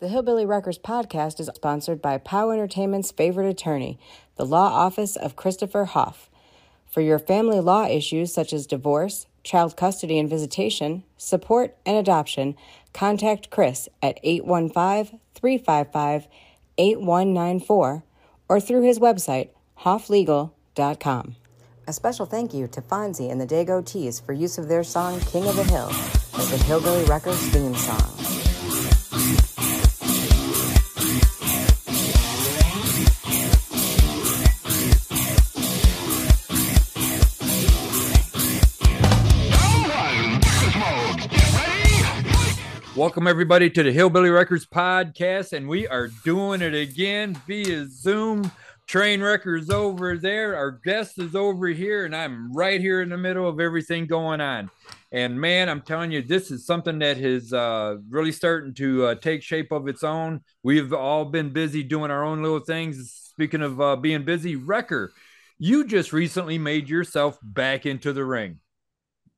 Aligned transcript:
The 0.00 0.06
Hillbilly 0.06 0.46
Wreckers 0.46 0.78
podcast 0.78 1.40
is 1.40 1.50
sponsored 1.56 2.00
by 2.00 2.18
POW 2.18 2.52
Entertainment's 2.52 3.10
favorite 3.10 3.48
attorney, 3.48 3.98
the 4.36 4.46
Law 4.46 4.68
Office 4.68 5.16
of 5.16 5.34
Christopher 5.34 5.86
Haaff. 5.86 6.28
For 6.86 7.00
your 7.00 7.18
family 7.18 7.58
law 7.58 7.84
issues 7.84 8.32
such 8.32 8.52
as 8.52 8.68
divorce, 8.68 9.26
child 9.42 9.76
custody 9.76 10.16
and 10.20 10.30
visitation, 10.30 11.02
support, 11.16 11.76
and 11.84 11.96
adoption, 11.96 12.54
contact 12.94 13.50
Chris 13.50 13.88
at 14.00 14.20
815 14.22 15.18
355 15.34 16.28
8194 16.78 18.04
or 18.48 18.60
through 18.60 18.82
his 18.82 19.00
website, 19.00 19.48
haafflegal.com. 19.80 21.34
A 21.88 21.92
special 21.92 22.24
thank 22.24 22.54
you 22.54 22.68
to 22.68 22.80
Fonzie 22.80 23.32
and 23.32 23.40
the 23.40 23.46
Dago 23.48 23.84
Tees 23.84 24.20
for 24.20 24.32
use 24.32 24.58
of 24.58 24.68
their 24.68 24.84
song 24.84 25.18
King 25.18 25.48
of 25.48 25.56
the 25.56 25.64
Hill 25.64 25.88
as 26.38 26.52
the 26.52 26.58
Hillbilly 26.58 27.04
Wreckers 27.06 27.40
theme 27.48 27.74
song. 27.74 28.47
Welcome 43.08 43.26
everybody 43.26 43.70
to 43.70 43.82
the 43.82 43.90
Hillbilly 43.90 44.28
Wreckers 44.28 44.66
podcast, 44.66 45.54
and 45.54 45.66
we 45.66 45.88
are 45.88 46.08
doing 46.26 46.60
it 46.60 46.74
again 46.74 47.40
via 47.46 47.86
Zoom. 47.88 48.52
Train 48.86 49.22
Wreckers 49.22 49.70
over 49.70 50.18
there, 50.18 50.54
our 50.54 50.72
guest 50.72 51.18
is 51.18 51.34
over 51.34 51.68
here, 51.68 52.04
and 52.04 52.14
I'm 52.14 52.52
right 52.52 52.78
here 52.78 53.00
in 53.00 53.08
the 53.08 53.16
middle 53.16 53.48
of 53.48 53.60
everything 53.60 54.04
going 54.04 54.42
on. 54.42 54.70
And 55.10 55.40
man, 55.40 55.70
I'm 55.70 55.80
telling 55.80 56.12
you, 56.12 56.20
this 56.20 56.50
is 56.50 56.66
something 56.66 56.98
that 56.98 57.16
is 57.16 57.50
uh, 57.50 57.96
really 58.10 58.30
starting 58.30 58.74
to 58.74 59.06
uh, 59.06 59.14
take 59.14 59.42
shape 59.42 59.72
of 59.72 59.88
its 59.88 60.04
own. 60.04 60.42
We've 60.62 60.92
all 60.92 61.24
been 61.24 61.48
busy 61.48 61.82
doing 61.82 62.10
our 62.10 62.22
own 62.22 62.42
little 62.42 62.60
things. 62.60 63.10
Speaking 63.30 63.62
of 63.62 63.80
uh, 63.80 63.96
being 63.96 64.24
busy, 64.24 64.54
Wrecker, 64.54 65.14
you 65.58 65.86
just 65.86 66.12
recently 66.12 66.58
made 66.58 66.90
yourself 66.90 67.38
back 67.42 67.86
into 67.86 68.12
the 68.12 68.26
ring. 68.26 68.58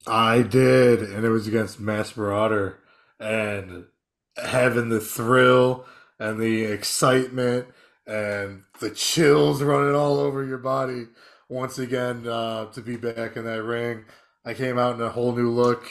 I 0.09 0.43
did, 0.43 1.03
and 1.03 1.25
it 1.25 1.31
was 1.31 1.47
against 1.47 1.79
Mass 1.79 2.17
Marauder, 2.17 2.80
and 3.21 3.87
having 4.37 4.89
the 4.89 5.01
thrill 5.01 5.87
and 6.19 6.41
the 6.41 6.65
excitement 6.65 7.69
and 8.07 8.65
the 8.81 8.91
chills 8.91 9.63
running 9.63 9.95
all 9.95 10.19
over 10.19 10.45
your 10.45 10.59
body 10.59 11.07
once 11.49 11.79
again 11.79 12.27
uh, 12.27 12.67
to 12.73 12.81
be 12.81 12.97
back 12.97 13.37
in 13.37 13.45
that 13.45 13.63
ring. 13.63 14.05
I 14.45 14.55
came 14.55 14.79
out 14.79 14.95
in 14.97 15.03
a 15.03 15.11
whole 15.11 15.35
new 15.37 15.51
look. 15.51 15.85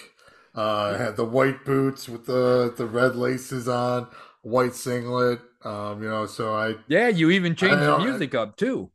Uh, 0.56 0.96
I 0.96 0.98
had 0.98 1.16
the 1.16 1.26
white 1.26 1.64
boots 1.64 2.10
with 2.10 2.26
the 2.26 2.74
the 2.76 2.88
red 2.88 3.16
laces 3.16 3.68
on, 3.68 4.08
white 4.42 4.74
singlet. 4.76 5.40
Um, 5.64 6.02
you 6.04 6.10
know, 6.10 6.26
so 6.26 6.56
I 6.56 6.76
Yeah, 6.88 7.10
you 7.10 7.30
even 7.30 7.56
changed 7.56 7.82
the 7.82 7.98
music 7.98 8.34
up 8.34 8.58
too. 8.58 8.92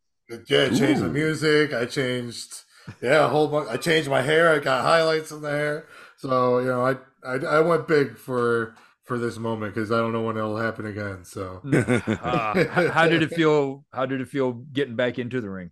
yeah, 0.48 0.64
I 0.64 0.70
changed 0.70 1.02
the 1.02 1.08
music. 1.08 1.72
I 1.72 1.84
changed, 1.86 2.62
yeah, 3.02 3.26
a 3.26 3.28
whole 3.28 3.48
bunch. 3.48 3.69
I 3.69 3.76
changed 3.76 4.08
my 4.08 4.22
hair. 4.22 4.50
I 4.50 4.58
got 4.58 4.82
highlights 4.82 5.30
in 5.30 5.42
the 5.42 5.50
hair. 5.50 5.86
So 6.25 6.58
you 6.58 6.67
know, 6.67 6.86
I 6.86 6.97
I, 7.27 7.34
I 7.58 7.61
went 7.61 7.89
big 7.89 8.17
for 8.17 8.75
for 9.05 9.19
this 9.19 9.36
moment 9.39 9.75
because 9.75 9.92
I 9.92 9.98
don't 9.98 10.12
know 10.12 10.22
when 10.22 10.36
it'll 10.36 10.56
happen 10.56 10.86
again. 10.86 11.25
So 11.25 11.64
Uh, 12.20 12.56
h- 12.70 12.86
how 12.89 13.06
did 13.08 13.22
it 13.22 13.33
feel? 13.33 13.84
How 13.92 14.06
did 14.06 14.20
it 14.20 14.28
feel 14.28 14.53
getting 14.53 14.97
back 14.97 15.19
into 15.19 15.41
the 15.41 15.50
ring? 15.50 15.70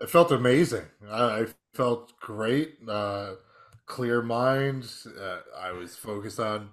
it 0.00 0.10
felt 0.10 0.30
amazing. 0.32 0.84
I, 1.10 1.40
I 1.42 1.46
felt 1.74 2.18
great. 2.20 2.76
Uh, 2.88 3.32
clear 3.86 4.22
mind. 4.22 4.90
Uh, 5.18 5.38
I 5.58 5.72
was 5.72 5.96
focused 5.96 6.40
on 6.40 6.70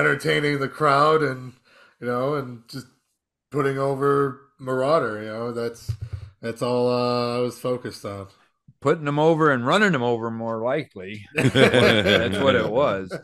entertaining 0.00 0.60
the 0.60 0.68
crowd 0.68 1.22
and 1.22 1.54
you 2.00 2.06
know 2.08 2.34
and 2.34 2.62
just 2.68 2.86
putting 3.50 3.78
over 3.78 4.40
Marauder. 4.60 5.22
You 5.22 5.28
know, 5.30 5.52
that's 5.52 5.92
that's 6.42 6.62
all 6.62 6.90
uh, 6.90 7.38
I 7.38 7.40
was 7.40 7.58
focused 7.60 8.04
on. 8.04 8.28
Putting 8.80 9.04
them 9.04 9.18
over 9.18 9.50
and 9.50 9.66
running 9.66 9.92
them 9.92 10.02
over, 10.04 10.30
more 10.30 10.62
likely. 10.62 11.26
That's 11.34 12.38
what 12.38 12.54
it 12.54 12.70
was. 12.70 13.16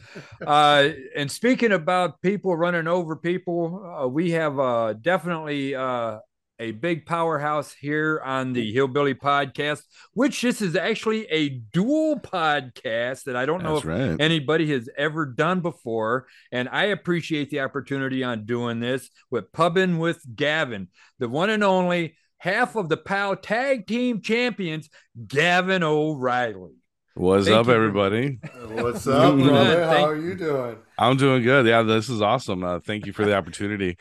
Uh, 0.45 0.89
and 1.15 1.31
speaking 1.31 1.71
about 1.71 2.21
people 2.23 2.56
running 2.56 2.89
over 2.89 3.15
people, 3.15 3.84
uh, 3.84 4.09
we 4.09 4.33
have 4.33 4.59
uh, 4.59 4.95
definitely 4.95 5.77
uh, 5.77 6.19
a 6.59 6.71
big 6.71 7.05
powerhouse 7.05 7.73
here 7.73 8.21
on 8.25 8.53
the 8.53 8.73
Hillbilly 8.73 9.15
Podcast, 9.15 9.83
which 10.12 10.41
this 10.43 10.62
is 10.62 10.77
actually 10.77 11.27
a 11.27 11.49
dual 11.49 12.19
podcast 12.21 13.25
that 13.25 13.37
I 13.37 13.45
don't 13.45 13.62
know 13.62 13.81
That's 13.81 13.84
if 13.84 14.11
right. 14.11 14.21
anybody 14.21 14.71
has 14.71 14.89
ever 14.97 15.27
done 15.27 15.61
before. 15.61 16.27
And 16.53 16.69
I 16.69 16.84
appreciate 16.84 17.51
the 17.51 17.61
opportunity 17.61 18.23
on 18.23 18.47
doing 18.47 18.81
this 18.81 19.11
with 19.31 19.53
Pubbing 19.53 19.99
with 19.99 20.25
Kavan, 20.37 20.89
the 21.19 21.28
one 21.28 21.51
and 21.51 21.65
only 21.65 22.17
half 22.44 22.77
of 22.77 22.91
the 22.91 22.97
POW 22.99 23.34
tag 23.37 23.87
team 23.87 24.21
champions, 24.21 24.91
Kavan 25.27 25.82
O'Reilly. 25.82 26.75
What's 27.15 27.47
Thank 27.47 27.56
up, 27.56 27.66
you 27.69 27.72
everybody? 27.72 28.38
What's 28.69 29.06
up, 29.06 29.37
Good. 29.37 29.44
brother? 29.49 29.84
How 29.87 29.93
Thank- 29.93 30.09
are 30.09 30.16
you 30.16 30.34
doing? 30.34 30.77
I'm 30.99 31.16
doing 31.16 31.43
good. 31.43 31.65
Yeah, 31.65 31.83
this 31.83 32.10
is 32.10 32.21
awesome. 32.21 32.62
Uh, 32.62 32.81
thank 32.81 33.06
you 33.06 33.15
for 33.15 33.25
the 33.25 33.34
opportunity. 33.34 33.97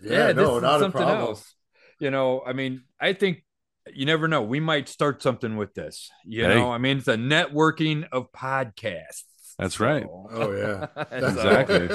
Yeah, 0.00 0.28
this 0.28 0.36
no, 0.36 0.56
is 0.58 0.62
not 0.62 0.76
a 0.76 0.80
something 0.80 1.00
problem. 1.02 1.28
else. 1.30 1.54
You 1.98 2.12
know, 2.12 2.40
I 2.46 2.52
mean, 2.52 2.82
I 3.00 3.14
think 3.14 3.42
you 3.92 4.06
never 4.06 4.28
know. 4.28 4.42
We 4.42 4.60
might 4.60 4.88
start 4.88 5.20
something 5.20 5.56
with 5.56 5.74
this. 5.74 6.10
You 6.24 6.44
Hey. 6.44 6.54
know, 6.54 6.70
I 6.70 6.78
mean, 6.78 6.98
it's 6.98 7.08
a 7.08 7.16
networking 7.16 8.06
of 8.12 8.30
podcasts. 8.30 9.24
That's 9.58 9.80
right. 9.80 10.06
Oh 10.30 10.52
yeah, 10.52 10.86
Exactly. 11.10 11.88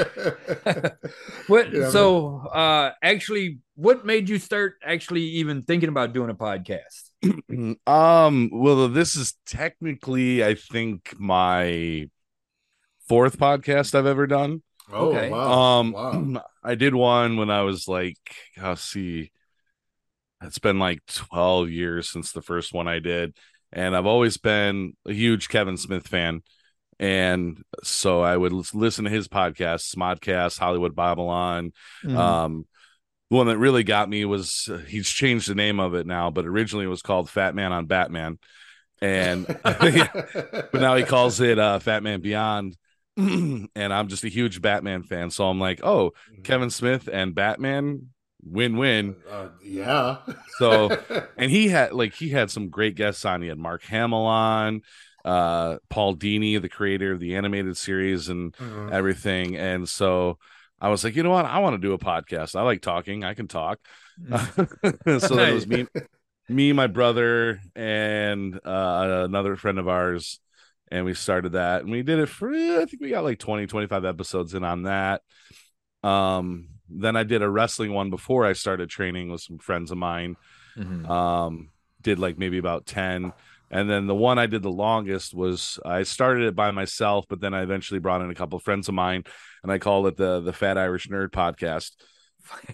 what? 1.48 1.74
Yeah, 1.74 1.90
so, 1.90 2.38
uh, 2.54 2.92
actually, 3.02 3.60
what 3.76 4.06
made 4.06 4.30
you 4.30 4.38
start 4.40 4.76
actually 4.84 5.24
even 5.24 5.62
thinking 5.62 5.90
about 5.90 6.14
doing 6.14 6.30
a 6.30 6.36
podcast? 6.36 7.10
um, 7.88 8.50
well, 8.52 8.88
this 8.90 9.16
is 9.16 9.36
technically, 9.46 10.44
I 10.44 10.56
think, 10.56 11.14
my 11.18 12.10
fourth 13.08 13.38
podcast 13.38 13.96
I've 13.96 14.06
ever 14.06 14.28
done. 14.28 14.64
Oh 14.92 15.06
Okay. 15.06 15.30
wow. 15.30 15.80
Um, 15.80 15.92
wow. 15.94 16.42
I 16.64 16.76
did 16.76 16.96
one 16.96 17.38
when 17.38 17.50
I 17.50 17.62
was 17.62 17.88
like, 17.88 18.18
I'll 18.62 18.76
see, 18.76 19.32
it's 20.42 20.60
been 20.60 20.80
like 20.80 21.00
12 21.08 21.70
years 21.70 22.10
since 22.10 22.32
the 22.32 22.42
first 22.42 22.74
one 22.74 22.88
I 22.88 23.00
did. 23.00 23.36
And 23.72 23.96
I've 23.96 24.06
always 24.06 24.38
been 24.38 24.94
a 25.06 25.14
huge 25.14 25.50
Kevin 25.50 25.78
Smith 25.78 26.08
fan. 26.08 26.42
And 27.04 27.62
so 27.84 28.22
I 28.22 28.38
would 28.38 28.54
lis- 28.54 28.74
listen 28.74 29.04
to 29.04 29.12
his 29.12 29.28
podcast, 29.28 29.94
Smodcast, 29.94 30.58
Hollywood 30.58 30.96
Babylon. 30.96 31.74
Mhm. 32.02 32.16
Um, 32.16 32.66
the 33.30 33.36
one 33.36 33.48
that 33.48 33.58
really 33.58 33.84
got 33.84 34.10
me 34.10 34.24
was 34.24 34.70
uh, 34.72 34.78
he's 34.78 35.10
changed 35.10 35.50
the 35.50 35.56
name 35.56 35.82
of 35.82 35.96
it 35.96 36.08
now, 36.08 36.30
but 36.32 36.46
originally 36.46 36.86
it 36.86 36.90
was 36.90 37.02
called 37.02 37.30
Fat 37.30 37.56
Man 37.56 37.74
on 37.74 37.88
Batman. 37.88 38.40
And 39.02 39.46
but 39.64 40.74
now 40.76 40.96
he 40.96 41.04
calls 41.04 41.42
it 41.42 41.60
uh, 41.60 41.80
Fat 41.80 42.04
Man 42.04 42.22
Beyond. 42.22 42.78
and 43.18 43.70
I'm 43.76 44.08
just 44.08 44.24
a 44.24 44.30
huge 44.30 44.62
Batman 44.62 45.04
fan. 45.04 45.30
So 45.30 45.50
I'm 45.50 45.60
like, 45.60 45.82
oh, 45.84 46.14
Kevin 46.44 46.70
Smith 46.70 47.10
and 47.12 47.36
Batman 47.36 48.14
win 48.46 48.78
win. 48.78 49.16
Uh, 49.30 49.50
yeah. 49.62 50.18
So 50.58 50.98
and 51.38 51.52
he 51.52 51.68
had 51.68 51.92
like 51.92 52.14
he 52.14 52.30
had 52.30 52.50
some 52.50 52.70
great 52.70 52.96
guests 52.96 53.26
on. 53.26 53.42
He 53.42 53.48
had 53.48 53.58
Mark 53.58 53.84
Hamill 53.84 54.26
on, 54.26 54.82
uh, 55.26 55.78
Paul 55.90 56.16
Dini, 56.16 56.62
the 56.62 56.70
creator 56.70 57.14
of 57.14 57.20
the 57.20 57.36
animated 57.36 57.78
series 57.78 58.30
and 58.30 58.54
Mhm. 58.58 58.92
everything. 58.92 59.56
And 59.56 59.88
so 59.88 60.38
I 60.82 60.90
was 60.90 61.04
like, 61.04 61.16
you 61.16 61.24
know 61.24 61.30
what? 61.30 61.46
I 61.46 61.60
want 61.60 61.76
to 61.76 61.88
do 61.88 61.94
a 61.94 61.98
podcast. 61.98 62.56
I 62.56 62.62
like 62.64 62.82
talking. 62.82 63.24
I 63.24 63.34
can 63.34 63.48
talk. 63.48 63.80
Mhm. 64.22 64.30
so 65.28 65.36
that 65.36 65.54
was 65.54 65.66
me, 65.66 65.88
me, 66.50 66.74
my 66.74 66.88
brother, 66.88 67.62
and 67.76 68.56
uh, 68.66 69.24
another 69.26 69.56
friend 69.56 69.80
of 69.80 69.88
ours. 69.88 70.40
And 70.92 71.06
we 71.06 71.16
started 71.16 71.54
that 71.54 71.82
and 71.82 71.90
we 71.92 72.04
did 72.04 72.20
it 72.20 72.28
for, 72.30 72.52
I 72.54 72.86
think 72.86 73.02
we 73.02 73.10
got 73.10 73.24
like 73.24 73.40
20, 73.40 73.66
25 73.66 74.06
episodes 74.06 74.54
in 74.54 74.64
on 74.64 74.84
that. 74.84 75.22
Um, 76.04 76.68
then 76.90 77.16
I 77.16 77.24
did 77.24 77.42
a 77.42 77.50
wrestling 77.50 77.94
one 77.94 78.10
before 78.10 78.46
I 78.46 78.54
started 78.54 78.90
training 78.90 79.32
with 79.32 79.42
some 79.42 79.58
friends 79.58 79.90
of 79.90 79.98
mine. 79.98 80.36
Mhm. 80.78 81.10
Um, 81.10 81.70
did 82.02 82.20
like 82.20 82.38
maybe 82.38 82.58
about 82.58 82.86
10. 82.86 83.34
And 83.74 83.90
then 83.90 84.06
the 84.06 84.16
one 84.16 84.38
I 84.38 84.46
did 84.46 84.62
the 84.62 84.70
longest 84.70 85.34
was 85.34 85.80
I 85.84 86.04
started 86.04 86.48
it 86.48 86.56
by 86.56 86.70
myself, 86.70 87.26
but 87.28 87.42
then 87.42 87.56
I 87.56 87.64
eventually 87.64 88.00
brought 88.00 88.22
in 88.22 88.30
a 88.30 88.36
couple 88.36 88.56
of 88.56 88.64
friends 88.64 88.88
of 88.88 88.94
mine 88.94 89.24
and 89.64 89.72
I 89.72 89.80
called 89.80 90.06
it 90.06 90.16
the 90.16 90.42
the 90.42 90.54
Fat 90.54 90.78
Irish 90.78 91.08
Nerd 91.08 91.30
Podcast. 91.30 91.92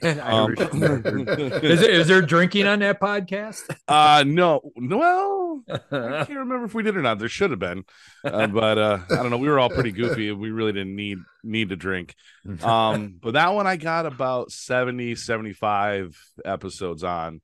Um, 0.02 0.54
is, 0.58 1.80
there, 1.80 1.92
is 1.92 2.08
there 2.08 2.24
drinking 2.24 2.66
on 2.66 2.80
that 2.80 3.00
podcast? 3.00 3.62
uh 3.88 4.24
no, 4.26 4.72
well, 4.76 5.62
I 5.70 5.78
can't 6.26 6.30
remember 6.30 6.66
if 6.66 6.74
we 6.74 6.82
did 6.82 6.98
or 6.98 7.04
not. 7.04 7.20
There 7.20 7.30
should 7.30 7.52
have 7.52 7.60
been, 7.60 7.84
uh, 8.26 8.48
but 8.48 8.80
uh, 8.80 8.98
I 9.12 9.18
don't 9.18 9.30
know. 9.30 9.38
We 9.38 9.48
were 9.48 9.60
all 9.60 9.70
pretty 9.70 9.92
goofy. 9.92 10.32
We 10.32 10.50
really 10.50 10.72
didn't 10.72 10.96
need 10.96 11.20
need 11.44 11.70
to 11.70 11.76
drink. 11.76 12.16
Um, 12.64 13.20
but 13.22 13.36
that 13.36 13.54
one 13.54 13.68
I 13.68 13.76
got 13.76 14.08
about 14.08 14.52
70, 14.52 15.14
75 15.14 16.20
episodes 16.44 17.04
on, 17.04 17.40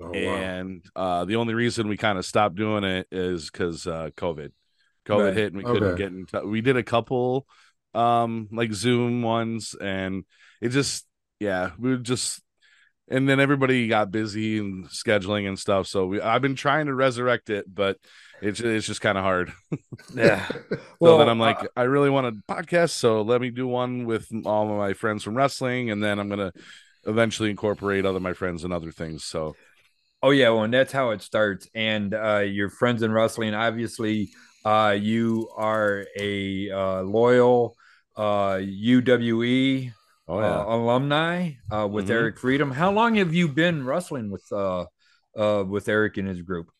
Oh, 0.00 0.10
wow. 0.10 0.12
and 0.14 0.84
uh, 0.94 1.24
the 1.24 1.36
only 1.36 1.54
reason 1.54 1.88
we 1.88 1.96
kind 1.96 2.18
of 2.18 2.26
stopped 2.26 2.54
doing 2.56 2.84
it 2.84 3.06
is 3.10 3.50
because 3.50 3.86
uh, 3.86 4.10
COVID. 4.16 4.50
COVID 5.06 5.24
Right. 5.24 5.34
hit 5.36 5.52
and 5.52 5.62
we 5.62 5.64
couldn't 5.64 5.96
get 5.96 6.08
in. 6.12 6.26
T- 6.26 6.38
we 6.46 6.60
did 6.60 6.76
a 6.76 6.82
couple 6.82 7.46
um, 7.94 8.48
like 8.52 8.72
Zoom 8.72 9.22
ones, 9.22 9.74
and 9.80 10.24
it 10.60 10.70
just 10.70 11.06
yeah, 11.40 11.70
we 11.78 11.90
would 11.90 12.04
just 12.04 12.42
and 13.08 13.28
then 13.28 13.38
everybody 13.38 13.86
got 13.86 14.10
busy 14.10 14.58
and 14.58 14.86
scheduling 14.88 15.46
and 15.46 15.56
stuff. 15.58 15.86
So 15.86 16.06
we, 16.06 16.20
I've 16.20 16.42
been 16.42 16.56
trying 16.56 16.86
to 16.86 16.94
resurrect 16.94 17.50
it, 17.50 17.72
but 17.72 17.98
it's 18.42 18.58
it's 18.60 18.86
just 18.86 19.00
kind 19.00 19.16
of 19.16 19.24
hard. 19.24 19.52
Yeah. 20.14 20.46
so 21.02 21.18
then 21.18 21.28
I'm 21.28 21.38
like, 21.38 21.62
uh, 21.62 21.68
I 21.76 21.82
really 21.84 22.10
want 22.10 22.26
a 22.26 22.32
podcast, 22.52 22.90
so 22.90 23.22
let 23.22 23.40
me 23.40 23.50
do 23.50 23.66
one 23.66 24.06
with 24.06 24.26
all 24.44 24.70
of 24.70 24.76
my 24.76 24.92
friends 24.92 25.22
from 25.22 25.36
wrestling, 25.36 25.90
and 25.90 26.02
then 26.02 26.18
I'm 26.18 26.28
gonna 26.28 26.52
eventually 27.06 27.50
incorporate 27.50 28.04
other 28.04 28.18
my 28.20 28.32
friends 28.32 28.64
and 28.64 28.72
other 28.72 28.90
things. 28.90 29.24
So 29.24 29.54
oh 30.22 30.30
yeah, 30.30 30.50
well, 30.50 30.64
and 30.64 30.72
that's 30.74 30.92
how 30.92 31.10
it 31.10 31.22
starts. 31.22 31.68
And 31.74 32.14
uh, 32.14 32.38
your 32.38 32.70
friends 32.70 33.02
in 33.02 33.12
wrestling, 33.12 33.54
obviously, 33.54 34.30
uh, 34.64 34.96
you 34.98 35.50
are 35.56 36.06
a 36.18 36.70
uh, 36.70 37.02
loyal 37.02 37.76
uh, 38.16 38.60
UWE 38.62 39.92
oh 40.28 40.40
yeah, 40.40 40.62
uh, 40.62 40.64
alumni 40.68 41.52
uh, 41.70 41.88
with 41.90 42.06
Mhm. 42.06 42.10
Eric 42.10 42.38
Freedom. 42.38 42.70
How 42.70 42.90
long 42.92 43.16
have 43.16 43.34
you 43.34 43.48
been 43.48 43.84
wrestling 43.84 44.30
with 44.30 44.44
uh, 44.52 44.86
uh, 45.36 45.64
with 45.66 45.88
Eric 45.88 46.16
and 46.16 46.28
his 46.28 46.42
group? 46.42 46.70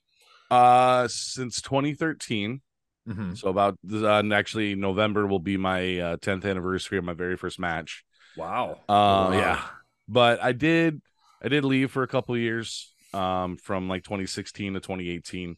uh, 0.50 1.08
since 1.08 1.60
2013. 1.60 2.60
Mhm. 3.06 3.34
So 3.34 3.48
about 3.48 3.78
uh, 3.92 4.22
actually 4.32 4.74
November 4.74 5.26
will 5.26 5.38
be 5.40 5.56
my 5.56 5.98
uh, 5.98 6.16
10th 6.22 6.44
anniversary 6.44 6.98
of 6.98 7.04
my 7.04 7.12
very 7.12 7.36
first 7.36 7.58
match. 7.58 8.04
Wow. 8.34 8.86
Uh, 8.88 9.32
Wow. 9.32 9.34
yeah, 9.34 9.62
but 10.08 10.42
I 10.42 10.52
did 10.52 11.02
I 11.42 11.48
did 11.48 11.64
leave 11.64 11.90
for 11.92 12.02
a 12.04 12.08
couple 12.08 12.34
of 12.34 12.40
years 12.40 12.94
um 13.16 13.56
from 13.56 13.88
like 13.88 14.04
2016 14.04 14.74
to 14.74 14.80
2018. 14.80 15.56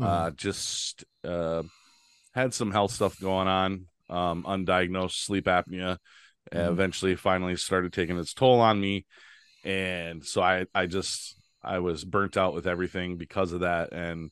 Uh, 0.00 0.30
just 0.32 1.04
uh 1.24 1.62
had 2.34 2.54
some 2.54 2.72
health 2.72 2.92
stuff 2.92 3.20
going 3.20 3.48
on, 3.48 3.86
um, 4.10 4.44
undiagnosed 4.44 5.24
sleep 5.24 5.46
apnea. 5.46 5.98
Mhm. 6.52 6.70
eventually, 6.72 7.16
finally 7.16 7.56
started 7.56 7.92
taking 7.92 8.18
its 8.18 8.34
toll 8.34 8.60
on 8.60 8.80
me, 8.80 9.06
and 9.64 10.24
so 10.24 10.42
I 10.42 10.66
I 10.74 10.86
just 10.86 11.36
I 11.62 11.80
was 11.80 12.04
burnt 12.04 12.36
out 12.36 12.54
with 12.54 12.66
everything 12.66 13.16
because 13.18 13.52
of 13.52 13.60
that, 13.60 13.92
and 13.92 14.30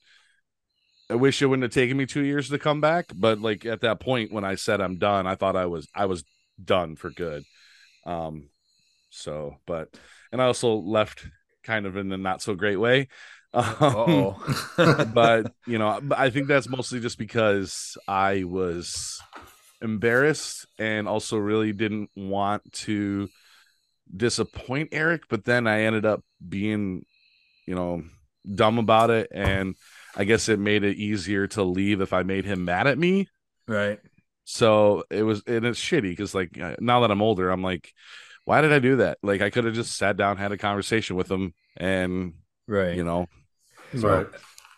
I 1.10 1.14
wish 1.14 1.42
it 1.42 1.46
wouldn't 1.46 1.64
have 1.64 1.72
taken 1.72 1.96
me 1.96 2.06
two 2.06 2.22
years 2.24 2.48
to 2.48 2.58
come 2.58 2.80
back. 2.80 3.06
But 3.14 3.40
like 3.40 3.66
at 3.66 3.80
that 3.82 4.00
point 4.00 4.32
when 4.32 4.44
I 4.44 4.54
said 4.54 4.80
I'm 4.80 4.98
done, 4.98 5.26
I 5.26 5.34
thought 5.34 5.56
I 5.56 5.66
was 5.66 5.88
I 5.94 6.06
was 6.06 6.24
done 6.62 6.96
for 6.96 7.10
good. 7.10 7.44
Um, 8.06 8.48
so 9.10 9.56
but 9.66 9.88
and 10.32 10.40
I 10.42 10.46
also 10.46 10.74
left 10.74 11.26
kind 11.62 11.86
of 11.86 11.96
in 11.96 12.10
a 12.12 12.18
not 12.18 12.42
so 12.42 12.54
great 12.54 12.76
way. 12.76 13.08
Um, 13.54 15.12
but 15.14 15.52
you 15.66 15.78
know, 15.78 16.00
I 16.16 16.30
think 16.30 16.48
that's 16.48 16.70
mostly 16.70 17.00
just 17.00 17.18
because 17.18 17.98
I 18.08 18.44
was 18.44 19.20
embarrassed 19.82 20.66
and 20.78 21.06
also 21.06 21.36
really 21.36 21.74
didn't 21.74 22.08
want 22.16 22.72
to 22.72 23.28
disappoint 24.14 24.90
Eric. 24.92 25.24
But 25.28 25.44
then 25.44 25.66
I 25.66 25.82
ended 25.82 26.06
up 26.06 26.22
being, 26.46 27.04
you 27.66 27.74
know, 27.74 28.04
dumb 28.54 28.78
about 28.78 29.10
it, 29.10 29.28
and 29.32 29.74
I 30.16 30.24
guess 30.24 30.48
it 30.48 30.58
made 30.58 30.84
it 30.84 30.96
easier 30.96 31.46
to 31.48 31.62
leave 31.62 32.00
if 32.00 32.12
I 32.12 32.22
made 32.22 32.44
him 32.44 32.64
mad 32.64 32.86
at 32.86 32.98
me. 32.98 33.28
right. 33.66 34.00
So 34.44 35.04
it 35.10 35.22
was, 35.22 35.42
and 35.46 35.64
it's 35.64 35.80
shitty 35.80 36.02
because 36.02 36.34
like 36.34 36.58
uh, 36.60 36.76
now 36.80 37.00
that 37.00 37.10
I'm 37.10 37.22
older, 37.22 37.50
I'm 37.50 37.62
like, 37.62 37.92
why 38.44 38.60
did 38.60 38.72
I 38.72 38.78
do 38.78 38.96
that? 38.96 39.18
Like 39.22 39.40
I 39.42 39.50
could 39.50 39.64
have 39.64 39.74
just 39.74 39.96
sat 39.96 40.16
down, 40.16 40.36
had 40.36 40.52
a 40.52 40.58
conversation 40.58 41.16
with 41.16 41.30
him, 41.30 41.54
and 41.76 42.34
Right. 42.66 42.96
you 42.96 43.04
know, 43.04 43.26
right. 43.94 44.26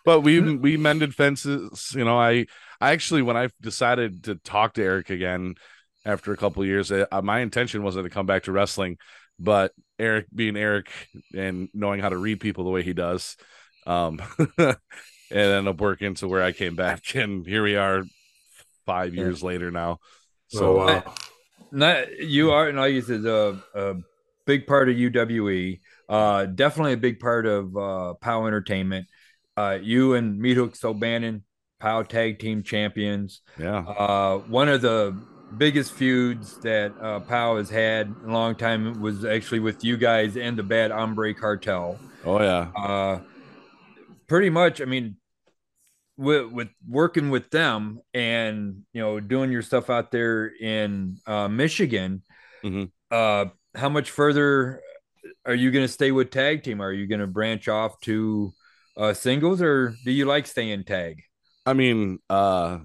but 0.03 0.21
we 0.21 0.39
we 0.55 0.77
mended 0.77 1.15
fences 1.15 1.93
you 1.95 2.03
know 2.05 2.17
i 2.19 2.45
i 2.81 2.91
actually 2.91 3.21
when 3.21 3.37
i 3.37 3.49
decided 3.61 4.23
to 4.23 4.35
talk 4.35 4.73
to 4.73 4.83
eric 4.83 5.09
again 5.09 5.55
after 6.05 6.31
a 6.33 6.37
couple 6.37 6.61
of 6.61 6.67
years 6.67 6.91
uh, 6.91 7.05
my 7.23 7.39
intention 7.39 7.83
wasn't 7.83 8.03
to 8.05 8.09
come 8.09 8.25
back 8.25 8.43
to 8.43 8.51
wrestling 8.51 8.97
but 9.39 9.71
eric 9.99 10.27
being 10.33 10.55
eric 10.57 10.89
and 11.35 11.69
knowing 11.73 11.99
how 11.99 12.09
to 12.09 12.17
read 12.17 12.39
people 12.39 12.63
the 12.63 12.69
way 12.69 12.83
he 12.83 12.93
does 12.93 13.37
um 13.87 14.21
it 14.57 14.77
ended 15.31 15.67
up 15.67 15.81
working 15.81 16.13
to 16.15 16.27
where 16.27 16.43
i 16.43 16.51
came 16.51 16.75
back 16.75 17.15
and 17.15 17.45
here 17.45 17.63
we 17.63 17.75
are 17.75 18.03
five 18.85 19.13
Yeah. 19.13 19.21
years 19.23 19.43
later 19.43 19.71
now 19.71 19.99
So 20.47 20.75
so 20.75 20.77
wow. 20.77 21.03
Not 21.71 22.19
you 22.19 22.51
are, 22.51 22.67
and 22.69 22.77
like 22.77 22.93
you 22.93 23.01
said, 23.01 23.25
a, 23.25 23.61
a 23.73 23.95
big 24.45 24.67
part 24.67 24.89
of 24.89 24.95
UWE. 24.95 25.79
Uh, 26.07 26.45
definitely 26.45 26.93
a 26.93 26.97
big 26.97 27.19
part 27.19 27.45
of 27.45 27.75
uh, 27.75 28.13
POW 28.15 28.47
Entertainment. 28.47 29.07
Uh, 29.57 29.77
you 29.81 30.13
and 30.13 30.37
Meat 30.39 30.55
Hook 30.57 30.73
Sobannon, 30.75 31.41
POW 31.79 32.03
Tag 32.03 32.39
Team 32.39 32.61
Champions. 32.63 33.41
yeah 33.57 33.79
Uh, 33.79 34.37
one 34.39 34.69
of 34.69 34.81
the 34.81 35.15
biggest 35.57 35.93
feuds 35.93 36.57
that 36.59 36.93
uh, 37.01 37.19
POW 37.21 37.57
has 37.57 37.69
had 37.69 38.07
in 38.23 38.29
a 38.29 38.33
long 38.33 38.55
time 38.55 39.01
was 39.01 39.23
actually 39.25 39.59
with 39.59 39.83
you 39.83 39.95
guys 39.97 40.35
and 40.37 40.57
the 40.57 40.63
Bad 40.63 40.91
Hombre 40.91 41.33
Cartel. 41.33 41.97
oh 42.25 42.41
yeah 42.41 42.67
Uh, 42.75 43.19
pretty 44.27 44.49
much, 44.49 44.81
I 44.81 44.85
mean, 44.85 45.17
with, 46.17 46.51
with 46.51 46.69
working 46.87 47.29
with 47.29 47.49
them 47.49 47.99
and 48.13 48.83
you 48.93 49.01
know 49.01 49.19
doing 49.19 49.51
your 49.51 49.61
stuff 49.61 49.89
out 49.89 50.11
there 50.11 50.47
in 50.47 51.17
uh, 51.27 51.47
Michigan, 51.47 52.23
Mhm. 52.63 52.91
uh, 53.11 53.45
how 53.75 53.89
much 53.89 54.11
further 54.11 54.81
are 55.45 55.53
you 55.55 55.71
going 55.71 55.83
to 55.85 55.91
stay 55.91 56.11
with 56.11 56.31
tag 56.31 56.63
team? 56.63 56.81
Are 56.81 56.91
you 56.93 57.07
going 57.07 57.21
to 57.21 57.27
branch 57.27 57.67
off 57.67 57.99
to 58.01 58.53
uh, 58.97 59.13
singles, 59.13 59.61
or 59.61 59.93
do 60.05 60.11
you 60.11 60.25
like 60.25 60.47
staying 60.47 60.83
tag? 60.85 61.21
I 61.65 61.73
mean, 61.73 62.19
uh, 62.29 62.79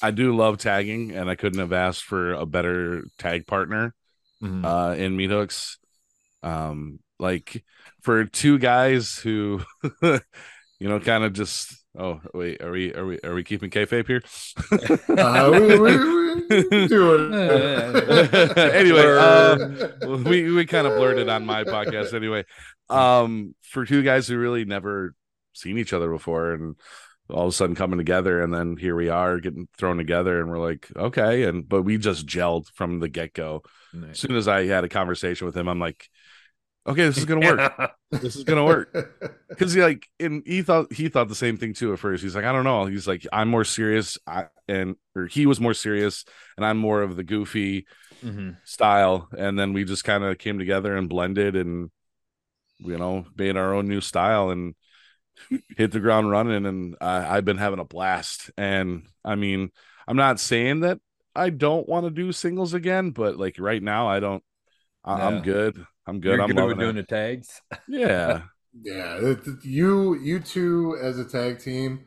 I 0.00 0.10
do 0.10 0.36
love 0.36 0.58
tagging, 0.58 1.12
and 1.12 1.28
I 1.28 1.34
couldn't 1.34 1.58
have 1.60 1.72
asked 1.72 2.04
for 2.04 2.32
a 2.34 2.46
better 2.46 3.04
tag 3.18 3.46
partner 3.46 3.94
Mhm. 4.42 4.64
uh, 4.64 4.94
in 4.94 5.16
Meat 5.16 5.30
Hooks. 5.30 5.78
Um, 6.42 7.00
like 7.18 7.64
for 8.02 8.24
two 8.26 8.58
guys 8.58 9.16
who, 9.16 9.62
you 10.02 10.20
know, 10.88 11.00
kind 11.00 11.24
of 11.24 11.32
just. 11.32 11.83
Oh 11.96 12.20
wait, 12.32 12.60
are 12.60 12.72
we 12.72 12.92
are 12.92 13.06
we 13.06 13.20
are 13.22 13.34
we 13.34 13.44
keeping 13.44 13.70
kayfabe 13.70 14.06
here? 14.06 14.22
Uh, 15.16 15.50
we, 15.52 15.78
we, 15.78 15.96
we 16.50 16.88
do 16.88 17.14
it. 17.14 18.56
Anyway, 18.74 19.06
uh, 19.06 20.18
we 20.24 20.50
we 20.50 20.66
kind 20.66 20.86
of 20.86 20.96
blurted 20.96 21.28
on 21.28 21.46
my 21.46 21.62
podcast 21.62 22.12
anyway. 22.12 22.44
Um, 22.90 23.54
for 23.62 23.84
two 23.84 24.02
guys 24.02 24.26
who 24.26 24.36
really 24.38 24.64
never 24.64 25.14
seen 25.52 25.78
each 25.78 25.92
other 25.92 26.10
before, 26.10 26.52
and 26.52 26.74
all 27.30 27.44
of 27.44 27.48
a 27.48 27.52
sudden 27.52 27.76
coming 27.76 27.98
together, 27.98 28.42
and 28.42 28.52
then 28.52 28.76
here 28.76 28.96
we 28.96 29.08
are 29.08 29.38
getting 29.38 29.68
thrown 29.78 29.96
together, 29.96 30.40
and 30.40 30.50
we're 30.50 30.58
like, 30.58 30.88
okay, 30.96 31.44
and 31.44 31.68
but 31.68 31.82
we 31.82 31.96
just 31.96 32.26
gelled 32.26 32.66
from 32.74 32.98
the 32.98 33.08
get 33.08 33.34
go. 33.34 33.62
As 34.10 34.18
soon 34.18 34.34
as 34.34 34.48
I 34.48 34.66
had 34.66 34.82
a 34.82 34.88
conversation 34.88 35.46
with 35.46 35.56
him, 35.56 35.68
I'm 35.68 35.78
like, 35.78 36.08
okay, 36.86 37.04
this 37.06 37.16
is 37.18 37.24
gonna 37.24 37.46
work. 37.46 37.92
this 38.10 38.36
is 38.36 38.44
gonna 38.44 38.64
work. 38.64 38.92
Because 39.48 39.72
he 39.72 39.82
like 39.82 40.06
and 40.20 40.42
he 40.46 40.62
thought 40.62 40.92
he 40.92 41.08
thought 41.08 41.28
the 41.28 41.34
same 41.34 41.56
thing 41.56 41.74
too 41.74 41.92
at 41.92 41.98
first. 41.98 42.22
He's 42.22 42.34
like 42.34 42.44
i 42.44 42.52
don't 42.52 42.64
know. 42.64 42.86
He's 42.86 43.06
like 43.06 43.26
i'm 43.32 43.48
more 43.48 43.64
serious 43.64 44.18
I, 44.26 44.46
and 44.68 44.96
or 45.16 45.26
he 45.26 45.46
was 45.46 45.60
more 45.60 45.74
serious 45.74 46.24
and 46.56 46.64
i'm 46.66 46.76
more 46.78 47.02
of 47.02 47.16
the 47.16 47.24
goofy 47.24 47.86
Mhm. 48.24 48.56
style. 48.64 49.28
And 49.36 49.58
then 49.58 49.72
we 49.74 49.84
just 49.84 50.04
kind 50.04 50.24
of 50.24 50.38
came 50.38 50.58
together 50.58 50.96
and 50.96 51.08
blended 51.10 51.56
and 51.56 51.90
you 52.78 52.96
know 52.98 53.26
made 53.36 53.56
our 53.56 53.74
own 53.74 53.86
new 53.88 54.00
style 54.00 54.50
and 54.50 54.74
hit 55.76 55.90
the 55.92 56.00
ground 56.00 56.30
running. 56.30 56.66
And 56.66 56.96
I, 57.00 57.36
i've 57.36 57.44
been 57.44 57.58
having 57.58 57.78
a 57.80 57.84
blast. 57.84 58.50
And 58.56 59.04
i 59.24 59.34
mean 59.34 59.70
i'm 60.06 60.16
not 60.16 60.38
saying 60.40 60.80
that 60.80 60.98
i 61.34 61.50
don't 61.50 61.88
want 61.88 62.04
to 62.06 62.10
do 62.10 62.30
singles 62.32 62.74
again 62.74 63.10
but 63.10 63.36
like 63.38 63.56
right 63.58 63.82
now 63.82 64.06
i 64.08 64.20
don't 64.20 64.42
I, 65.04 65.18
Yeah. 65.18 65.26
i'm 65.28 65.42
good 65.42 65.86
i'm 66.06 66.20
good 66.20 66.34
You're 66.36 66.42
i'm 66.42 66.50
good 66.50 66.66
with 66.66 66.78
doing 66.78 66.96
it. 66.96 67.08
the 67.08 67.14
tags. 67.16 67.60
yeah 67.88 68.42
Yeah, 68.82 69.16
it, 69.18 69.46
it- 69.46 69.64
you 69.64 70.14
you 70.20 70.40
two 70.40 70.96
as 71.00 71.18
a 71.18 71.24
tag 71.24 71.60
team 71.60 72.06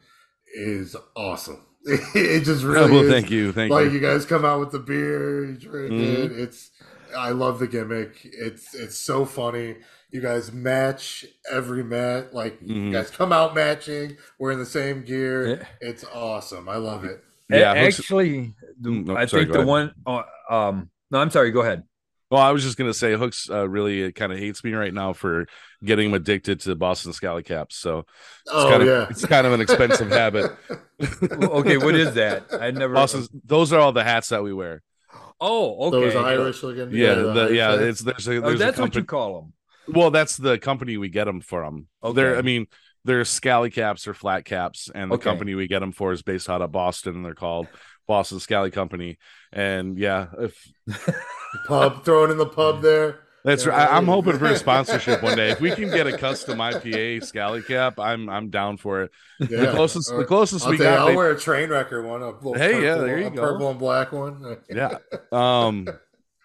is 0.53 0.95
awesome. 1.15 1.61
it 1.85 2.43
just 2.43 2.63
really 2.63 2.91
well 2.91 3.03
is. 3.05 3.11
thank 3.11 3.29
you 3.31 3.51
thank 3.53 3.69
you. 3.69 3.75
like 3.75 3.85
you 3.85 3.91
you 3.91 3.99
guys 4.01 4.25
come 4.25 4.43
out 4.43 4.59
with 4.59 4.71
the 4.71 4.79
beer, 4.79 5.45
you 5.45 5.57
drink 5.57 5.91
Mhm. 5.93 6.25
it. 6.25 6.31
It's 6.33 6.71
I 7.15 7.29
love 7.31 7.59
the 7.59 7.67
gimmick. 7.67 8.19
It's 8.23 8.75
it's 8.75 8.97
so 8.97 9.23
funny. 9.25 9.77
You 10.11 10.19
guys 10.21 10.51
match 10.51 11.25
every 11.49 11.83
match. 11.83 12.25
Like 12.33 12.59
Mhm. 12.61 12.87
you 12.87 12.91
guys 12.91 13.09
come 13.11 13.31
out 13.31 13.55
matching. 13.55 14.17
We're 14.39 14.51
in 14.51 14.59
the 14.59 14.65
same 14.65 15.03
gear. 15.05 15.47
Yeah. 15.57 15.65
It's 15.79 16.03
awesome. 16.13 16.67
I 16.67 16.75
love 16.77 17.05
it. 17.05 17.23
Yeah, 17.49 17.71
A- 17.73 17.79
Hooks- 17.85 17.99
actually, 17.99 18.53
the- 18.81 18.89
Mm, 18.89 19.05
no, 19.07 19.15
I 19.15 19.25
sorry, 19.25 19.43
think 19.43 19.53
go 19.53 19.63
the 19.63 19.71
ahead. 19.71 19.93
one. 20.05 20.23
Uh, 20.49 20.53
um, 20.53 20.89
no, 21.11 21.19
I'm 21.19 21.29
sorry. 21.31 21.51
Go 21.51 21.61
ahead. 21.61 21.83
Well, 22.29 22.41
I 22.41 22.51
was 22.51 22.63
just 22.63 22.77
gonna 22.77 22.93
say, 22.93 23.13
Hooks 23.15 23.50
uh, 23.50 23.67
really 23.69 24.12
kind 24.12 24.34
of 24.34 24.39
hates 24.39 24.63
me 24.63 24.74
right 24.74 24.93
now 24.93 25.13
for 25.13 25.48
getting 25.84 26.07
him 26.07 26.13
addicted 26.13 26.60
to 26.62 26.75
Boston 26.75 27.13
Scally 27.13 27.43
caps. 27.43 27.77
So 27.77 28.00
it's 28.00 28.07
oh 28.48 28.69
kind 28.69 28.81
of 28.81 28.88
yeah, 28.88 29.07
it's 29.10 29.25
kind 29.25 29.48
of 29.48 29.53
an 29.53 29.62
expensive 29.62 30.10
habit. 30.10 30.51
okay, 31.24 31.77
what 31.77 31.96
is 31.96 32.15
that? 32.15 32.46
I 32.51 32.72
never. 32.72 32.93
Boston's 32.93 33.29
those 33.46 33.72
are 33.72 33.79
all 33.79 33.93
the 33.93 34.03
hats 34.03 34.29
that 34.29 34.43
we 34.43 34.53
wear. 34.53 34.81
Oh, 35.39 35.88
okay. 35.88 36.10
those 36.10 36.15
Irish 36.15 36.63
looking. 36.63 36.91
Yeah, 36.91 37.13
the, 37.15 37.41
Irish 37.41 37.57
yeah. 37.57 37.72
hats. 37.72 37.81
It's 37.81 38.01
there's 38.01 38.27
a 38.27 38.38
Oh, 38.38 38.41
there's 38.41 38.55
a 38.55 38.63
that's 38.63 38.79
what 38.79 38.96
you 38.96 39.03
call 39.03 39.41
them. 39.41 39.53
Well, 39.96 40.12
that's 40.12 40.36
the 40.36 40.57
company 40.57 40.98
we 40.98 41.10
get 41.10 41.25
them 41.25 41.39
from. 41.39 41.88
Okay. 42.03 42.15
They're, 42.15 42.38
I 42.38 42.41
mean, 42.41 42.67
they're 43.05 43.24
Scally 43.24 43.69
caps 43.69 44.05
or 44.05 44.13
flat 44.13 44.43
caps, 44.43 44.89
and 44.93 45.10
the 45.10 45.15
Okay. 45.15 45.24
company 45.24 45.55
we 45.55 45.67
get 45.67 45.79
them 45.79 45.93
for 45.93 46.12
is 46.12 46.24
based 46.24 46.50
out 46.50 46.62
of 46.62 46.74
Boston. 46.74 47.15
And 47.15 47.25
they're 47.25 47.34
called 47.36 47.67
boss 48.07 48.31
of 48.31 48.37
the 48.37 48.41
Scally 48.41 48.71
Company. 48.71 49.17
And 49.51 49.97
yeah, 49.97 50.27
if 50.39 50.67
pub 51.67 52.03
throwing 52.05 52.31
in 52.31 52.37
the 52.37 52.45
pub 52.45 52.81
there. 52.81 53.19
That's 53.43 53.63
Yeah, 53.65 53.71
right. 53.71 53.89
I- 53.89 53.97
I'm 53.97 54.07
hoping 54.07 54.37
for 54.39 54.45
a 54.47 54.57
sponsorship 54.57 55.23
one 55.23 55.37
day. 55.37 55.51
If 55.51 55.61
we 55.61 55.71
can 55.71 55.89
get 55.89 56.05
a 56.07 56.17
custom 56.17 56.57
IPA 56.59 57.23
Scally 57.23 57.61
cap, 57.61 57.97
I'm 57.99 58.27
I'm 58.29 58.49
down 58.49 58.77
for 58.77 59.03
it. 59.03 59.11
Yeah. 59.39 59.47
The 59.67 59.71
closest 59.71 60.09
the 60.15 60.25
closest 60.25 60.65
I'll 60.65 60.71
we 60.71 60.77
tell 60.77 60.91
you. 60.93 60.97
I'll 60.99 61.07
they- 61.07 61.15
wear 61.15 61.31
a 61.31 61.39
train 61.39 61.69
wrecker 61.69 62.01
one. 62.01 62.21
Hey, 62.57 62.83
yeah, 62.83 62.95
purple- 62.95 63.05
there 63.05 63.19
you 63.19 63.27
a 63.27 63.31
go. 63.31 63.41
Purple 63.41 63.69
and 63.69 63.79
black 63.79 64.11
one. 64.11 64.57
yeah. 64.69 64.97
Um, 65.31 65.87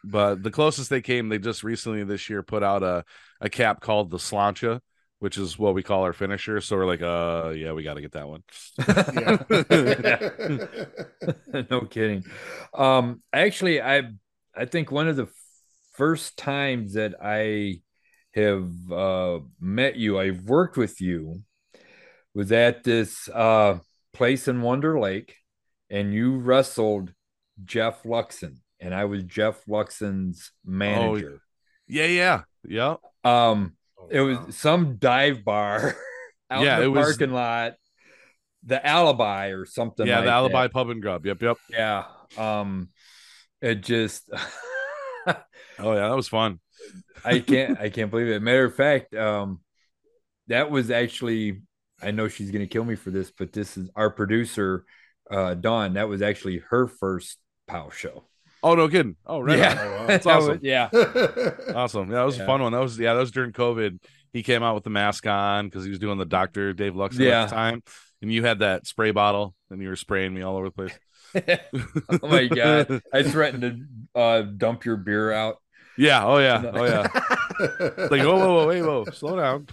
but 0.05 0.43
the 0.43 0.51
closest 0.51 0.91
they 0.91 1.01
came, 1.01 1.29
they 1.29 1.39
just 1.39 1.65
recently 1.65 2.05
this 2.05 2.29
year 2.31 2.43
put 2.43 2.63
out 2.63 2.83
a 2.85 3.05
a 3.41 3.49
cap 3.51 3.81
called 3.81 4.11
the 4.11 4.19
Slancha, 4.19 4.81
which 5.23 5.39
is 5.39 5.57
what 5.57 5.73
we 5.73 5.85
call 5.85 6.03
our 6.03 6.13
finisher. 6.13 6.61
So 6.61 6.77
we're 6.77 6.85
like, 6.85 7.01
uh, 7.01 7.51
yeah, 7.51 7.71
we 7.71 7.85
got 7.85 7.95
to 7.95 8.01
get 8.01 8.11
that 8.11 8.27
one. 8.27 8.43
no 11.71 11.83
kidding. 11.83 12.25
Um, 12.75 13.23
actually, 13.33 13.81
I 13.81 14.03
I 14.53 14.65
think 14.65 14.91
one 14.91 15.07
of 15.07 15.15
the 15.15 15.29
first 15.93 16.37
times 16.37 16.95
that 16.95 17.15
I 17.23 17.83
have 18.35 18.69
uh, 18.91 19.39
met 19.61 19.95
you, 19.95 20.19
I've 20.19 20.43
worked 20.43 20.77
with 20.77 21.01
you, 21.01 21.45
was 22.35 22.51
at 22.51 22.83
this 22.83 23.29
uh, 23.29 23.79
place 24.13 24.49
in 24.49 24.61
Wonder 24.61 24.99
Lake, 24.99 25.37
and 25.89 26.13
you 26.13 26.39
wrestled 26.39 27.13
Jeff 27.65 28.03
Luxon, 28.03 28.57
and 28.81 28.93
I 28.93 29.05
was 29.05 29.23
Jeff 29.23 29.67
Luxon's 29.67 30.51
manager. 30.65 31.43
Yeah, 31.87 32.07
yeah, 32.07 32.43
yeah. 32.67 32.97
Um, 33.23 33.77
Oh, 34.03 34.09
it 34.11 34.21
was 34.21 34.39
wow. 34.39 34.47
some 34.51 34.97
dive 34.97 35.45
bar 35.45 35.97
out 36.51 36.65
Yeah, 36.65 36.75
in 36.77 36.81
the 36.81 36.87
it 36.87 36.89
was- 36.89 37.07
parking 37.17 37.33
lot, 37.33 37.75
the 38.65 38.85
Alibi 38.87 39.49
or 39.49 39.65
something. 39.67 40.07
yeah, 40.07 40.17
like 40.17 40.25
the 40.25 40.31
that. 40.31 40.35
Alibi 40.37 40.69
Pub 40.69 40.91
and 40.91 41.03
Grub. 41.03 41.27
Yep, 41.27 41.43
yep. 41.43 41.57
Yeah. 41.71 42.05
Um 42.37 42.89
it 43.61 43.77
just 43.83 44.29
Oh 45.27 45.95
yeah, 45.95 46.09
that 46.09 46.17
was 46.17 46.29
fun. 46.29 46.61
I 47.25 47.39
can't 47.53 47.79
I 47.81 47.89
can't 47.91 48.11
believe 48.11 48.29
it. 48.29 48.41
Matter 48.43 48.65
of 48.65 48.75
fact, 48.75 49.15
um 49.15 49.61
that 50.49 50.71
was 50.71 50.91
actually 50.91 51.63
I 52.03 52.11
know 52.11 52.29
she's 52.29 52.51
gonna 52.51 52.67
kill 52.67 52.85
me 52.85 52.95
for 52.97 53.11
this, 53.11 53.31
but 53.31 53.53
this 53.53 53.77
is 53.77 53.91
our 53.97 54.11
producer, 54.11 54.85
uh 55.31 55.55
Dawn. 55.55 55.95
That 55.95 56.09
was 56.09 56.23
actually 56.23 56.59
her 56.71 56.87
first 56.89 57.39
POW 57.69 57.91
show. 57.91 58.25
Oh 58.63 58.75
no, 58.75 58.89
kidding. 58.89 59.17
Oh 59.27 59.41
right, 59.41 59.59
yeah. 59.59 59.73
on. 59.73 59.79
Oh, 59.89 59.91
wow. 60.01 60.07
That 60.07 60.27
awesome. 60.27 60.59
yeah. 60.63 60.89
awesome. 61.75 62.09
Yeah, 62.11 62.17
that 62.17 62.23
was 62.25 62.37
Yeah. 62.37 62.45
a 62.45 62.47
fun 62.47 62.63
one. 62.63 62.73
That 62.73 62.81
was 62.81 62.99
yeah, 62.99 63.15
that 63.15 63.21
was 63.21 63.31
during 63.31 63.53
COVID. 63.53 63.99
He 64.33 64.43
came 64.43 64.63
out 64.63 64.75
with 64.75 64.85
the 64.85 64.91
mask 64.91 65.27
on 65.27 65.67
because 65.69 65.85
he 65.85 65.91
was 65.91 65.99
doing 65.99 66.19
the 66.19 66.25
Doctor 66.25 66.73
Dave 66.73 66.97
Lux 66.97 67.19
Yeah. 67.19 67.43
at 67.43 67.49
the 67.51 67.55
time, 67.55 67.83
and 68.23 68.33
you 68.33 68.45
had 68.45 68.61
that 68.61 68.87
spray 68.87 69.11
bottle, 69.11 69.55
and 69.71 69.83
you 69.83 69.89
were 69.89 69.97
spraying 69.97 70.33
me 70.33 70.43
all 70.43 70.57
over 70.57 70.67
the 70.67 70.73
place. 70.73 70.99
oh 72.23 72.29
my 72.29 72.47
god. 72.47 73.03
I 73.13 73.23
threatened 73.23 73.63
to 74.15 74.21
uh 74.21 74.43
dump 74.43 74.85
your 74.85 74.97
beer 74.97 75.33
out. 75.33 75.57
Yeah. 75.99 76.25
Oh 76.25 76.39
yeah. 76.39 76.63
Oh 76.73 76.85
yeah. 76.85 77.09
Like 78.11 78.23
whoa, 78.23 78.37
whoa, 78.37 78.55
whoa, 78.55 78.67
wait, 78.69 78.83
whoa, 78.83 79.05
slow 79.13 79.37
down. 79.37 79.67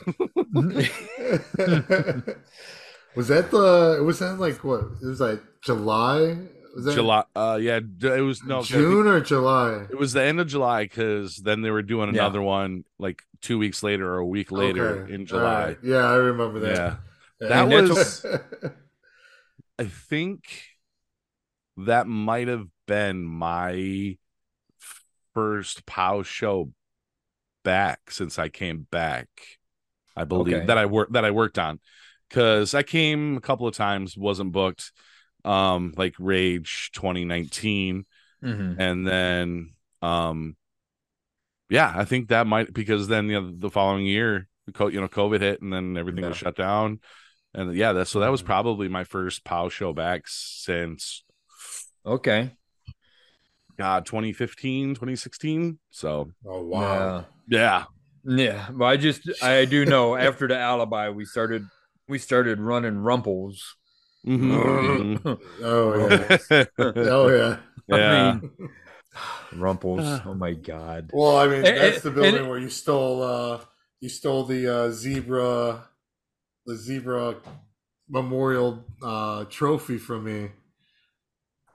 was 3.15 3.27
that 3.29 3.51
the? 3.51 4.01
Was 4.05 4.19
that 4.19 4.39
like 4.39 4.63
what? 4.63 4.81
It 5.01 5.05
was 5.05 5.19
like 5.19 5.41
July. 5.63 6.37
Was 6.75 6.85
that 6.85 6.93
July. 6.95 7.23
Uh, 7.35 7.57
yeah. 7.61 7.79
It 8.01 8.21
was 8.21 8.43
no 8.43 8.61
June 8.63 9.07
or 9.07 9.19
July? 9.21 9.85
It 9.89 9.97
was 9.97 10.13
the 10.13 10.21
end 10.23 10.39
of 10.39 10.47
July 10.47 10.83
because 10.83 11.37
then 11.37 11.61
they 11.61 11.71
were 11.71 11.81
doing 11.81 12.13
Yeah. 12.13 12.21
another 12.21 12.41
one 12.41 12.85
like 12.99 13.23
two 13.41 13.57
weeks 13.57 13.81
later 13.83 14.07
or 14.13 14.17
a 14.19 14.25
week 14.25 14.51
later 14.51 15.03
Okay. 15.03 15.13
in 15.13 15.25
July. 15.25 15.65
right. 15.65 15.77
Yeah, 15.83 16.05
I 16.09 16.15
remember 16.15 16.59
that. 16.59 16.75
Yeah. 16.75 16.95
Yeah. 17.41 17.47
That 17.47 17.71
And 17.73 17.89
was 17.89 18.25
I 19.79 19.85
think 19.85 20.43
that 21.77 22.07
might 22.07 22.47
have 22.49 22.67
been 22.85 23.23
my 23.23 24.17
first 25.33 25.85
POW 25.85 26.23
show 26.23 26.71
back 27.63 28.11
since 28.11 28.37
I 28.37 28.49
came 28.49 28.87
back. 28.91 29.27
I 30.15 30.25
believe 30.25 30.55
Okay. 30.57 30.65
that 30.65 30.77
I 30.77 30.85
worked 30.85 31.13
that 31.13 31.23
I 31.23 31.31
worked 31.31 31.57
on 31.57 31.79
because 32.27 32.73
I 32.75 32.83
came 32.83 33.37
a 33.37 33.41
couple 33.41 33.67
of 33.67 33.75
times, 33.75 34.17
wasn't 34.17 34.51
booked. 34.51 34.91
Um, 35.45 35.93
like 35.95 36.15
Rage 36.19 36.91
2019, 36.93 38.05
Mhm. 38.43 38.75
and 38.77 39.07
then 39.07 39.73
um, 40.01 40.55
yeah, 41.69 41.93
I 41.95 42.05
think 42.05 42.29
that 42.29 42.47
might 42.47 42.73
because 42.73 43.07
then 43.07 43.27
you 43.27 43.41
know, 43.41 43.51
the 43.55 43.69
following 43.69 44.05
year, 44.05 44.47
you 44.67 45.01
know, 45.01 45.07
COVID 45.07 45.39
hit, 45.39 45.61
and 45.61 45.71
then 45.71 45.97
everything 45.97 46.25
was 46.25 46.37
shut 46.37 46.55
down, 46.55 46.99
and 47.53 47.73
yeah, 47.75 47.93
that 47.93 48.07
so 48.07 48.19
that 48.19 48.29
was 48.29 48.41
Mhm. 48.41 48.47
probably 48.47 48.87
my 48.89 49.03
first 49.03 49.43
POW 49.43 49.69
show 49.69 49.93
back 49.93 50.23
since 50.25 51.23
Okay. 52.05 52.51
God 53.77 54.05
2015, 54.05 54.95
2016. 54.95 55.79
So 55.89 56.31
Oh 56.45 56.65
wow. 56.65 57.25
yeah, 57.47 57.55
Yeah. 57.59 57.83
Yeah. 58.25 58.71
Well, 58.71 58.89
I 58.89 58.97
just 58.97 59.21
I 59.41 59.65
do 59.65 59.85
know 59.85 60.15
after 60.15 60.47
the 60.47 60.57
alibi 60.57 61.09
we 61.09 61.25
started 61.25 61.65
we 62.07 62.17
started 62.17 62.59
running 62.59 62.97
rumples. 62.97 63.75
Mhm. 64.27 65.39
Oh 65.63 66.07
yeah. 66.09 66.65
Oh 66.77 67.27
yeah. 67.29 67.57
yeah, 67.87 67.95
I 67.97 68.33
mean, 68.33 68.69
rumples. 69.55 70.21
Oh 70.25 70.33
my 70.33 70.53
god. 70.53 71.11
Well, 71.13 71.37
I 71.37 71.47
mean, 71.47 71.65
And- 71.65 71.77
that's 71.77 72.01
the 72.01 72.11
building 72.11 72.37
and- 72.41 72.49
where 72.49 72.59
you 72.59 72.69
stole. 72.69 73.23
uh 73.23 73.61
You 74.01 74.09
stole 74.09 74.43
the 74.45 74.67
uh 74.67 74.91
zebra, 74.91 75.87
the 76.65 76.75
zebra 76.75 77.35
memorial 78.09 78.83
uh 79.03 79.45
trophy 79.45 79.97
from 79.97 80.23
me. 80.25 80.51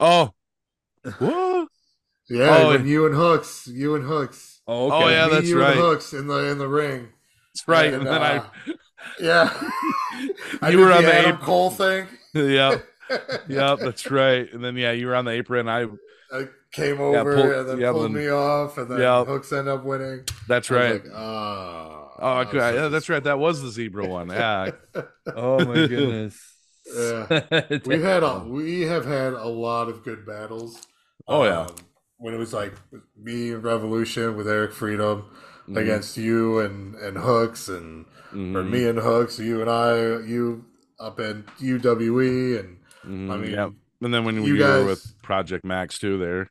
oh, 0.00 0.32
what? 1.18 1.68
Yeah, 2.30 2.56
Oh, 2.62 2.68
when 2.68 2.86
you 2.86 3.04
and 3.04 3.14
Hooks, 3.14 3.66
you 3.66 3.94
and 3.96 4.04
Hooks. 4.06 4.62
Oh, 4.66 4.90
Oh, 4.90 5.08
yeah, 5.10 5.26
Me, 5.26 5.32
that's 5.34 5.46
you, 5.46 5.60
right. 5.60 5.72
And 5.72 5.80
Hooks 5.80 6.14
in 6.14 6.26
the 6.26 6.50
in 6.50 6.56
the 6.56 6.66
ring. 6.68 7.10
That's 7.52 7.68
right. 7.68 7.92
And, 7.92 7.96
And 7.96 8.06
then 8.06 8.22
uh, 8.22 8.44
Yeah. 9.20 9.50
I 10.62 10.70
You 10.70 10.78
did 10.78 10.80
were 10.80 10.92
on 10.92 11.02
the 11.02 11.08
the 11.10 11.14
Adam. 11.18 11.36
Cole 11.36 11.68
thing. 11.70 12.06
I, 12.34 12.38
yeah, 12.40 12.78
yeah, 13.48 13.76
that's 13.78 14.10
right. 14.10 14.50
And 14.52 14.62
then 14.64 14.76
yeah, 14.76 14.92
you 14.92 15.06
were 15.06 15.14
on 15.14 15.24
the 15.24 15.32
apron. 15.32 15.68
I 15.68 15.86
I 16.32 16.48
came 16.72 17.00
over 17.00 17.34
pull- 17.36 17.52
and 17.60 17.68
then 17.68 17.78
yeah, 17.80 17.92
pulled 17.92 18.04
then- 18.06 18.12
me 18.14 18.28
off, 18.28 18.78
and 18.78 18.90
then 18.90 18.98
yeah. 19.00 19.24
Hooks 19.24 19.52
end 19.52 19.68
up 19.68 19.84
winning. 19.84 20.24
that's 20.48 20.70
right. 20.70 21.04
like, 21.04 21.12
ah. 21.14 22.08
oh, 22.18 22.36
I 22.38 22.44
could, 22.46 22.60
I 22.60 22.72
yeah, 22.74 22.88
that's 22.88 23.08
right. 23.08 23.22
That 23.22 23.38
was 23.38 23.62
the 23.62 23.70
zebra 23.70 24.06
one. 24.06 24.28
Yeah, 24.30 24.70
Oh 25.34 25.64
my 25.64 25.86
goodness. 25.86 26.38
Yeah. 26.94 27.26
We've 27.86 28.02
had 28.02 28.22
a 28.22 28.40
we 28.40 28.82
have 28.82 29.04
had 29.06 29.32
a 29.32 29.46
lot 29.48 29.88
of 29.88 30.02
good 30.04 30.26
battles. 30.26 30.86
Oh, 31.26 31.44
yeah. 31.44 31.60
Um, 31.62 31.74
when 32.18 32.34
it 32.34 32.38
was 32.38 32.52
like 32.52 32.74
me 33.20 33.52
and 33.52 33.62
Revolution 33.64 34.36
with 34.36 34.46
Eric 34.48 34.72
Freedom 34.72 35.24
Mhm. 35.68 35.78
against 35.80 36.16
you 36.18 36.58
and 36.58 36.94
and 36.96 37.16
Hooks 37.16 37.68
and 37.68 38.04
Mhm. 38.34 38.54
or 38.54 38.62
me 38.64 38.86
and 38.86 38.98
Hooks, 38.98 39.38
you 39.38 39.62
and 39.62 39.70
I, 39.70 39.96
you 40.26 40.66
up 41.00 41.20
in 41.20 41.44
UWE 41.60 42.60
and 42.60 42.78
Mhm. 43.04 43.30
I 43.32 43.36
mean 43.36 43.50
yeah. 43.50 43.70
And 44.00 44.12
then 44.14 44.24
when 44.24 44.36
you 44.36 44.54
you, 44.54 44.58
guys- 44.58 44.82
were 44.82 44.86
with 44.90 45.22
Project 45.22 45.64
Max 45.64 45.98
too, 45.98 46.18
there. 46.18 46.50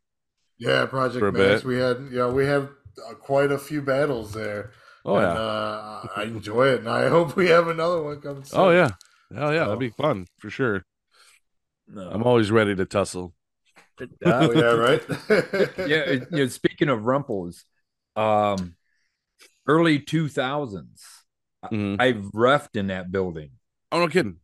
yeah, 0.57 0.85
Project 0.85 1.23
Max. 1.33 1.61
bit. 1.61 1.63
We 1.63 1.77
had 1.77 2.07
yeah, 2.11 2.27
we 2.29 2.45
have 2.45 2.69
uh, 3.09 3.13
quite 3.15 3.51
a 3.51 3.57
few 3.57 3.81
battles 3.81 4.33
there. 4.33 4.71
Oh 5.05 5.15
and, 5.17 5.23
yeah. 5.23 5.33
uh, 5.41 6.07
I 6.15 6.23
enjoy 6.23 6.67
it, 6.69 6.79
and 6.79 6.89
I 6.89 7.09
hope 7.15 7.35
we 7.35 7.47
have 7.49 7.67
another 7.67 8.01
one 8.01 8.21
coming. 8.21 8.43
Soon. 8.43 8.59
oh 8.59 8.69
yeah. 8.69 8.91
Hell 9.33 9.51
yeah, 9.53 9.63
So- 9.63 9.65
that'd 9.65 9.79
be 9.79 9.89
fun 9.89 10.27
for 10.39 10.49
sure. 10.49 10.83
No. 11.87 12.09
I'm 12.09 12.23
always 12.23 12.49
ready 12.51 12.75
to 12.75 12.85
tussle. 12.85 13.33
Oh 14.25 14.51
yeah, 14.53 14.73
right. 14.73 15.03
yeah, 15.87 16.11
you 16.11 16.27
know, 16.31 16.47
speaking 16.47 16.89
of 16.89 17.03
rumples, 17.03 17.65
um, 18.15 18.75
early 19.67 19.99
two 19.99 20.27
thousands, 20.29 21.03
Mhm. 21.65 21.97
I've 21.99 22.23
refed 22.33 22.75
in 22.75 22.87
that 22.87 23.11
building. 23.11 23.51
Oh 23.93 23.99
no 23.99 24.07
kidding. 24.09 24.37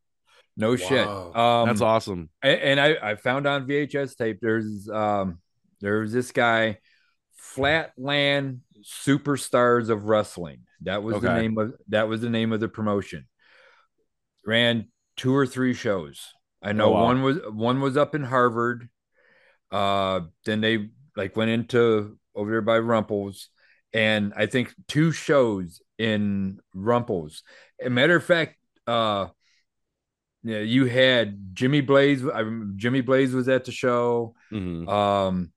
No 0.56 0.76
shit. 0.76 1.08
Um, 1.08 1.68
That's 1.68 1.82
awesome. 1.82 2.30
a- 2.44 2.48
and 2.66 2.80
I, 2.80 2.98
I 3.02 3.16
found 3.16 3.48
on 3.48 3.66
VHS 3.68 4.16
tape 4.18 4.40
there's 4.42 4.88
um 4.90 5.40
there's 5.82 6.12
this 6.12 6.32
guy, 6.32 6.80
Flatland 7.36 8.62
Superstars 8.84 9.90
of 9.90 10.06
Wrestling. 10.06 10.60
That 10.82 11.04
was 11.04 11.22
the 11.22 11.34
name 11.34 11.58
of 11.58 11.74
that 11.90 12.08
was 12.08 12.22
the 12.22 12.30
name 12.30 12.54
of 12.54 12.60
the 12.60 12.68
promotion. 12.70 13.28
Ran 14.46 14.88
two 15.18 15.36
or 15.36 15.46
three 15.46 15.74
shows. 15.74 16.26
I 16.62 16.74
know 16.74 16.86
Oh, 16.88 16.92
wow. 16.92 17.04
one 17.06 17.22
was 17.24 17.38
one 17.52 17.82
was 17.82 17.98
up 17.98 18.16
in 18.16 18.24
Harvard. 18.24 18.90
Uh 19.72 20.22
then 20.46 20.62
they 20.62 20.90
like 21.16 21.36
went 21.36 21.52
into 21.52 22.18
over 22.36 22.52
there 22.52 22.62
by 22.62 22.80
Rumples, 22.80 23.50
and 23.94 24.34
I 24.36 24.46
think 24.46 24.74
two 24.88 25.12
shows 25.12 25.82
in 25.98 26.60
Rumples. 26.74 27.44
A 27.84 27.90
matter 27.90 28.16
of 28.16 28.24
fact, 28.24 28.56
uh 28.88 29.28
yeah, 30.44 30.60
you 30.60 30.86
had 30.86 31.54
Jimmy 31.54 31.82
Blaze. 31.82 32.24
I 32.26 32.40
remember 32.40 32.74
Jimmy 32.78 33.02
Blaze 33.02 33.34
was 33.34 33.50
at 33.50 33.66
the 33.66 33.72
show. 33.72 34.36
Mhm. 34.52 34.88
Um, 34.88 35.52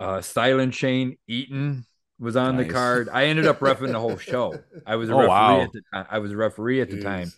uh, 0.00 0.20
Silent 0.20 0.74
Shane 0.74 1.16
Eaton 1.28 1.86
was 2.18 2.36
on 2.36 2.56
Nice. 2.56 2.66
the 2.66 2.72
card. 2.72 3.08
I 3.12 3.26
ended 3.26 3.46
up 3.46 3.60
refing 3.60 3.92
the 3.92 4.00
whole 4.00 4.16
show. 4.18 4.54
I 4.86 4.96
was 4.96 5.08
a 5.10 5.12
Oh, 5.14 5.16
referee 5.18 5.28
wow. 5.28 5.60
at 5.62 5.72
the 5.72 5.82
time. 5.92 6.06
I 6.10 6.18
was 6.18 6.32
a 6.32 6.36
referee 6.36 6.80
at 6.80 6.90
the 6.90 7.02
time. 7.02 7.32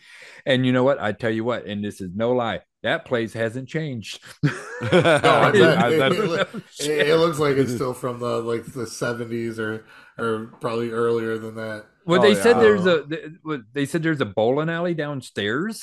And 0.45 0.65
you 0.67 0.73
know 0.73 0.85
what? 0.85 1.01
I 1.01 1.13
tell 1.13 1.31
you 1.31 1.45
what, 1.45 1.67
and 1.67 1.85
this 1.85 2.01
is 2.01 2.11
no 2.15 2.33
lie, 2.33 2.61
that 2.83 3.05
place 3.05 3.33
hasn't 3.33 3.69
changed. 3.69 4.21
No, 4.83 4.89
I 4.91 5.51
bet. 5.53 5.79
I- 5.79 5.89
it, 5.89 6.13
it 6.13 6.49
it- 6.81 7.09
it 7.09 7.17
looks 7.17 7.39
like 7.39 7.57
it's 7.57 7.73
still 7.75 7.95
from 7.95 8.21
the 8.21 8.41
like 8.43 8.65
the 8.67 8.87
seventies 8.87 9.59
or 9.59 9.87
or 10.19 10.53
probably 10.61 10.91
earlier 10.91 11.39
than 11.39 11.55
that. 11.57 11.87
Well, 12.05 12.21
Oh, 12.21 12.23
they 12.23 12.35
said 12.35 12.57
there's 12.61 12.85
a 12.87 13.07
th- 13.07 13.25
what- 13.43 13.63
they 13.73 13.87
said 13.87 14.03
there's 14.03 14.21
a 14.21 14.27
bowling 14.27 14.69
alley 14.69 14.93
downstairs 14.95 15.83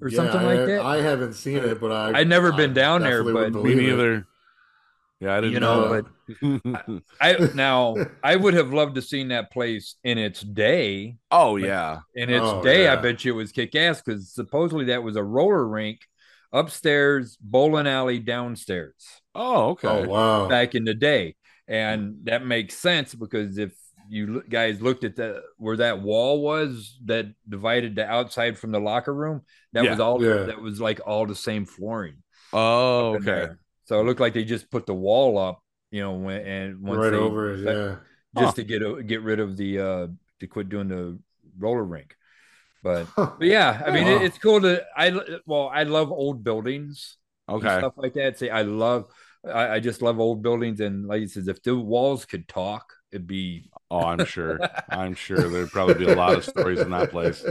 or 0.00 0.08
Yeah, 0.08 0.16
something 0.16 0.40
I, 0.40 0.44
like 0.44 0.66
that. 0.66 0.80
I 0.82 0.96
haven't 1.02 1.34
seen 1.34 1.58
it, 1.58 1.80
but 1.80 1.92
I 1.92 2.12
I'd 2.20 2.28
never 2.28 2.52
been 2.52 2.74
down 2.74 3.02
there, 3.02 3.22
but- 3.24 3.52
Me 3.62 3.74
believe 3.74 3.78
it. 3.78 3.82
neither. 3.96 4.26
Yeah, 5.20 5.34
I 5.36 5.40
didn't 5.40 5.54
You 5.54 5.60
know, 5.60 5.80
know. 5.80 6.02
but 6.42 7.02
I 7.20 7.48
now 7.54 7.96
I 8.22 8.36
would 8.36 8.54
have 8.54 8.72
loved 8.72 8.96
to 8.96 9.02
seen 9.02 9.28
that 9.28 9.50
place 9.50 9.96
in 10.04 10.18
its 10.18 10.40
day. 10.42 11.16
oh 11.30 11.56
yeah, 11.56 12.00
In 12.14 12.28
its 12.30 12.44
Oh, 12.44 12.62
day, 12.62 12.88
I 12.88 12.96
bet 12.96 13.24
you 13.24 13.32
it 13.32 13.36
was 13.36 13.52
kick 13.52 13.74
ass 13.74 14.02
because 14.02 14.32
supposedly 14.32 14.86
that 14.86 15.02
was 15.02 15.16
a 15.16 15.24
roller 15.24 15.66
rink 15.66 16.00
upstairs, 16.52 17.36
bowling 17.40 17.86
alley 17.86 18.18
downstairs 18.18 18.94
oh 19.34 19.70
okay. 19.70 19.88
Oh 19.88 20.08
wow! 20.08 20.48
back 20.48 20.74
in 20.74 20.84
the 20.84 20.94
day, 20.94 21.34
and 21.68 22.16
that 22.24 22.44
makes 22.44 22.76
sense 22.76 23.14
because 23.14 23.58
if 23.58 23.72
you 24.08 24.42
guys 24.48 24.80
looked 24.80 25.04
at 25.04 25.16
the 25.16 25.42
where 25.58 25.76
that 25.78 26.00
wall 26.02 26.42
was 26.42 26.98
that 27.04 27.26
divided 27.48 27.94
the 27.96 28.06
outside 28.06 28.58
from 28.58 28.72
the 28.72 28.80
locker 28.80 29.14
room, 29.14 29.42
that 29.72 29.84
Yeah. 29.84 29.90
was 29.90 30.00
all 30.00 30.22
Yeah. 30.22 30.44
that 30.44 30.60
was 30.60 30.80
like 30.80 31.00
all 31.06 31.26
the 31.26 31.34
same 31.34 31.64
flooring. 31.66 32.22
Oh 32.52 33.14
okay. 33.16 33.24
there. 33.24 33.60
So 33.84 34.00
it 34.00 34.04
looked 34.04 34.20
like 34.20 34.34
they 34.34 34.44
just 34.44 34.70
put 34.70 34.86
the 34.86 34.94
wall 34.94 35.38
up, 35.38 35.62
you 35.90 36.00
know, 36.02 36.14
when 36.14 36.40
and 36.46 36.80
once 36.82 36.98
right 36.98 37.10
they, 37.10 37.16
over 37.16 37.54
it. 37.54 37.60
Yeah. 37.60 37.96
just 38.36 38.56
Huh. 38.56 38.62
to 38.62 38.64
get 38.64 39.06
get 39.06 39.22
rid 39.22 39.40
of 39.40 39.56
the 39.56 39.78
uh 39.80 40.06
to 40.40 40.46
quit 40.46 40.68
doing 40.68 40.88
the 40.88 41.18
roller 41.58 41.84
rink. 41.84 42.14
But 42.82 43.06
but 43.16 43.42
yeah, 43.42 43.82
I 43.84 43.90
mean 43.90 44.06
it, 44.06 44.22
it's 44.22 44.38
cool 44.38 44.60
to 44.60 44.84
I 44.96 45.18
well 45.46 45.68
I 45.72 45.82
love 45.84 46.10
old 46.12 46.44
buildings 46.44 47.16
Okay. 47.48 47.78
stuff 47.78 47.94
like 47.96 48.14
that. 48.14 48.38
Say 48.38 48.50
I 48.50 48.62
love 48.62 49.06
I, 49.46 49.76
I 49.76 49.80
just 49.80 50.02
love 50.02 50.18
old 50.18 50.42
buildings 50.42 50.80
and 50.80 51.06
like 51.06 51.20
he 51.20 51.28
says 51.28 51.46
if 51.46 51.62
the 51.62 51.76
walls 51.76 52.24
could 52.24 52.48
talk, 52.48 52.92
it'd 53.12 53.26
be 53.26 53.70
Oh, 53.90 54.00
I'm 54.00 54.24
sure. 54.24 54.58
I'm 54.90 55.14
sure 55.14 55.38
there'd 55.48 55.70
probably 55.70 55.94
be 55.94 56.10
a 56.10 56.16
lot 56.16 56.34
of 56.34 56.44
stories 56.44 56.80
in 56.80 56.90
that 56.90 57.10
place. 57.10 57.44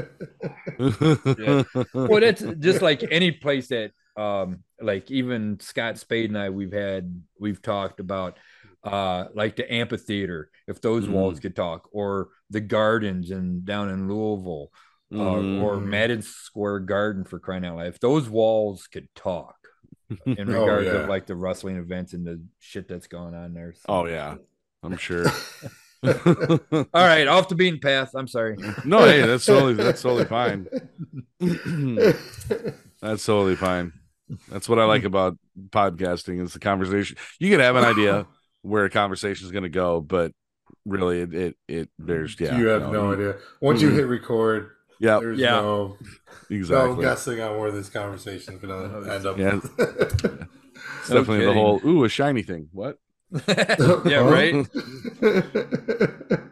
well 1.94 2.20
that's 2.22 2.42
just 2.60 2.82
like 2.82 3.04
any 3.10 3.32
place 3.32 3.68
that 3.70 3.92
um 4.18 4.64
like 4.82 5.10
even 5.12 5.60
Scott 5.60 5.98
Spade 5.98 6.30
and 6.30 6.38
I 6.38 6.50
we've 6.50 6.72
had 6.74 7.22
we've 7.40 7.62
talked 7.62 8.00
about 8.00 8.38
uh 8.84 9.26
like 9.34 9.56
the 9.56 9.72
amphitheater 9.72 10.50
if 10.68 10.82
those 10.82 11.06
Mhm. 11.06 11.12
walls 11.12 11.40
could 11.40 11.56
talk 11.56 11.88
or 11.92 12.30
the 12.50 12.62
gardens 12.62 13.32
and 13.32 13.66
down 13.66 13.90
in 13.90 14.08
Louisville 14.08 14.72
uh, 15.14 15.16
Mhm. 15.18 15.62
or 15.62 15.78
Mhm. 15.78 15.86
Madison 15.88 16.32
Square 16.32 16.80
Garden 16.82 17.24
for 17.24 17.40
crying 17.40 17.66
out 17.66 17.78
loud 17.78 17.88
if 17.88 18.00
those 18.00 18.30
walls 18.30 18.88
could 18.88 19.08
talk 19.16 19.56
in 20.26 20.36
Oh, 20.50 20.62
regards 20.62 20.86
yeah. 20.88 20.94
of 21.04 21.10
like 21.10 21.26
the 21.26 21.36
wrestling 21.36 21.78
events 21.78 22.14
and 22.14 22.26
the 22.26 22.42
shit 22.60 22.88
that's 22.88 23.08
going 23.08 23.34
on 23.34 23.54
there 23.54 23.74
so. 23.74 23.86
oh 23.88 24.06
yeah, 24.06 24.36
I'm 24.86 24.98
sure. 24.98 25.26
all 26.04 26.86
right 26.94 27.28
off 27.28 27.50
the 27.50 27.56
beaten 27.56 27.80
path 27.80 28.12
I'm 28.14 28.28
sorry 28.28 28.56
no, 28.84 29.06
hey, 29.06 29.22
that's 29.26 29.46
totally 29.46 29.74
that's 29.74 30.04
totally 30.04 30.26
fine. 30.26 30.68
That's 33.02 33.26
totally 33.26 33.56
fine. 33.56 33.94
That's 34.50 34.68
what 34.68 34.80
I 34.80 34.86
like 34.86 35.04
about 35.04 35.38
podcasting 35.70 36.42
is 36.42 36.54
the 36.54 36.60
conversation. 36.60 37.18
You 37.40 37.52
can 37.52 37.60
have 37.60 37.76
an 37.76 37.84
idea 37.84 38.26
where 38.64 38.86
a 38.86 38.90
conversation 38.90 39.46
is 39.46 39.52
going 39.52 39.64
to 39.64 39.70
go, 39.70 40.02
but 40.02 40.32
really, 40.86 41.22
it 41.22 41.34
it, 41.34 41.58
it 41.68 41.90
there's 42.00 42.40
yeah. 42.40 42.58
you 42.58 42.68
have 42.68 42.92
no, 42.92 43.14
idea. 43.14 43.36
Once 43.62 43.82
you 43.82 43.92
mm. 43.92 43.96
hit 43.96 44.08
record, 44.08 44.72
Yeah, 45.00 45.20
there's 45.20 45.38
Yeah. 45.38 45.52
no 45.52 45.98
no 46.50 46.56
exactly. 46.56 47.04
guessing 47.04 47.42
on 47.42 47.60
where 47.60 47.72
this 47.72 47.90
conversation 47.90 48.56
is 48.56 48.62
gonna 48.62 49.12
end 49.12 49.26
up. 49.26 49.38
Yeah. 49.38 49.60
It's 51.00 51.10
definitely 51.10 51.46
the 51.46 51.54
whole 51.54 51.80
ooh 51.86 52.04
a 52.04 52.10
shiny 52.10 52.42
thing. 52.42 52.68
What? 52.74 52.98
yeah 53.48 54.18
right 54.20 54.54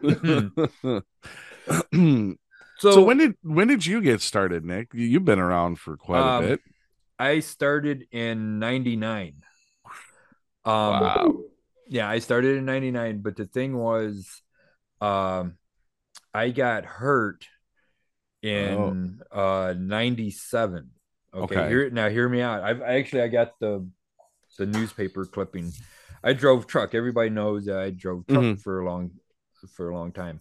so, 1.94 2.32
so, 2.78 3.04
when 3.04 3.18
did 3.18 3.34
when 3.42 3.68
did 3.68 3.86
you 3.86 4.00
get 4.00 4.20
started, 4.20 4.64
Nick? 4.64 4.88
You- 4.92 5.06
You've 5.06 5.24
been 5.24 5.38
around 5.38 5.78
for 5.78 5.96
quite 5.96 6.20
Um, 6.20 6.44
a 6.44 6.48
bit. 6.48 6.60
I 7.18 7.40
started 7.40 8.06
in 8.10 8.58
99 8.58 9.42
um 10.66 10.92
Wow. 10.92 11.42
yeah 11.88 12.08
i 12.08 12.18
started 12.18 12.56
in 12.56 12.64
99 12.64 13.20
but 13.20 13.36
the 13.36 13.44
thing 13.44 13.76
was 13.76 14.40
um 15.02 15.58
i 16.32 16.48
got 16.48 16.86
hurt 16.86 17.44
in 18.42 19.20
uh 19.30 19.74
97 19.76 20.90
okay, 21.34 21.54
Okay. 21.56 21.68
here 21.68 21.90
now 21.90 22.08
hear 22.08 22.28
me 22.28 22.40
out 22.40 22.62
i've 22.62 22.80
I 22.80 22.94
actually 22.96 23.22
i 23.22 23.28
got 23.28 23.58
the 23.60 23.86
the 24.58 24.64
newspaper 24.66 25.26
clipping 25.26 25.72
i 26.24 26.32
drove 26.32 26.66
truck 26.66 26.94
everybody 26.94 27.30
knows 27.30 27.66
that 27.66 27.78
i 27.78 27.90
drove 27.90 28.26
truck 28.26 28.42
Mhm. 28.42 28.60
for 28.60 28.80
a 28.80 28.84
long 28.84 29.10
for 29.76 29.88
a 29.90 29.94
long 29.94 30.10
time 30.12 30.40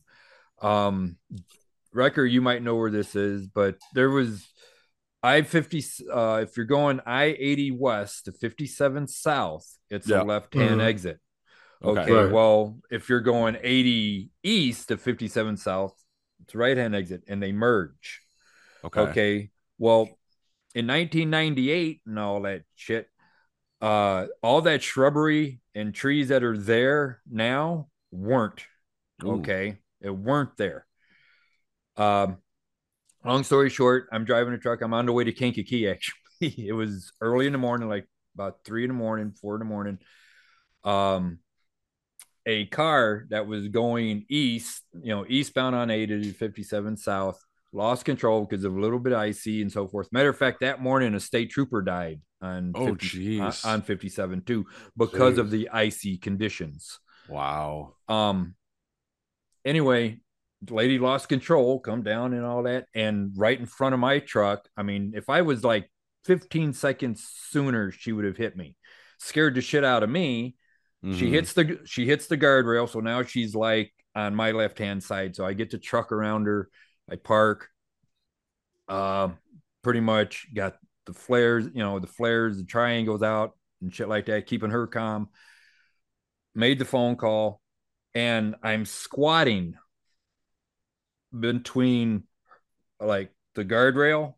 um 0.62 1.18
Wrecker, 1.96 2.26
you 2.26 2.42
might 2.42 2.64
know 2.64 2.76
where 2.76 2.90
this 2.90 3.16
is 3.16 3.46
but 3.46 3.78
there 3.94 4.10
was 4.10 4.50
I-50 5.22 6.02
uh 6.12 6.42
if 6.42 6.58
you're 6.58 6.66
going 6.66 7.00
I-80 7.06 7.78
west 7.78 8.26
to 8.26 8.32
57 8.32 9.08
south 9.08 9.68
it's 9.90 10.08
Yeah. 10.08 10.22
a 10.22 10.24
left-hand 10.24 10.82
Mhm. 10.82 10.86
exit 10.86 11.20
Okay. 11.86 12.02
Okay. 12.02 12.12
Right. 12.14 12.32
Well, 12.32 12.80
if 12.90 13.10
you're 13.10 13.20
going 13.22 13.58
80 13.62 14.30
east 14.42 14.88
to 14.88 14.98
57 14.98 15.58
south, 15.58 15.94
it's 16.42 16.56
a 16.56 16.58
right 16.58 16.78
hand 16.78 16.96
exit 16.96 17.24
and 17.28 17.44
they 17.44 17.52
merge. 17.52 18.22
Okay. 18.86 19.02
Okay. 19.02 19.52
Well, 19.78 20.08
in 20.74 20.88
1998 20.88 22.02
and 22.06 22.18
all 22.20 22.42
that 22.44 22.64
shit, 22.76 23.10
uh, 23.84 24.28
all 24.42 24.62
that 24.62 24.82
shrubbery 24.82 25.60
and 25.76 25.94
trees 25.94 26.30
that 26.30 26.42
are 26.42 26.58
there 26.58 27.20
now 27.30 27.90
weren't. 28.12 28.64
Ooh. 29.26 29.34
Okay. 29.34 29.78
It 30.00 30.10
weren't 30.10 30.56
there. 30.56 30.86
Um, 31.98 32.38
long 33.26 33.44
story 33.44 33.70
short, 33.70 34.08
I'm 34.10 34.24
driving 34.24 34.54
a 34.54 34.58
truck. 34.58 34.82
I'm 34.82 34.94
on 34.94 35.06
the 35.06 35.12
way 35.12 35.26
to 35.26 35.34
Kankakee, 35.34 35.90
actually. 35.90 36.66
it 36.66 36.74
was 36.74 37.12
early 37.20 37.46
in 37.46 37.52
the 37.52 37.58
morning, 37.58 37.90
like 37.90 38.08
about 38.36 38.60
three 38.64 38.84
in 38.86 38.88
the 38.88 38.94
morning, 38.94 39.34
four 39.34 39.56
in 39.56 39.60
the 39.60 39.66
morning. 39.66 40.00
Um, 40.86 41.40
a 42.46 42.66
car 42.68 43.26
that 43.32 43.48
was 43.48 43.68
going 43.68 44.26
east, 44.30 44.82
you 44.94 45.14
know, 45.14 45.26
eastbound 45.28 45.76
on 45.76 45.90
80 45.90 46.24
to 46.24 46.34
57 46.34 46.96
south, 46.96 47.44
lost 47.74 48.06
control 48.06 48.46
because 48.46 48.64
of 48.64 48.76
a 48.76 48.80
little 48.80 49.00
bit 49.00 49.14
icy 49.14 49.62
and 49.62 49.72
so 49.72 49.88
forth. 49.88 50.08
Matter 50.12 50.30
of 50.30 50.38
fact, 50.38 50.60
that 50.62 50.82
morning 50.82 51.14
a 51.16 51.20
state 51.20 51.50
trooper 51.50 51.82
died 51.82 52.22
on 52.42 52.72
Oh, 52.76 52.86
50 52.96 53.40
on, 53.42 53.52
jeez. 53.52 53.66
on 53.66 53.82
57 53.82 54.42
too 54.44 54.66
because 54.96 55.38
of 55.38 55.50
the 55.52 55.70
icy 55.70 56.18
conditions. 56.18 57.00
Wow. 57.28 57.96
Um 58.08 58.56
anyway, 59.66 60.20
lady 60.70 61.00
lost 61.00 61.30
control, 61.30 61.80
come 61.80 62.04
down 62.04 62.34
and 62.34 62.46
all 62.46 62.64
that, 62.64 62.86
and 62.94 63.32
right 63.36 63.60
in 63.60 63.66
front 63.66 63.94
of 63.94 64.00
my 64.00 64.20
truck. 64.20 64.68
I 64.78 64.84
mean, 64.84 65.14
if 65.16 65.30
I 65.30 65.42
was 65.42 65.64
like 65.64 65.90
15 66.26 66.74
seconds 66.74 67.28
sooner, 67.50 67.92
she 67.92 68.12
would 68.12 68.26
have 68.26 68.38
hit 68.38 68.56
me. 68.56 68.76
Scared 69.20 69.56
the 69.56 69.62
shit 69.62 69.84
out 69.84 70.04
of 70.04 70.10
me 70.10 70.56
she 71.12 71.26
Mhm. 71.26 71.32
hits 71.32 71.52
the 71.52 71.80
she 71.84 72.06
hits 72.06 72.28
the 72.28 72.38
guardrail 72.38 72.88
so 72.88 73.02
now 73.02 73.22
she's 73.24 73.54
like 73.54 73.92
on 74.16 74.34
my 74.34 74.52
left 74.52 74.80
hand 74.80 75.04
side 75.04 75.36
so 75.36 75.46
i 75.46 75.52
get 75.52 75.72
to 75.72 75.78
truck 75.78 76.14
around 76.14 76.46
her 76.46 76.70
i 77.10 77.16
park 77.16 77.70
um 78.88 79.38
pretty 79.82 80.00
much 80.00 80.48
got 80.54 80.78
the 81.06 81.14
flares 81.14 81.66
you 81.74 81.80
know 81.84 82.00
the 82.00 82.08
flares 82.08 82.58
the 82.58 82.64
triangles 82.64 83.22
out 83.24 83.56
and 83.82 83.94
shit 83.94 84.08
like 84.08 84.26
that 84.28 84.46
keeping 84.48 84.70
her 84.70 84.88
calm. 84.88 85.28
Made 86.56 86.78
the 86.80 86.86
phone 86.86 87.16
call 87.16 87.62
and 88.14 88.56
i'm 88.62 88.86
squatting 88.86 89.76
between 91.38 92.24
like 93.00 93.32
the 93.56 93.66
guardrail 93.66 94.36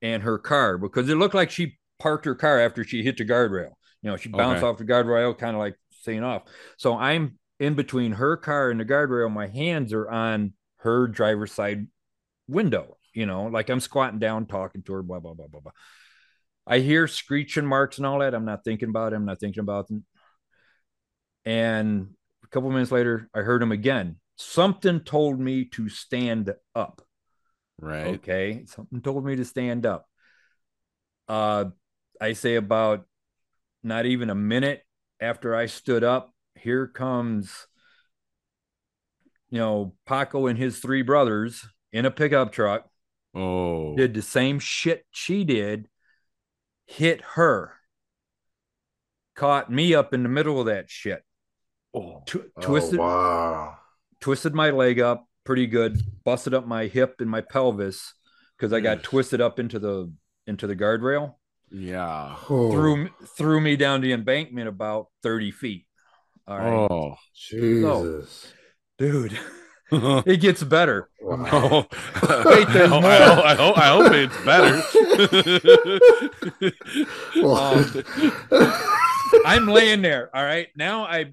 and 0.00 0.22
her 0.22 0.38
car 0.38 0.78
because 0.78 1.08
it 1.08 1.16
looked 1.16 1.34
like 1.34 1.50
she 1.50 1.78
parked 1.98 2.24
her 2.24 2.34
car 2.34 2.58
after 2.58 2.84
she 2.84 3.02
hit 3.02 3.16
the 3.18 3.24
guardrail. 3.24 3.72
You 4.02 4.10
know 4.10 4.16
she 4.16 4.28
bounced 4.30 4.62
Okay. 4.62 4.68
off 4.68 4.78
the 4.78 4.84
guardrail 4.84 5.36
kind 5.36 5.54
of 5.54 5.60
like 5.60 5.76
staying 5.90 6.24
off. 6.24 6.42
So 6.78 6.96
i'm 6.96 7.38
in 7.60 7.74
between 7.74 8.12
her 8.12 8.36
car 8.36 8.70
and 8.70 8.80
the 8.80 8.84
guardrail. 8.84 9.30
My 9.30 9.46
hands 9.46 9.92
are 9.92 10.10
on 10.10 10.54
her 10.78 11.06
driver's 11.06 11.52
side 11.52 11.86
window 12.52 12.96
you 13.14 13.26
know 13.26 13.44
like 13.46 13.68
i'm 13.68 13.80
squatting 13.80 14.18
down 14.18 14.46
talking 14.46 14.82
to 14.82 14.92
her 14.92 15.02
blah 15.02 15.20
blah 15.20 15.34
blah 15.34 15.46
blah 15.46 15.60
blah 15.60 15.72
i 16.66 16.78
hear 16.78 17.06
screeching 17.08 17.66
marks 17.66 17.98
and 17.98 18.06
all 18.06 18.18
that 18.20 18.34
i'm 18.34 18.44
not 18.44 18.64
thinking 18.64 18.88
about 18.88 19.12
it 19.12 19.16
i'm 19.16 19.24
not 19.24 19.40
thinking 19.40 19.60
about 19.60 19.88
them 19.88 20.04
and 21.44 22.08
a 22.44 22.46
couple 22.48 22.70
minutes 22.70 22.92
later 22.92 23.28
i 23.34 23.40
heard 23.40 23.62
him 23.62 23.72
again 23.72 24.16
something 24.36 25.00
told 25.00 25.38
me 25.38 25.64
to 25.64 25.88
stand 25.88 26.54
up 26.74 27.02
Right. 27.82 28.14
Okay. 28.14 28.62
Something 28.66 29.00
told 29.00 29.24
me 29.24 29.36
to 29.36 29.44
stand 29.44 29.84
up. 29.86 30.06
Uh 31.28 31.66
I 32.20 32.34
say 32.34 32.54
about 32.54 33.06
not 33.82 34.06
even 34.06 34.30
a 34.30 34.34
minute 34.34 34.82
after 35.20 35.56
I 35.56 35.66
stood 35.66 36.04
up, 36.04 36.32
here 36.54 36.86
comes 36.86 37.66
you 39.50 39.58
know, 39.58 39.94
Paco 40.06 40.46
and 40.46 40.58
his 40.58 40.78
three 40.78 41.02
brothers 41.02 41.66
in 41.92 42.04
a 42.06 42.10
pickup 42.10 42.52
truck 42.52 42.88
Oh, 43.34 43.96
did 43.96 44.12
the 44.14 44.22
same 44.22 44.58
shit 44.58 45.06
she 45.10 45.42
did, 45.44 45.88
hit 46.86 47.22
her, 47.34 47.72
caught 49.34 49.70
me 49.72 49.94
up 49.94 50.12
in 50.12 50.22
the 50.22 50.28
middle 50.28 50.60
of 50.60 50.66
that 50.66 50.90
shit, 50.90 51.22
oh, 51.94 52.22
Tw- 52.26 52.50
Oh, 52.56 52.60
twisted 52.60 52.98
wow. 52.98 53.78
twisted 54.20 54.54
my 54.54 54.70
leg 54.70 55.00
up 55.00 55.26
pretty 55.44 55.66
good, 55.66 55.98
busted 56.24 56.52
up 56.54 56.66
my 56.66 56.86
hip 56.86 57.16
and 57.20 57.30
my 57.30 57.40
pelvis 57.40 58.12
because 58.56 58.72
I 58.72 58.80
got 58.80 58.98
Mm. 58.98 59.02
twisted 59.02 59.40
up 59.40 59.58
into 59.58 59.78
the 59.78 60.12
into 60.46 60.66
the 60.66 60.76
guardrail. 60.76 61.36
yeah. 61.70 62.36
Oh, 62.50 62.70
Threw 62.70 63.08
threw 63.36 63.60
me 63.60 63.76
down 63.76 64.02
the 64.02 64.12
embankment 64.12 64.68
about 64.68 65.06
thirty 65.22 65.50
feet. 65.50 65.86
All 66.46 66.58
right, 66.58 66.86
Oh, 66.90 67.16
Jesus. 67.34 68.52
dude, 68.98 69.38
oh. 69.40 69.58
it 70.26 70.40
gets 70.40 70.62
better. 70.62 71.10
Wow. 71.20 71.86
Wait, 72.46 72.68
there's 72.68 72.90
I, 72.90 73.00
more. 73.00 73.10
hope, 73.10 73.44
I, 73.44 73.54
hope, 73.54 73.78
I 73.78 73.88
hope 73.88 74.12
it's 74.12 74.36
better. 74.44 74.82
Well, 77.42 77.56
um, 77.56 78.72
I'm 79.44 79.66
laying 79.66 80.02
there. 80.02 80.34
All 80.34 80.44
right. 80.44 80.68
Now 80.76 81.04
I 81.04 81.30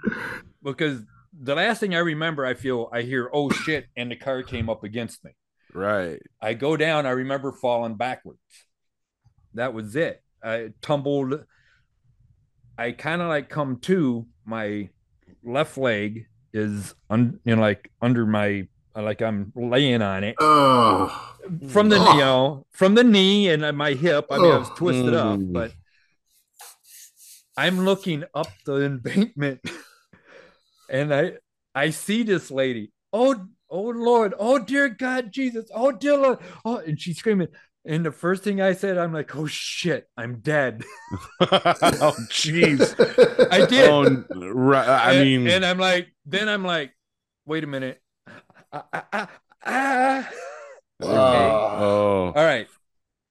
because 0.64 1.02
the 1.34 1.56
last 1.56 1.80
thing 1.80 1.96
I 1.96 2.00
remember, 2.00 2.46
I 2.46 2.54
feel 2.54 2.90
I 2.92 3.02
hear, 3.04 3.30
oh 3.32 3.50
shit, 3.50 3.88
and 3.96 4.12
the 4.12 4.16
car 4.16 4.44
came 4.44 4.70
up 4.70 4.84
against 4.84 5.24
me. 5.24 5.32
right. 5.74 6.22
I 6.42 6.54
go 6.54 6.76
down, 6.78 7.06
I 7.06 7.12
remember 7.12 7.52
falling 7.52 7.96
backwards. 7.96 8.40
That 9.54 9.74
was 9.74 9.96
it. 9.96 10.22
I 10.44 10.72
tumbled. 10.82 11.46
I 12.78 12.92
kind 12.92 13.22
of 13.22 13.28
like 13.28 13.50
come 13.50 13.80
to 13.82 14.26
my 14.46 14.90
left 15.44 15.78
leg 15.78 16.28
is 16.54 16.96
un, 17.10 17.40
you 17.44 17.56
know 17.56 17.62
like 17.62 17.92
under 18.02 18.26
my 18.26 18.68
like 18.96 19.22
I'm 19.22 19.52
laying 19.56 20.02
on 20.02 20.24
it 20.24 20.36
oh, 20.40 21.36
from 21.70 21.90
the 21.90 21.98
Oh. 22.00 22.14
you 22.14 22.20
know 22.20 22.66
from 22.72 22.96
the 22.96 23.04
knee 23.04 23.50
and 23.50 23.62
my 23.78 23.94
hip. 23.94 24.28
I 24.30 24.38
mean 24.40 24.52
I 24.52 24.58
was 24.58 24.70
Oh. 24.70 24.76
twisted 24.76 25.14
up, 25.14 25.40
Mm. 25.40 25.54
but 25.54 25.72
I'm 27.58 27.86
looking 27.86 28.24
up 28.34 28.48
the 28.66 28.86
embankment 28.86 29.62
and 30.90 31.14
I 31.14 31.34
I 31.76 31.90
see 31.92 32.24
this 32.24 32.50
lady. 32.52 32.92
Oh 33.14 33.36
oh 33.70 33.90
Lord, 33.90 34.34
oh 34.40 34.60
dear 34.60 34.90
God 34.90 35.32
Jesus, 35.32 35.70
oh 35.74 35.92
dear 35.92 36.18
Lord, 36.18 36.40
oh 36.66 36.78
and 36.78 37.00
she's 37.00 37.18
screaming. 37.20 37.50
And 37.86 38.06
the 38.06 38.12
first 38.12 38.44
thing 38.44 38.62
I 38.62 38.74
said, 38.74 38.98
I'm 38.98 39.14
like, 39.14 39.36
oh 39.36 39.46
shit, 39.48 40.08
I'm 40.18 40.40
dead. 40.40 40.84
oh, 41.42 42.16
jeez. 42.30 42.94
I 43.52 43.66
did. 43.66 43.90
Oh, 43.90 44.26
right. 44.50 44.88
I 44.88 45.14
And- 45.14 45.24
mean, 45.46 45.48
and 45.54 45.66
I'm 45.66 45.78
like, 45.80 46.10
then 46.26 46.50
I'm 46.50 46.64
like, 46.64 46.92
wait 47.46 47.64
a 47.64 47.68
minute. 47.68 48.02
Ah, 48.72 48.86
ah, 48.94 49.08
ah, 49.14 49.30
ah. 49.66 50.30
Okay. 51.02 51.12
Oh, 51.12 52.34
All 52.36 52.44
right. 52.44 52.68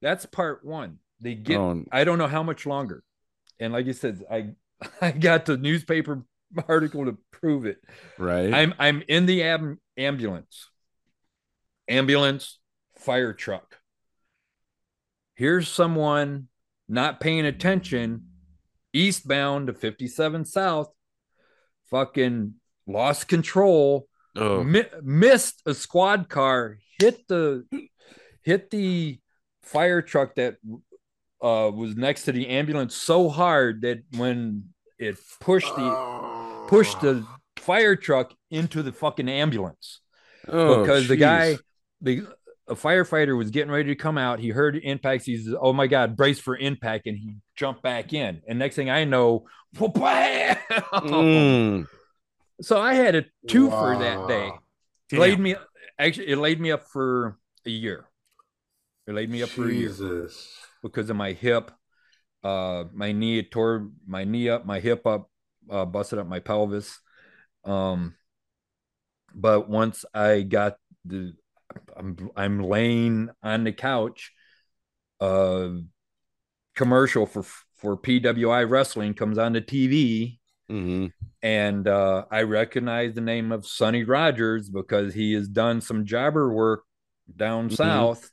That's 0.01 0.25
part 0.27 0.65
one. 0.65 0.99
They 1.21 1.35
get 1.35 1.59
oh, 1.59 1.85
I 1.93 2.05
don't 2.05 2.19
know 2.19 2.27
how 2.29 2.43
much 2.43 2.65
longer. 2.67 3.03
And 3.61 3.73
like 3.73 3.87
you 3.87 3.93
said, 3.93 4.25
I 4.31 4.51
I 5.01 5.11
got 5.11 5.45
the 5.47 5.57
newspaper 5.57 6.25
article 6.69 7.05
to 7.05 7.19
prove 7.33 7.67
it. 7.67 7.79
right. 8.17 8.53
I'm 8.55 8.75
I'm 8.79 9.03
in 9.09 9.27
the 9.27 9.43
am- 9.43 9.81
ambulance. 9.97 10.71
Ambulance, 11.89 12.59
fire 12.97 13.33
truck. 13.33 13.78
Here's 15.39 15.69
someone 15.69 16.49
not 16.89 17.21
paying 17.21 17.47
attention, 17.47 18.25
eastbound 18.93 19.69
to 19.69 19.73
57 19.73 20.45
South, 20.45 20.93
fucking 21.93 22.55
lost 22.89 23.29
control, 23.29 24.09
oh, 24.35 24.65
mi- 24.65 24.83
missed 25.01 25.63
a 25.65 25.75
squad 25.75 26.29
car, 26.29 26.79
hit 26.99 27.29
the 27.29 27.65
hit 28.43 28.71
the 28.71 29.21
fire 29.63 30.03
truck 30.03 30.35
that 30.35 30.57
uh, 31.41 31.71
was 31.73 31.95
next 31.95 32.25
to 32.25 32.33
the 32.33 32.49
ambulance 32.49 32.97
so 32.97 33.29
hard 33.29 33.83
that 33.83 33.99
when 34.17 34.65
it 34.99 35.19
pushed 35.41 35.73
the 35.77 36.65
pushed 36.67 37.01
the 37.01 37.25
fire 37.59 37.95
truck 37.95 38.35
into 38.51 38.83
the 38.83 38.91
fucking 38.91 39.29
ambulance. 39.29 40.01
Oh, 40.49 40.81
because 40.81 41.07
the 41.07 41.15
guy 41.17 41.59
the 42.01 42.27
a 42.69 42.75
firefighter 42.75 43.37
was 43.37 43.51
getting 43.51 43.71
ready 43.71 43.89
to 43.89 43.95
come 43.97 44.19
out 44.19 44.41
he 44.41 44.51
heard 44.51 44.77
impacts 44.77 45.25
He 45.25 45.37
says, 45.39 45.55
oh 45.61 45.73
my 45.73 45.87
god 45.87 46.17
brace 46.17 46.41
for 46.41 46.57
impact 46.57 47.07
and 47.07 47.17
he 47.17 47.35
jumped 47.57 47.83
back 47.83 48.13
in. 48.13 48.43
And 48.47 48.59
next 48.59 48.77
thing 48.77 48.91
i 48.91 49.05
know! 49.05 49.47
Mm, 49.79 51.87
so 52.63 52.81
i 52.81 52.95
had 52.95 53.15
a 53.15 53.25
two 53.47 53.69
for 53.71 53.97
that 53.99 54.27
day. 54.29 54.49
Wow. 54.49 54.59
it 55.13 55.19
laid 55.19 55.39
me 55.39 55.55
actually 55.99 56.29
it 56.29 56.39
laid 56.39 56.61
me 56.61 56.73
up 56.73 56.87
for 56.89 57.39
a 57.67 57.71
year. 57.71 58.07
It 59.07 59.15
laid 59.15 59.31
me 59.31 59.43
up 59.43 59.51
for 59.51 59.69
a 59.69 59.73
year 59.73 59.93
because 60.83 61.11
of 61.11 61.17
my 61.17 61.33
hip 61.33 61.71
uh 62.45 62.85
my 62.93 63.13
knee 63.13 63.39
it 63.41 63.51
tore 63.51 63.91
my 64.07 64.25
knee 64.25 64.49
up 64.49 64.65
my 64.65 64.81
hip 64.81 65.07
up 65.07 65.31
uh 65.71 65.85
busted 65.85 66.19
up 66.19 66.27
my 66.27 66.41
pelvis. 66.41 66.99
Um 67.65 68.15
but 69.35 69.69
once 69.69 70.05
i 70.15 70.41
got 70.43 70.77
the 71.05 71.35
i'm 71.97 72.31
i'm 72.37 72.63
laying 72.63 73.31
on 73.43 73.65
the 73.65 73.73
couch 73.73 74.33
uh 75.21 75.71
commercial 76.75 77.27
for 77.27 77.45
for 77.77 77.97
pwi 77.97 78.69
wrestling 78.69 79.15
comes 79.15 79.39
on 79.39 79.53
the 79.53 79.61
tv 79.61 80.39
mhm. 80.71 81.13
and 81.43 81.89
uh 81.89 82.25
i 82.31 82.43
recognize 82.43 83.15
the 83.15 83.21
name 83.21 83.53
of 83.53 83.67
sonny 83.67 84.05
rogers 84.05 84.69
because 84.69 85.15
he 85.15 85.33
has 85.33 85.49
done 85.49 85.81
some 85.81 86.05
jobber 86.05 86.53
work 86.53 86.85
down 87.37 87.69
Mhm. 87.69 87.77
south 87.77 88.31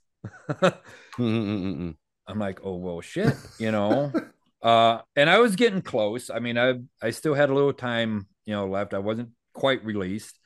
Mm, 1.18 1.46
mm, 1.46 1.62
mm, 1.64 1.78
mm. 1.78 1.96
I'm 2.28 2.40
like, 2.40 2.60
oh 2.64 2.76
well, 2.76 3.02
shit, 3.02 3.36
you 3.60 3.72
know. 3.72 4.12
uh, 4.62 5.00
and 5.16 5.30
I 5.30 5.40
was 5.40 5.56
getting 5.56 5.82
close. 5.82 6.30
I 6.30 6.40
mean, 6.40 6.58
I 6.58 6.76
I 7.02 7.12
still 7.12 7.34
had 7.34 7.50
a 7.50 7.54
little 7.54 7.74
time, 7.74 8.28
you 8.46 8.54
know, 8.54 8.68
left. 8.68 8.94
I 8.94 9.00
wasn't 9.00 9.30
quite 9.54 9.86
released. 9.86 10.38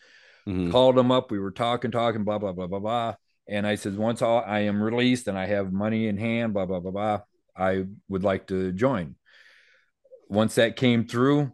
Mhm. 0.49 0.71
Called 0.71 0.97
him 0.97 1.12
up. 1.12 1.29
We 1.31 1.39
were 1.39 1.51
talking, 1.51 1.91
talking, 1.91 2.23
blah 2.23 2.39
blah 2.39 2.53
blah 2.53 2.67
blah 2.67 2.79
blah. 2.79 3.15
And 3.47 3.65
I 3.67 3.75
said, 3.75 3.97
once 3.97 4.21
all, 4.21 4.43
I 4.45 4.59
am 4.62 4.81
released 4.81 5.27
and 5.27 5.38
I 5.38 5.45
have 5.45 5.71
money 5.71 6.07
in 6.07 6.17
hand, 6.17 6.53
blah 6.53 6.65
blah 6.65 6.79
blah 6.79 6.91
blah, 6.91 7.19
I 7.55 7.85
would 8.07 8.23
like 8.23 8.47
to 8.47 8.71
join. 8.71 9.15
Once 10.27 10.55
that 10.55 10.75
came 10.75 11.07
through, 11.07 11.51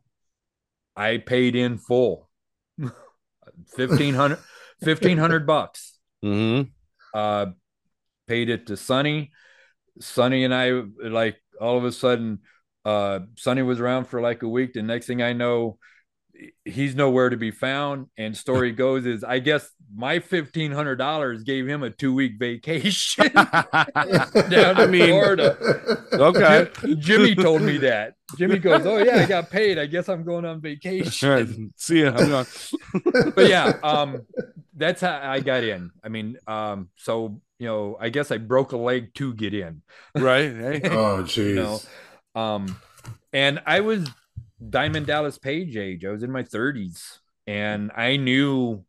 I 0.96 1.18
paid 1.18 1.56
in 1.56 1.78
full, 1.78 2.30
1500 2.78 4.40
1500 4.80 5.48
bucks 5.48 5.94
Mm-hmm. 6.24 6.70
uh 7.14 7.48
paid 8.28 8.50
it 8.50 8.68
to 8.68 8.78
Sonny. 8.78 9.32
Sonny 10.00 10.44
and 10.44 10.54
I 10.54 10.82
like 11.02 11.38
all 11.62 11.78
of 11.78 11.86
a 11.86 11.92
sudden 11.92 12.40
uh 12.84 13.20
Sonny 13.36 13.62
was 13.62 13.80
around 13.80 14.06
for 14.06 14.22
like 14.22 14.44
a 14.44 14.48
week. 14.50 14.74
The 14.74 14.82
next 14.82 15.06
thing 15.06 15.22
I 15.22 15.34
know, 15.34 15.78
he's 16.66 16.96
nowhere 16.96 17.30
to 17.30 17.38
be 17.38 17.52
found. 17.52 18.08
And 18.18 18.36
story 18.36 18.72
goes 18.84 19.06
is 19.06 19.24
I 19.24 19.40
guess 19.40 19.70
my 19.96 20.20
fifteen 20.20 20.72
hundred 20.72 20.96
dollars 20.98 21.44
gave 21.44 21.68
him 21.68 21.84
a 21.84 21.90
two 21.90 22.14
week 22.14 22.34
vacation 22.40 23.32
down 23.34 23.46
I 23.94 24.74
to 24.74 24.88
mean, 24.90 25.08
Florida. 25.10 25.58
okay. 26.14 26.70
Jim- 26.82 27.00
Jimmy 27.00 27.36
told 27.36 27.62
me 27.62 27.78
that. 27.78 28.14
Jimmy 28.38 28.60
goes, 28.60 28.86
Oh 28.86 28.98
yeah, 28.98 29.18
I 29.18 29.26
got 29.28 29.50
paid. 29.50 29.78
I 29.78 29.86
guess 29.86 30.10
I'm 30.10 30.24
going 30.24 30.46
on 30.46 30.62
vacation. 30.62 31.30
right. 31.30 31.48
See 31.76 32.02
ya. 32.02 32.14
I'm 32.16 32.30
gone. 32.30 32.46
but 33.36 33.50
yeah, 33.50 33.74
um, 33.84 34.26
that's 34.76 35.02
how 35.02 35.20
I 35.22 35.40
got 35.40 35.64
in. 35.64 35.92
I 36.04 36.10
mean, 36.10 36.38
um, 36.48 36.90
so 36.98 37.40
you 37.60 37.68
know, 37.68 37.98
I 38.02 38.10
guess 38.10 38.32
I 38.32 38.38
broke 38.38 38.74
a 38.74 38.78
leg 38.78 39.14
to 39.16 39.34
get 39.34 39.54
in. 39.54 39.82
right. 40.16 40.52
Hey. 40.52 40.82
Oh, 40.86 41.24
jeez. 41.24 41.56
know, 41.56 42.42
Um, 42.42 42.76
and 43.32 43.62
I 43.66 43.80
was 43.80 44.10
Diamond 44.70 45.08
Dallas 45.08 45.38
Page 45.38 45.76
age. 45.78 46.06
I 46.06 46.12
was 46.12 46.24
in 46.24 46.32
my 46.32 46.44
30s, 46.44 47.20
and 47.48 47.92
I 47.96 48.18
knew 48.18 48.86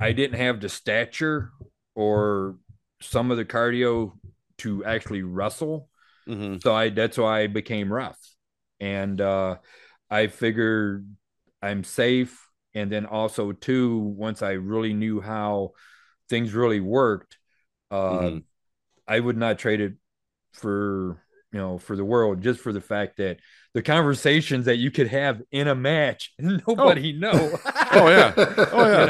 I 0.00 0.12
didn't 0.12 0.38
have 0.38 0.60
the 0.60 0.68
stature 0.68 1.50
or 1.94 2.56
some 3.00 3.30
of 3.30 3.36
the 3.36 3.44
cardio 3.44 4.12
to 4.58 4.84
actually 4.84 5.22
wrestle. 5.22 5.88
Mhm. 6.26 6.58
So 6.62 6.74
I 6.74 6.90
that's 6.90 7.18
why 7.18 7.42
I 7.42 7.46
became 7.46 7.92
rough. 7.92 8.18
And 8.80 9.20
uh 9.20 9.56
I 10.10 10.28
figured 10.28 11.06
I'm 11.62 11.84
safe. 11.84 12.46
And 12.74 12.92
then 12.92 13.06
also 13.06 13.52
too, 13.52 13.98
once 13.98 14.42
I 14.42 14.52
really 14.52 14.94
knew 14.94 15.20
how 15.20 15.72
things 16.28 16.54
really 16.54 16.80
worked, 16.80 17.38
uh 17.90 18.32
Mhm. 18.32 18.44
I 19.08 19.20
would 19.20 19.36
not 19.36 19.58
trade 19.58 19.80
it 19.80 19.94
for 20.52 21.22
you 21.52 21.58
know 21.58 21.78
for 21.78 21.96
the 21.96 22.04
world 22.04 22.42
just 22.42 22.60
for 22.60 22.72
the 22.72 22.80
fact 22.80 23.16
that 23.16 23.38
the 23.74 23.82
conversations 23.82 24.66
that 24.66 24.76
you 24.76 24.90
could 24.90 25.08
have 25.08 25.40
in 25.50 25.68
a 25.68 25.74
match 25.74 26.32
nobody 26.38 27.12
know 27.12 27.58
Oh, 27.90 28.08
yeah. 28.08 28.32
Oh, 28.36 28.86
yeah. 28.86 29.00
you 29.00 29.06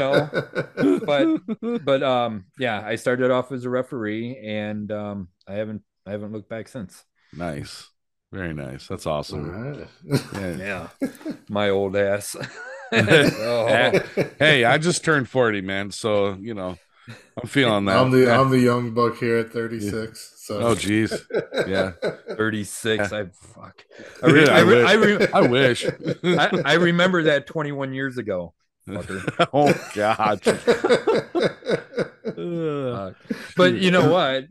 know 0.87 0.99
but 1.05 1.83
but 1.85 2.03
um 2.03 2.45
yeah 2.57 2.81
i 2.85 2.95
started 2.95 3.29
off 3.31 3.51
as 3.51 3.65
a 3.65 3.69
referee 3.69 4.37
and 4.43 4.91
um 4.91 5.27
i 5.47 5.53
haven't 5.53 5.81
i 6.05 6.11
haven't 6.11 6.31
looked 6.31 6.49
back 6.49 6.67
since 6.67 7.03
Nice. 7.31 7.87
Very 8.31 8.53
nice. 8.53 8.87
That's 8.87 9.05
awesome. 9.05 9.49
right. 9.49 9.87
Yeah. 10.33 10.57
yeah 11.01 11.09
my 11.49 11.69
old 11.69 11.95
ass 11.95 12.35
Oh. 12.91 13.91
hey, 14.39 14.65
I 14.65 14.77
just 14.77 15.03
turned 15.03 15.29
40, 15.29 15.61
man. 15.61 15.91
So, 15.91 16.33
you 16.39 16.53
know, 16.55 16.75
I'm 17.39 17.47
feeling 17.47 17.85
that. 17.85 17.97
I'm 17.97 18.11
the 18.11 18.31
I'm 18.31 18.49
the 18.49 18.59
young 18.59 18.93
buck 18.93 19.17
here 19.17 19.37
at 19.37 19.51
36. 19.51 20.38
So 20.49 20.59
Oh, 20.61 20.73
geez. 20.73 21.13
Yeah. 21.67 21.91
36. 22.35 23.13
I 23.13 23.25
fuck. 23.27 23.85
I, 24.23 24.27
re- 24.31 24.47
I, 24.49 24.59
re- 24.61 24.83
I, 24.83 24.93
re- 24.93 25.27
I 25.33 25.41
wish. 25.41 25.85
I, 26.23 26.61
I 26.65 26.73
remember 26.73 27.21
that 27.23 27.45
21 27.45 27.93
years 27.93 28.17
ago. 28.17 28.53
Oh, 29.53 29.71
God. 29.93 30.41
Uh, 32.25 33.11
but 33.55 33.73
you 33.75 33.91
know 33.91 34.09
what? 34.09 34.45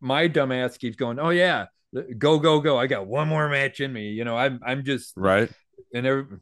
My 0.00 0.28
dumbass 0.28 0.76
keeps 0.76 0.96
going. 0.96 1.20
Oh 1.20 1.30
yeah, 1.30 1.66
go 2.18 2.38
go 2.40 2.60
go! 2.60 2.76
I 2.78 2.88
got 2.88 3.06
one 3.06 3.28
more 3.28 3.48
match 3.48 3.80
in 3.80 3.92
me. 3.92 4.08
You 4.08 4.24
know, 4.24 4.36
I'm 4.36 4.58
I'm 4.66 4.84
just 4.84 5.12
right? 5.16 5.50
and 5.94 6.06
every, 6.06 6.38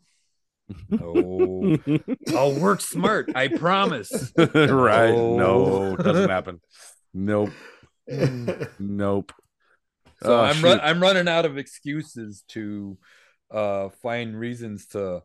oh, 1.02 1.76
I'll 2.34 2.54
work 2.54 2.80
smart. 2.80 3.30
I 3.34 3.48
promise. 3.48 4.32
right. 4.38 5.10
No. 5.10 5.36
No, 5.36 5.96
doesn't 5.96 6.30
happen. 6.30 6.60
Nope. 7.12 7.50
Nope. 8.78 9.32
So 10.22 10.34
Oh, 10.36 10.40
I'm 10.40 10.62
run. 10.62 10.80
I'm 10.82 11.00
running 11.00 11.28
out 11.28 11.44
of 11.44 11.58
excuses 11.58 12.42
to 12.48 12.98
uh 13.50 13.88
find 14.02 14.38
reasons 14.38 14.86
to 14.88 15.22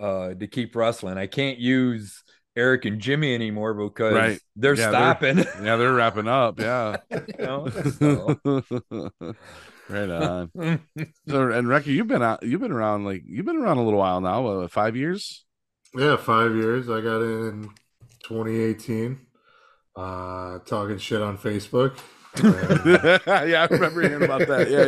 uh 0.00 0.34
to 0.34 0.46
keep 0.46 0.74
wrestling. 0.74 1.16
I 1.18 1.26
can't 1.26 1.58
use 1.58 2.22
Eric 2.56 2.86
and 2.86 3.00
Jimmy 3.00 3.34
anymore 3.34 3.74
because 3.74 4.14
Right. 4.14 4.40
they're 4.56 4.74
Yeah, 4.74 4.90
they're- 4.90 4.90
stopping. 4.90 5.38
Yeah, 5.64 5.76
they're 5.76 5.92
wrapping 5.94 6.26
up. 6.28 6.58
Yeah. 6.58 6.96
you 7.10 7.20
know? 7.38 7.68
So. 7.68 8.40
right 9.88 10.10
on. 10.10 10.50
So, 11.28 11.50
and 11.50 11.68
Recky, 11.68 11.86
you've 11.88 12.08
been 12.08 12.22
out. 12.22 12.42
You've 12.42 12.60
been 12.60 12.72
around 12.72 13.04
like 13.04 13.22
you've 13.26 13.46
been 13.46 13.56
around 13.58 13.76
a 13.78 13.84
little 13.84 13.98
while 14.00 14.20
now. 14.20 14.42
What, 14.42 14.70
five 14.72 14.96
years? 14.96 15.44
yeah, 15.94 16.16
five 16.16 16.54
years. 16.56 16.88
I 16.90 17.00
got 17.00 17.20
in 17.22 17.70
2018. 18.24 19.25
Uh, 19.96 20.58
talking 20.60 20.98
shit 20.98 21.22
on 21.22 21.38
Facebook. 21.38 21.98
Yeah, 23.26 23.62
I 23.62 23.66
remember 23.74 24.02
hearing 24.02 24.24
about 24.24 24.46
that. 24.46 24.68
Yeah, 24.70 24.84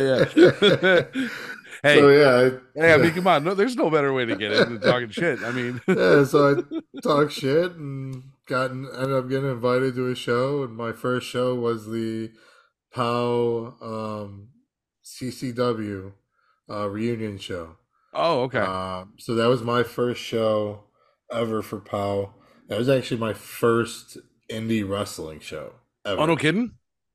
yeah. 1.17 1.27
hey, 1.83 1.97
So 1.97 2.09
yeah, 2.09 2.51
I, 2.75 2.79
hey, 2.79 2.93
I 2.93 2.97
mean, 2.97 3.11
come 3.13 3.25
on. 3.27 3.43
No, 3.43 3.55
there's 3.55 3.75
no 3.75 3.89
better 3.89 4.13
way 4.13 4.25
to 4.25 4.35
get 4.35 4.51
into 4.51 4.77
talking 4.79 5.09
shit. 5.09 5.41
I 5.41 5.51
mean, 5.51 5.81
yeah. 5.87 6.23
So 6.25 6.63
I 6.95 7.01
talk 7.01 7.31
shit 7.31 7.71
and 7.71 8.23
gotten 8.47 8.87
ended 8.95 9.13
up 9.13 9.29
getting 9.29 9.49
invited 9.49 9.95
to 9.95 10.07
a 10.11 10.15
show, 10.15 10.63
and 10.63 10.75
my 10.75 10.91
first 10.91 11.27
show 11.27 11.55
was 11.55 11.87
the 11.87 12.29
POW 12.93 13.75
um, 13.81 14.49
CCW 15.03 16.11
uh, 16.69 16.87
reunion 16.87 17.39
show. 17.39 17.77
oh, 18.13 18.41
okay. 18.43 18.59
Uh, 18.59 19.05
so 19.17 19.33
that 19.33 19.47
was 19.47 19.63
my 19.63 19.81
first 19.81 20.21
show 20.21 20.83
ever 21.31 21.63
for 21.63 21.79
POW. 21.79 22.33
That 22.67 22.77
was 22.77 22.89
actually 22.89 23.19
my 23.19 23.33
first 23.33 24.17
indie 24.49 24.87
wrestling 24.87 25.39
show 25.39 25.73
ever. 26.05 26.21
oh, 26.21 26.25
no 26.25 26.35
kidding. 26.35 26.71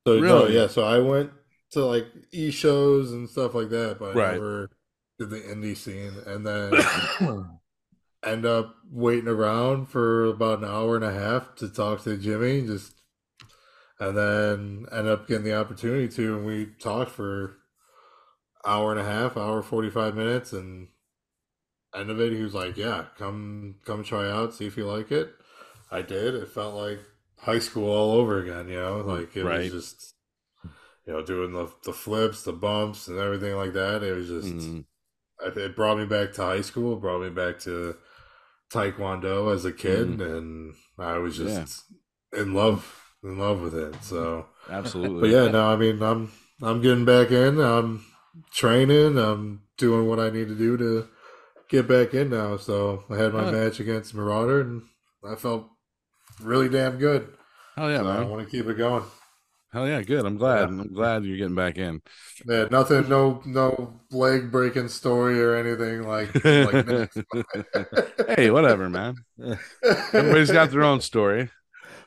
So 0.06 0.20
no, 0.20 0.46
yeah. 0.46 0.66
So 0.66 0.84
I 0.84 0.98
went 0.98 1.32
to 1.72 1.84
like 1.84 2.06
e 2.32 2.50
shows 2.50 3.12
and 3.12 3.28
stuff 3.28 3.54
like 3.54 3.70
that, 3.70 3.98
but 3.98 4.16
I 4.16 4.18
Right. 4.18 4.22
never 4.22 4.70
did 5.18 5.30
the 5.30 5.40
indie 5.40 5.76
scene, 5.76 6.14
and 6.26 6.46
then 6.46 7.00
end 8.24 8.46
up 8.46 8.76
waiting 8.90 9.28
around 9.28 9.86
for 9.86 10.24
about 10.26 10.58
an 10.60 10.64
hour 10.64 10.96
and 10.96 11.04
a 11.04 11.12
half 11.12 11.54
to 11.56 11.68
talk 11.68 12.02
to 12.04 12.16
Jimmy, 12.16 12.66
just 12.66 12.94
and 14.00 14.16
then 14.16 14.86
end 14.92 15.08
up 15.08 15.26
getting 15.28 15.44
the 15.44 15.54
opportunity 15.58 16.08
to, 16.08 16.36
and 16.36 16.46
we 16.46 16.66
talked 16.80 17.10
for 17.10 17.56
hour 18.64 18.90
and 18.90 19.00
a 19.00 19.04
half, 19.04 19.36
hour 19.36 19.62
forty 19.62 19.88
five 19.90 20.14
minutes, 20.14 20.52
and 20.52 20.88
end 21.94 22.10
of 22.10 22.20
it, 22.20 22.32
he 22.32 22.42
was 22.42 22.54
like, 22.54 22.76
"Yeah, 22.76 23.06
come 23.16 23.76
come 23.84 24.04
try 24.04 24.30
out, 24.30 24.54
see 24.54 24.66
if 24.66 24.76
you 24.76 24.86
like 24.86 25.10
it." 25.12 25.34
I 25.90 26.02
did. 26.02 26.34
It 26.34 26.48
felt 26.48 26.74
like 26.74 27.00
high 27.44 27.58
school 27.58 27.88
all 27.90 28.12
over 28.12 28.40
again. 28.42 28.68
You 28.68 28.80
know, 28.80 28.98
like 29.00 29.36
it 29.36 29.44
Right. 29.44 29.72
was 29.72 29.86
just 29.86 30.14
you 31.06 31.12
know 31.12 31.22
doing 31.24 31.52
the 31.52 31.70
the 31.84 31.92
flips, 31.92 32.42
the 32.42 32.52
bumps, 32.52 33.08
and 33.08 33.18
everything 33.18 33.56
like 33.56 33.72
that. 33.74 34.02
It 34.02 34.14
was 34.16 34.28
just 34.28 34.46
Mm, 34.54 34.84
I- 35.40 35.60
it 35.60 35.76
brought 35.76 35.98
me 35.98 36.06
back 36.06 36.32
to 36.34 36.42
high 36.42 36.62
school, 36.62 36.96
brought 36.96 37.22
me 37.22 37.30
back 37.30 37.58
to 37.60 37.96
taekwondo 38.72 39.54
as 39.54 39.64
a 39.64 39.72
kid, 39.72 40.20
and 40.20 40.74
I 40.98 41.18
was 41.18 41.36
just 41.36 41.82
in 42.32 42.54
love, 42.54 43.00
in 43.22 43.38
love 43.38 43.60
with 43.60 43.74
it. 43.74 44.02
So, 44.02 44.46
absolutely. 44.68 45.30
but 45.30 45.36
yeah, 45.36 45.48
no, 45.48 45.66
I 45.72 45.76
mean, 45.76 46.02
I'm 46.02 46.32
I'm 46.62 46.80
getting 46.80 47.04
back 47.04 47.30
in. 47.30 47.60
I'm 47.60 48.04
training. 48.52 49.18
I'm 49.18 49.62
doing 49.76 50.08
what 50.08 50.20
I 50.20 50.30
need 50.30 50.48
to 50.48 50.54
do 50.54 50.76
to 50.76 51.08
get 51.68 51.86
back 51.88 52.14
in 52.14 52.30
now. 52.30 52.56
So 52.56 53.04
I 53.10 53.16
had 53.16 53.32
my 53.32 53.44
Huh. 53.44 53.52
match 53.52 53.80
against 53.80 54.14
Marauder, 54.14 54.60
and 54.62 54.82
I 55.28 55.34
felt 55.36 55.68
really 56.40 56.68
damn 56.68 56.98
good. 56.98 57.28
Hell 57.76 57.90
yeah, 57.90 57.98
So 57.98 58.06
I 58.06 58.22
want 58.22 58.44
to 58.44 58.50
keep 58.50 58.66
it 58.66 58.78
going. 58.78 59.04
Hell 59.72 59.88
yeah, 59.88 60.02
good. 60.02 60.24
I'm 60.24 60.36
glad. 60.36 60.60
Yeah. 60.60 60.66
I'm 60.66 60.92
glad 60.92 61.24
you're 61.24 61.36
getting 61.36 61.56
back 61.56 61.78
in. 61.78 62.00
Yeah, 62.46 62.66
nothing, 62.70 63.08
no, 63.08 63.42
no 63.44 64.00
leg 64.12 64.52
breaking 64.52 64.86
story 64.86 65.42
or 65.42 65.56
anything 65.56 66.06
like. 66.06 66.32
like 66.44 67.12
hey, 68.38 68.52
whatever, 68.52 68.88
man. 68.88 69.16
Everybody's 70.12 70.52
got 70.52 70.70
their 70.70 70.84
own 70.84 71.00
story. 71.00 71.50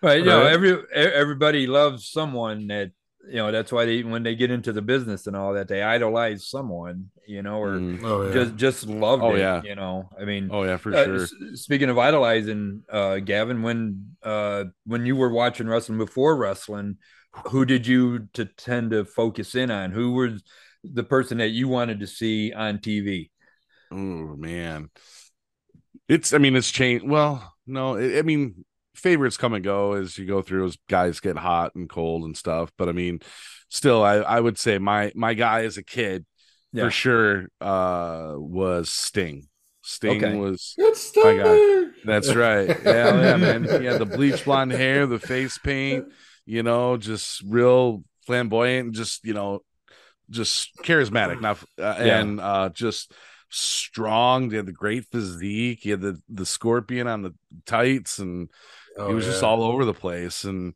Right, 0.01 0.19
you 0.19 0.25
know, 0.25 0.45
every 0.45 0.77
everybody 0.93 1.67
loves 1.67 2.07
someone 2.07 2.67
that 2.67 2.91
you 3.27 3.35
know. 3.37 3.51
That's 3.51 3.71
why 3.71 3.85
they 3.85 4.03
when 4.03 4.23
they 4.23 4.35
get 4.35 4.51
into 4.51 4.71
the 4.73 4.81
business 4.81 5.27
and 5.27 5.35
all 5.35 5.53
that, 5.53 5.67
they 5.67 5.81
idolize 5.83 6.47
someone, 6.47 7.11
you 7.27 7.41
know, 7.41 7.57
or 7.61 7.77
Mm. 7.79 8.03
Oh 8.03 8.23
yeah. 8.27 8.33
just 8.33 8.55
just 8.55 8.87
loved 8.87 9.23
Oh, 9.23 9.35
it. 9.35 9.39
yeah. 9.39 9.61
you 9.63 9.75
know. 9.75 10.09
I 10.19 10.25
mean, 10.25 10.49
Oh 10.51 10.63
yeah, 10.63 10.77
for 10.77 10.93
uh, 10.93 11.03
sure. 11.03 11.23
s- 11.23 11.33
speaking 11.53 11.89
of 11.89 11.97
idolizing, 11.97 12.83
uh, 12.91 13.19
Kavan, 13.23 13.61
when 13.63 14.15
uh, 14.23 14.65
when 14.85 15.05
you 15.05 15.15
were 15.15 15.29
watching 15.29 15.67
wrestling 15.67 15.97
before 15.97 16.35
wrestling, 16.37 16.97
who 17.47 17.65
did 17.65 17.85
you 17.85 18.27
to 18.33 18.45
tend 18.45 18.91
to 18.91 19.05
focus 19.05 19.55
in 19.55 19.71
on? 19.71 19.91
Who 19.91 20.13
was 20.13 20.43
the 20.83 21.03
person 21.03 21.39
that 21.39 21.49
you 21.49 21.67
wanted 21.67 21.99
to 21.99 22.07
see 22.07 22.53
on 22.53 22.79
TV? 22.79 23.31
Oh 23.91 24.35
man, 24.35 24.89
it's. 26.07 26.33
I 26.33 26.37
mean, 26.37 26.55
it's 26.55 26.71
changed. 26.71 27.07
Well, 27.07 27.53
no, 27.65 27.95
it, 27.95 28.19
I 28.19 28.21
mean, 28.21 28.65
favorites 28.97 29.37
come 29.37 29.53
and 29.53 29.63
go 29.63 29.93
as 29.93 30.17
you 30.17 30.25
go 30.25 30.41
through. 30.41 30.65
As 30.65 30.77
guys 30.89 31.19
get 31.19 31.37
hot 31.37 31.75
and 31.75 31.89
cold 31.89 32.23
and 32.25 32.35
stuff. 32.35 32.71
But 32.77 32.89
I 32.89 32.91
mean, 32.91 33.19
still, 33.69 34.03
I 34.03 34.15
I 34.15 34.39
would 34.39 34.57
say 34.57 34.77
my 34.79 35.11
my 35.15 35.33
guy 35.33 35.63
as 35.65 35.77
a 35.77 35.83
kid 35.83 36.25
Yeah. 36.73 36.85
for 36.85 36.91
sure 36.91 37.47
uh 37.61 38.33
was 38.35 38.89
Sting. 38.91 39.47
Sting 39.83 40.23
Okay. 40.23 40.35
was. 40.35 40.73
It's 40.77 41.15
My 41.15 41.37
God. 41.37 41.45
Sting! 41.45 41.91
That's 42.05 42.35
right. 42.35 42.67
Yeah, 42.83 43.21
yeah, 43.21 43.37
man. 43.37 43.63
He 43.63 43.85
had 43.85 43.99
the 43.99 44.05
bleach 44.05 44.43
blonde 44.45 44.71
hair, 44.73 45.05
the 45.05 45.19
face 45.19 45.57
paint. 45.57 46.05
You 46.45 46.63
know, 46.63 46.97
just 46.97 47.41
real 47.47 48.03
flamboyant. 48.25 48.95
Just 48.95 49.23
you 49.23 49.33
know, 49.33 49.61
just 50.29 50.71
charismatic. 50.83 51.39
Not 51.41 51.57
uh, 51.79 51.95
Yeah. 51.99 52.19
and 52.19 52.39
uh 52.41 52.69
just 52.73 53.13
strong. 53.49 54.49
He 54.49 54.57
had 54.57 54.65
the 54.65 54.71
great 54.73 55.05
physique. 55.05 55.79
He 55.81 55.89
had 55.91 56.01
the 56.01 56.21
the 56.29 56.45
scorpion 56.45 57.07
on 57.07 57.21
the 57.21 57.33
tights, 57.65 58.19
and 58.19 58.49
Oh, 58.97 59.07
he 59.09 59.13
was 59.13 59.25
just 59.25 59.43
all 59.43 59.63
over 59.63 59.85
the 59.85 59.93
place. 59.93 60.43
And 60.43 60.73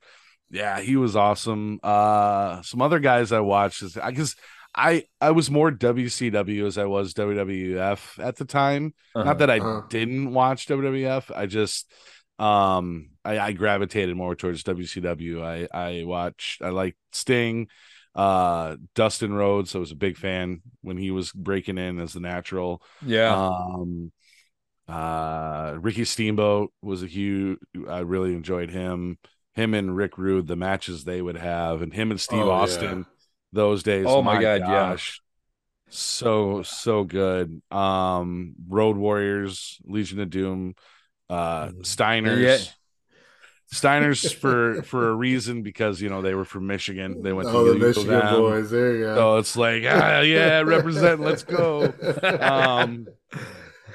yeah, 0.50 0.80
he 0.82 0.96
was 0.96 1.16
awesome. 1.16 1.80
Uh 1.84 2.62
some 2.62 2.82
other 2.82 3.00
guys 3.00 3.32
I 3.32 3.40
watched 3.40 3.82
is 3.84 3.98
I 3.98 4.12
guess 4.12 4.36
I 4.76 5.06
I 5.20 5.32
was 5.32 5.50
more 5.52 5.72
WCW 5.72 6.66
as 6.66 6.78
I 6.78 6.86
was 6.86 7.14
WWF 7.14 8.20
at 8.20 8.36
the 8.38 8.46
time. 8.46 8.94
Uh-huh. 9.16 9.24
Not 9.24 9.40
that 9.40 9.50
I 9.50 9.60
Uh-huh. 9.60 9.82
didn't 9.90 10.34
watch 10.34 10.68
WWF. 10.68 11.32
I 11.36 11.46
just 11.46 11.92
um 12.40 13.10
I, 13.24 13.40
I 13.40 13.52
gravitated 13.54 14.16
more 14.16 14.36
towards 14.36 14.64
WCW. 14.64 15.44
I 15.44 15.68
I 15.74 16.04
watched 16.06 16.62
I 16.62 16.70
like 16.70 16.96
Sting, 17.12 17.68
uh 18.16 18.78
Dustin 18.96 19.34
Rhodes. 19.34 19.76
I 19.76 19.80
was 19.80 19.92
a 19.92 19.96
big 19.96 20.18
fan 20.18 20.62
when 20.82 20.98
he 20.98 21.12
was 21.12 21.32
breaking 21.32 21.78
in 21.78 22.00
as 22.00 22.14
the 22.14 22.20
natural. 22.20 22.82
yeah, 23.02 23.36
Um 23.36 24.12
uh 24.88 25.78
Ricky 25.80 26.06
Steamboat 26.06 26.72
was 26.82 27.04
a 27.04 27.08
huge 27.08 27.60
I 27.88 28.00
really 28.00 28.34
enjoyed 28.34 28.70
him. 28.70 29.18
Him 29.54 29.74
and 29.74 29.96
Rick 29.96 30.18
Rude, 30.18 30.48
the 30.48 30.56
matches 30.56 31.04
they 31.04 31.22
would 31.22 31.38
have, 31.38 31.82
and 31.82 31.94
him 31.94 32.10
and 32.12 32.20
Steve 32.20 32.44
Oh, 32.44 32.48
yeah. 32.48 32.52
Austin 32.54 33.06
those 33.52 33.84
days. 33.84 34.06
Oh, 34.08 34.22
my 34.22 34.42
God, 34.42 34.62
yeah. 34.62 34.96
So 35.90 36.64
so 36.64 37.04
good. 37.04 37.62
Um 37.70 38.56
Road 38.68 38.96
Warriors, 38.98 39.80
Legion 39.84 40.20
of 40.22 40.30
Doom, 40.30 40.76
uh 41.30 41.68
Mhm. 41.68 41.82
Steiners. 41.82 42.42
Yeah. 42.42 42.58
Steiners 43.74 44.34
for 44.42 44.84
for 44.84 45.10
a 45.10 45.14
reason 45.16 45.64
because 45.64 46.02
you 46.02 46.10
know 46.10 46.22
they 46.22 46.34
were 46.34 46.46
from 46.46 46.68
Michigan. 46.68 47.22
They 47.22 47.34
went 47.34 47.50
to 47.50 47.56
Oh, 47.56 47.64
the 47.66 47.76
Eagle 47.76 47.88
Michigan 47.88 48.36
boys. 48.36 48.70
There 48.72 48.96
you 48.96 49.04
go. 49.06 49.16
So 49.16 49.38
it's 49.38 49.56
like, 49.58 49.84
ah, 49.88 50.22
yeah, 50.22 50.62
represent, 50.62 51.22
let's 51.22 51.44
go. 51.44 51.94
Um, 52.42 53.08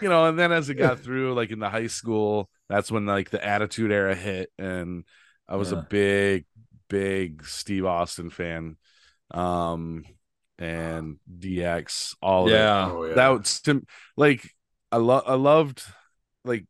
you 0.01 0.09
know, 0.09 0.27
and 0.27 0.39
then 0.39 0.53
as 0.53 0.69
it 0.71 0.75
got 0.77 1.01
through, 1.01 1.35
like 1.35 1.51
in 1.51 1.59
the 1.59 1.71
high 1.71 1.87
school, 1.89 2.51
that's 2.69 2.91
when 2.91 3.07
like 3.07 3.31
the 3.31 3.45
attitude 3.45 3.93
era 3.93 4.15
hit, 4.15 4.51
and 4.59 5.05
I 5.49 5.57
was 5.57 5.71
Yeah. 5.71 5.73
a 5.73 5.77
big, 5.77 6.47
big 6.89 7.45
Steve 7.47 7.87
Austin 7.87 8.31
fan. 8.31 8.77
Um, 9.31 10.05
and 10.59 11.19
DX, 11.39 12.17
all 12.23 12.47
of 12.47 12.55
it. 12.55 12.71
yeah, 12.71 12.93
oh, 12.93 13.05
yeah. 13.05 13.15
That 13.15 13.29
was 13.29 13.49
sim- 13.65 13.87
like 14.17 14.51
I 14.93 14.97
love 14.99 15.25
I 15.27 15.35
loved 15.35 15.83
like 16.45 16.67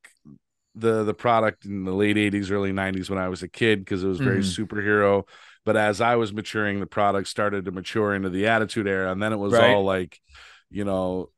the 0.75 1.05
the 1.05 1.15
product 1.15 1.65
in 1.65 1.85
the 1.85 1.93
late 1.93 2.19
80s 2.19 2.51
early 2.51 2.73
90s 2.73 3.09
when 3.09 3.19
i 3.19 3.29
was 3.29 3.43
a 3.43 3.49
kid 3.49 3.81
because 3.81 4.05
it 4.05 4.09
was 4.09 4.21
very 4.21 4.41
Mhm. 4.41 4.43
superhero 4.43 5.25
but 5.65 5.77
as 5.77 6.01
i 6.01 6.17
was 6.17 6.33
maturing 6.35 6.81
the 6.81 6.87
product 6.87 7.29
started 7.29 7.65
to 7.65 7.73
mature 7.73 8.15
into 8.15 8.29
the 8.31 8.47
attitude 8.49 8.87
era 8.87 9.11
and 9.11 9.23
then 9.23 9.33
it 9.33 9.37
was 9.39 9.59
Right. 9.59 9.59
all 9.59 9.85
like 9.85 10.21
you 10.71 10.85
know 10.85 11.31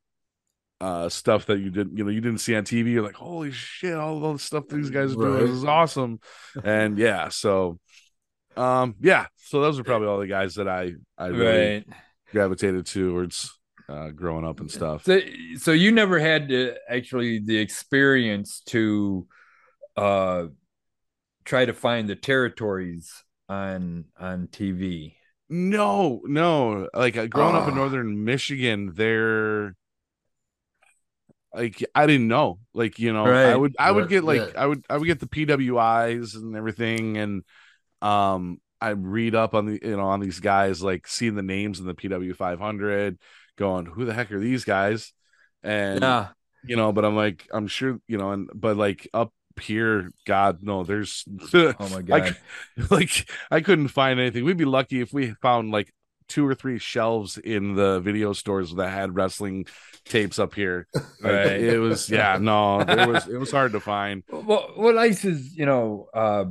uh 0.81 1.09
stuff 1.09 1.47
that 1.47 1.59
you 1.59 1.71
didn't 1.71 1.97
you 1.99 2.05
know 2.05 2.11
you 2.11 2.21
didn't 2.21 2.39
see 2.39 2.55
on 2.55 2.63
tv 2.65 2.93
you're 2.93 3.03
like 3.03 3.15
holy 3.17 3.51
shit 3.51 3.95
all 3.95 4.33
the 4.33 4.39
stuff 4.39 4.65
these 4.69 4.91
guys 4.91 5.13
are 5.13 5.17
doing 5.17 5.33
Right. 5.33 5.41
this 5.41 5.51
is 5.51 5.65
awesome 5.65 6.21
and 6.63 6.99
yeah 7.07 7.29
so 7.31 7.79
um 8.57 8.95
yeah 9.01 9.27
so 9.37 9.61
those 9.61 9.79
are 9.79 9.85
probably 9.85 10.07
all 10.09 10.19
the 10.21 10.27
guys 10.29 10.55
that 10.55 10.69
i 10.69 10.93
i 11.17 11.27
really 11.27 11.75
right. 11.77 11.87
gravitated 12.31 12.87
towards 12.87 13.53
uh 13.89 14.11
growing 14.11 14.45
up 14.47 14.61
and 14.61 14.71
stuff 14.71 15.05
So, 15.05 15.21
so 15.57 15.73
you 15.73 15.91
never 15.91 16.19
had 16.21 16.49
to 16.51 16.75
actually 16.89 17.41
the 17.41 17.59
experience 17.59 18.61
to 18.67 19.27
uh 19.97 20.47
try 21.45 21.65
to 21.65 21.73
find 21.73 22.09
the 22.09 22.15
territories 22.15 23.25
on 23.49 24.05
on 24.21 24.49
TV. 24.49 25.15
No, 25.49 26.21
no. 26.27 26.89
Like 26.93 27.17
uh, 27.17 27.25
growing 27.27 27.57
up 27.57 27.67
in 27.67 27.73
Ah. 27.73 27.77
northern 27.77 28.23
Michigan, 28.23 28.93
there 28.95 29.75
like 31.59 31.85
I 31.95 32.07
didn't 32.07 32.29
know. 32.29 32.59
Like, 32.75 32.99
you 32.99 33.13
know, 33.13 33.27
I 33.27 33.55
would 33.57 33.75
I 33.79 33.91
would 33.91 34.09
get 34.09 34.25
like 34.25 34.41
yeah. 34.41 34.61
I 34.63 34.67
would 34.67 34.85
I 34.89 34.97
would 34.97 35.07
get 35.07 35.21
the 35.21 35.27
PWIs 35.27 36.35
and 36.37 36.57
everything 36.57 37.17
and 37.19 37.43
um 38.03 38.61
I 38.81 38.91
read 38.91 39.35
up 39.35 39.55
on 39.55 39.67
the 39.67 39.81
you 39.83 39.97
know 39.97 40.07
on 40.07 40.21
these 40.21 40.41
guys 40.41 40.83
like 40.83 41.07
seeing 41.07 41.35
the 41.35 41.43
names 41.43 41.81
in 41.81 41.87
the 41.87 41.95
PW 41.95 42.35
500 42.35 43.19
going 43.57 43.87
who 43.87 44.05
the 44.05 44.15
heck 44.15 44.31
are 44.33 44.39
these 44.41 44.65
guys? 44.65 45.13
And 45.63 46.01
Yeah. 46.03 46.29
you 46.63 46.77
know, 46.77 46.93
but 46.93 47.05
I'm 47.05 47.17
like 47.17 47.47
I'm 47.53 47.67
sure, 47.67 47.99
you 48.07 48.19
know, 48.19 48.33
and 48.33 48.49
but 48.55 48.77
like 48.77 49.09
up 49.13 49.33
here 49.61 50.13
god 50.25 50.63
no 50.63 50.85
there's 50.85 51.25
oh 51.53 51.89
my 51.89 52.03
god. 52.07 52.37
c- 52.79 52.85
like 52.91 53.29
I 53.51 53.61
couldn't 53.61 53.89
find 53.89 54.21
anything. 54.21 54.45
We'd 54.45 54.57
be 54.57 54.65
lucky 54.65 55.01
if 55.01 55.13
we 55.13 55.35
found 55.43 55.73
like 55.73 55.93
two 56.29 56.47
or 56.47 56.55
three 56.55 56.79
shelves 56.79 57.39
in 57.39 57.75
the 57.75 58.01
video 58.01 58.33
stores 58.33 58.75
that 58.75 58.91
had 58.91 59.15
wrestling 59.15 59.67
tapes 60.05 60.39
up 60.39 60.55
here. 60.55 60.87
Right. 61.23 61.61
It 61.61 61.79
was 61.81 62.09
yeah, 62.09 62.39
no, 62.41 62.81
it 62.81 63.09
was 63.09 63.27
it 63.27 63.39
was 63.39 63.51
hard 63.51 63.73
to 63.73 63.81
find. 63.81 64.23
Well, 64.31 64.71
what 64.77 64.95
nice 64.95 65.25
is, 65.25 65.57
you 65.57 65.67
know, 65.67 66.09
uh, 66.15 66.45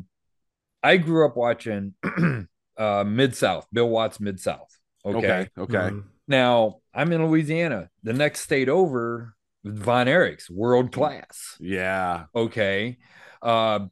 I 0.84 0.98
grew 0.98 1.26
up 1.26 1.38
watching 1.38 1.94
uh, 2.78 3.04
Mid 3.06 3.36
South, 3.36 3.66
Bill 3.72 3.88
Watts 3.90 4.20
Mid 4.20 4.40
South. 4.40 4.70
Okay? 5.06 5.18
Okay, 5.18 5.50
okay. 5.58 5.96
Mhm. 5.96 6.04
Now 6.28 6.82
I'm 6.94 7.12
in 7.14 7.26
Louisiana. 7.26 7.90
The 8.04 8.14
next 8.14 8.42
state 8.42 8.68
over, 8.68 9.34
Von 9.64 10.08
Erich's 10.08 10.50
world 10.50 10.92
class. 10.92 11.56
Yeah. 11.60 12.26
Okay. 12.36 12.98
Uh, 13.42 13.88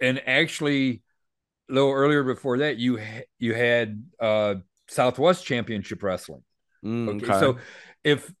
and 0.00 0.20
actually, 0.26 1.02
a 1.70 1.72
little 1.72 1.92
earlier 1.92 2.22
before 2.22 2.58
that, 2.58 2.76
you 2.76 2.98
ha- 2.98 3.24
you 3.38 3.54
had 3.54 4.04
uh, 4.20 4.56
Southwest 4.88 5.44
Championship 5.44 6.02
Wrestling. 6.02 6.42
Mm, 6.84 7.22
Okay. 7.22 7.38
So 7.40 7.58
if 8.04 8.32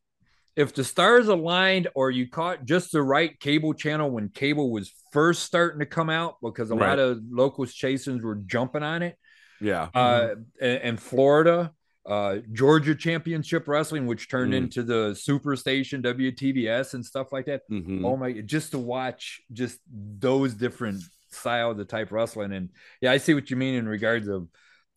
if 0.56 0.72
the 0.74 0.84
stars 0.84 1.28
aligned 1.28 1.86
or 1.94 2.10
you 2.10 2.26
caught 2.30 2.64
just 2.64 2.90
the 2.90 3.02
right 3.02 3.38
cable 3.40 3.74
channel 3.74 4.10
when 4.10 4.30
cable 4.30 4.70
was 4.70 4.90
first 5.12 5.42
starting 5.42 5.80
to 5.80 5.86
come 5.86 6.08
out, 6.08 6.36
because 6.42 6.70
a 6.70 6.74
Right. 6.74 6.88
lot 6.90 6.98
of 6.98 7.20
locals 7.28 7.74
chasins 7.74 8.22
were 8.22 8.36
jumping 8.36 8.82
on 8.82 9.02
it. 9.02 9.16
yeah. 9.60 9.88
Uh, 9.94 10.34
and, 10.60 10.82
and 10.82 11.00
Florida, 11.00 11.72
uh, 12.06 12.36
Georgia 12.52 12.94
Championship 12.94 13.66
Wrestling, 13.68 14.06
which 14.06 14.28
turned 14.30 14.52
Mm. 14.54 14.56
into 14.58 14.82
the 14.82 15.10
Superstation 15.12 16.00
WTBS 16.02 16.94
and 16.94 17.04
stuff 17.04 17.32
like 17.32 17.46
that. 17.46 17.62
Mhm. 17.70 18.04
Oh 18.04 18.16
my! 18.16 18.32
Just 18.40 18.70
to 18.72 18.78
watch 18.78 19.42
just 19.52 19.78
those 19.90 20.54
different 20.54 21.02
style 21.30 21.72
of 21.72 21.76
the 21.76 21.84
type 21.84 22.12
wrestling, 22.12 22.52
and 22.52 22.70
yeah, 23.02 23.10
I 23.12 23.18
see 23.18 23.34
what 23.34 23.50
you 23.50 23.56
mean 23.56 23.74
in 23.74 23.86
regards 23.88 24.28
of 24.28 24.48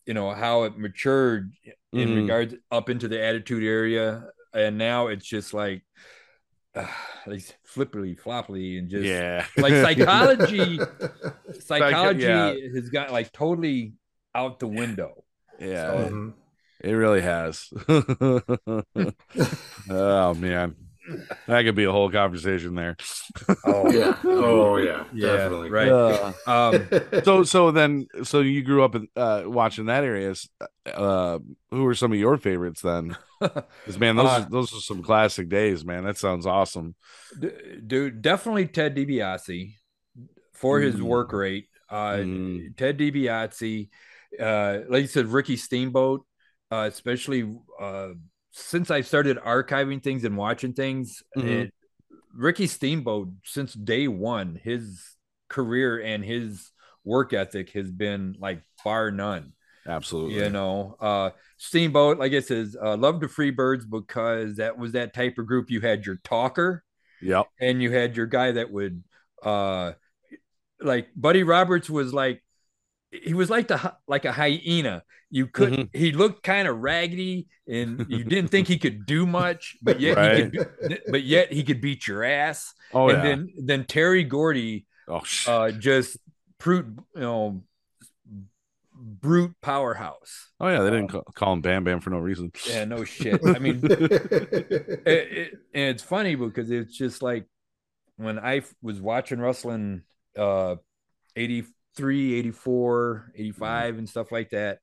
you 0.09 0.15
know 0.15 0.31
how 0.33 0.63
it 0.63 0.75
matured 0.75 1.53
in 1.93 2.07
Mhm. 2.09 2.15
regards 2.21 2.55
up 2.71 2.89
into 2.89 3.07
the 3.07 3.21
attitude 3.21 3.63
area, 3.63 4.23
and 4.55 4.75
now 4.79 5.05
it's 5.13 5.23
just 5.35 5.53
like 5.53 5.83
uh, 6.73 6.87
like 7.27 7.43
flippily 7.75 8.17
floppily 8.19 8.79
and 8.79 8.89
just 8.89 9.05
yeah. 9.05 9.45
like 9.57 9.73
psychology. 9.85 10.79
psychology 11.59 12.23
yeah. 12.23 12.55
has 12.73 12.89
got 12.89 13.11
like 13.11 13.31
totally 13.31 13.93
out 14.33 14.57
the 14.57 14.67
window. 14.67 15.23
yeah. 15.59 15.91
So- 15.91 16.09
Mhm. 16.09 16.33
It 16.81 16.93
really 16.93 17.21
has. 17.21 17.69
oh 19.89 20.33
man. 20.33 20.75
That 21.47 21.63
could 21.63 21.75
be 21.75 21.85
a 21.85 21.91
whole 21.91 22.11
conversation 22.11 22.75
there. 22.75 22.95
Oh 23.65 23.91
Yeah. 23.91 24.15
Oh 24.23 24.77
yeah. 24.77 25.03
yeah, 25.13 25.35
Definitely. 25.37 25.69
right. 25.69 25.89
Uh, 25.89 26.33
Um, 26.45 26.89
so 27.23 27.43
so 27.43 27.71
then 27.71 28.07
so 28.23 28.41
you 28.41 28.61
grew 28.63 28.83
up 28.83 28.95
in, 28.95 29.07
uh 29.15 29.43
watching 29.45 29.85
that 29.87 30.03
area 30.03 30.33
uh 30.85 31.39
who 31.71 31.83
were 31.83 31.95
some 31.95 32.11
of 32.11 32.17
your 32.19 32.37
favorites 32.37 32.81
then 32.81 33.15
'Cause, 33.39 33.97
man 33.99 34.15
those 34.15 34.27
Uh, 34.27 34.43
are, 34.45 34.49
those 34.49 34.73
are 34.73 34.81
some 34.81 35.01
classic 35.01 35.49
days 35.49 35.85
man 35.85 36.03
that 36.03 36.17
sounds 36.17 36.45
awesome 36.45 36.95
D- 37.39 37.51
dude, 37.85 38.21
definitely 38.21 38.67
Ted 38.67 38.95
DiBiase 38.95 39.73
for 40.53 40.79
his 40.79 40.95
Mm. 40.95 41.01
work 41.03 41.31
rate. 41.33 41.67
Uh, 41.89 42.17
Mm. 42.17 42.75
Ted 42.77 42.97
DiBiase, 42.99 43.89
uh, 44.39 44.79
like 44.89 45.01
you 45.03 45.07
said, 45.07 45.27
Ricky 45.27 45.55
Steamboat, 45.57 46.25
uh, 46.71 46.85
especially 46.91 47.49
uh, 47.79 48.09
since 48.51 48.91
I 48.91 49.01
started 49.01 49.37
archiving 49.37 50.01
things 50.01 50.23
and 50.23 50.37
watching 50.37 50.73
things. 50.73 51.23
Mhm. 51.37 51.65
It, 51.65 51.73
Ricky 52.33 52.67
Steamboat, 52.67 53.29
since 53.43 53.73
day 53.73 54.07
one, 54.07 54.59
his 54.63 55.15
career 55.49 55.99
and 55.99 56.23
his 56.23 56.71
work 57.03 57.33
ethic 57.33 57.71
has 57.71 57.91
been 57.91 58.35
like 58.39 58.61
bar 58.83 59.11
none. 59.11 59.53
absolutely 59.87 60.43
You 60.43 60.49
know, 60.49 60.95
uh, 60.99 61.31
Steamboat, 61.57 62.19
like 62.19 62.33
I 62.33 62.39
says, 62.39 62.77
uh, 62.81 62.95
love 62.97 63.19
the 63.19 63.27
Freebirds 63.27 63.89
because 63.89 64.57
that 64.57 64.77
was 64.77 64.93
that 64.93 65.13
type 65.13 65.37
of 65.37 65.47
group. 65.47 65.69
You 65.69 65.81
had 65.81 66.05
your 66.05 66.17
talker 66.23 66.83
yep 67.21 67.47
and 67.59 67.81
you 67.81 67.91
had 67.91 68.15
your 68.15 68.25
guy 68.25 68.51
that 68.51 68.71
would 68.71 69.03
uh 69.43 69.93
like 70.81 71.09
buddy 71.15 71.43
roberts 71.43 71.89
was 71.89 72.13
like 72.13 72.41
he 73.11 73.33
was 73.33 73.49
like 73.49 73.67
the 73.67 73.95
like 74.07 74.25
a 74.25 74.31
hyena. 74.31 75.03
You 75.31 75.45
could 75.47 75.73
Mm-hmm. 75.73 75.97
he 75.99 76.11
looked 76.11 76.41
kind 76.43 76.67
of 76.67 76.77
raggedy 76.79 77.47
and 77.67 78.05
you 78.09 78.23
didn't 78.33 78.49
think 78.49 78.67
he 78.67 78.77
could 78.79 79.05
do 79.05 79.25
much 79.27 79.77
but 79.81 79.99
yet 79.99 80.17
Right. 80.17 80.45
he 80.45 80.49
could 80.49 81.01
but 81.09 81.23
yet 81.23 81.53
he 81.53 81.63
could 81.63 81.81
beat 81.81 82.07
your 82.07 82.23
ass. 82.23 82.73
Oh 82.93 83.09
and 83.09 83.17
yeah. 83.17 83.23
then 83.23 83.49
then 83.57 83.85
terry 83.85 84.23
gordy 84.23 84.87
oh 85.07 85.21
uh 85.47 85.71
just 85.71 86.17
brute 86.57 86.87
you 87.15 87.21
know 87.21 87.63
brute 88.93 89.53
powerhouse. 89.61 90.49
Oh 90.59 90.67
yeah 90.67 90.81
they 90.81 90.89
didn't 90.89 91.09
call, 91.09 91.21
call 91.35 91.53
him 91.53 91.61
bam 91.61 91.83
bam 91.83 91.99
for 92.01 92.09
no 92.09 92.17
reason. 92.17 92.51
Yeah 92.67 92.85
no 92.85 93.03
shit. 93.15 93.39
I 93.45 93.59
mean 93.59 93.79
it, 93.83 95.05
it, 95.05 95.53
and 95.73 95.89
it's 95.95 96.03
funny 96.03 96.35
because 96.35 96.69
it's 96.71 96.97
just 96.97 97.21
like 97.21 97.45
when 98.17 98.39
I 98.39 98.63
was 98.81 98.99
watching 98.99 99.39
wrestling 99.39 100.01
uh 100.37 100.75
83 101.35 101.71
84 101.97 103.31
85 103.35 103.97
and 103.97 104.09
stuff 104.09 104.31
like 104.31 104.51
that. 104.51 104.79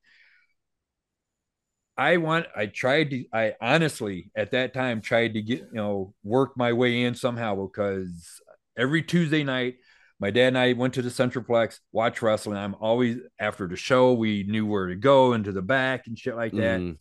I 1.96 2.18
want 2.18 2.46
I 2.54 2.66
tried 2.66 3.10
to 3.10 3.24
I 3.32 3.54
honestly 3.60 4.30
at 4.36 4.50
that 4.50 4.74
time 4.74 5.00
tried 5.00 5.34
to 5.34 5.42
get 5.42 5.60
you 5.60 5.68
know 5.72 6.14
work 6.22 6.56
my 6.56 6.72
way 6.72 7.02
in 7.04 7.14
somehow 7.14 7.66
because 7.66 8.40
every 8.76 9.02
Tuesday 9.02 9.42
night 9.44 9.76
my 10.20 10.30
dad 10.30 10.48
and 10.48 10.58
I 10.58 10.72
went 10.74 10.94
to 10.94 11.02
the 11.02 11.10
Centroplex 11.10 11.78
watch 11.92 12.22
wrestling. 12.22 12.58
I'm 12.58 12.74
always 12.80 13.18
after 13.38 13.66
the 13.66 13.76
show 13.76 14.12
we 14.12 14.44
knew 14.44 14.66
where 14.66 14.88
to 14.88 14.94
go 14.96 15.32
into 15.32 15.52
the 15.52 15.62
back 15.62 16.06
and 16.06 16.18
shit 16.18 16.36
like 16.36 16.52
that. 16.52 16.80
Mhm. 16.80 16.98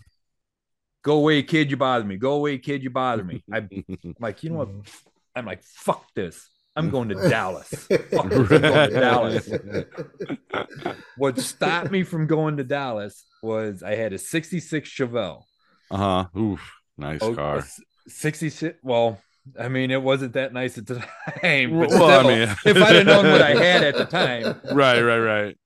go 1.03 1.17
away 1.17 1.43
kid 1.43 1.71
you 1.71 1.77
bother 1.77 2.05
me. 2.05 2.17
Go 2.17 2.33
away 2.33 2.57
kid 2.57 2.81
you 2.83 2.89
bother 2.89 3.23
me. 3.23 3.43
I'm 3.51 3.69
like 4.19 4.43
you 4.43 4.49
know 4.49 4.57
what? 4.57 4.69
I'm 5.35 5.45
like 5.45 5.63
fuck 5.63 6.05
this 6.13 6.49
I'm 6.75 6.89
going 6.89 7.09
to 7.09 7.15
Dallas 7.29 7.67
Fuck 8.11 8.23
I'm 8.25 8.29
going 8.29 8.47
to 8.47 8.59
Dallas 8.89 9.49
what 11.17 11.39
stopped 11.39 11.91
me 11.91 12.03
from 12.03 12.27
going 12.27 12.57
to 12.57 12.63
Dallas 12.63 13.23
was 13.41 13.83
I 13.83 13.95
had 13.95 14.13
a 14.13 14.17
66 14.17 14.89
Chevelle. 14.89 15.43
uh-huh 15.91 16.25
oof 16.37 16.71
nice 16.97 17.21
Oh, 17.21 17.33
car 17.35 17.63
66. 18.07 18.77
Well, 18.83 19.19
I 19.59 19.67
mean, 19.67 19.89
it 19.91 20.01
wasn't 20.01 20.33
that 20.33 20.53
nice 20.53 20.77
at 20.77 20.85
the 20.87 20.95
time. 21.41 21.79
But 21.79 21.89
Well, 21.89 22.25
I 22.25 22.27
mean- 22.27 22.55
if 22.65 22.77
I'd 22.77 22.95
have 22.95 23.05
known 23.05 23.31
what 23.31 23.41
I 23.41 23.51
had 23.55 23.83
at 23.83 23.95
the 23.95 24.05
time, 24.05 24.59
right 24.75 25.01
right 25.01 25.19
right 25.19 25.57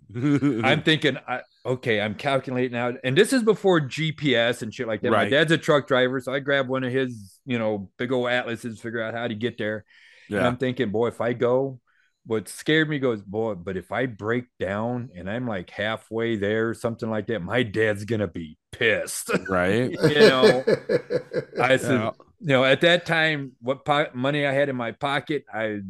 I'm 0.66 0.82
thinking, 0.82 1.18
I, 1.28 1.42
okay, 1.66 2.02
I'm 2.02 2.16
calculating 2.16 2.76
out. 2.78 2.96
And 3.04 3.16
this 3.16 3.32
is 3.32 3.44
before 3.44 3.80
GPS 3.80 4.64
and 4.64 4.74
shit 4.74 4.88
like 4.88 5.02
that. 5.02 5.12
My 5.12 5.18
Right. 5.18 5.30
dad's 5.30 5.52
a 5.52 5.58
truck 5.58 5.88
driver. 5.88 6.20
So 6.20 6.34
I 6.34 6.40
grabbed 6.40 6.68
one 6.68 6.84
of 6.84 6.92
his, 6.92 7.38
you 7.46 7.60
know, 7.60 7.92
big 7.98 8.12
old 8.12 8.28
atlases, 8.30 8.80
figure 8.82 9.04
out 9.04 9.14
how 9.14 9.28
to 9.28 9.36
get 9.36 9.58
there. 9.60 9.86
And 10.30 10.46
I'm 10.48 10.58
thinking, 10.58 10.90
boy, 10.92 11.08
if 11.08 11.22
I 11.22 11.34
go, 11.34 11.80
what 12.26 12.48
scared 12.48 12.90
me 12.90 13.00
goes, 13.00 13.22
boy, 13.22 13.56
but 13.56 13.78
if 13.78 13.92
I 13.92 14.06
break 14.06 14.46
down 14.60 15.10
and 15.16 15.30
I'm 15.30 15.48
like 15.48 15.70
halfway 15.72 16.36
there, 16.36 16.74
something 16.74 17.10
like 17.10 17.28
that, 17.28 17.42
my 17.42 17.64
dad's 17.64 18.06
gonna 18.06 18.28
be 18.28 18.58
pissed. 18.72 19.32
right 19.50 19.92
you 19.92 19.98
know, 20.20 20.64
I 21.62 21.78
said, 21.78 22.02
Yeah. 22.02 22.12
you 22.40 22.48
know, 22.48 22.64
at 22.66 22.82
that 22.82 23.06
time, 23.06 23.54
what 23.62 23.86
po- 23.86 24.10
money 24.14 24.46
I 24.46 24.52
had 24.54 24.70
in 24.70 24.76
my 24.76 24.92
pocket, 24.92 25.46
I 25.54 25.82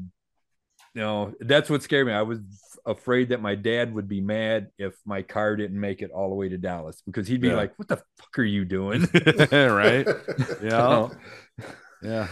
you 0.96 1.02
know, 1.02 1.34
that's 1.40 1.70
what 1.70 1.84
scared 1.84 2.08
me. 2.08 2.14
I 2.14 2.24
was 2.24 2.40
afraid 2.86 3.30
that 3.30 3.42
my 3.42 3.56
dad 3.56 3.94
would 3.94 4.08
be 4.08 4.22
mad 4.22 4.70
if 4.78 4.96
my 5.06 5.22
car 5.22 5.56
didn't 5.56 5.80
make 5.80 6.02
it 6.02 6.12
all 6.12 6.30
the 6.30 6.36
way 6.36 6.50
to 6.50 6.58
Dallas 6.58 7.02
because 7.06 7.28
he'd 7.28 7.42
be 7.42 7.50
Yeah. 7.50 7.56
like, 7.56 7.78
"What 7.78 7.88
the 7.88 7.98
fuck 7.98 8.40
are 8.40 8.44
you 8.44 8.66
doing?" 8.66 9.02
right? 9.52 10.08
You 10.08 10.70
Yeah. 10.70 10.70
know? 10.70 11.12
Yeah. 12.02 12.28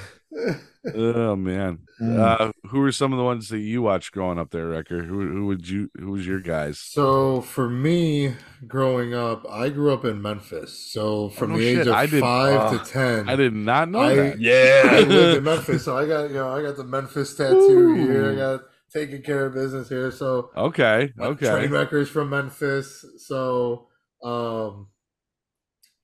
Oh 0.95 1.35
man. 1.35 1.79
Mm. 2.01 2.19
Uh, 2.19 2.51
who 2.69 2.81
are 2.83 2.91
some 2.91 3.11
of 3.11 3.17
the 3.17 3.23
ones 3.23 3.49
that 3.49 3.59
you 3.59 3.81
watched 3.81 4.11
growing 4.11 4.37
up 4.39 4.51
there, 4.51 4.67
Wrecker? 4.67 5.03
Who 5.03 5.27
who 5.27 5.45
would 5.47 5.67
you 5.67 5.89
who 5.97 6.11
was 6.11 6.25
your 6.27 6.39
guys? 6.39 6.79
So 6.79 7.41
for 7.41 7.69
me, 7.69 8.35
growing 8.67 9.13
up, 9.13 9.45
I 9.49 9.69
grew 9.69 9.93
up 9.93 10.05
in 10.05 10.21
Memphis. 10.21 10.91
So 10.91 11.29
from 11.29 11.51
no 11.51 11.57
the 11.57 11.65
age 11.67 11.87
of 11.87 11.93
I 11.93 12.05
did- 12.05 12.21
five 12.21 12.59
uh, 12.73 12.77
to 12.77 12.91
ten, 12.91 13.29
I 13.29 13.35
did 13.35 13.53
not 13.53 13.89
know 13.89 13.99
I- 13.99 14.15
that. 14.15 14.33
I 14.35 14.37
Yeah. 14.39 14.99
lived 15.07 15.37
in 15.39 15.43
Memphis. 15.43 15.83
So 15.85 15.97
I 15.97 16.05
got 16.07 16.29
you 16.29 16.35
know 16.35 16.55
I 16.55 16.61
got 16.61 16.77
the 16.77 16.83
Memphis 16.83 17.35
tattoo 17.35 17.55
Ooh. 17.55 17.95
here. 17.95 18.31
I 18.31 18.35
got 18.35 18.61
taking 18.93 19.21
care 19.21 19.45
of 19.47 19.53
business 19.53 19.89
here. 19.89 20.11
So 20.11 20.51
Okay. 20.55 21.11
Okay. 21.19 21.49
train 21.49 21.71
wreckers 21.71 22.09
from 22.09 22.29
Memphis. 22.29 23.03
So 23.17 23.87
um, 24.23 24.87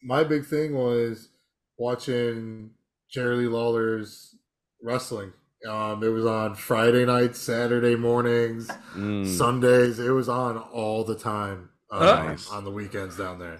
my 0.01 0.23
big 0.23 0.45
thing 0.45 0.75
was 0.75 1.29
watching 1.77 2.71
Jerry 3.13 3.35
Lee 3.37 3.47
Lawler's 3.47 4.35
wrestling. 4.81 5.31
Um, 5.69 6.03
it 6.03 6.09
was 6.09 6.25
on 6.25 6.55
Friday 6.55 7.05
nights, 7.05 7.39
Saturday 7.39 7.95
mornings. 7.95 8.67
Mm. 8.95 9.25
Sundays. 9.27 9.99
It 9.99 10.09
was 10.09 10.27
on 10.27 10.57
all 10.57 11.03
the 11.05 11.15
time 11.15 11.69
um, 11.91 11.99
Nice. 12.01 12.49
on 12.49 12.63
the 12.65 12.71
weekends 12.71 13.15
down 13.17 13.39
there, 13.39 13.59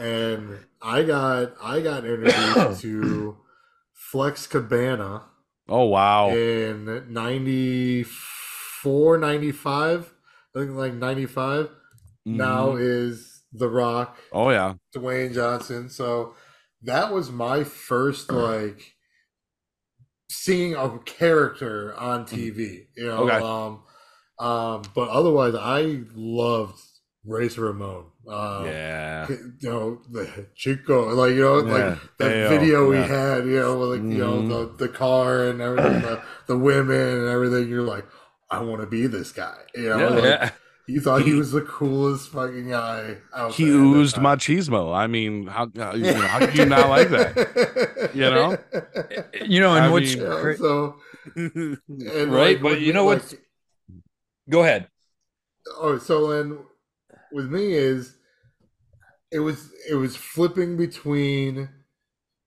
and 0.00 0.58
I 0.82 1.04
got 1.04 1.52
I 1.62 1.80
got 1.80 2.04
introduced 2.04 2.80
to 2.82 3.38
Flex 3.94 4.46
Kavana 4.46 5.22
Oh 5.68 5.84
wow. 5.84 6.28
in 6.30 7.12
94, 7.12 9.18
95. 9.18 10.12
I 10.54 10.58
think 10.58 10.72
like 10.72 10.94
95. 10.94 11.70
Now 12.26 12.68
Mhm. 12.72 12.80
is 12.80 13.42
The 13.52 13.68
Rock, 13.68 14.18
Oh 14.32 14.50
yeah. 14.50 14.74
Dwayne 14.94 15.32
Johnson. 15.32 15.88
So 15.88 16.34
that 16.82 17.12
was 17.12 17.30
my 17.30 17.64
first 17.64 18.30
like 18.30 18.94
seeing 20.30 20.74
a 20.74 20.98
character 21.00 21.94
on 21.96 22.24
TV. 22.26 22.86
You 22.96 23.06
know, 23.06 23.28
Okay. 23.30 23.36
um, 23.44 23.82
um, 24.46 24.82
but 24.94 25.08
otherwise, 25.08 25.54
I 25.54 26.02
loved 26.14 26.78
Razor 27.24 27.62
Ramon. 27.62 28.06
Um, 28.28 28.66
yeah. 28.66 29.26
you 29.28 29.52
know 29.62 30.02
the 30.10 30.46
Chico, 30.54 31.08
like 31.14 31.32
you 31.32 31.40
know, 31.42 31.66
Yeah. 31.66 31.72
like 31.72 31.98
that 32.18 32.30
Ayo, 32.32 32.48
video 32.50 32.88
we 32.90 32.96
yeah. 32.96 33.06
had, 33.06 33.46
you 33.46 33.58
know, 33.58 33.78
with, 33.78 33.88
like 33.90 34.00
you 34.12 34.18
Mhm. 34.22 34.48
know 34.48 34.66
the 34.66 34.86
the 34.86 34.88
car 34.88 35.44
and 35.48 35.60
everything, 35.62 36.02
the, 36.02 36.22
the 36.46 36.58
women 36.58 37.18
and 37.20 37.28
everything. 37.28 37.68
You're 37.68 37.82
like, 37.82 38.06
I 38.50 38.60
want 38.60 38.82
to 38.82 38.86
be 38.86 39.06
this 39.06 39.32
guy. 39.32 39.56
You 39.74 39.88
know, 39.90 39.98
Yeah. 40.22 40.38
like. 40.42 40.54
you 40.88 41.00
thought 41.00 41.22
he 41.22 41.34
was 41.34 41.52
the 41.52 41.60
coolest 41.62 42.30
fucking 42.30 42.70
guy 42.70 43.18
out 43.34 43.52
He 43.54 43.66
there 43.66 43.74
oozed 43.74 44.16
time. 44.16 44.24
machismo. 44.24 44.94
I 44.96 45.06
mean, 45.06 45.46
how 45.46 45.70
how, 45.76 45.94
you 45.94 46.04
know, 46.12 46.26
how 46.26 46.38
can 46.46 46.56
you 46.56 46.64
not 46.66 46.88
like 46.88 47.10
that? 47.10 48.10
You 48.14 48.22
know? 48.22 48.56
You 49.46 49.60
know, 49.60 49.74
and 49.76 49.84
I 49.84 49.90
what's 49.90 50.16
mean- 50.16 50.26
cra- 50.26 50.56
so 50.56 50.96
and 51.36 51.78
Right, 51.88 52.54
like, 52.56 52.62
but 52.62 52.80
you 52.80 52.92
know 52.92 53.04
me, 53.04 53.14
what's- 53.14 53.34
go 54.50 54.62
ahead. 54.62 54.88
oh 55.76 55.98
so 55.98 56.28
then 56.32 56.58
with 57.32 57.46
me 57.50 57.74
is 57.74 58.14
it 59.30 59.40
was 59.40 59.70
it 59.90 59.94
was 59.94 60.16
flipping 60.16 60.76
between 60.78 61.68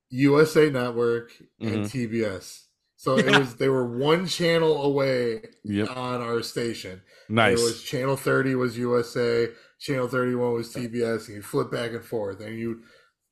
USA 0.09 0.69
Network 0.69 1.31
and 1.59 1.85
mm-hmm. 1.85 2.15
TBS. 2.15 2.63
So 3.01 3.17
it 3.17 3.35
was 3.39 3.55
they 3.55 3.67
were 3.67 3.97
one 3.97 4.27
channel 4.27 4.83
away 4.83 5.41
Yep. 5.63 5.89
on 5.97 6.21
our 6.21 6.43
station. 6.43 7.01
Nice. 7.29 7.59
It 7.59 7.63
was 7.63 7.81
channel 7.81 8.15
30 8.15 8.53
was 8.53 8.77
USA, 8.77 9.47
channel 9.79 10.07
31 10.07 10.53
was 10.53 10.71
TBS, 10.71 11.25
and 11.27 11.37
you 11.37 11.41
flip 11.41 11.71
back 11.71 11.93
and 11.93 12.05
forth, 12.05 12.41
and 12.41 12.59
you 12.59 12.83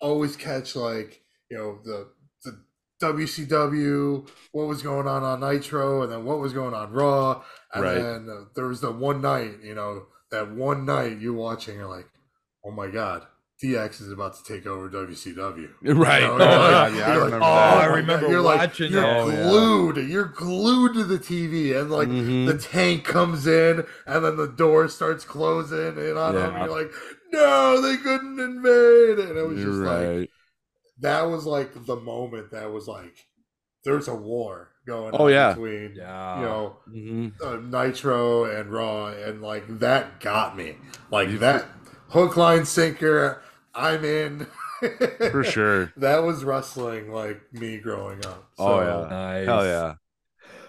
always 0.02 0.36
catch 0.36 0.76
like 0.76 1.22
you 1.52 1.58
know 1.60 1.78
the 1.84 2.08
the 2.46 2.64
WCW, 3.00 4.28
what 4.54 4.68
was 4.68 4.82
going 4.82 5.08
on 5.08 5.22
on 5.24 5.40
Nitro, 5.40 6.02
and 6.02 6.12
then 6.12 6.26
what 6.26 6.40
was 6.40 6.52
going 6.52 6.74
on 6.74 6.92
Raw, 6.92 7.44
and 7.72 7.84
Right. 7.84 7.94
then 8.02 8.28
uh, 8.28 8.46
there 8.56 8.66
was 8.68 8.82
the 8.82 8.92
one 8.92 9.22
night, 9.22 9.60
you 9.64 9.76
know, 9.76 10.08
that 10.32 10.52
one 10.52 10.84
night 10.86 11.20
you 11.20 11.36
watching, 11.36 11.76
you're 11.76 11.88
like, 11.88 12.10
oh 12.66 12.72
my 12.72 12.88
god, 12.88 13.28
DX 13.64 14.02
is 14.02 14.12
about 14.12 14.36
to 14.36 14.54
take 14.54 14.66
over 14.66 14.90
WCW. 14.90 15.70
Right. 15.84 16.22
You 16.22 16.28
know, 16.28 16.38
Oh, 16.38 16.38
you're 16.38 16.48
yeah, 16.72 16.82
like- 16.82 16.94
yeah, 16.96 17.08
I 17.10 17.14
you're 17.16 17.24
remember 17.26 17.40
like, 17.40 17.42
Oh. 17.42 17.80
I 17.80 17.86
remember 17.86 18.28
You're 18.30 18.42
like, 18.42 18.80
you're 18.80 18.90
that. 18.90 19.18
Oh, 19.18 19.30
yeah. 19.30 19.44
glued. 19.44 20.10
You're 20.10 20.26
glued 20.26 20.94
to 20.94 21.04
the 21.04 21.18
TV, 21.20 21.74
and 21.80 21.92
like 21.92 22.08
Mhm. 22.08 22.48
the 22.48 22.58
tank 22.58 23.04
comes 23.04 23.48
in, 23.48 23.86
and 24.08 24.24
then 24.26 24.38
the 24.38 24.48
door 24.48 24.88
starts 24.88 25.26
closing 25.26 25.98
in 25.98 26.18
on 26.18 26.36
them. 26.36 26.54
Yeah. 26.54 26.62
And 26.62 26.70
you're 26.72 26.82
like, 26.84 26.94
no, 27.34 27.82
they 27.82 27.98
couldn't 27.98 28.40
invade, 28.40 29.20
and 29.20 29.38
it 29.38 29.48
was 29.48 29.60
You're 29.60 29.68
just 29.68 29.80
like 30.20 30.30
that 31.02 31.24
was 31.30 31.46
like 31.46 31.86
the 31.86 31.96
moment 31.96 32.52
that 32.52 32.72
was 32.72 32.88
like 32.88 33.16
there's 33.86 34.10
a 34.10 34.16
war 34.16 34.72
going 34.86 35.12
Oh, 35.14 35.26
on 35.26 35.32
yeah. 35.32 35.54
between 35.54 35.94
Yeah. 35.96 36.40
you 36.40 36.46
know 36.46 36.78
Mhm. 36.90 37.32
uh, 37.42 37.56
Nitro 37.58 38.44
and 38.46 38.72
Raw, 38.72 39.08
and 39.08 39.42
like 39.42 39.80
that 39.80 40.20
got 40.22 40.56
me. 40.58 40.78
Like 41.12 41.40
that 41.40 41.66
hook, 42.10 42.36
line, 42.38 42.66
sinker. 42.66 43.42
I'm 43.74 44.04
in. 44.04 44.48
For 45.32 45.44
sure. 45.44 45.92
That 45.98 46.24
was 46.24 46.44
wrestling 46.44 47.12
like 47.12 47.42
me 47.54 47.78
growing 47.80 48.26
up. 48.26 48.50
Oh, 48.58 48.80
yeah. 48.82 49.08
Nice. 49.10 49.46
Hell 49.46 49.66
yeah. 49.66 49.94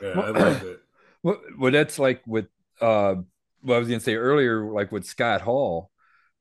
yeah, 0.02 0.20
I 0.20 0.30
loved 0.30 0.64
it. 0.64 0.80
Well, 1.22 1.38
well, 1.58 1.70
that's 1.70 1.98
like 1.98 2.22
with 2.26 2.46
uh, 2.80 3.16
what 3.60 3.74
I 3.74 3.78
was 3.78 3.88
gonna 3.88 4.00
say 4.00 4.14
earlier, 4.14 4.64
like 4.64 4.90
with 4.90 5.04
Scott 5.04 5.42
Hall, 5.42 5.90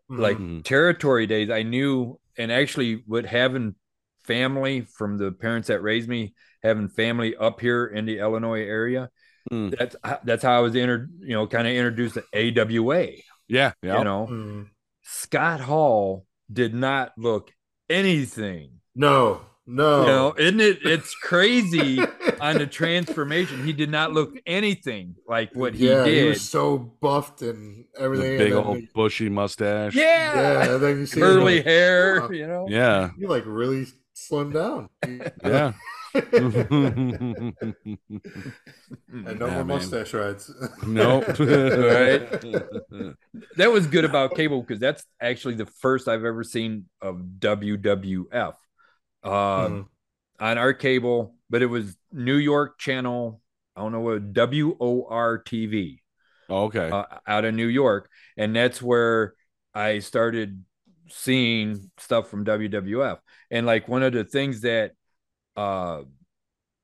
like 0.07 0.37
Mhm. 0.37 0.63
territory 0.63 1.27
days. 1.27 1.49
I 1.49 1.63
knew, 1.63 2.17
and 2.37 2.49
actually, 2.49 3.03
with 3.05 3.25
having 3.25 3.75
family 4.23 4.81
from 4.81 5.17
the 5.17 5.33
parents 5.33 5.67
that 5.67 5.81
raised 5.81 6.07
me, 6.07 6.33
having 6.63 6.87
family 6.87 7.35
up 7.35 7.59
here 7.59 7.87
in 7.87 8.05
the 8.05 8.19
Illinois 8.19 8.61
area, 8.63 9.09
Mm. 9.51 9.77
that's 9.77 9.97
that's 10.23 10.43
how 10.43 10.55
I 10.57 10.61
was 10.61 10.75
inter, 10.75 11.09
you 11.19 11.33
know, 11.33 11.45
kind 11.45 11.67
of 11.67 11.73
introduced 11.73 12.13
to 12.15 12.23
AWA. 12.33 13.07
Yeah. 13.49 13.73
Yeah. 13.83 13.97
You 13.97 14.03
know, 14.05 14.27
Mm. 14.31 14.69
Scott 15.01 15.59
Hall 15.59 16.25
did 16.51 16.73
not 16.73 17.11
look 17.17 17.51
anything. 17.89 18.79
no, 18.95 19.41
no. 19.65 20.01
You 20.01 20.07
know, 20.07 20.33
isn't 20.37 20.61
it? 20.61 20.79
It's 20.83 21.13
crazy 21.21 21.99
on 22.41 22.57
the 22.57 22.65
transformation. 22.65 23.63
He 23.63 23.71
did 23.73 23.89
not 23.91 24.11
look 24.13 24.33
anything 24.47 25.15
like 25.27 25.51
what 25.55 25.75
he 25.75 25.87
yeah, 25.89 26.03
did. 26.05 26.23
he 26.23 26.29
was 26.29 26.41
so 26.41 26.77
buffed 26.79 27.43
and 27.43 27.85
The 27.93 28.01
everything. 28.01 28.37
big 28.39 28.51
and 28.53 28.65
old 28.65 28.77
the- 28.77 28.87
bushy 28.95 29.29
mustache. 29.29 29.93
yeah. 29.95 30.33
yeah, 30.63 30.73
and 30.73 30.83
then 30.83 30.97
you 30.99 31.05
see 31.05 31.19
curly 31.19 31.57
like, 31.57 31.65
hair, 31.65 32.23
oh. 32.23 32.31
you 32.31 32.47
know. 32.47 32.65
Yeah. 32.67 33.11
you 33.17 33.27
like 33.27 33.43
really 33.45 33.85
slimmed 34.15 34.53
down. 34.53 34.89
Yeah. 35.45 35.73
and 36.13 37.55
no 39.39 39.47
Yeah, 39.47 39.49
more 39.49 39.63
mustache 39.63 40.13
rides. 40.13 40.51
no. 40.85 41.21
That 43.55 43.71
was 43.71 43.87
good 43.87 44.05
about 44.05 44.35
cable 44.35 44.61
because 44.61 44.79
that's 44.79 45.03
actually 45.21 45.55
the 45.55 45.65
first 45.65 46.07
I've 46.07 46.25
ever 46.25 46.43
seen 46.43 46.85
of 47.01 47.21
WWF 47.39 48.55
uh, 49.23 49.67
Mhm. 49.67 49.85
on 50.39 50.57
our 50.57 50.73
cable, 50.73 51.35
but 51.49 51.61
it 51.61 51.67
was 51.67 51.95
New 52.11 52.35
York 52.35 52.79
channel. 52.79 53.41
I 53.75 53.81
don't 53.81 53.91
know 53.91 54.01
what 54.01 54.33
W 54.33 54.75
O 54.79 55.05
R 55.09 55.41
TV 55.43 56.01
okay. 56.49 56.89
uh, 56.89 57.05
out 57.27 57.45
of 57.45 57.53
New 57.53 57.67
York, 57.67 58.09
and 58.37 58.55
that's 58.55 58.81
where 58.81 59.33
I 59.73 59.99
started 59.99 60.63
seeing 61.09 61.91
stuff 61.97 62.29
from 62.29 62.45
WWF. 62.45 63.19
And 63.51 63.65
like 63.65 63.87
one 63.87 64.03
of 64.03 64.13
the 64.13 64.23
things 64.23 64.61
that 64.61 64.91
uh, 65.55 66.01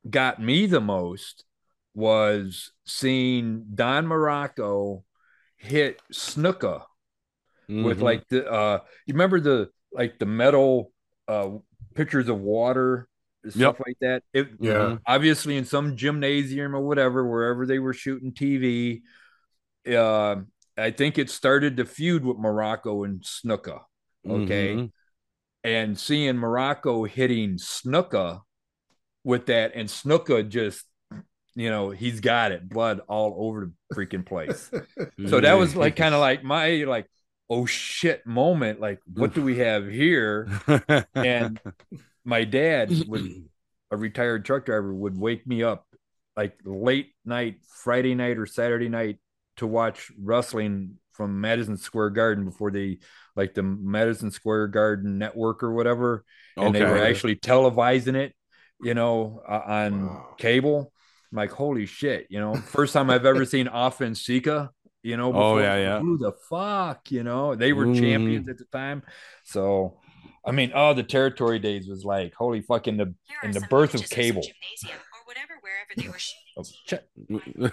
got 0.09 0.41
me 0.41 0.65
the 0.65 0.81
most 0.81 1.45
was 1.93 2.71
seeing 2.85 3.65
Don 3.73 4.05
Muraco 4.07 5.03
hit 5.57 6.01
Snuka 6.13 6.83
with 7.67 7.99
Mhm. 7.99 8.03
like 8.03 8.27
the 8.29 8.49
uh 8.49 8.79
you 9.05 9.13
remember 9.13 9.39
the 9.39 9.69
like 9.91 10.19
the 10.19 10.25
metal 10.25 10.91
uh 11.27 11.49
pictures 11.95 12.29
of 12.29 12.39
water 12.39 13.07
stuff 13.49 13.79
like 13.85 13.97
that 14.01 14.23
it 14.33 14.49
Yeah. 14.59 14.73
Mhm. 14.73 15.01
obviously 15.07 15.57
in 15.57 15.65
some 15.65 15.95
gymnasium 15.95 16.75
or 16.75 16.81
whatever 16.81 17.27
wherever 17.27 17.65
they 17.65 17.79
were 17.79 17.93
shooting 17.93 18.31
tv 18.33 19.01
uh 19.87 20.35
i 20.77 20.91
think 20.91 21.17
it 21.17 21.29
started 21.29 21.77
the 21.77 21.85
feud 21.85 22.23
with 22.25 22.37
muraco 22.37 23.05
and 23.05 23.21
snuka 23.21 23.81
okay 24.27 24.73
Mhm. 24.73 24.91
and 25.63 25.97
seeing 25.97 26.35
muraco 26.35 27.07
hitting 27.07 27.57
snuka 27.57 28.41
with 29.25 29.47
that 29.47 29.71
and 29.75 29.89
snuka 29.89 30.47
just 30.47 30.85
you 31.55 31.69
know 31.69 31.89
he's 31.89 32.21
got 32.21 32.53
it 32.53 32.69
blood 32.69 33.01
all 33.07 33.35
over 33.37 33.65
the 33.65 33.95
freaking 33.95 34.25
place. 34.25 34.71
So 35.27 35.41
that 35.41 35.53
was 35.53 35.75
like 35.75 35.95
kind 35.95 36.13
of 36.13 36.21
like 36.21 36.43
my 36.43 36.83
like 36.83 37.07
oh 37.49 37.65
shit 37.65 38.25
moment 38.25 38.79
like 38.79 38.99
what 39.11 39.33
do 39.33 39.41
we 39.41 39.57
have 39.57 39.87
here? 39.89 40.47
And 41.15 41.59
my 42.23 42.43
dad 42.43 42.91
would 43.07 43.49
a 43.91 43.97
retired 43.97 44.45
truck 44.45 44.65
driver 44.65 44.93
would 44.93 45.17
wake 45.17 45.45
me 45.47 45.63
up 45.63 45.85
like 46.35 46.57
late 46.63 47.13
night, 47.23 47.57
Friday 47.67 48.15
night 48.15 48.37
or 48.37 48.45
Saturday 48.45 48.89
night 48.89 49.19
to 49.57 49.67
watch 49.67 50.11
wrestling 50.21 50.97
from 51.13 51.39
Madison 51.39 51.77
Square 51.77 52.11
Garden 52.11 52.43
before 52.45 52.71
they 52.71 52.99
like 53.35 53.53
the 53.53 53.63
Madison 53.63 54.31
Square 54.31 54.67
Garden 54.67 55.17
network 55.17 55.63
or 55.63 55.71
whatever, 55.71 56.25
and 56.57 56.75
they 56.75 56.83
were 56.83 56.97
actually 56.97 57.37
televising 57.37 58.15
it, 58.15 58.35
you 58.81 58.93
know, 58.93 59.41
uh, 59.47 59.61
on 59.65 60.07
Wow. 60.07 60.35
cable. 60.37 60.91
I'm 61.31 61.37
like, 61.37 61.51
holy 61.51 61.85
shit, 61.85 62.27
you 62.29 62.39
know, 62.39 62.55
first 62.55 62.93
time 62.93 63.09
I've 63.09 63.25
ever 63.25 63.45
seen 63.45 63.67
Afa 63.67 64.03
and 64.05 64.17
Sika, 64.17 64.71
you 65.03 65.17
know. 65.17 65.33
Oh, 65.35 65.57
yeah, 65.57 65.75
yeah. 65.77 65.99
Who 65.99 66.17
the 66.17 66.31
fuck, 66.49 67.11
you 67.11 67.23
know? 67.23 67.55
They 67.55 67.73
were 67.73 67.87
Mhm. 67.87 67.99
champions 67.99 68.47
at 68.49 68.57
the 68.57 68.65
time, 68.65 69.03
so. 69.43 69.99
I 70.47 70.51
mean, 70.51 70.71
oh, 70.75 70.93
the 70.93 71.01
territory 71.01 71.57
days 71.57 71.87
was 71.87 72.05
like 72.05 72.35
holy 72.35 72.61
fuck 72.61 72.87
in 72.87 72.97
the 72.97 73.05
Here 73.25 73.37
in 73.43 73.49
the 73.51 73.61
birth 73.61 73.95
of 73.95 74.07
cable. 74.07 74.43
some 74.43 74.51
or 74.91 75.25
whatever, 75.25 75.53
they 75.97 76.07
were 76.07 76.19
shooting. 76.19 76.41
Oh, 76.57 76.63
shut- 76.85 77.07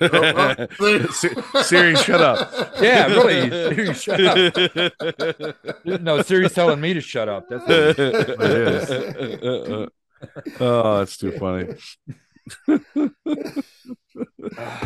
Oh, 0.00 0.66
oh, 1.54 1.62
Siri, 1.62 1.94
shut 1.96 2.20
up. 2.22 2.72
Yeah, 2.80 3.06
really, 3.08 3.50
Siri, 3.50 3.94
shut 3.94 4.20
up. 4.24 6.02
No, 6.02 6.20
Siri's 6.22 6.52
telling 6.54 6.80
me 6.80 6.94
to 6.94 7.00
shut 7.02 7.28
up. 7.28 7.46
That's 7.48 7.62
what 7.62 7.70
it 7.70 7.98
is. 8.40 9.88
Oh, 10.60 10.98
that's 10.98 11.16
too 11.16 11.32
funny. 11.32 11.68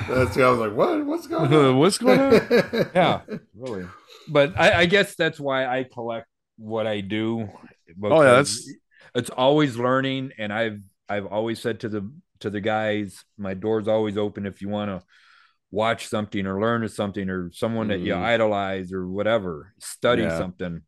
That's 0.09 0.37
I 0.39 0.51
was 0.51 0.59
like, 0.59 0.75
what? 0.75 1.05
What's 1.05 1.27
going 1.27 1.53
on? 1.53 1.79
What's 1.79 1.99
going 1.99 2.21
on? 2.21 2.49
yeah, 2.95 3.21
really. 3.57 3.87
But 4.29 4.59
I, 4.59 4.81
I 4.81 4.87
guess 4.87 5.15
that's 5.17 5.41
why 5.41 5.67
I 5.67 5.85
collect 5.85 6.27
what 6.59 6.87
I 6.87 7.01
do. 7.01 7.49
Oh, 8.03 8.23
yeah, 8.23 8.39
because 8.39 8.71
it's 9.15 9.31
always 9.31 9.77
learning, 9.77 10.33
and 10.39 10.53
I've 10.53 10.81
I've 11.09 11.27
always 11.27 11.61
said 11.61 11.81
to 11.81 11.89
the 11.89 12.11
to 12.41 12.51
the 12.51 12.61
guys, 12.61 13.25
my 13.39 13.55
door's 13.55 13.89
always 13.89 14.17
open 14.17 14.47
if 14.47 14.61
you 14.61 14.69
want 14.69 14.91
to 14.91 15.03
watch 15.71 16.07
something 16.09 16.47
or 16.47 16.61
learn 16.61 16.87
something 16.89 17.29
or 17.29 17.51
someone 17.53 17.89
that 17.89 18.01
you 18.01 18.13
Mhm. 18.13 18.23
idolize 18.23 18.93
or 18.93 19.07
whatever, 19.07 19.73
study 19.79 20.23
Yeah. 20.23 20.39
something. 20.39 20.83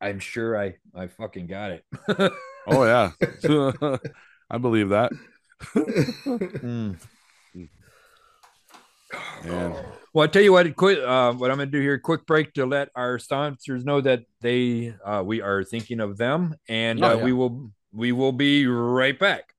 I'm 0.00 0.18
sure 0.18 0.58
I 0.58 0.76
I 0.94 1.08
fucking 1.08 1.46
got 1.46 1.72
it. 1.72 1.84
Oh 2.66 2.84
yeah, 2.84 3.12
I 4.50 4.58
believe 4.58 4.90
that. 4.90 5.12
Mm. 5.74 6.98
Well, 10.14 10.24
I 10.24 10.26
tell 10.26 10.42
you 10.42 10.52
what, 10.52 10.74
quick, 10.76 10.98
uh, 10.98 11.32
what 11.32 11.50
I'm 11.50 11.56
going 11.56 11.70
to 11.70 11.78
do 11.78 11.80
here, 11.80 11.98
quick 11.98 12.26
break 12.26 12.52
to 12.54 12.66
let 12.66 12.90
our 12.94 13.18
sponsors 13.18 13.84
know 13.84 14.00
that 14.00 14.24
they, 14.40 14.94
uh, 15.04 15.22
we 15.24 15.40
are 15.40 15.64
thinking 15.64 16.00
of 16.00 16.16
them, 16.18 16.54
and 16.68 17.02
Oh, 17.02 17.10
uh, 17.12 17.16
yeah. 17.16 17.24
we 17.24 17.32
will, 17.32 17.70
we 17.92 18.12
will 18.12 18.32
be 18.32 18.66
right 18.66 19.18
back. 19.18 19.54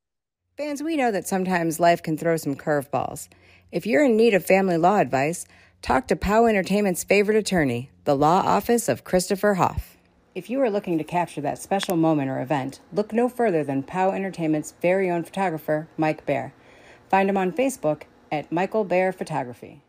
Fans, 0.58 0.84
we 0.84 0.96
know 0.96 1.12
that 1.12 1.28
sometimes 1.28 1.80
life 1.80 2.02
can 2.04 2.18
throw 2.18 2.38
some 2.38 2.56
curveballs. 2.56 3.28
If 3.72 3.86
you're 3.88 4.06
in 4.06 4.16
need 4.16 4.34
of 4.36 4.46
family 4.46 4.78
law 4.78 5.00
advice, 5.00 5.46
talk 5.82 6.08
to 6.08 6.16
POW 6.16 6.46
Entertainment's 6.46 7.04
favorite 7.04 7.38
attorney, 7.38 7.90
the 8.06 8.16
law 8.16 8.42
office 8.46 8.88
of 8.88 9.04
Christopher 9.04 9.56
Haaff. 9.56 9.93
If 10.36 10.50
you 10.50 10.60
are 10.62 10.70
looking 10.72 10.98
to 10.98 11.04
capture 11.04 11.42
that 11.42 11.62
special 11.62 11.96
moment 11.96 12.28
or 12.28 12.42
event, 12.42 12.80
look 12.92 13.14
no 13.14 13.30
further 13.30 13.64
than 13.64 13.84
POW 13.84 14.14
Entertainment's 14.14 14.74
very 14.82 15.08
own 15.08 15.24
photographer, 15.24 15.88
Mike 15.96 16.26
Bare. 16.26 16.56
Find 17.08 17.30
him 17.30 17.38
on 17.38 17.52
Facebook 17.52 18.04
at 18.32 18.52
Michael 18.52 18.84
Bare 18.84 19.14
Photography. 19.14 19.83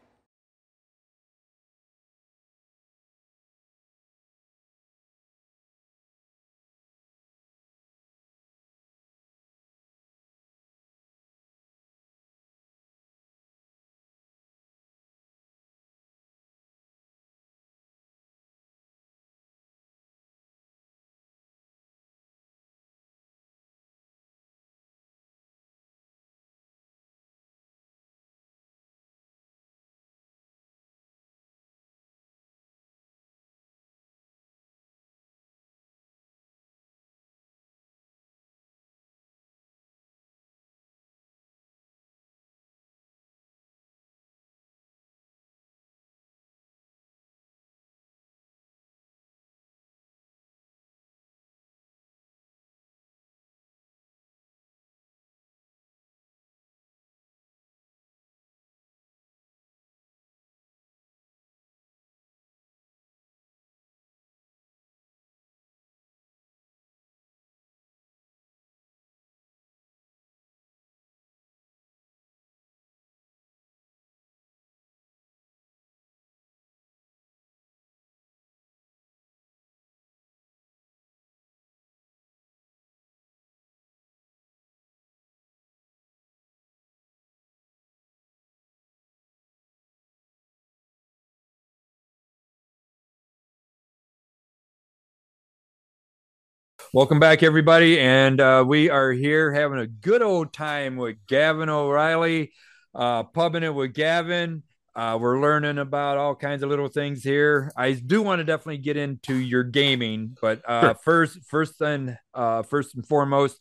Welcome 96.94 97.18
back, 97.18 97.42
everybody, 97.42 97.98
and 97.98 98.40
uh, 98.40 98.64
we 98.64 98.88
are 98.88 99.10
here 99.10 99.52
having 99.52 99.80
a 99.80 99.86
good 99.88 100.22
old 100.22 100.52
time 100.52 100.94
with 100.94 101.16
Kavan 101.26 101.68
O'Reilly, 101.68 102.52
uh, 102.94 103.24
pubbing 103.24 103.64
it 103.64 103.74
with 103.74 103.94
Kavan. 103.94 104.62
Uh, 104.94 105.18
we're 105.20 105.40
learning 105.40 105.78
about 105.78 106.18
all 106.18 106.36
kinds 106.36 106.62
of 106.62 106.68
little 106.70 106.86
things 106.86 107.24
here. 107.24 107.72
I 107.76 107.94
do 107.94 108.22
want 108.22 108.38
to 108.38 108.44
definitely 108.44 108.78
get 108.78 108.96
into 108.96 109.34
your 109.34 109.64
gaming, 109.64 110.38
but 110.40 110.62
uh, 110.70 110.82
Sure. 110.82 110.94
first, 111.02 111.38
first 111.48 111.80
and 111.80 112.16
uh, 112.32 112.62
first 112.62 112.94
and 112.94 113.04
foremost, 113.04 113.58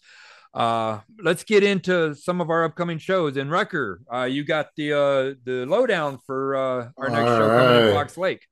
uh, 0.53 0.99
let's 1.19 1.43
get 1.43 1.63
into 1.63 2.13
some 2.13 2.39
of 2.39 2.51
our 2.51 2.65
upcoming 2.65 2.99
shows. 2.99 3.35
And 3.35 3.49
Wrecker, 3.49 4.01
uh, 4.13 4.25
you 4.25 4.43
got 4.43 4.67
the 4.77 4.93
uh, 4.93 5.33
the 5.43 5.65
lowdown 5.65 6.19
for 6.27 6.55
uh, 6.55 6.89
our 6.99 7.09
next 7.09 7.31
All 7.31 7.37
show 7.39 7.47
coming 7.47 7.77
in 7.77 7.85
right. 7.85 7.93
Fox 7.95 8.15
Lake. 8.15 8.45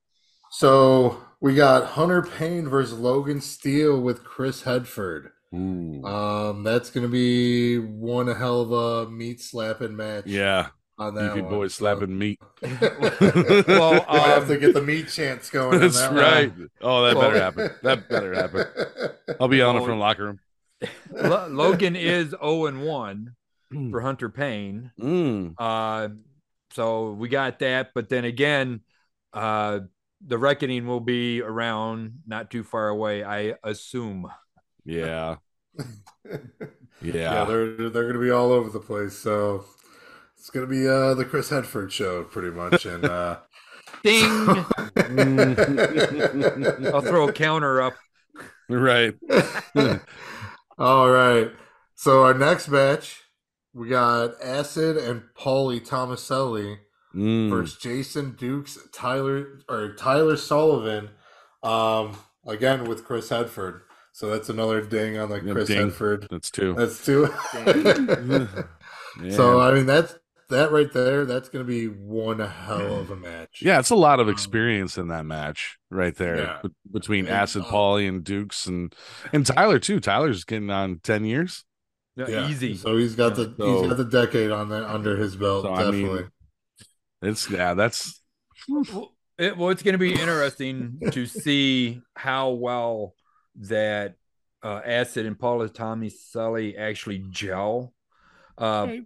So 0.52 1.18
we 1.40 1.54
got 1.54 1.86
Hunter 1.86 2.20
Payne 2.20 2.68
versus 2.68 2.98
Logan 2.98 3.40
Steele 3.40 3.98
with 3.98 4.22
Chris 4.22 4.62
Hedford. 4.62 5.30
Ooh. 5.54 6.04
Um, 6.04 6.62
that's 6.62 6.90
gonna 6.90 7.08
be 7.08 7.78
one 7.78 8.26
hell 8.26 8.60
of 8.60 8.72
a 8.72 9.10
meat 9.10 9.40
slapping 9.40 9.96
match. 9.96 10.26
yeah, 10.26 10.68
on 10.98 11.14
that 11.14 11.30
beefy 11.34 11.40
one. 11.40 11.50
boys 11.50 11.74
slapping 11.74 12.18
meat. 12.18 12.38
Well, 12.62 14.04
I 14.06 14.18
have 14.28 14.42
um, 14.42 14.48
to 14.48 14.58
get 14.58 14.74
the 14.74 14.82
meat 14.82 15.08
chants 15.08 15.48
going. 15.48 15.80
That's 15.80 15.98
that 15.98 16.12
right. 16.12 16.50
one. 16.50 16.68
Oh, 16.82 17.02
that 17.06 17.16
Well- 17.16 17.30
better 17.30 17.42
happen. 17.42 17.70
That 17.82 18.08
better 18.10 18.34
happen. 18.34 18.66
I'll 19.40 19.48
be 19.48 19.62
on 19.62 19.76
it 19.76 19.80
from 19.80 19.92
the 19.92 19.96
locker 19.96 20.24
room. 20.24 20.40
Logan 21.54 21.96
is 21.96 22.30
0 22.30 22.66
and 22.66 22.82
1 22.82 23.34
for 23.90 24.00
Hunter 24.02 24.28
Payne. 24.28 24.90
Mm. 25.00 25.54
Uh, 25.56 26.08
so 26.72 27.12
we 27.12 27.28
got 27.30 27.60
that, 27.60 27.92
but 27.94 28.10
then 28.10 28.24
again, 28.26 28.80
uh, 29.32 29.80
the 30.26 30.38
reckoning 30.38 30.86
will 30.86 31.00
be 31.00 31.42
around 31.42 32.20
not 32.26 32.50
too 32.50 32.62
far 32.62 32.88
away, 32.88 33.24
I 33.24 33.54
assume. 33.64 34.26
Yeah, 34.84 35.36
yeah, 36.24 36.36
yeah. 37.02 37.44
they're 37.44 37.90
they're 37.90 38.06
gonna 38.06 38.24
be 38.24 38.30
all 38.30 38.52
over 38.52 38.70
the 38.70 38.80
place. 38.80 39.16
So 39.18 39.64
it's 40.36 40.50
gonna 40.50 40.66
be 40.66 40.88
uh 40.88 41.14
the 41.14 41.24
Chris 41.24 41.50
Hedford 41.50 41.90
show, 41.90 42.24
pretty 42.24 42.50
much. 42.50 42.86
And 42.86 43.04
uh 43.04 43.38
Ding! 44.02 44.24
I'll 46.92 47.02
throw 47.02 47.28
a 47.28 47.32
counter 47.32 47.82
up. 47.82 47.94
right. 48.68 49.14
all 50.78 51.10
right. 51.10 51.50
So 51.94 52.24
our 52.24 52.34
next 52.34 52.68
match, 52.68 53.22
we 53.72 53.88
got 53.88 54.32
Acid 54.42 54.96
and 54.96 55.22
Paulie 55.38 55.86
Tomaselli 55.86 56.78
Mm. 57.14 57.50
versus 57.50 57.78
Jason 57.78 58.36
Dukes, 58.38 58.78
Tyler 58.92 59.60
or 59.68 59.94
Tyler 59.94 60.36
Sullivan. 60.36 61.10
Um, 61.62 62.16
again 62.46 62.84
with 62.86 63.04
Chris 63.04 63.28
Hedford. 63.28 63.82
So 64.12 64.28
that's 64.28 64.48
another 64.48 64.80
ding 64.82 65.16
on 65.18 65.28
the 65.30 65.40
Yeah, 65.40 65.52
Chris 65.52 65.68
ding. 65.68 65.90
Hedford. 65.90 66.26
That's 66.30 66.50
two. 66.50 66.74
That's 66.74 67.04
two. 67.04 67.28
Yeah. 69.22 69.30
So 69.36 69.60
I 69.60 69.72
mean 69.72 69.84
that's 69.84 70.14
that 70.48 70.72
right 70.72 70.90
there, 70.92 71.26
that's 71.26 71.48
gonna 71.50 71.64
be 71.64 71.86
one 71.86 72.38
hell 72.38 72.98
of 73.00 73.10
a 73.10 73.16
match. 73.16 73.60
Yeah, 73.62 73.78
it's 73.78 73.90
a 73.90 73.94
lot 73.94 74.20
of 74.20 74.26
Um, 74.28 74.32
experience 74.32 74.96
in 74.96 75.08
that 75.08 75.26
match 75.26 75.76
right 75.90 76.14
there 76.16 76.36
Yeah. 76.38 76.58
be- 76.62 76.70
between 76.92 77.26
And, 77.26 77.34
Acid 77.34 77.64
Paulie 77.64 78.08
and 78.08 78.24
Dukes 78.24 78.66
and 78.66 78.94
and 79.32 79.44
Tyler 79.44 79.78
too. 79.78 80.00
Tyler's 80.00 80.44
getting 80.44 80.70
on 80.70 81.00
ten 81.02 81.24
years. 81.26 81.64
No, 82.16 82.26
Yeah. 82.26 82.48
Easy. 82.48 82.74
So 82.74 82.96
he's 82.96 83.14
got 83.14 83.34
the 83.36 83.54
So- 83.58 83.80
he's 83.82 83.88
got 83.88 83.96
the 83.98 84.04
decade 84.04 84.50
on 84.50 84.70
that 84.70 84.84
under 84.84 85.16
his 85.18 85.36
belt. 85.36 85.64
So, 85.64 85.72
I 85.74 85.90
mean, 85.90 86.02
definitely. 86.06 86.30
It's 87.22 87.48
yeah, 87.50 87.74
that's 87.74 88.20
Well, 88.68 89.12
it, 89.38 89.56
well, 89.56 89.70
it's 89.70 89.82
going 89.82 89.94
to 89.94 89.98
be 89.98 90.12
interesting 90.12 90.98
to 91.12 91.26
see 91.26 92.00
how 92.14 92.50
well 92.50 93.14
that 93.56 94.14
uh, 94.62 94.80
Acid 94.84 95.26
and 95.26 95.38
Paulie 95.38 95.72
Tomaselli 95.72 96.78
actually 96.78 97.24
gel. 97.30 97.92
Uh, 98.58 98.86
Right. 98.88 99.04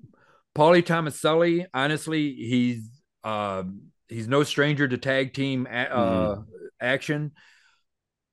Paulie 0.57 0.83
Tomaselli, 0.83 1.67
honestly, 1.75 2.33
he's 2.35 2.89
um, 3.25 3.83
he's 4.09 4.29
no 4.29 4.43
stranger 4.43 4.89
to 4.89 4.97
tag 4.97 5.35
team 5.35 5.67
a- 5.71 5.95
uh, 5.95 6.43
action. 6.81 7.33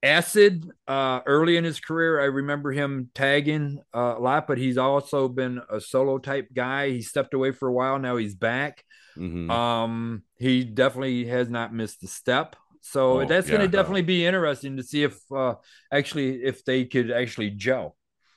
Acid, 0.01 0.69
uh, 0.87 1.21
early 1.25 1.55
in 1.55 1.63
his 1.63 1.79
career, 1.79 2.19
I 2.19 2.25
remember 2.25 2.71
him 2.73 3.09
tagging 3.15 3.79
uh, 3.95 4.15
a 4.17 4.19
lot, 4.19 4.47
but 4.47 4.57
he's 4.57 4.77
also 4.77 5.29
been 5.29 5.61
a 5.69 5.79
solo 5.79 6.17
type 6.17 6.49
guy. 6.53 6.89
He 6.89 7.01
stepped 7.01 7.33
away 7.33 7.51
for 7.51 7.69
a 7.69 7.73
while. 7.73 7.97
Now 7.99 8.17
he's 8.17 8.35
back. 8.35 8.83
Mhm. 9.15 9.49
Um, 9.53 10.23
he 10.37 10.63
definitely 10.63 11.25
has 11.25 11.49
not 11.49 11.73
missed 11.73 12.03
a 12.03 12.07
step. 12.07 12.55
So 12.81 13.23
Oh, 13.23 13.25
that's 13.25 13.49
going 13.49 13.61
to 13.61 13.67
definitely 13.67 14.01
be 14.03 14.25
interesting 14.25 14.77
to 14.77 14.83
see 14.83 15.03
if 15.03 15.19
uh, 15.31 15.55
actually 15.91 16.43
if 16.43 16.65
they 16.65 16.85
could 16.85 17.11
actually 17.11 17.51
gel. 17.51 17.95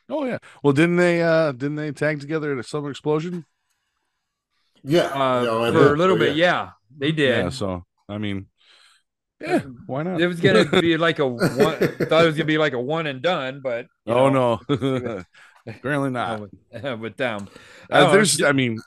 oh 0.09 0.24
yeah. 0.24 0.39
Well, 0.62 0.72
didn't 0.72 0.97
they 0.97 1.22
uh 1.22 1.53
didn't 1.53 1.77
they 1.77 1.93
tag 1.93 2.20
together 2.20 2.53
at 2.53 2.59
a 2.59 2.62
Summer 2.62 2.91
Explosion? 2.91 3.45
Yeah, 4.83 5.09
Uh, 5.12 5.45
no, 5.45 5.72
for 5.72 5.72
did. 5.91 5.95
a 5.95 5.97
little 5.97 6.16
Oh, 6.16 6.18
bit, 6.18 6.37
yeah, 6.37 6.70
they 6.97 7.12
did. 7.12 7.47
Yeah. 7.47 7.51
So 7.51 7.85
I 8.09 8.18
mean, 8.18 8.47
yeah, 9.41 9.61
why 9.87 10.03
not? 10.03 10.22
It 10.22 10.27
was 10.27 10.41
gonna 10.41 10.64
be 10.81 10.97
like 10.97 11.18
a 11.18 11.27
one. 11.27 11.79
thought 12.09 12.24
it 12.24 12.27
was 12.27 12.37
gonna 12.37 12.45
be 12.47 12.59
like 12.59 12.72
a 12.72 12.81
one 12.81 13.07
and 13.07 13.22
done, 13.22 13.61
but 13.62 13.87
oh 14.07 14.29
know, 14.29 14.31
no, 14.31 14.61
apparently 15.66 16.11
uh, 16.24 16.37
not. 16.37 16.41
with, 16.41 16.53
with 17.01 17.16
them. 17.16 17.49
Uh, 17.91 18.07
there's, 18.07 18.37
j- 18.37 18.47
I 18.47 18.53
mean, 18.53 18.79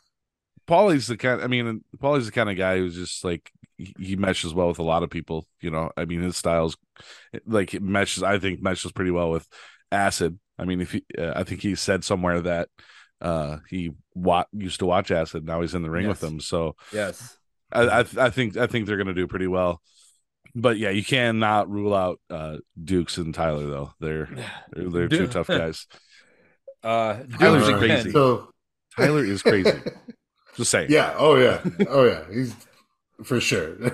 Paulie's 0.70 1.08
the 1.08 1.18
kind. 1.18 1.42
I 1.42 1.48
mean, 1.48 1.84
Paulie's 2.00 2.28
the 2.28 2.32
kind 2.32 2.50
of 2.50 2.56
guy 2.56 2.78
who's 2.78 2.96
just 2.96 3.24
like 3.24 3.52
he, 3.78 3.94
he 4.00 4.16
meshes 4.16 4.54
well 4.54 4.68
with 4.68 4.78
a 4.80 4.84
lot 4.84 5.02
of 5.02 5.10
people. 5.10 5.48
You 5.62 5.72
know, 5.72 5.92
I 5.98 6.06
mean, 6.06 6.22
his 6.22 6.38
styles 6.38 6.78
like 7.46 7.74
it 7.74 7.82
meshes. 7.82 8.22
I 8.22 8.38
think 8.38 8.62
meshes 8.62 8.92
pretty 8.92 9.12
well 9.12 9.32
with 9.32 9.48
Acid. 9.92 10.40
I 10.60 10.66
mean, 10.66 10.80
if 10.82 10.92
he, 10.92 11.04
uh, 11.18 11.34
I 11.36 11.44
think 11.44 11.62
he 11.62 11.74
said 11.76 12.04
somewhere 12.04 12.42
that 12.42 12.70
uh 13.20 13.58
he 13.68 13.92
wa- 14.14 14.46
used 14.54 14.80
to 14.80 14.86
watch 14.86 15.10
Acid. 15.10 15.44
Now 15.46 15.62
he's 15.62 15.74
in 15.74 15.82
the 15.82 15.90
ring 15.90 16.08
with 16.08 16.22
Yes. 16.22 16.30
them. 16.30 16.40
So 16.40 16.76
yes, 16.94 17.38
I, 17.72 17.82
I, 18.02 18.06
I 18.18 18.30
think 18.30 18.56
I 18.56 18.68
think 18.68 18.86
they're 18.86 18.98
gonna 18.98 19.14
do 19.16 19.28
pretty 19.28 19.48
well. 19.48 19.82
But 20.56 20.78
yeah, 20.78 20.92
you 20.92 21.04
cannot 21.04 21.70
rule 21.70 21.96
out 21.96 22.20
uh 22.30 22.58
Dukes 22.82 23.18
and 23.18 23.34
Tyler 23.34 23.66
though. 23.66 23.94
They're 24.00 24.30
they're, 24.72 24.90
they're 24.90 25.08
two 25.10 25.28
tough 25.28 25.48
guys. 25.48 25.88
uh, 26.84 27.24
Tyler's 27.40 27.78
crazy. 27.80 28.12
So 28.12 28.50
Tyler 28.96 29.26
is 29.26 29.42
crazy. 29.42 29.72
Just 30.60 30.72
saying. 30.72 30.92
yeah, 30.92 31.14
oh 31.18 31.36
yeah, 31.36 31.62
oh 31.90 32.04
yeah, 32.06 32.24
he's 32.32 32.54
for 33.24 33.40
sure. 33.42 33.76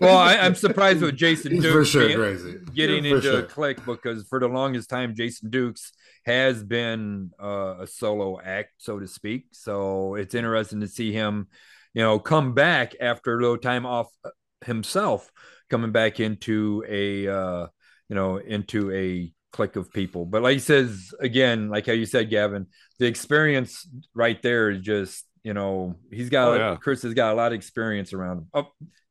Well, 0.00 0.16
I, 0.16 0.38
I'm 0.40 0.54
surprised 0.66 1.00
with 1.02 1.16
Jason 1.16 1.52
he's 1.52 1.62
Duke 1.62 1.72
for 1.72 1.84
sure 1.84 2.06
being- 2.06 2.18
crazy. 2.18 2.58
getting 2.74 3.02
For 3.02 3.16
into 3.16 3.22
sure. 3.22 3.38
a 3.40 3.42
click 3.42 3.84
because 3.84 4.26
for 4.28 4.40
the 4.40 4.48
longest 4.48 4.88
time 4.90 5.14
Jason 5.14 5.50
Dukes 5.50 5.92
has 6.24 6.62
been 6.62 7.30
uh, 7.42 7.76
a 7.80 7.86
solo 7.86 8.40
act, 8.40 8.72
so 8.78 8.98
to 8.98 9.06
speak. 9.06 9.46
So 9.52 10.14
it's 10.16 10.34
interesting 10.34 10.80
to 10.80 10.88
see 10.88 11.12
him, 11.12 11.48
you 11.94 12.02
know, 12.02 12.18
come 12.18 12.52
back 12.54 12.94
after 13.00 13.36
a 13.36 13.40
little 13.40 13.58
time 13.58 13.86
off 13.86 14.08
uh, 14.24 14.30
himself, 14.64 15.30
coming 15.70 15.92
back 15.92 16.18
into 16.20 16.84
a, 16.88 17.28
uh, 17.28 17.66
you 18.08 18.16
know, 18.16 18.36
into 18.38 18.90
a 18.92 19.32
clique 19.52 19.76
of 19.76 19.92
people. 19.92 20.26
But 20.26 20.42
like 20.42 20.54
he 20.54 20.58
says 20.58 21.12
again, 21.20 21.68
like 21.70 21.86
how 21.86 21.92
you 21.92 22.06
said, 22.06 22.30
Kavan, 22.30 22.66
the 22.98 23.06
experience 23.06 23.86
right 24.14 24.40
there 24.42 24.70
is 24.70 24.80
just, 24.82 25.24
you 25.42 25.54
know, 25.54 25.96
he's 26.10 26.30
got 26.30 26.48
Oh, 26.48 26.54
yeah. 26.54 26.76
Chris 26.80 27.02
has 27.02 27.14
got 27.14 27.32
a 27.32 27.36
lot 27.36 27.52
of 27.52 27.56
experience 27.56 28.12
around 28.12 28.38
him. 28.38 28.46
Oh, 28.54 28.68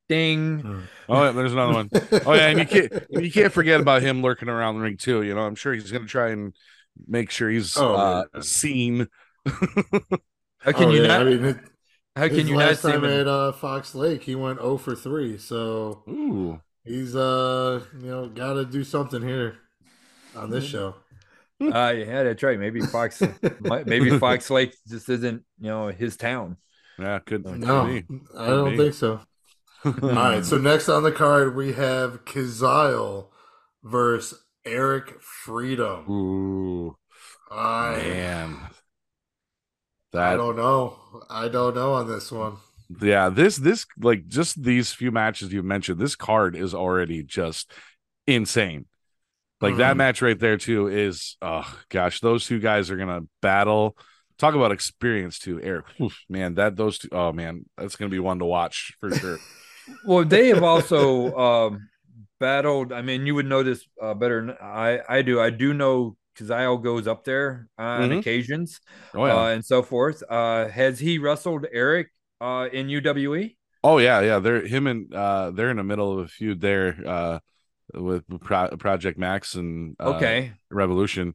ding. 0.09 0.63
Hmm. 0.63 0.85
Oh, 1.09 1.23
yeah, 1.25 1.31
there's 1.31 1.53
another 1.53 1.73
one. 1.73 1.91
Oh 2.25 2.33
yeah, 2.33 2.47
and 2.47 2.59
you 2.59 2.65
can't 2.67 2.91
you 3.09 3.31
can't 3.31 3.53
forget 3.53 3.79
about 3.79 4.01
him 4.01 4.21
lurking 4.21 4.49
around 4.49 4.75
the 4.75 4.81
ring 4.81 4.97
too. 4.97 5.23
You 5.23 5.35
know, 5.35 5.41
I'm 5.41 5.55
sure 5.55 5.73
he's 5.73 5.91
gonna 5.91 6.05
try 6.07 6.29
and 6.29 6.55
make 7.07 7.29
sure 7.31 7.49
he's 7.49 7.79
Oh, 7.79 7.93
uh, 7.93 8.25
seen. 8.41 9.07
How 10.59 10.71
can 10.71 10.89
Oh, 10.89 10.91
you 10.91 10.99
yeah, 10.99 11.07
not? 11.07 11.21
I 11.21 11.23
mean, 11.23 11.45
it, 11.45 11.57
How 12.15 12.29
can 12.29 12.47
his 12.47 12.49
you 12.49 12.57
not 12.57 12.57
last 12.57 12.81
see 12.81 12.91
him? 12.91 13.03
time 13.03 13.05
at 13.05 13.27
uh, 13.27 13.51
Fox 13.51 13.95
Lake, 13.95 14.23
he 14.23 14.35
went 14.35 14.59
0 14.59 14.77
for 14.77 14.95
3. 14.95 15.37
So 15.37 16.05
Ooh, 16.07 16.59
he's 16.85 17.15
uh, 17.15 17.83
you 17.99 18.07
know, 18.09 18.29
got 18.29 18.53
to 18.55 18.65
do 18.65 18.83
something 18.83 19.21
here 19.21 19.57
on 20.35 20.51
this 20.51 20.65
show. 20.65 20.95
Uh, 21.61 21.93
yeah, 21.97 22.23
that's 22.23 22.43
right. 22.43 22.59
Maybe 22.59 22.81
Fox, 22.83 23.21
maybe 23.85 24.11
Fox 24.11 24.49
Lake 24.49 24.75
just 24.87 25.09
isn't, 25.09 25.43
you 25.59 25.67
know, 25.67 25.87
his 25.87 26.17
town. 26.17 26.57
yeah, 26.97 27.19
could, 27.19 27.45
could 27.61 27.61
No, 27.61 27.83
be. 27.83 28.05
I 28.37 28.53
don't 28.53 28.75
be. 28.77 28.77
think 28.77 28.93
so. 28.93 29.21
All 29.85 29.93
right, 30.09 30.45
so 30.45 30.57
next 30.57 30.89
on 30.89 31.03
the 31.03 31.11
card 31.11 31.55
we 31.55 31.73
have 31.73 32.25
Kazile 32.25 33.29
versus 33.83 34.43
Eric 34.65 35.21
Freedom. 35.21 36.09
Ooh, 36.09 36.97
I 37.51 37.97
man, 37.97 38.69
I 40.17 40.35
don't 40.35 40.55
know. 40.55 40.97
I 41.29 41.47
don't 41.47 41.75
know 41.75 41.93
on 41.93 42.07
this 42.07 42.31
one. 42.31 42.57
yeah, 43.01 43.29
this 43.29 43.57
this 43.57 43.85
like 43.99 44.27
just 44.27 44.61
these 44.61 44.91
few 44.93 45.11
matches 45.11 45.51
you 45.51 45.63
mentioned. 45.63 45.99
This 45.99 46.15
card 46.15 46.55
is 46.55 46.73
already 46.73 47.23
just 47.23 47.71
insane. 48.27 48.85
Like 49.61 49.77
that 49.77 49.93
Mhm. 49.93 49.97
match 49.97 50.21
right 50.21 50.37
there 50.39 50.57
too 50.57 50.87
is 50.87 51.37
oh 51.41 51.65
gosh, 51.89 52.19
those 52.19 52.45
two 52.45 52.59
guys 52.59 52.91
are 52.91 52.97
gonna 52.97 53.21
battle. 53.41 53.97
Talk 54.37 54.53
about 54.53 54.71
experience 54.73 55.39
too, 55.39 55.61
Eric. 55.61 55.85
Oof, 56.01 56.19
man, 56.29 56.55
that 56.55 56.75
those 56.75 56.97
two 56.99 57.09
oh 57.11 57.31
man, 57.31 57.65
that's 57.77 57.95
gonna 57.95 58.09
be 58.09 58.19
one 58.19 58.39
to 58.39 58.45
watch 58.45 58.93
for 58.99 59.11
sure. 59.11 59.39
Well, 60.03 60.25
they 60.25 60.47
have 60.47 60.63
also 60.63 61.35
um, 61.37 61.89
battled. 62.39 62.91
I 62.91 63.03
mean, 63.03 63.27
you 63.27 63.35
would 63.35 63.45
know 63.45 63.61
this 63.61 63.85
uh, 64.01 64.15
better 64.15 64.41
than 64.43 64.55
I, 64.59 64.99
I 65.07 65.21
do. 65.21 65.39
I 65.39 65.51
do 65.51 65.75
know 65.75 66.17
Kazile 66.35 66.81
goes 66.83 67.07
up 67.07 67.23
there 67.23 67.67
on 67.77 68.09
Mhm. 68.09 68.19
occasions 68.19 68.81
Oh 69.13 69.27
yeah. 69.27 69.35
uh, 69.35 69.47
and 69.49 69.63
so 69.63 69.83
forth. 69.83 70.23
Uh, 70.27 70.67
has 70.69 70.97
he 70.97 71.19
wrestled 71.19 71.67
Eric 71.71 72.07
uh, 72.41 72.67
in 72.73 72.87
UWE? 72.87 73.55
oh 73.83 73.99
yeah, 73.99 74.21
yeah. 74.21 74.39
They're 74.39 74.65
him 74.65 74.87
and 74.87 75.13
uh 75.13 75.51
they're 75.51 75.69
in 75.69 75.77
the 75.77 75.83
middle 75.83 76.11
of 76.13 76.25
a 76.25 76.27
feud 76.27 76.61
there 76.61 76.97
uh 77.05 77.39
with 77.93 78.23
Pro- 78.41 78.75
Project 78.77 79.17
Max 79.17 79.55
and 79.55 79.95
uh, 79.99 80.15
Okay. 80.15 80.53
Revolution. 80.71 81.33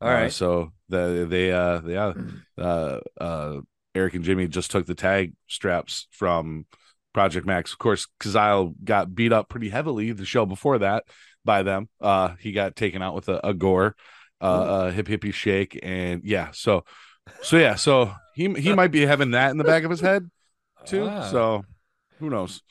All 0.00 0.08
Uh, 0.08 0.12
right. 0.12 0.32
so 0.32 0.72
the 0.88 1.26
they 1.28 1.52
uh 1.52 1.80
yeah 1.86 2.12
uh 2.58 3.00
uh 3.20 3.60
Eric 3.94 4.14
and 4.14 4.24
Jimmy 4.24 4.48
just 4.48 4.70
took 4.70 4.86
the 4.86 4.94
tag 4.94 5.34
straps 5.46 6.06
from 6.10 6.66
Project 7.12 7.46
Max. 7.46 7.72
Of 7.72 7.78
course, 7.78 8.06
Kazile 8.20 8.72
got 8.84 9.14
beat 9.14 9.32
up 9.32 9.48
pretty 9.48 9.68
heavily 9.68 10.12
the 10.12 10.24
show 10.24 10.46
before 10.46 10.78
that 10.78 11.04
by 11.44 11.62
them. 11.62 11.88
Uh 12.00 12.34
he 12.40 12.52
got 12.52 12.76
taken 12.76 13.02
out 13.02 13.14
with 13.14 13.28
a, 13.28 13.46
a 13.46 13.52
gore, 13.52 13.94
uh 14.40 14.86
a 14.88 14.92
hip 14.92 15.06
hippie 15.06 15.34
shake, 15.34 15.78
and 15.82 16.22
yeah, 16.24 16.50
so 16.52 16.84
so 17.42 17.58
yeah, 17.58 17.74
so 17.74 18.12
he 18.34 18.52
he 18.54 18.72
might 18.72 18.90
be 18.92 19.04
having 19.04 19.32
that 19.32 19.50
in 19.50 19.58
the 19.58 19.64
back 19.64 19.84
of 19.84 19.90
his 19.90 20.00
head 20.00 20.30
too. 20.86 21.06
Ah. 21.10 21.28
So 21.30 21.64
who 22.20 22.30
knows? 22.30 22.62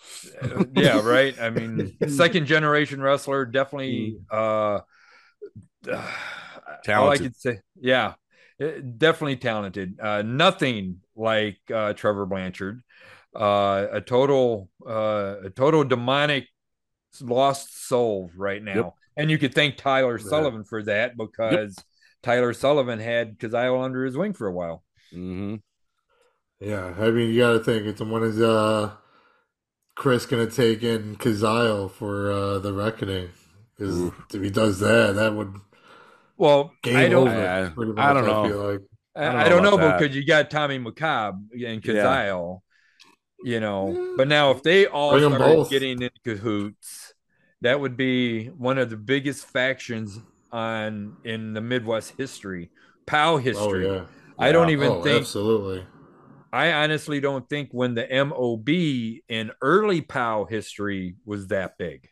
Uh, 0.42 0.66
yeah, 0.74 1.00
right. 1.00 1.36
I 1.40 1.50
mean, 1.50 1.92
second 2.06 2.46
generation 2.46 3.02
wrestler, 3.02 3.46
definitely. 3.46 4.18
Uh, 4.32 4.80
all 6.96 7.10
I 7.10 7.18
Talented. 7.18 7.18
could 7.18 7.36
say, 7.36 7.60
yeah, 7.80 8.14
eh, 8.60 8.80
definitely 8.98 9.38
talented. 9.38 10.00
Uh, 10.00 10.22
nothing 10.22 11.02
like 11.16 11.58
uh, 11.74 11.94
Trevor 11.94 12.26
Blanchard. 12.26 12.82
Uh, 13.36 13.88
a 13.92 14.02
total, 14.02 14.70
uh, 14.88 15.36
a 15.46 15.50
total 15.52 15.84
demonic 15.84 16.48
lost 17.22 17.88
soul 17.88 18.32
right 18.38 18.64
now. 18.64 18.84
Yep. 18.84 18.96
And 19.18 19.32
you 19.32 19.38
could 19.38 19.56
thank 19.56 19.78
Tyler 19.78 20.20
Yeah. 20.20 20.20
Sullivan 20.20 20.64
for 20.66 20.84
that 20.84 21.18
because 21.18 21.86
Tyler 22.24 22.54
Sullivan 22.54 23.00
had 23.00 23.40
Kazile 23.40 23.84
under 23.84 24.06
his 24.06 24.18
wing 24.18 24.34
for 24.34 24.48
a 24.48 24.54
while. 24.54 24.84
hmm 25.12 25.62
Yeah, 26.60 26.94
I 26.98 27.10
mean, 27.12 27.30
you 27.34 27.40
got 27.40 27.54
to 27.54 27.60
think 27.64 27.86
it's 27.86 28.02
when 28.02 28.24
is 28.24 28.42
uh 28.42 28.96
Chris 30.00 30.26
gonna 30.26 30.48
take 30.50 30.84
in 30.84 31.16
Kazile 31.18 31.92
for 31.92 32.32
uh 32.32 32.60
the 32.60 32.74
reckoning? 32.74 33.30
Because 33.78 34.12
if 34.34 34.42
he 34.44 34.50
does 34.52 34.80
that, 34.80 35.16
that 35.16 35.36
would 35.36 35.56
Well, 36.38 36.74
game 36.82 36.96
I 36.98 37.10
don't, 37.10 37.28
over. 37.28 37.48
I- 37.48 37.76
pretty 37.76 37.94
I 37.98 38.14
don't 38.14 38.24
much, 38.24 38.26
know. 38.26 38.44
feel 38.44 38.72
like. 38.72 38.82
I, 39.16 39.28
I 39.28 39.34
don't 39.34 39.44
I 39.44 39.50
know 39.50 39.50
don't 39.50 39.64
know, 39.64 39.78
about 39.78 40.00
that. 40.00 40.00
because 40.00 40.16
you 40.16 40.26
got 40.26 40.50
Tommy 40.50 40.80
McCobb 40.80 41.52
and 41.66 41.84
Yeah. 41.84 42.28
You 43.44 43.60
know. 43.60 43.98
Yeah. 43.98 44.14
But 44.16 44.28
now, 44.28 44.52
if 44.52 44.64
they 44.64 44.86
all 44.88 45.12
Bring 45.12 45.24
'em 45.26 45.32
started 45.34 45.38
both. 45.38 45.70
getting 45.70 46.02
in 46.02 46.10
cahoots, 46.26 47.14
that 47.62 47.80
would 47.80 47.98
be 47.98 48.48
one 48.48 48.78
of 48.78 48.90
the 48.90 48.98
biggest 48.98 49.46
factions 49.46 50.20
on 50.52 51.18
in 51.24 51.54
the 51.54 51.62
Midwest 51.62 52.14
history, 52.18 52.72
POW 53.08 53.38
Oh 53.54 53.74
history. 53.74 53.86
yeah, 53.86 54.06
I 54.38 54.52
don't 54.52 54.70
even 54.70 54.94
Oh, 54.94 55.02
think 55.04 55.22
absolutely. 55.22 55.86
I 56.52 56.72
honestly 56.74 57.20
don't 57.20 57.48
think 57.50 57.70
when 57.72 57.94
the 57.96 58.12
MOB 58.12 58.70
in 59.30 59.52
early 59.62 60.02
POW 60.02 60.46
history 60.46 61.16
was 61.26 61.48
that 61.48 61.78
big. 61.78 62.10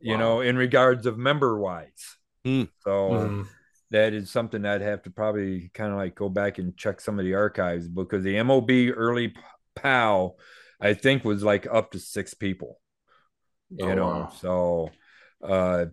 You 0.00 0.16
Wow. 0.16 0.18
know, 0.18 0.40
in 0.40 0.56
regards 0.56 1.06
of 1.06 1.16
member 1.18 1.58
wise. 1.58 2.16
Hmm. 2.44 2.64
So 2.84 3.36
Mhm. 3.36 3.48
that 3.90 4.14
is 4.14 4.30
something 4.30 4.64
I'd 4.66 4.82
have 4.82 5.02
to 5.04 5.10
probably 5.10 5.70
kind 5.74 5.92
of 5.92 5.98
like 5.98 6.14
go 6.16 6.28
back 6.28 6.58
and 6.58 6.76
check 6.76 7.00
some 7.00 7.18
of 7.18 7.24
the 7.24 7.34
archives 7.34 7.88
because 7.88 8.24
the 8.24 8.38
MOB 8.38 8.90
early 8.92 9.34
POW, 9.76 10.36
I 10.80 10.94
think, 10.94 11.24
was 11.24 11.42
like 11.44 11.66
up 11.66 11.92
to 11.92 12.00
six 12.00 12.34
people. 12.34 12.80
You 13.70 13.94
Oh, 13.94 13.96
know, 13.96 14.28
wow. 14.28 14.40
so 14.40 14.90
uh, 15.42 15.86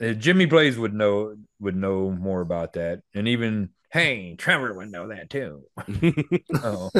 Jimmy 0.00 0.46
Blaze 0.46 0.78
would 0.78 0.94
know 0.94 1.36
would 1.60 1.76
know 1.76 2.10
more 2.10 2.40
about 2.40 2.74
that, 2.74 3.02
and 3.14 3.28
even 3.28 3.70
hey, 3.90 4.34
Trevor 4.36 4.74
would 4.74 4.90
know 4.90 5.08
that 5.08 5.30
too. 5.30 5.64
Oh, 6.62 6.90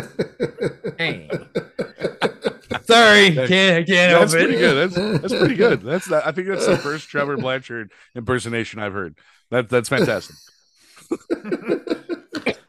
hey, 0.98 1.28
sorry, 2.84 3.34
can't 3.34 3.86
can't 3.86 4.10
help 4.10 4.20
That's 4.20 4.34
it. 4.34 4.38
pretty 4.38 4.58
good. 4.58 4.90
That's 4.90 5.20
that's 5.22 5.34
pretty 5.34 5.54
good. 5.64 5.82
That's 5.82 6.06
that, 6.08 6.26
I 6.26 6.32
think 6.32 6.48
that's 6.48 6.66
the 6.66 6.76
first 6.78 7.08
Trevor 7.08 7.36
Blanchard 7.36 7.90
impersonation 8.14 8.78
I've 8.80 8.92
heard. 8.92 9.16
That 9.50 9.68
that's 9.68 9.88
fantastic. 9.88 10.36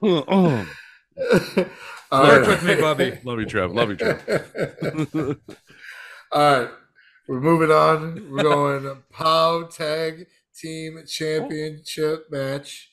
oh, 0.01 0.65
All 2.11 2.23
Work 2.23 2.41
right. 2.41 2.47
with 2.47 2.63
me, 2.63 2.75
Bubby. 2.75 3.19
love 3.23 3.39
you, 3.39 3.45
Trev. 3.45 3.71
Love 3.71 3.89
you, 3.89 3.95
Trev. 3.95 5.37
All 6.31 6.61
right, 6.61 6.69
we're 7.27 7.39
moving 7.41 7.71
on. 7.71 8.29
We're 8.31 8.43
going 8.43 8.97
POW 9.11 9.63
Tag 9.71 10.27
Team 10.55 11.03
Championship 11.07 12.25
match. 12.31 12.88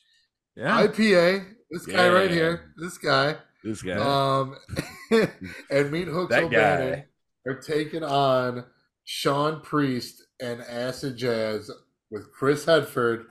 Yeah, 0.57 0.87
IPA. 0.87 1.45
This 1.69 1.85
guy 1.85 2.09
right 2.09 2.31
here. 2.31 2.73
This 2.77 2.97
guy. 2.97 3.35
This 3.63 3.81
guy. 3.81 3.93
Um, 3.97 4.55
and 5.69 5.91
Meat 5.91 6.07
Hooks 6.07 6.31
That 6.33 6.43
O'Bannon 6.45 6.93
guy. 6.93 7.05
are 7.51 7.59
taking 7.61 8.03
on 8.03 8.65
Sean 9.05 9.61
Priest 9.61 10.23
and 10.41 10.61
Acid 10.61 11.15
Jazz 11.17 11.69
with 12.09 12.31
Chris 12.33 12.65
Hedford. 12.65 13.25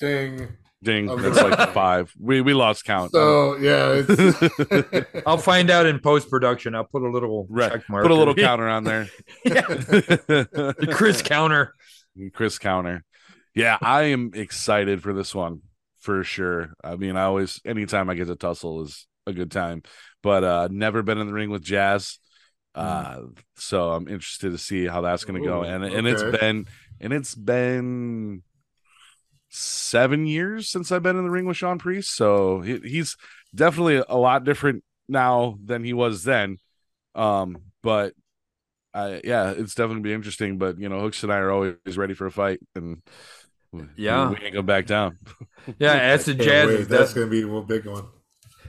Ding. 0.00 0.48
Ding. 0.82 1.08
of 1.08 1.22
That's 1.22 1.40
like 1.42 1.70
five. 1.74 2.12
We 2.18 2.40
we 2.40 2.52
lost 2.54 2.84
count. 2.84 3.12
So 3.12 3.56
yeah, 3.56 4.02
it's 4.06 5.22
I'll 5.26 5.36
find 5.38 5.70
out 5.70 5.86
in 5.86 5.98
post 6.00 6.28
production. 6.30 6.74
I'll 6.74 6.84
put 6.84 7.02
a 7.02 7.10
little 7.10 7.46
Right. 7.50 7.70
check 7.72 7.88
mark. 7.88 8.02
Put 8.02 8.10
a 8.10 8.14
little 8.14 8.34
counter 8.34 8.68
on 8.68 8.84
there. 8.84 9.06
yeah, 9.44 9.60
the 9.66 10.88
Chris 10.92 11.22
counter. 11.22 11.74
Chris 12.34 12.58
counter. 12.58 13.04
Yeah, 13.54 13.78
I 13.80 14.04
am 14.04 14.30
excited 14.34 15.02
for 15.02 15.12
this 15.12 15.34
one 15.34 15.60
for 16.00 16.24
sure. 16.24 16.72
I 16.82 16.96
mean, 16.96 17.16
I 17.16 17.24
always 17.24 17.60
anytime 17.64 18.10
I 18.10 18.14
get 18.14 18.26
to 18.28 18.36
tussle 18.36 18.82
is 18.82 19.06
a 19.26 19.32
good 19.32 19.50
time. 19.50 19.82
But 20.22 20.44
uh 20.44 20.68
never 20.70 21.02
been 21.02 21.18
in 21.18 21.26
the 21.26 21.32
ring 21.32 21.50
with 21.50 21.62
Jazz. 21.62 22.18
Uh 22.74 23.22
so 23.56 23.92
I'm 23.92 24.08
interested 24.08 24.50
to 24.52 24.58
see 24.58 24.86
how 24.86 25.02
that's 25.02 25.24
gonna 25.24 25.40
go. 25.40 25.62
Ooh, 25.62 25.64
And 25.64 25.84
and 25.84 26.06
it's 26.06 26.22
okay. 26.22 26.38
been 26.40 26.66
and 27.00 27.12
it's 27.12 27.34
been 27.34 28.42
seven 29.48 30.26
years 30.26 30.68
since 30.68 30.92
I've 30.92 31.02
been 31.02 31.16
in 31.16 31.24
the 31.24 31.30
ring 31.30 31.46
with 31.46 31.56
Sean 31.56 31.78
Priest. 31.78 32.14
So 32.14 32.60
he, 32.60 32.78
he's 32.78 33.16
definitely 33.54 34.02
a 34.08 34.16
lot 34.16 34.44
different 34.44 34.84
now 35.08 35.58
than 35.64 35.82
he 35.84 35.92
was 35.92 36.24
then. 36.24 36.58
Um, 37.14 37.58
but 37.82 38.14
I 38.94 39.20
yeah, 39.24 39.52
it's 39.52 39.74
definitely 39.74 40.02
be 40.02 40.12
interesting. 40.14 40.58
But 40.58 40.78
you 40.80 40.88
know, 40.88 41.00
Hooks 41.00 41.22
and 41.22 41.32
I 41.32 41.38
are 41.38 41.50
always 41.52 41.76
ready 41.96 42.14
for 42.14 42.26
a 42.26 42.32
fight, 42.32 42.60
and 42.74 43.02
Yeah. 43.96 44.30
we 44.30 44.36
ain't 44.36 44.54
gonna 44.54 44.62
back 44.62 44.86
down. 44.86 45.18
Yeah, 45.78 45.92
acid 46.14 46.38
Can't 46.38 46.48
jazz. 46.48 46.66
wait. 46.68 46.80
Is 46.80 46.88
That's 46.88 47.12
def- 47.12 47.16
gonna 47.16 47.26
be 47.30 47.42
a 47.42 47.60
big 47.62 47.84
one. 47.86 48.04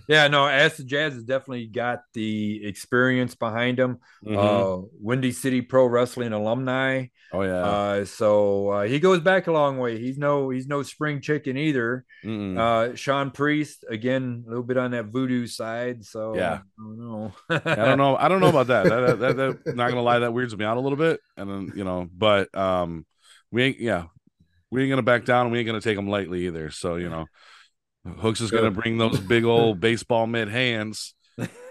yeah, 0.09 0.27
no, 0.27 0.45
acid 0.45 0.87
jazz 0.87 1.13
has 1.13 1.23
definitely 1.23 1.67
got 1.67 2.01
the 2.13 2.65
experience 2.67 3.33
behind 3.33 3.79
him. 3.79 3.99
Mhm. 4.25 4.35
Uh, 4.83 4.87
Windy 4.99 5.31
City 5.31 5.61
Pro 5.61 5.85
Wrestling 5.85 6.33
alumni. 6.33 7.05
oh 7.31 7.43
yeah, 7.43 7.63
Uh, 7.63 8.05
so 8.05 8.69
uh, 8.71 8.81
he 8.83 8.99
goes 8.99 9.21
back 9.21 9.47
a 9.47 9.53
long 9.53 9.77
way. 9.79 9.97
He's 9.99 10.17
no 10.17 10.49
he's 10.49 10.67
no 10.67 10.83
spring 10.83 11.21
chicken 11.21 11.55
either. 11.55 12.03
Mm-mm. 12.25 12.57
Uh, 12.59 12.93
Sean 12.95 13.31
Priest 13.31 13.85
again, 13.89 14.43
a 14.45 14.49
little 14.49 14.63
bit 14.65 14.75
on 14.77 14.91
that 14.91 15.05
voodoo 15.05 15.47
side. 15.47 16.03
So 16.03 16.35
Yeah. 16.35 16.59
I 16.77 16.83
don't 16.83 16.99
know. 16.99 17.33
I 17.49 17.75
don't 17.85 17.97
know. 17.97 18.17
I 18.17 18.27
don't 18.27 18.41
know 18.41 18.49
about 18.49 18.67
that. 18.67 18.83
That, 18.83 19.19
that, 19.19 19.37
that, 19.37 19.63
that- 19.65 19.75
not 19.77 19.87
gonna 19.89 20.01
lie, 20.03 20.19
that 20.19 20.33
weirds 20.33 20.55
me 20.57 20.65
out 20.65 20.75
a 20.75 20.81
little 20.81 20.97
bit. 20.97 21.21
And 21.37 21.49
then 21.49 21.71
you 21.73 21.85
know, 21.85 22.09
but 22.13 22.53
um, 22.53 23.05
we 23.49 23.63
ain't 23.63 23.79
yeah, 23.79 24.05
we 24.71 24.81
ain't 24.83 24.89
gonna 24.89 25.01
back 25.01 25.25
down. 25.25 25.45
and 25.47 25.51
We 25.51 25.59
ain't 25.59 25.67
gonna 25.67 25.81
take 25.81 25.95
them 25.97 26.07
lightly 26.09 26.47
either. 26.47 26.71
So 26.71 26.95
you 26.95 27.09
know, 27.09 27.25
Hooks 28.19 28.41
is 28.41 28.51
gonna 28.51 28.71
bring 28.71 28.97
those 28.97 29.19
big 29.19 29.43
old 29.43 29.79
baseball 29.79 30.25
mitt 30.27 30.47
hands, 30.47 31.13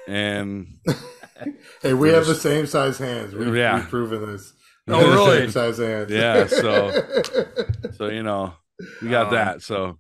and 0.07 0.67
Hey, 1.83 1.95
we 1.95 2.11
have 2.11 2.27
the 2.27 2.35
same 2.35 2.67
size 2.67 2.99
hands. 2.99 3.35
We've, 3.35 3.55
Yeah. 3.57 3.77
we've 3.77 3.89
proven 3.89 4.27
this. 4.31 4.53
Oh, 4.89 4.99
We 4.99 5.05
have 5.05 5.13
really? 5.15 5.39
Same 5.39 5.51
size 5.51 5.79
hands. 5.79 6.11
Yeah, 6.11 6.47
so- 6.47 6.93
so 7.97 8.09
you 8.09 8.23
know, 8.23 8.55
we 9.03 9.09
got 9.09 9.29
Um, 9.29 9.35
that. 9.35 9.63
So 9.63 9.99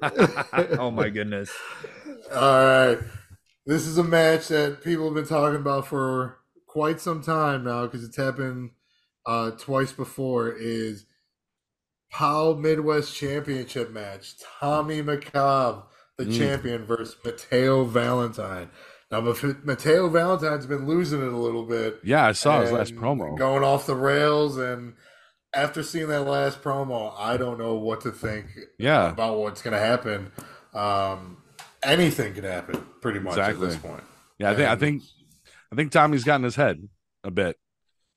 oh 0.78 0.90
my 0.92 1.08
goodness. 1.08 1.50
All 2.32 2.64
right. 2.64 2.98
This 3.66 3.86
is 3.86 3.98
a 3.98 4.04
match 4.04 4.48
that 4.48 4.82
people 4.82 5.06
have 5.06 5.14
been 5.14 5.26
talking 5.26 5.60
about 5.60 5.86
for 5.88 6.38
quite 6.66 7.00
some 7.00 7.22
time 7.22 7.64
now 7.64 7.82
because 7.86 8.04
it's 8.04 8.16
happened 8.16 8.70
uh, 9.26 9.50
twice 9.52 9.92
before. 9.92 10.50
Is 10.52 11.04
POW 12.10 12.54
Midwest 12.54 13.14
Championship 13.14 13.90
match? 13.92 14.34
Tommy 14.60 15.02
McCobb, 15.02 15.84
the 16.16 16.24
Mm. 16.24 16.36
champion, 16.38 16.84
versus 16.84 17.16
Mateo 17.24 17.84
Valentine. 17.84 18.70
Now, 19.10 19.20
Mateo 19.20 20.08
Valentine's 20.08 20.66
been 20.66 20.86
losing 20.86 21.22
it 21.22 21.32
a 21.32 21.36
little 21.36 21.64
bit. 21.64 21.98
yeah, 22.04 22.26
I 22.26 22.32
saw 22.32 22.60
his 22.60 22.72
last 22.72 22.94
promo. 22.94 23.36
going 23.38 23.64
off 23.64 23.86
the 23.86 23.94
rails. 23.94 24.58
And 24.58 24.94
after 25.54 25.82
seeing 25.82 26.08
that 26.08 26.22
last 26.26 26.62
promo, 26.62 27.14
I 27.18 27.36
don't 27.38 27.58
know 27.58 27.74
what 27.74 28.02
to 28.02 28.10
think 28.10 28.46
Yeah, 28.78 29.10
about 29.10 29.38
what's 29.38 29.62
going 29.62 29.72
to 29.72 29.80
happen. 29.80 30.30
Um, 30.74 31.38
anything 31.82 32.34
could 32.34 32.44
happen, 32.44 32.84
pretty 33.00 33.18
much 33.20 33.32
Exactly. 33.38 33.66
at 33.66 33.70
this 33.72 33.80
point. 33.80 34.02
yeah. 34.38 34.50
I 34.50 34.54
think 34.54 34.68
I 34.68 34.76
think 34.76 35.02
I 35.72 35.76
think 35.76 35.92
Tommy's 35.92 36.24
gotten 36.24 36.44
his 36.44 36.56
head 36.56 36.86
a 37.24 37.30
bit, 37.30 37.56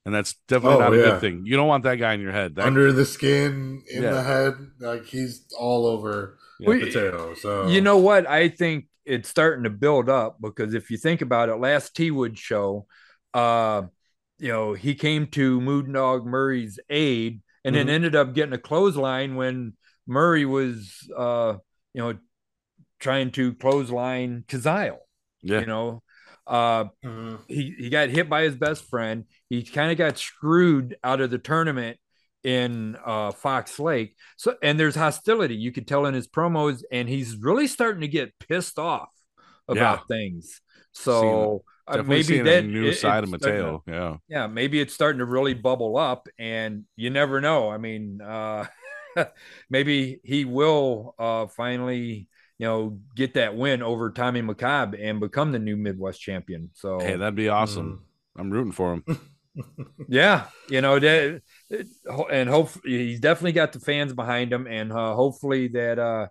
and 0.05 0.13
that's 0.15 0.35
definitely 0.47 0.77
Oh, 0.77 0.79
not 0.79 0.93
a 0.93 0.97
yeah. 0.97 1.03
good 1.03 1.21
thing. 1.21 1.45
You 1.45 1.55
don't 1.57 1.67
want 1.67 1.83
that 1.83 1.95
guy 1.95 2.13
in 2.13 2.21
your 2.21 2.31
head. 2.31 2.55
That, 2.55 2.65
under 2.65 2.91
the 2.91 3.05
skin, 3.05 3.83
in 3.89 4.03
Yeah. 4.03 4.11
the 4.11 4.23
head, 4.23 4.53
like 4.79 5.05
he's 5.05 5.45
all 5.57 5.85
over 5.85 6.37
yeah. 6.59 6.69
We- 6.69 6.79
Mateo. 6.85 7.33
So 7.35 7.67
You 7.67 7.81
know 7.81 7.97
what? 7.97 8.27
I 8.27 8.49
think 8.49 8.87
it's 9.05 9.29
starting 9.29 9.63
to 9.63 9.69
build 9.69 10.09
up 10.09 10.37
because 10.41 10.73
if 10.73 10.91
you 10.91 10.97
think 10.97 11.21
about 11.21 11.49
it, 11.49 11.55
last 11.55 11.95
T 11.95 12.11
Wood 12.11 12.37
show, 12.37 12.87
uh, 13.33 13.83
you 14.39 14.47
know, 14.49 14.73
he 14.73 14.95
came 14.95 15.27
to 15.27 15.61
Moon 15.61 15.91
Dog 15.91 16.25
Murray's 16.25 16.79
aid 16.89 17.41
and 17.63 17.75
then 17.75 17.87
Mhm. 17.87 17.91
ended 17.91 18.15
up 18.15 18.33
getting 18.33 18.53
a 18.53 18.57
clothesline 18.57 19.35
when 19.35 19.75
Murray 20.07 20.45
was, 20.45 21.07
uh, 21.15 21.57
you 21.93 22.01
know, 22.01 22.17
trying 22.99 23.31
to 23.31 23.53
clothesline 23.55 24.43
Kazile. 24.47 24.97
yeah, 25.43 25.59
You 25.61 25.65
know, 25.67 26.03
uh, 26.47 26.85
Mhm. 27.03 27.39
he 27.47 27.75
he 27.77 27.89
got 27.89 28.09
hit 28.09 28.29
by 28.29 28.43
his 28.43 28.55
best 28.55 28.89
friend. 28.89 29.25
He 29.49 29.63
kind 29.63 29.91
of 29.91 29.97
got 29.97 30.17
screwed 30.17 30.97
out 31.03 31.21
of 31.21 31.29
the 31.31 31.37
tournament 31.37 31.97
in 32.43 32.97
uh, 33.05 33.31
Fox 33.31 33.79
Lake. 33.79 34.15
So 34.37 34.55
and 34.63 34.79
there's 34.79 34.95
hostility. 34.95 35.55
You 35.55 35.71
could 35.71 35.87
tell 35.87 36.05
in 36.05 36.13
his 36.13 36.27
promos, 36.27 36.83
and 36.91 37.07
he's 37.07 37.35
really 37.37 37.67
starting 37.67 38.01
to 38.01 38.07
get 38.07 38.33
pissed 38.39 38.79
off 38.79 39.09
about 39.67 40.07
things. 40.07 40.59
So 40.93 41.63
uh, 41.87 42.03
maybe 42.03 42.39
that 42.41 42.63
a 42.63 42.67
new 42.67 42.87
it- 42.87 42.95
side 42.95 43.23
of 43.23 43.29
starting 43.29 43.57
to- 43.59 43.63
Mateo. 43.63 43.83
Yeah, 43.87 44.17
yeah, 44.27 44.47
maybe 44.47 44.79
it's 44.81 44.93
starting 44.93 45.19
to 45.19 45.25
really 45.25 45.53
bubble 45.53 45.97
up, 45.97 46.27
and 46.39 46.85
you 46.95 47.09
never 47.11 47.39
know. 47.41 47.69
I 47.69 47.77
mean, 47.77 48.19
uh, 48.21 48.65
maybe 49.69 50.19
he 50.23 50.45
will 50.45 51.15
uh, 51.19 51.47
finally, 51.47 52.27
you 52.61 52.67
know, 52.67 52.99
get 53.15 53.33
that 53.33 53.55
win 53.55 53.81
over 53.81 54.11
Tommy 54.11 54.43
McCobb 54.43 54.95
and 55.03 55.19
become 55.19 55.51
the 55.51 55.57
new 55.57 55.75
Midwest 55.75 56.21
champion. 56.21 56.69
So 56.75 56.99
hey, 56.99 57.15
that'd 57.15 57.33
be 57.33 57.49
awesome. 57.49 58.05
I'm 58.37 58.51
rooting 58.51 58.71
for 58.71 58.93
him. 58.93 59.19
yeah, 60.07 60.45
you 60.69 60.79
know 60.79 60.99
that, 60.99 61.41
and 62.31 62.47
hope 62.47 62.69
he's 62.85 63.19
definitely 63.19 63.53
got 63.53 63.73
the 63.73 63.79
fans 63.79 64.13
behind 64.13 64.53
him, 64.53 64.67
and 64.67 64.93
uh, 64.93 65.15
hopefully 65.15 65.69
that 65.69 65.97
uh, 65.97 66.27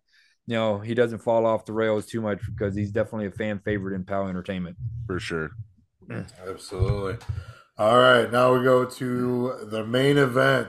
you 0.47 0.55
know 0.55 0.78
he 0.78 0.95
doesn't 0.95 1.18
fall 1.18 1.47
off 1.47 1.64
the 1.64 1.72
rails 1.72 2.07
too 2.07 2.20
much 2.20 2.39
because 2.47 2.76
he's 2.76 2.93
definitely 2.93 3.26
a 3.26 3.33
fan 3.33 3.59
favorite 3.64 3.97
in 3.97 4.05
POW 4.05 4.28
Entertainment. 4.28 4.76
for 5.09 5.18
sure. 5.18 5.51
Absolutely. 6.47 7.16
All 7.76 7.99
right, 7.99 8.31
now 8.31 8.55
we 8.55 8.62
go 8.62 8.85
to 8.85 9.66
the 9.68 9.85
main 9.85 10.16
event, 10.16 10.68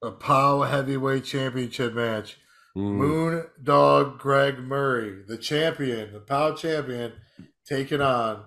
the 0.00 0.12
POW 0.12 0.62
Heavyweight 0.62 1.24
Championship 1.24 1.92
match. 1.92 2.38
Mm. 2.76 2.80
Ooh. 2.80 2.92
Moon 2.92 3.44
Dog 3.62 4.18
Greg 4.18 4.58
Murray, 4.58 5.22
the 5.26 5.36
champion, 5.36 6.12
the 6.12 6.20
POW 6.20 6.54
champion, 6.54 7.12
taking 7.68 8.00
on 8.00 8.44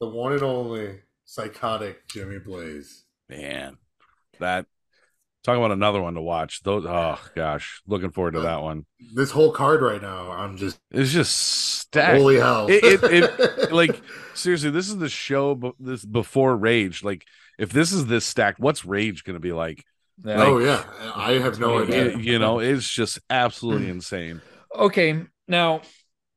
the 0.00 0.08
one 0.08 0.32
and 0.32 0.42
only 0.42 1.00
psychotic 1.24 2.06
Jimmy 2.08 2.38
Blaze. 2.38 3.04
man 3.28 3.76
that 4.38 4.66
Talking 5.42 5.62
about 5.62 5.70
another 5.74 6.02
one 6.02 6.14
to 6.14 6.20
watch. 6.20 6.64
Those 6.64 6.84
oh 6.86 7.20
gosh, 7.36 7.80
looking 7.86 8.10
forward 8.10 8.32
to 8.32 8.40
uh, 8.40 8.42
that 8.42 8.62
one. 8.62 8.84
This 9.14 9.30
whole 9.30 9.52
card 9.52 9.80
right 9.80 10.02
now, 10.02 10.32
I'm 10.32 10.56
just 10.56 10.76
It's 10.90 11.12
just 11.12 11.36
stacked. 11.36 12.18
holy 12.18 12.40
hell. 12.40 12.66
It- 12.68 12.82
it- 12.82 13.04
it- 13.04 13.72
like 13.72 14.00
seriously, 14.34 14.70
this 14.70 14.88
is 14.88 14.96
the 14.98 15.08
show 15.08 15.72
this 15.78 16.04
before 16.04 16.56
Rage. 16.56 17.04
Like 17.04 17.24
if 17.60 17.70
this 17.70 17.92
is 17.92 18.06
this 18.06 18.24
stacked, 18.24 18.58
what's 18.58 18.84
Rage 18.84 19.22
going 19.22 19.34
to 19.36 19.40
be 19.40 19.52
like? 19.52 19.84
Yeah. 20.24 20.42
oh 20.44 20.58
yeah, 20.58 20.82
I 21.14 21.32
have 21.34 21.58
no 21.60 21.82
idea. 21.82 22.06
It- 22.06 22.20
you 22.20 22.38
know, 22.38 22.58
it's 22.58 22.88
just 22.88 23.18
absolutely 23.30 23.88
insane. 23.88 24.40
okay 24.74 25.24
now 25.48 25.80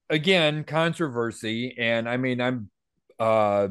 again 0.09 0.63
controversy 0.63 1.75
and 1.77 2.07
i 2.07 2.15
mean 2.15 2.39
i'm 2.39 2.69
uh 3.19 3.67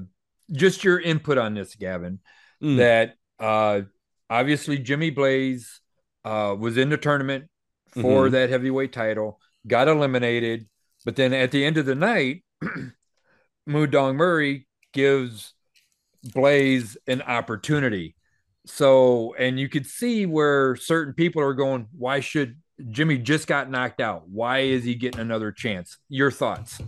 just 0.53 0.85
your 0.85 1.01
input 1.01 1.39
on 1.39 1.55
this 1.55 1.75
kavan 1.77 2.19
Mm. 2.63 2.77
that 2.79 3.15
uh 3.41 3.83
obviously 4.29 4.79
jimmy 4.79 5.11
blaze 5.11 5.81
uh 6.25 6.55
was 6.59 6.77
in 6.77 6.91
the 6.91 6.97
tournament 6.99 7.47
for 7.93 8.27
Mhm. 8.29 8.33
that 8.33 8.51
heavyweight 8.51 8.93
title 8.93 9.41
got 9.67 9.89
eliminated 9.89 10.69
but 11.05 11.17
then 11.17 11.33
at 11.33 11.51
the 11.53 11.65
end 11.65 11.77
of 11.79 11.87
the 11.87 11.95
night 11.95 12.45
Moondog 13.69 14.15
murray 14.17 14.67
gives 14.93 15.55
blaze 16.35 16.97
an 17.07 17.23
opportunity 17.23 18.17
so 18.69 19.35
and 19.39 19.59
you 19.59 19.69
could 19.69 19.87
see 19.87 20.27
where 20.27 20.77
certain 20.77 21.15
people 21.15 21.43
are 21.43 21.55
going 21.55 21.87
why 21.97 22.21
should 22.21 22.59
jimmy 22.91 23.19
just 23.19 23.47
got 23.47 23.71
knocked 23.71 24.01
out 24.01 24.29
why 24.29 24.61
is 24.61 24.85
he 24.85 24.95
getting 24.95 25.21
another 25.21 25.51
chance 25.51 25.99
your 26.09 26.31
thoughts 26.31 26.81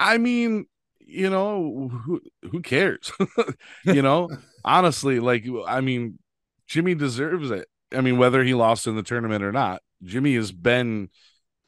I 0.00 0.16
mean, 0.16 0.64
you 0.98 1.28
know, 1.28 1.88
who 2.04 2.22
who 2.50 2.62
cares? 2.62 3.12
you 3.84 4.00
know, 4.02 4.30
honestly, 4.64 5.20
like 5.20 5.44
I 5.68 5.82
mean, 5.82 6.18
Jimmy 6.66 6.94
deserves 6.94 7.50
it. 7.50 7.68
I 7.94 8.00
mean, 8.00 8.16
whether 8.16 8.42
he 8.42 8.54
lost 8.54 8.86
in 8.86 8.96
the 8.96 9.02
tournament 9.02 9.44
or 9.44 9.52
not, 9.52 9.82
Jimmy 10.02 10.34
has 10.36 10.52
been 10.52 11.10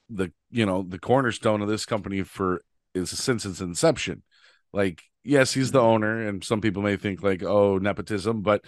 the 0.09 0.33
you 0.51 0.65
know 0.65 0.83
the 0.83 0.99
cornerstone 0.99 1.61
of 1.61 1.69
this 1.69 1.85
company 1.85 2.23
for 2.23 2.63
is 2.95 3.11
since 3.11 3.45
its 3.45 3.61
inception. 3.61 4.23
Like, 4.73 5.03
yes, 5.25 5.53
he's 5.53 5.71
the 5.73 5.81
owner, 5.81 6.27
and 6.27 6.43
some 6.45 6.61
people 6.61 6.83
may 6.83 6.97
think 6.97 7.23
like, 7.23 7.43
oh, 7.43 7.79
nepotism, 7.79 8.43
but 8.43 8.65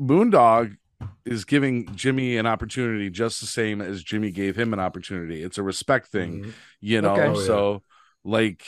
Moondog 0.00 0.76
is 1.24 1.44
giving 1.44 1.94
Jimmy 1.94 2.36
an 2.36 2.46
opportunity 2.46 3.10
just 3.10 3.40
the 3.40 3.46
same 3.46 3.80
as 3.80 4.02
Jimmy 4.02 4.30
gave 4.30 4.56
him 4.56 4.72
an 4.72 4.80
opportunity. 4.80 5.42
It's 5.42 5.58
a 5.58 5.62
respect 5.62 6.08
thing 6.08 6.44
Mhm. 6.44 6.52
you 6.80 7.00
know 7.02 7.12
Okay. 7.12 7.26
Oh, 7.26 7.38
yeah. 7.38 7.46
so 7.46 7.82
like 8.24 8.64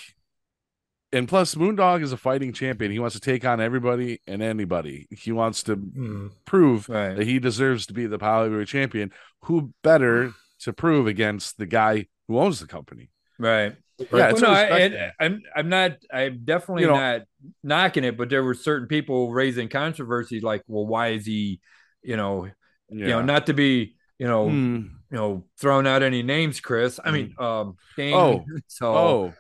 and 1.13 1.29
plus 1.29 1.55
moondog 1.55 2.03
is 2.03 2.13
a 2.13 2.17
fighting 2.17 2.53
champion 2.53 2.91
he 2.91 2.99
wants 2.99 3.15
to 3.15 3.21
take 3.21 3.45
on 3.45 3.61
everybody 3.61 4.21
and 4.27 4.43
anybody 4.43 5.07
he 5.11 5.31
wants 5.33 5.63
to 5.63 5.77
Mhm. 5.77 6.33
prove 6.45 6.89
right 6.89 7.17
that 7.17 7.27
he 7.27 7.39
deserves 7.39 7.87
to 7.87 7.95
be 7.95 8.07
the 8.07 8.19
power 8.19 8.43
heavyweight 8.45 8.69
champion 8.69 9.13
who 9.43 9.73
better 9.83 10.35
to 10.59 10.73
prove 10.73 11.07
against 11.07 11.57
the 11.59 11.65
guy 11.67 12.07
who 12.29 12.39
owns 12.39 12.61
the 12.61 12.67
company 12.67 13.09
right 13.39 13.77
yeah 13.99 14.33
Well, 14.33 14.37
no, 14.41 14.49
a 14.49 14.53
I, 14.53 14.63
respect 14.63 14.95
and. 14.95 15.13
I'm 15.21 15.43
I'm 15.57 15.69
not 15.69 15.93
I'm 16.13 16.41
definitely 16.45 16.83
You 16.83 16.89
know- 16.89 16.97
not 16.97 17.23
knocking 17.63 18.05
it, 18.05 18.17
but 18.17 18.29
there 18.31 18.43
were 18.45 18.55
certain 18.55 18.89
people 18.89 19.33
raising 19.33 19.69
controversies 19.69 20.43
like, 20.43 20.63
well, 20.67 20.87
why 20.87 21.09
is 21.09 21.27
he, 21.27 21.61
you 22.03 22.17
know, 22.17 22.49
you 22.89 23.07
know, 23.07 23.23
not 23.23 23.47
to 23.47 23.55
be, 23.55 23.97
you 24.19 24.27
know, 24.27 24.49
Hmm. 24.49 24.77
you 25.11 25.17
know, 25.17 25.45
throwing 25.59 25.87
out 25.87 26.03
any 26.03 26.23
names, 26.23 26.61
Chris. 26.61 26.99
I 27.05 27.11
mean, 27.11 27.35
um, 27.39 27.77
Dane, 27.97 28.15
Oh. 28.15 28.45
so 28.67 28.95
oh 28.95 29.35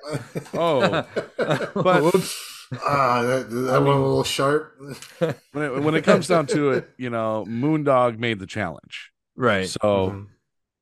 oh 0.55 1.07
but 1.75 2.03
Whoops. 2.03 2.53
Ah, 2.83 3.23
that, 3.23 3.49
that 3.51 3.83
went 3.83 3.97
a 3.97 4.01
little 4.01 4.25
sharp. 4.25 4.75
when 5.53 5.65
it, 5.65 5.83
when 5.83 5.95
it 5.95 6.03
comes 6.03 6.27
down 6.27 6.47
to 6.47 6.71
it 6.73 6.91
you 6.99 7.11
know 7.11 7.45
moondog 7.47 8.19
made 8.19 8.41
the 8.41 8.47
challenge 8.47 9.13
right, 9.37 9.69
so 9.69 9.79
Mhm. 10.11 10.27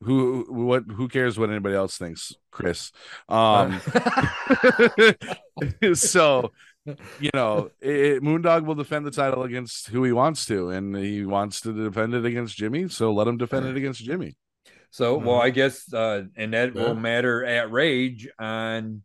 Who 0.05 0.47
what 0.49 0.85
who 0.85 1.09
cares 1.09 1.39
what 1.39 1.51
anybody 1.51 1.75
else 1.75 1.97
thinks 1.99 2.35
chris 2.51 2.93
um 3.29 3.81
so 5.95 6.53
you 7.21 7.31
know 7.35 7.71
it, 7.81 8.23
moondog 8.23 8.65
will 8.65 8.75
defend 8.75 9.07
the 9.07 9.11
title 9.11 9.43
against 9.43 9.89
who 9.89 10.05
he 10.05 10.13
wants 10.13 10.45
to 10.47 10.71
and 10.71 10.97
he 10.97 11.25
wants 11.25 11.61
to 11.61 11.73
defend 11.73 12.15
it 12.15 12.25
against 12.25 12.57
jimmy 12.57 12.89
so 12.89 13.13
let 13.13 13.27
him 13.27 13.37
defend 13.37 13.67
it 13.67 13.77
against 13.77 14.03
jimmy 14.05 14.37
so 14.91 15.19
well, 15.19 15.41
I 15.43 15.51
guess, 15.51 15.93
uh, 15.93 16.23
and 16.37 16.55
that 16.55 16.73
Yeah. 16.73 16.83
will 16.83 16.95
matter 16.95 17.45
at 17.45 17.73
Rage 17.73 18.29
on, 18.39 19.03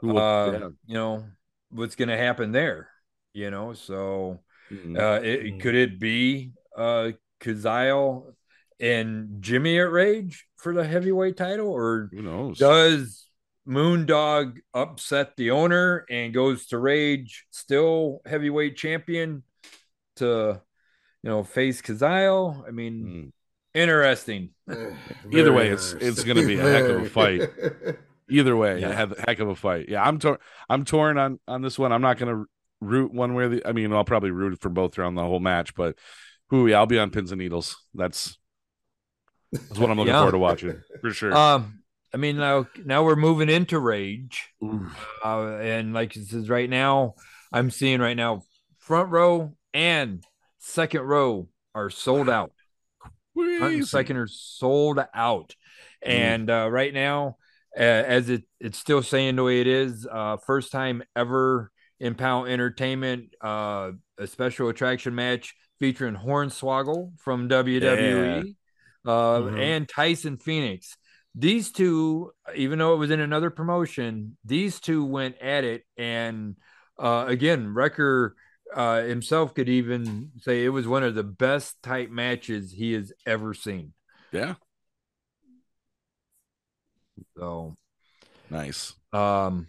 uh, 0.00 0.06
yeah. 0.06 0.68
you 0.86 0.94
know, 0.94 1.24
what's 1.70 1.96
going 1.96 2.10
to 2.10 2.16
happen 2.16 2.52
there, 2.52 2.88
you 3.34 3.50
know, 3.50 3.72
so. 3.72 4.38
Mm. 4.70 4.96
Uh, 4.96 5.20
it. 5.20 5.60
Could 5.60 5.74
it 5.74 5.98
be 5.98 6.52
uh, 6.76 7.10
Kazile 7.40 8.34
and 8.82 9.40
Jimmy 9.40 9.78
at 9.78 9.90
Rage 9.90 10.46
for 10.58 10.74
the 10.74 10.84
heavyweight 10.84 11.36
title, 11.38 11.68
or 11.68 12.08
who 12.12 12.20
knows 12.22 12.58
does 12.58 13.26
Moondog 13.66 14.58
upset 14.74 15.36
the 15.36 15.52
owner 15.52 16.04
and 16.10 16.34
goes 16.34 16.66
to 16.66 16.78
Rage, 16.78 17.46
still 17.50 18.20
heavyweight 18.26 18.76
champion, 18.76 19.44
to 20.16 20.60
you 21.22 21.30
know 21.30 21.42
face 21.44 21.80
Kazile? 21.80 22.66
I 22.66 22.72
mean, 22.72 23.32
Mm. 23.74 23.80
interesting. 23.80 24.50
Either 25.32 25.52
way, 25.52 25.66
it's- 25.66 25.94
it's 25.94 26.24
gonna 26.24 26.44
be 26.46 26.58
a 26.58 26.62
heck 26.62 26.84
of 26.90 27.02
a 27.02 27.08
fight. 27.08 27.42
either 28.30 28.56
way 28.56 28.80
Yeah. 28.80 28.88
yeah. 28.88 28.94
have 28.94 29.12
a 29.12 29.20
heck 29.20 29.40
of 29.40 29.48
a 29.48 29.54
fight 29.54 29.88
yeah 29.90 30.02
i'm 30.02 30.18
torn 30.18 30.38
i'm 30.70 30.84
torn 30.86 31.18
on 31.18 31.38
on 31.46 31.60
this 31.60 31.78
one 31.78 31.92
i'm 31.92 32.00
not 32.00 32.16
gonna 32.18 32.44
root 32.80 33.12
one 33.12 33.34
way 33.34 33.44
or 33.44 33.48
the 33.50 33.66
i 33.68 33.72
mean 33.72 33.92
i'll 33.92 34.04
probably 34.04 34.30
root 34.30 34.58
for 34.60 34.70
both 34.70 34.96
around 34.98 35.16
the 35.16 35.22
whole 35.22 35.40
match 35.40 35.74
but 35.74 35.96
who 36.48 36.66
yeah 36.66 36.78
i'll 36.78 36.86
be 36.86 36.98
on 36.98 37.10
pins 37.10 37.30
and 37.32 37.40
needles 37.40 37.76
that's 37.94 38.38
that's 39.52 39.78
what 39.78 39.90
i'm 39.90 39.96
looking 39.98 40.12
Yeah. 40.12 40.20
forward 40.20 40.32
to 40.32 40.38
watching 40.38 40.80
for 41.00 41.12
sure 41.12 41.34
Um, 41.36 41.82
I 42.14 42.16
mean 42.16 42.36
now 42.36 42.66
now 42.84 43.04
we're 43.04 43.16
moving 43.16 43.48
into 43.48 43.78
Rage. 43.78 44.48
Uh, 45.24 45.56
and 45.56 45.94
like 45.94 46.14
it 46.16 46.26
says 46.26 46.48
right 46.50 46.68
now, 46.68 47.14
I'm 47.52 47.70
seeing 47.70 48.00
right 48.00 48.16
now 48.16 48.42
front 48.78 49.10
row 49.10 49.54
and 49.72 50.22
second 50.58 51.02
row 51.02 51.48
are 51.74 51.88
sold 51.88 52.28
out. 52.28 52.52
Front 53.34 53.74
and 53.74 53.88
second 53.88 54.16
are 54.18 54.26
sold 54.26 54.98
out. 55.14 55.54
Mm. 56.06 56.10
And 56.10 56.50
uh, 56.50 56.68
right 56.70 56.92
now, 56.92 57.36
uh, 57.74 57.80
as 57.80 58.28
it 58.28 58.44
it's 58.60 58.76
still 58.78 59.02
saying 59.02 59.36
the 59.36 59.44
way 59.44 59.60
it 59.62 59.66
is, 59.66 60.06
uh, 60.10 60.36
first 60.36 60.70
time 60.70 61.02
ever 61.16 61.70
in 61.98 62.14
Pound 62.14 62.50
Entertainment, 62.50 63.34
uh, 63.40 63.92
a 64.18 64.26
special 64.26 64.68
attraction 64.68 65.14
match 65.14 65.54
featuring 65.78 66.14
Hornswoggle 66.16 67.18
from 67.20 67.48
WWE 67.48 68.54
uh, 69.04 69.40
Mhm. 69.42 69.58
and 69.58 69.88
Tyson 69.88 70.36
Phoenix. 70.38 70.96
These 71.34 71.72
two, 71.72 72.32
even 72.54 72.78
though 72.78 72.94
it 72.94 72.98
was 72.98 73.10
in 73.10 73.20
another 73.20 73.50
promotion, 73.50 74.36
these 74.44 74.80
two 74.80 75.04
went 75.04 75.38
at 75.38 75.64
it. 75.64 75.84
And 75.96 76.56
uh, 76.98 77.24
again, 77.26 77.72
Wrecker 77.72 78.36
uh, 78.74 79.02
himself 79.02 79.54
could 79.54 79.68
even 79.68 80.32
say 80.40 80.64
it 80.64 80.68
was 80.70 80.86
one 80.86 81.02
of 81.02 81.14
the 81.14 81.24
best 81.24 81.82
type 81.82 82.10
matches 82.10 82.70
he 82.72 82.92
has 82.92 83.12
ever 83.26 83.54
seen. 83.54 83.92
yeah 84.32 84.54
So, 87.36 87.76
nice 88.50 88.94
um, 89.12 89.66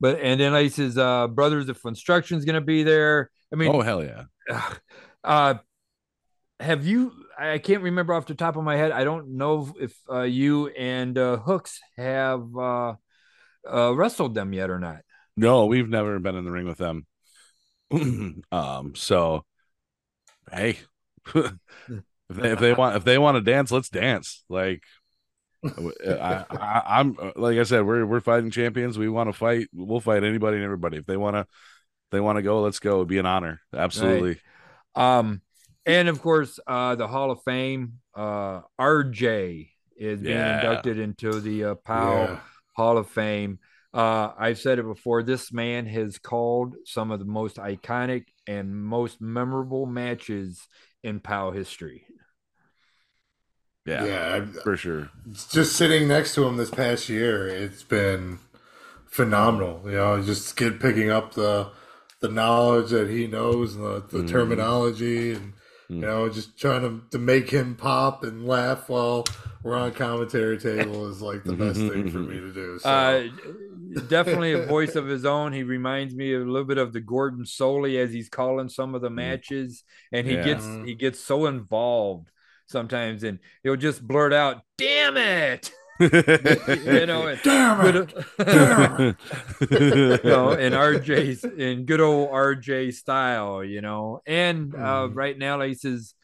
but 0.00 0.18
and 0.20 0.40
then 0.40 0.52
like 0.52 0.64
he 0.64 0.68
says, 0.68 0.98
uh, 0.98 1.28
Brothers 1.28 1.68
of 1.68 1.80
Construction 1.80 2.38
is 2.38 2.44
going 2.44 2.54
to 2.54 2.60
be 2.60 2.82
there. 2.82 3.30
I 3.52 3.56
mean, 3.56 3.70
oh 3.72 3.80
hell 3.82 4.02
yeah 4.02 4.24
uh, 5.24 5.54
have 6.60 6.86
you? 6.86 7.12
I 7.38 7.58
can't 7.58 7.82
remember 7.82 8.14
off 8.14 8.26
the 8.26 8.34
top 8.34 8.56
of 8.56 8.64
my 8.64 8.76
head. 8.76 8.92
I 8.92 9.04
don't 9.04 9.36
know 9.36 9.72
if 9.80 9.94
uh, 10.10 10.22
you 10.22 10.68
and 10.68 11.16
uh, 11.16 11.38
Hooks 11.38 11.80
have 11.96 12.56
uh, 12.56 12.94
uh, 13.70 13.94
wrestled 13.94 14.34
them 14.34 14.52
yet 14.52 14.70
or 14.70 14.78
not. 14.78 15.00
no 15.36 15.66
we've 15.66 15.88
never 15.88 16.18
been 16.18 16.36
in 16.36 16.44
the 16.44 16.50
ring 16.50 16.66
with 16.66 16.78
them 16.78 17.06
um 18.52 18.94
so 18.94 19.44
hey 20.50 20.78
if 21.34 21.34
they, 22.28 22.52
if 22.52 22.58
they 22.58 22.72
want 22.72 22.96
if 22.96 23.04
they 23.04 23.18
want 23.18 23.36
to 23.36 23.40
dance 23.40 23.70
let's 23.70 23.88
dance 23.88 24.44
like 24.48 24.82
I, 25.64 26.44
I, 26.50 26.82
I'm 26.86 27.16
like 27.36 27.56
I 27.56 27.62
said, 27.62 27.86
we're 27.86 28.04
we're 28.04 28.20
fighting 28.20 28.50
champions. 28.50 28.98
We 28.98 29.08
want 29.08 29.28
to 29.28 29.32
fight. 29.32 29.68
We'll 29.72 30.00
fight 30.00 30.24
anybody 30.24 30.56
and 30.56 30.64
everybody. 30.64 30.96
If 30.96 31.06
they 31.06 31.16
want 31.16 31.36
to, 31.36 31.46
they 32.10 32.20
want 32.20 32.36
to 32.38 32.42
go. 32.42 32.62
Let's 32.62 32.80
go. 32.80 32.96
It'd 32.96 33.08
be 33.08 33.18
an 33.18 33.26
honor. 33.26 33.60
Absolutely. 33.72 34.40
Um, 34.96 35.40
and 35.86 36.08
of 36.08 36.20
course, 36.22 36.58
uh, 36.66 36.94
the 36.94 37.08
Hall 37.08 37.30
of 37.30 37.42
Fame, 37.44 37.94
uh, 38.14 38.60
RJ 38.78 39.70
is 39.96 40.20
being 40.20 40.30
Yeah. 40.30 40.56
inducted 40.58 40.98
into 40.98 41.40
the 41.40 41.64
uh, 41.64 41.74
POW 41.76 42.28
Yeah. 42.30 42.36
Hall 42.76 42.98
of 42.98 43.08
Fame. 43.08 43.58
Uh, 43.94 44.32
I've 44.38 44.58
said 44.58 44.78
it 44.78 44.84
before. 44.86 45.22
This 45.22 45.52
man 45.52 45.86
has 45.86 46.18
called 46.18 46.74
some 46.84 47.10
of 47.10 47.18
the 47.18 47.26
most 47.26 47.56
iconic 47.56 48.24
and 48.46 48.74
most 48.74 49.20
memorable 49.20 49.86
matches 49.86 50.66
in 51.02 51.20
POW 51.20 51.50
history. 51.52 52.06
Yeah, 53.84 54.04
Yeah, 54.06 54.44
for 54.62 54.76
sure. 54.76 55.10
just 55.50 55.74
sitting 55.76 56.06
next 56.06 56.34
to 56.34 56.44
him 56.46 56.56
this 56.56 56.70
past 56.70 57.08
year, 57.08 57.48
it's 57.48 57.82
been 57.82 58.38
phenomenal. 59.06 59.82
You 59.84 59.92
know, 59.96 60.22
just 60.22 60.56
get 60.56 60.80
picking 60.80 61.10
up 61.10 61.34
the 61.34 61.70
the 62.20 62.28
knowledge 62.28 62.90
that 62.90 63.10
he 63.10 63.26
knows 63.26 63.74
and 63.74 63.84
the, 63.84 64.00
the 64.08 64.22
Mhm. 64.22 64.28
terminology 64.28 65.32
and 65.32 65.54
You 65.88 65.96
Hmm. 65.96 66.00
know, 66.02 66.28
just 66.28 66.58
trying 66.58 66.82
to, 66.82 67.02
to 67.10 67.18
make 67.18 67.50
him 67.50 67.74
pop 67.76 68.24
and 68.24 68.46
laugh 68.46 68.88
while 68.88 69.24
we're 69.62 69.76
on 69.76 69.92
commentary 69.92 70.58
table 70.58 71.08
is 71.08 71.20
like 71.22 71.44
the 71.44 71.52
best 71.52 71.78
thing 71.80 72.10
for 72.10 72.18
me 72.18 72.40
to 72.40 72.52
do. 72.52 72.78
So. 72.78 72.88
Uh, 72.88 73.22
definitely 74.08 74.52
a 74.52 74.66
voice 74.66 74.94
of 74.96 75.06
his 75.06 75.24
own. 75.24 75.52
He 75.52 75.62
reminds 75.62 76.14
me 76.14 76.34
a 76.34 76.38
little 76.38 76.64
bit 76.64 76.78
of 76.78 76.92
the 76.92 77.00
Gordon 77.00 77.44
Solie 77.44 77.98
as 77.98 78.12
he's 78.12 78.28
calling 78.28 78.68
some 78.68 78.94
of 78.94 79.02
the 79.02 79.10
matches, 79.10 79.84
and 80.10 80.26
he 80.26 80.34
Yeah. 80.34 80.44
gets 80.44 80.66
he 80.84 80.94
gets 80.94 81.20
so 81.20 81.46
involved 81.46 82.28
sometimes, 82.66 83.22
and 83.22 83.38
he'll 83.62 83.76
just 83.76 84.06
blurt 84.06 84.32
out, 84.32 84.62
"Damn 84.78 85.16
it!" 85.16 85.70
You 86.00 87.06
know, 87.06 87.26
and 87.28 87.40
Damn 87.42 87.80
good, 87.80 88.12
it! 88.38 89.16
you 90.24 90.30
know, 90.30 90.52
in 90.52 90.72
RJ's 90.72 91.44
in 91.44 91.84
good 91.84 92.00
old 92.00 92.30
RJ 92.30 92.94
style, 92.94 93.62
you 93.64 93.80
know. 93.80 94.20
And 94.26 94.74
uh, 94.74 95.08
Mhm. 95.08 95.14
right 95.14 95.38
now, 95.38 95.58
like 95.58 95.68
he 95.68 95.74
says, 95.74 96.14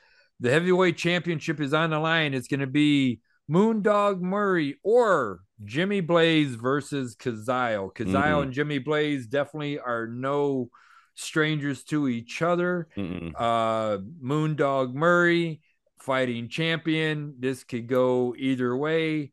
the 0.41 0.51
heavyweight 0.51 0.97
championship 0.97 1.61
is 1.61 1.75
on 1.75 1.91
the 1.91 1.99
line. 1.99 2.35
It's 2.35 2.49
going 2.49 2.61
to 2.61 2.67
be 2.67 3.21
Moondog 3.51 4.21
Murray 4.21 4.77
or 4.83 5.41
Jimmy 5.65 6.01
Blaze 6.01 6.55
versus 6.55 7.17
Kazile. 7.17 7.93
Kazile 7.95 8.13
Mhm. 8.39 8.43
and 8.43 8.53
Jimmy 8.53 8.79
Blaze 8.79 9.27
definitely 9.27 9.79
are 9.79 10.07
no 10.07 10.71
strangers 11.15 11.83
to 11.85 12.09
each 12.09 12.43
other. 12.43 12.87
Mm-mm. 12.97 13.33
Uh, 13.37 13.99
Moondog 14.23 14.95
Murray 14.95 15.61
fighting 15.99 16.49
champion. 16.49 17.35
This 17.41 17.65
could 17.65 17.89
go 17.89 18.35
either 18.39 18.77
way. 18.77 19.33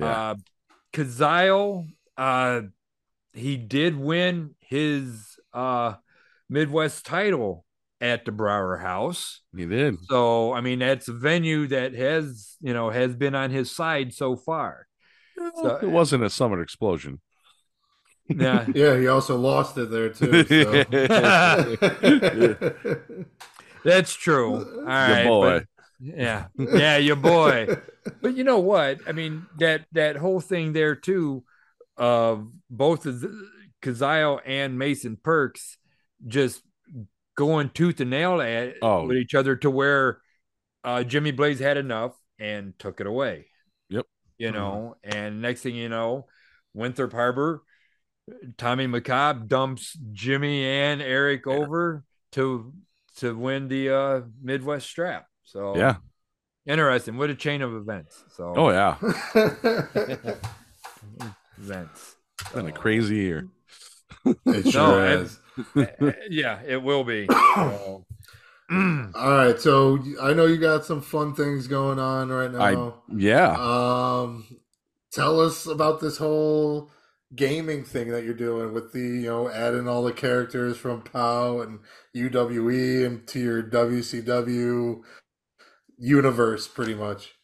Yeah. 0.00 0.30
Uh, 0.30 0.34
Kazile, 0.92 1.88
uh, 2.16 2.62
he 3.32 3.56
did 3.56 3.96
win 3.98 4.54
his 4.60 5.36
uh, 5.52 5.94
Midwest 6.48 7.04
title 7.06 7.64
at 8.00 8.24
the 8.24 8.32
Brauer 8.32 8.78
House. 8.78 9.42
he 9.54 9.66
did. 9.66 9.98
So, 10.08 10.52
I 10.52 10.60
mean, 10.62 10.78
that's 10.78 11.08
a 11.08 11.12
venue 11.12 11.66
that 11.68 11.92
has, 11.94 12.56
you 12.60 12.72
know, 12.72 12.90
has 12.90 13.14
been 13.14 13.34
on 13.34 13.50
his 13.50 13.70
side 13.70 14.14
so 14.14 14.36
far. 14.36 14.86
So- 15.56 15.78
it 15.82 15.90
wasn't 15.90 16.24
a 16.24 16.30
summer 16.30 16.62
explosion. 16.62 17.20
Yeah. 18.28 18.66
yeah, 18.74 18.96
he 18.96 19.08
also 19.08 19.36
lost 19.36 19.76
it 19.78 19.90
there 19.90 20.10
too. 20.10 20.44
So. 20.44 20.84
That's 23.84 24.14
true. 24.14 24.80
All 24.80 24.84
right. 24.84 25.26
boy. 25.26 25.64
Yeah. 26.00 26.46
Yeah, 26.58 26.96
your 26.96 27.16
boy. 27.16 27.68
but 28.22 28.34
you 28.36 28.44
know 28.44 28.58
what? 28.58 29.00
I 29.06 29.12
mean, 29.12 29.46
that 29.58 29.86
that 29.92 30.16
whole 30.16 30.40
thing 30.40 30.72
there 30.72 30.94
too, 30.96 31.44
of 31.96 32.48
both 32.70 33.06
of 33.06 33.20
the- 33.20 33.48
Kazile 33.82 34.40
and 34.44 34.78
Mason 34.78 35.16
Perks 35.16 35.78
just 36.26 36.62
going 37.34 37.70
tooth 37.70 38.00
and 38.00 38.10
nail 38.10 38.40
at 38.42 38.74
Oh. 38.82 39.06
with 39.06 39.16
each 39.16 39.34
other 39.34 39.56
to 39.56 39.70
where 39.70 40.20
uh, 40.84 41.02
Jimmy 41.04 41.30
Blaze 41.30 41.58
had 41.60 41.76
enough 41.78 42.14
and 42.38 42.78
took 42.78 43.00
it 43.00 43.06
away. 43.06 43.46
Yep. 43.88 44.06
You 44.38 44.50
know, 44.52 44.96
and 45.02 45.40
next 45.40 45.62
thing 45.62 45.74
you 45.74 45.88
know, 45.88 46.26
Winthrop 46.74 47.12
Harbor, 47.12 47.62
Tommy 48.58 48.86
McCobb 48.86 49.48
dumps 49.48 49.98
Jimmy 50.12 50.64
and 50.64 51.00
Eric 51.02 51.46
over 51.46 52.04
to 52.32 52.72
to 53.16 53.34
win 53.36 53.68
the 53.68 53.90
uh, 53.94 54.20
Midwest 54.42 54.88
strap. 54.88 55.26
So 55.50 55.76
Yeah. 55.76 55.96
interesting. 56.66 57.16
What 57.16 57.30
a 57.30 57.34
chain 57.34 57.60
of 57.62 57.74
events. 57.74 58.22
So 58.36 58.54
Oh 58.56 58.70
yeah. 58.70 58.96
events. 61.58 62.16
It's 62.40 62.52
been 62.52 62.66
a 62.68 62.72
crazy 62.72 63.16
year. 63.16 63.48
it 64.24 64.70
sure 64.70 64.88
No, 64.88 64.98
has. 65.00 65.38
Uh, 65.76 66.12
yeah, 66.30 66.60
it 66.66 66.82
will 66.82 67.04
be. 67.04 67.28
So, 67.56 68.04
All 69.16 69.34
right, 69.34 69.58
so 69.60 69.98
I 70.22 70.32
know 70.32 70.46
you 70.46 70.56
got 70.58 70.84
some 70.84 71.00
fun 71.02 71.34
things 71.34 71.66
going 71.66 71.98
on 71.98 72.28
right 72.28 72.54
I- 72.54 72.74
now. 72.74 73.02
Yeah. 73.12 73.50
Um, 73.58 74.46
tell 75.12 75.40
us 75.40 75.66
about 75.66 76.00
this 76.00 76.18
whole 76.18 76.88
gaming 77.34 77.82
thing 77.82 78.10
that 78.10 78.22
you're 78.22 78.32
doing 78.34 78.72
with 78.72 78.92
the 78.92 79.00
you 79.00 79.22
know 79.26 79.48
adding 79.50 79.88
all 79.88 80.04
the 80.04 80.12
characters 80.12 80.76
from 80.76 81.02
POW 81.02 81.62
and 81.62 81.80
UWE 82.14 83.04
into 83.04 83.40
your 83.40 83.60
WCW 83.62 85.00
universe, 86.00 86.68
pretty 86.68 86.94
much. 86.94 87.34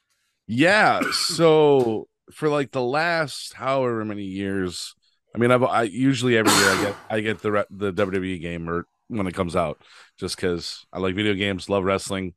Yeah. 0.46 1.00
So 1.12 2.08
for 2.32 2.48
like 2.48 2.70
the 2.72 2.82
last 2.82 3.54
however 3.54 4.04
many 4.04 4.24
years, 4.24 4.94
I 5.34 5.38
mean, 5.38 5.50
I've 5.50 5.62
I 5.64 5.82
usually 5.82 6.36
every 6.36 6.52
year 6.52 6.70
I 6.70 6.82
get 6.82 6.96
I 7.10 7.20
get 7.20 7.38
the 7.42 7.52
re- 7.52 7.64
the 7.70 7.92
WWE 7.92 8.38
game 8.38 8.68
or 8.68 8.86
when 9.08 9.26
it 9.26 9.34
comes 9.34 9.54
out, 9.56 9.80
just 10.18 10.36
because 10.36 10.84
I 10.92 10.98
like 10.98 11.14
video 11.14 11.34
games, 11.34 11.68
love 11.68 11.84
wrestling. 11.84 12.34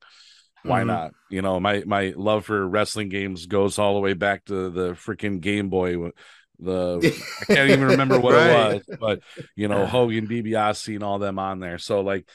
Why 0.65 0.83
Mhm. 0.83 0.87
not? 0.87 1.11
You 1.29 1.41
know, 1.41 1.59
my 1.59 1.83
my 1.85 2.13
love 2.15 2.45
for 2.45 2.67
wrestling 2.67 3.09
games 3.09 3.45
goes 3.45 3.79
all 3.79 3.93
the 3.95 4.01
way 4.01 4.13
back 4.13 4.45
to 4.45 4.69
the 4.69 4.91
freaking 4.91 5.39
Game 5.41 5.69
Boy. 5.69 6.11
The 6.59 7.05
I 7.41 7.45
can't 7.45 7.69
even 7.69 7.85
remember 7.85 8.19
what 8.21 8.35
Right. 8.35 8.51
it 8.51 8.73
was, 8.87 8.97
but 8.99 9.21
you 9.55 9.67
know, 9.69 9.85
Hogan, 9.87 10.27
DiBiase, 10.27 10.95
and 10.95 11.03
all 11.03 11.19
them 11.19 11.39
on 11.39 11.59
there. 11.59 11.77
So 11.77 12.01
like 12.01 12.27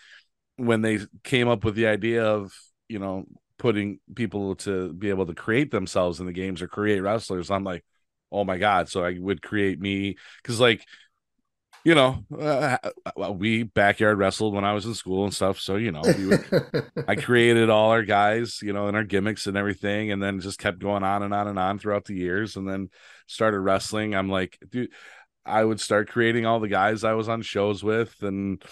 when 0.57 0.82
they 0.82 1.01
came 1.24 1.49
up 1.49 1.64
with 1.64 1.74
the 1.74 1.87
idea 1.89 2.24
of 2.24 2.53
you 2.89 2.99
know 2.99 3.26
putting 3.59 4.00
people 4.14 4.57
to 4.57 4.92
be 4.92 5.11
able 5.11 5.26
to 5.26 5.34
create 5.34 5.70
themselves 5.70 6.20
in 6.20 6.26
the 6.26 6.32
games 6.32 6.62
or 6.62 6.68
create 6.68 7.00
wrestlers, 7.00 7.50
I'm 7.50 7.64
like, 7.64 7.84
oh 8.32 8.44
my 8.44 8.59
god! 8.59 8.88
So 8.88 9.05
I 9.05 9.16
would 9.18 9.42
create 9.42 9.80
me 9.80 10.16
because 10.42 10.61
like 10.61 10.84
you 11.84 11.94
know 11.94 12.24
uh, 12.40 12.78
we 13.32 13.62
backyard 13.62 14.18
wrestled 14.18 14.55
when 14.55 14.64
I 14.64 14.72
was 14.72 14.86
in 14.86 14.94
school 14.94 15.24
and 15.24 15.34
stuff. 15.34 15.61
So 15.61 15.76
you 15.76 15.92
know 15.92 16.02
we 16.02 16.26
would 16.26 16.44
I 17.07 17.14
created 17.16 17.70
all 17.70 17.90
our 17.90 18.02
guys, 18.02 18.61
you 18.62 18.72
know, 18.72 18.88
and 18.88 18.96
our 18.96 19.05
gimmicks 19.05 19.46
and 19.46 19.57
everything, 19.57 20.11
and 20.11 20.22
then 20.22 20.40
just 20.40 20.59
kept 20.59 20.78
going 20.78 21.05
on 21.05 21.22
and 21.22 21.34
on 21.34 21.48
and 21.48 21.59
on 21.59 21.78
throughout 21.78 22.07
the 22.07 22.14
years, 22.14 22.57
and 22.57 22.68
then 22.68 22.90
started 23.26 23.61
wrestling. 23.61 24.14
I'm 24.14 24.30
like, 24.30 24.59
dude, 24.68 24.90
I 25.44 25.62
would 25.64 25.80
start 25.80 26.09
creating 26.09 26.46
all 26.46 26.59
the 26.61 26.68
guys 26.68 27.05
I 27.05 27.12
was 27.12 27.28
on 27.28 27.42
shows 27.42 27.84
with, 27.84 28.14
and 28.22 28.62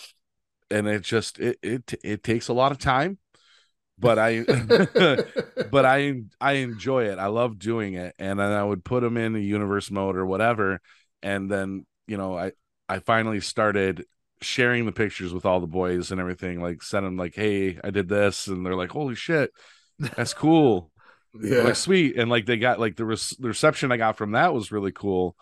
and 0.70 0.86
it 0.86 1.02
just 1.02 1.38
it 1.38 1.58
it 1.62 1.94
it 2.02 2.24
takes 2.24 2.48
a 2.48 2.54
lot 2.54 2.72
of 2.72 2.78
time, 2.78 3.18
but 3.98 4.18
I 4.18 4.40
but 5.70 5.84
I 5.84 6.22
I 6.40 6.52
enjoy 6.54 7.04
it. 7.04 7.18
I 7.18 7.26
love 7.26 7.58
doing 7.58 7.94
it, 7.94 8.14
and 8.18 8.38
then 8.38 8.52
I 8.52 8.64
would 8.64 8.84
put 8.84 9.02
them 9.02 9.16
in 9.16 9.36
a 9.36 9.40
universe 9.40 9.90
mode 9.90 10.16
or 10.16 10.26
whatever, 10.26 10.80
and 11.22 11.50
then 11.50 11.86
you 12.06 12.16
know 12.16 12.36
I 12.36 12.52
I 12.88 12.98
finally 12.98 13.40
started 13.40 14.04
sharing 14.40 14.86
the 14.86 14.92
pictures 14.92 15.32
with 15.32 15.46
all 15.46 15.60
the 15.60 15.66
boys 15.66 16.10
and 16.10 16.20
everything, 16.20 16.60
like 16.60 16.82
send 16.82 17.06
them 17.06 17.16
like, 17.16 17.34
hey, 17.34 17.78
I 17.82 17.90
did 17.90 18.08
this, 18.08 18.48
and 18.48 18.66
they're 18.66 18.74
like, 18.74 18.90
holy 18.90 19.14
shit, 19.14 19.52
that's 19.98 20.34
cool. 20.34 20.90
yeah. 21.40 21.62
like 21.62 21.76
sweet. 21.76 22.16
And 22.18 22.28
like 22.28 22.44
they 22.46 22.58
got 22.58 22.80
like 22.80 22.96
the, 22.96 23.06
res- 23.06 23.36
the 23.38 23.48
reception 23.48 23.90
i 23.90 23.96
got 23.96 24.18
from 24.18 24.32
that 24.32 24.52
was 24.52 24.72
really 24.72 24.92
cool. 24.92 25.36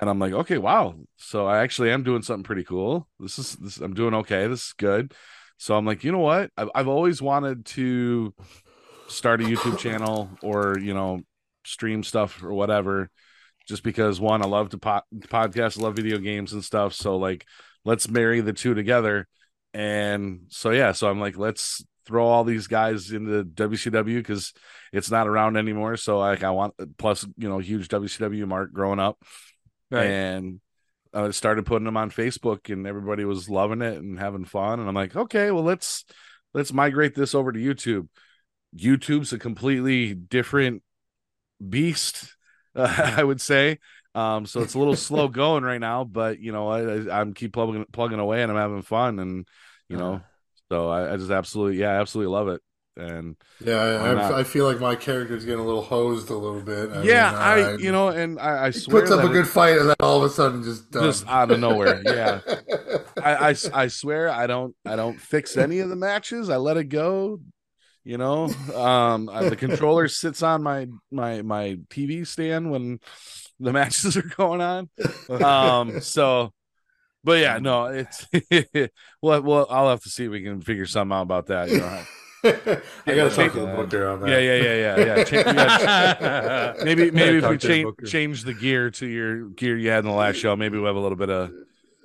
And 0.00 0.08
i'm 0.08 0.20
like 0.20 0.32
okay 0.32 0.58
wow. 0.58 0.94
So 1.16 1.46
i 1.46 1.58
actually 1.58 1.90
am 1.90 2.04
doing 2.04 2.22
something 2.22 2.44
pretty 2.44 2.64
cool. 2.64 3.08
This 3.18 3.38
is 3.38 3.56
this 3.56 3.78
i'm 3.78 3.94
doing 3.94 4.14
okay. 4.14 4.46
This 4.46 4.68
is 4.68 4.74
good 4.74 5.12
so 5.58 5.76
i'm 5.76 5.84
like 5.84 6.02
you 6.04 6.12
know 6.12 6.18
what 6.18 6.50
i've, 6.56 6.70
I've 6.74 6.88
always 6.88 7.20
wanted 7.20 7.66
to 7.66 8.32
start 9.08 9.40
a 9.42 9.44
youtube 9.44 9.78
channel 9.78 10.30
or 10.42 10.78
you 10.78 10.94
know 10.94 11.20
stream 11.64 12.02
stuff 12.02 12.42
or 12.42 12.52
whatever 12.52 13.10
just 13.66 13.82
because 13.82 14.18
one 14.20 14.42
i 14.42 14.46
love 14.46 14.70
to 14.70 14.78
po- 14.78 15.02
podcast 15.14 15.78
i 15.78 15.82
love 15.82 15.96
video 15.96 16.18
games 16.18 16.52
and 16.52 16.64
stuff 16.64 16.94
so 16.94 17.16
like 17.16 17.44
let's 17.84 18.08
marry 18.08 18.40
the 18.40 18.52
two 18.52 18.74
together 18.74 19.28
and 19.74 20.46
so 20.48 20.70
yeah 20.70 20.92
so 20.92 21.10
i'm 21.10 21.20
like 21.20 21.36
let's 21.36 21.84
throw 22.08 22.26
all 22.26 22.42
these 22.42 22.66
guys 22.66 23.12
into 23.12 23.44
WCW 23.44 24.16
because 24.16 24.54
it's 24.94 25.10
not 25.10 25.28
around 25.28 25.58
anymore. 25.58 25.98
So 25.98 26.18
like 26.18 26.42
I 26.42 26.50
want 26.50 26.74
plus 26.96 27.24
you 27.36 27.48
know 27.48 27.58
huge 27.58 27.88
WCW 27.88 28.48
mark 28.48 28.72
growing 28.72 28.98
up, 28.98 29.22
right. 29.90 30.06
and 30.06 30.60
I 31.14 31.30
started 31.30 31.66
putting 31.66 31.84
them 31.84 31.96
on 31.96 32.10
Facebook, 32.10 32.72
and 32.72 32.86
everybody 32.86 33.24
was 33.24 33.48
loving 33.48 33.82
it 33.82 33.98
and 33.98 34.18
having 34.18 34.44
fun. 34.44 34.80
And 34.80 34.88
I'm 34.88 34.94
like, 34.94 35.16
okay, 35.16 35.50
well 35.50 35.64
let's 35.64 36.04
let's 36.54 36.72
migrate 36.72 37.14
this 37.14 37.34
over 37.34 37.52
to 37.52 37.58
YouTube. 37.58 38.08
YouTube's 38.76 39.32
a 39.32 39.38
completely 39.38 40.14
different 40.14 40.82
beast, 41.66 42.36
uh, 42.74 43.14
I 43.16 43.24
would 43.24 43.40
say. 43.40 43.78
Um, 44.14 44.46
so 44.46 44.60
it's 44.62 44.74
a 44.74 44.78
little 44.78 44.96
slow 44.96 45.28
going 45.28 45.64
right 45.64 45.80
now, 45.80 46.04
but 46.04 46.40
you 46.40 46.52
know, 46.52 46.68
I, 46.68 46.80
I 46.80 47.20
I'm 47.20 47.34
keep 47.34 47.52
plugging 47.52 47.84
plugging 47.92 48.18
away 48.18 48.42
and 48.42 48.50
I'm 48.50 48.58
having 48.58 48.82
fun, 48.82 49.18
and 49.18 49.46
you 49.88 49.96
know, 49.96 50.20
so 50.70 50.88
I, 50.88 51.14
I 51.14 51.16
just 51.16 51.30
absolutely, 51.30 51.78
yeah, 51.78 52.00
absolutely 52.00 52.32
love 52.32 52.48
it. 52.48 52.62
And 52.98 53.36
Yeah? 53.60 53.76
I, 54.30 54.40
I 54.40 54.44
feel 54.44 54.66
like 54.66 54.80
my 54.80 54.94
character's 54.96 55.44
getting 55.44 55.60
a 55.60 55.64
little 55.64 55.82
hosed 55.82 56.30
a 56.30 56.36
little 56.36 56.60
bit. 56.60 56.90
I 56.90 57.02
yeah, 57.02 57.30
mean, 57.30 57.34
I, 57.34 57.60
uh, 57.62 57.76
you 57.78 57.92
know, 57.92 58.08
and 58.08 58.38
I, 58.38 58.66
I 58.66 58.70
swear 58.70 59.02
puts 59.02 59.10
up 59.10 59.24
a 59.24 59.28
good 59.28 59.48
fight 59.48 59.78
and 59.78 59.88
then 59.88 59.96
all 60.00 60.18
of 60.18 60.24
a 60.24 60.34
sudden 60.34 60.62
just 60.62 60.90
done. 60.90 61.02
just 61.04 61.26
out 61.28 61.50
of 61.50 61.58
nowhere. 61.58 62.02
Yeah, 62.04 62.40
I, 63.22 63.50
I, 63.50 63.54
I 63.72 63.88
swear 63.88 64.30
I 64.30 64.46
don't, 64.46 64.74
I 64.86 64.96
don't 64.96 65.20
fix 65.20 65.56
any 65.56 65.80
of 65.80 65.88
the 65.88 65.96
matches. 65.96 66.50
I 66.50 66.56
let 66.56 66.76
it 66.76 66.84
go. 66.84 67.40
You 68.04 68.16
know, 68.18 68.44
um, 68.74 69.28
I- 69.28 69.44
the 69.44 69.56
controller 69.56 70.08
sits 70.08 70.42
on 70.42 70.62
my 70.62 70.86
my 71.10 71.42
my 71.42 71.78
TV 71.90 72.26
stand 72.26 72.70
when 72.70 73.00
the 73.60 73.72
matches 73.72 74.16
are 74.16 74.22
going 74.22 74.60
on. 74.60 74.88
Um, 75.42 76.00
so, 76.00 76.52
but 77.24 77.40
yeah, 77.40 77.58
no, 77.58 77.86
it's 77.86 78.26
well, 79.22 79.42
well, 79.42 79.66
I'll 79.70 79.90
have 79.90 80.02
to 80.02 80.10
see 80.10 80.24
if 80.26 80.30
we 80.30 80.42
can 80.42 80.60
figure 80.60 80.86
something 80.86 81.14
out 81.16 81.22
about 81.22 81.46
that. 81.48 81.70
You 81.70 81.78
know, 81.78 82.08
I 82.44 82.80
gotta 83.06 83.34
talk 83.34 83.52
to 83.52 83.60
the 83.60 83.66
booker 83.66 84.08
on 84.08 84.20
that. 84.20 84.28
Yeah, 84.30 84.38
yeah, 84.38 84.62
yeah, 84.62 84.96
yeah, 84.96 85.16
yeah. 85.16 85.24
Cha- 85.24 85.36
you 85.36 85.44
gotta- 85.44 86.84
maybe 86.84 87.10
maybe 87.10 87.38
if 87.38 87.48
we 87.48 87.58
to 87.58 87.68
change 87.68 88.10
change 88.10 88.44
the 88.44 88.54
gear 88.54 88.90
to 88.92 89.06
your 89.06 89.48
gear 89.50 89.76
you 89.76 89.90
had 89.90 90.00
in 90.00 90.06
the 90.06 90.16
last 90.16 90.36
show, 90.36 90.54
maybe 90.54 90.78
we'll 90.78 90.86
have 90.86 90.96
a 90.96 91.00
little 91.00 91.16
bit 91.16 91.30
of 91.30 91.52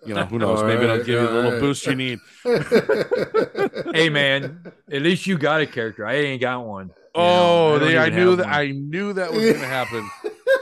you 0.06 0.14
know, 0.14 0.26
who 0.26 0.38
knows? 0.38 0.62
All 0.62 0.68
maybe 0.68 0.84
it'll 0.84 0.98
give 0.98 1.08
you 1.08 1.28
the 1.28 1.34
little 1.34 1.52
right. 1.52 1.62
boost 1.62 1.86
you 1.86 1.96
need. 1.96 2.20
hey 3.96 4.10
man, 4.10 4.74
at 4.92 5.02
least 5.02 5.28
you 5.28 5.38
got 5.38 5.62
a 5.62 5.68
character. 5.68 6.06
I 6.06 6.16
ain't 6.16 6.42
got 6.42 6.66
one. 6.66 6.88
you 6.88 6.94
oh, 7.16 7.22
know? 7.22 7.76
Oh, 7.76 7.80
don't 7.80 7.88
they, 7.88 7.98
I 7.98 8.10
knew 8.10 8.36
that 8.36 8.46
one. 8.46 8.54
I 8.54 8.72
knew 8.72 9.14
that 9.14 9.32
was 9.32 9.54
gonna 9.54 9.66
happen. 9.66 10.10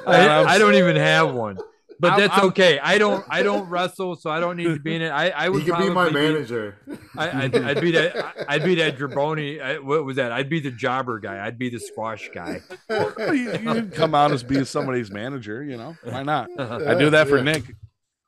I, 0.06 0.28
I'm 0.28 0.48
I 0.48 0.58
don't 0.58 0.76
even 0.76 0.96
have 0.96 1.34
one. 1.34 1.58
But 2.02 2.12
I'm- 2.14 2.20
that's 2.20 2.34
I'm- 2.38 2.48
okay. 2.48 2.80
I 2.80 2.98
don't. 2.98 3.24
I 3.30 3.44
don't 3.44 3.70
wrestle, 3.70 4.16
so 4.16 4.30
I 4.32 4.40
don't 4.40 4.58
need 4.58 4.64
to 4.66 4.80
be 4.80 4.96
in 4.96 5.04
it. 5.04 5.10
I, 5.10 5.30
I 5.30 5.50
would 5.50 5.62
He 5.62 5.70
could 5.70 5.78
be 5.78 5.90
my 5.90 6.10
probably 6.10 6.14
manager. 6.34 6.76
I, 7.16 7.44
I'd, 7.44 7.56
I'd 7.56 7.82
be 7.82 7.92
that. 7.92 8.36
I'd 8.50 8.64
be 8.64 8.76
that 8.76 8.98
Draboni. 8.98 9.62
I, 9.62 9.78
what 9.80 10.04
was 10.04 10.16
that? 10.18 10.32
I'd 10.32 10.50
be 10.50 10.60
the 10.60 10.72
jobber 10.72 11.20
guy. 11.20 11.46
I'd 11.46 11.60
be 11.60 11.70
the 11.70 11.80
squash 11.80 12.30
guy. 12.34 12.62
you, 12.90 13.34
you 13.34 13.52
can 13.60 13.92
come 13.92 14.16
out 14.16 14.32
as 14.32 14.42
be 14.44 14.66
somebody's 14.66 15.12
manager, 15.12 15.64
you 15.64 15.78
know. 15.78 15.96
Why 16.04 16.24
not? 16.24 16.50
I 16.60 16.96
do 16.96 17.12
that 17.12 17.28
for 17.28 17.38
Yeah. 17.38 17.44
Nick 17.44 17.76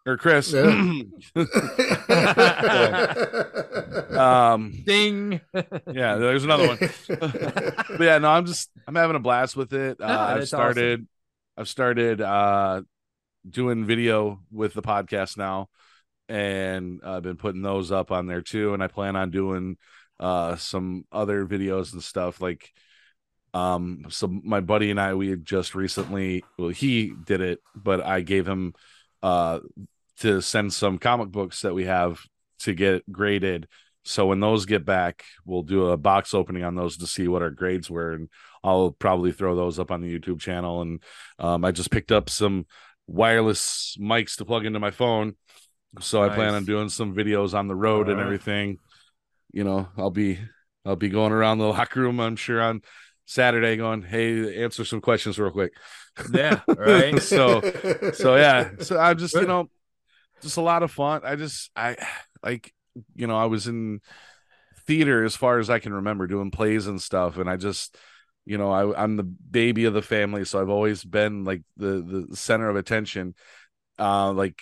or 0.06 0.18
Chris. 0.18 0.54
Yeah. 0.54 1.02
um 4.54 4.72
Ding. 4.86 5.42
yeah, 5.92 6.16
there's 6.16 6.44
another 6.44 6.68
one. 6.68 6.78
but 6.78 8.00
yeah, 8.02 8.18
no, 8.20 8.30
I'm 8.30 8.46
just 8.46 8.70
I'm 8.88 8.96
having 8.96 9.16
a 9.16 9.20
blast 9.20 9.56
with 9.56 9.74
it. 9.74 10.00
Uh, 10.00 10.06
Ah, 10.08 10.30
I've 10.32 10.38
that's 10.40 10.48
started 10.50 11.08
I've 11.58 11.68
started 11.70 12.22
uh 12.22 12.82
doing 13.48 13.86
video 13.86 14.42
with 14.52 14.74
the 14.74 14.82
podcast 14.82 15.38
now 15.38 15.70
and 16.30 17.02
I've 17.04 17.24
been 17.24 17.38
putting 17.38 17.62
those 17.62 17.92
up 17.92 18.12
on 18.12 18.28
there 18.28 18.42
too 18.42 18.74
and 18.74 18.82
I 18.82 18.88
plan 18.88 19.16
on 19.16 19.32
doing 19.32 19.78
uh 20.20 20.56
some 20.56 21.06
other 21.12 21.46
videos 21.46 21.94
and 21.94 22.04
stuff 22.04 22.42
like 22.42 22.72
um 23.54 24.06
so 24.10 24.28
my 24.28 24.62
buddy 24.62 24.92
and 24.92 25.00
I 25.00 25.14
we 25.16 25.30
had 25.30 25.46
just 25.46 25.76
recently 25.76 26.44
well 26.58 26.70
he 26.70 27.14
did 27.26 27.42
it 27.42 27.60
but 27.76 28.02
I 28.02 28.22
gave 28.22 28.48
him 28.48 28.74
uh 29.22 29.60
to 30.20 30.42
send 30.42 30.74
some 30.74 30.98
comic 30.98 31.30
books 31.30 31.62
that 31.62 31.74
we 31.74 31.86
have 31.86 32.22
to 32.60 32.74
get 32.74 33.12
graded 33.12 33.68
so 34.06 34.28
when 34.28 34.40
those 34.40 34.66
get 34.66 34.86
back, 34.86 35.24
we'll 35.46 35.64
do 35.64 35.88
a 35.88 35.98
box 35.98 36.34
opening 36.34 36.64
on 36.64 36.76
those 36.76 36.98
to 36.98 37.08
see 37.08 37.28
what 37.28 37.42
our 37.42 37.50
grades 37.50 37.90
were, 37.90 38.12
and 38.12 38.30
I'll 38.64 38.92
probably 38.92 39.32
throw 39.32 39.56
those 39.56 39.80
up 39.80 39.92
on 39.92 40.02
the 40.02 40.20
YouTube 40.20 40.42
channel. 40.42 40.82
And 40.82 41.02
um, 41.40 41.64
I 41.64 41.72
just 41.72 41.92
picked 41.92 42.12
up 42.12 42.30
some 42.30 42.66
wireless 43.08 43.98
mics 44.00 44.38
to 44.38 44.46
plug 44.46 44.66
into 44.66 44.80
my 44.80 44.92
phone, 44.92 45.36
so 46.00 46.24
I 46.24 46.30
plan 46.30 46.54
on 46.54 46.66
doing 46.66 46.90
some 46.90 47.16
videos 47.16 47.54
on 47.54 47.68
the 47.68 47.76
road 47.76 48.08
and 48.08 48.14
Alright. 48.18 48.26
everything. 48.26 48.80
You 49.52 49.64
know, 49.64 49.90
I'll 49.98 50.10
be 50.10 50.40
I'll 50.86 50.96
be 50.96 51.10
going 51.10 51.32
around 51.32 51.60
the 51.60 51.66
locker 51.68 52.02
room. 52.02 52.20
I'm 52.20 52.36
sure 52.36 52.62
on 52.62 52.82
Saturday, 53.26 53.78
going, 53.78 54.02
"Hey, 54.02 54.64
answer 54.64 54.86
some 54.86 55.02
questions 55.02 55.38
real 55.40 55.52
quick." 55.52 55.74
Yeah. 56.34 56.62
Right. 56.68 57.20
so 57.22 57.62
so 58.14 58.36
yeah 58.36 58.72
so 58.80 59.00
I'm 59.00 59.18
just 59.18 59.34
you 59.34 59.48
know 59.48 59.70
just 60.44 60.58
a 60.58 60.62
lot 60.62 60.84
of 60.84 60.92
fun 60.92 61.22
i 61.24 61.36
just 61.36 61.72
i 61.76 61.96
like 62.44 62.74
you 63.16 63.26
know 63.26 63.38
i 63.38 63.46
was 63.46 63.66
in 63.68 64.02
theater 64.86 65.24
as 65.24 65.36
far 65.36 65.58
as 65.60 65.70
i 65.70 65.80
can 65.80 65.94
remember 65.94 66.28
doing 66.28 66.52
plays 66.52 66.86
and 66.86 67.02
stuff 67.02 67.38
and 67.38 67.50
i 67.50 67.56
just 67.56 67.98
you 68.46 68.58
know 68.58 68.72
I, 68.72 69.04
i'm 69.04 69.16
the 69.16 69.24
baby 69.24 69.86
of 69.86 69.94
the 69.94 70.02
family 70.02 70.46
so 70.46 70.62
i've 70.62 70.70
always 70.70 71.04
been 71.04 71.44
like 71.44 71.64
the 71.78 72.28
the 72.30 72.36
center 72.36 72.70
of 72.70 72.76
attention 72.76 73.36
uh 74.00 74.32
like 74.34 74.62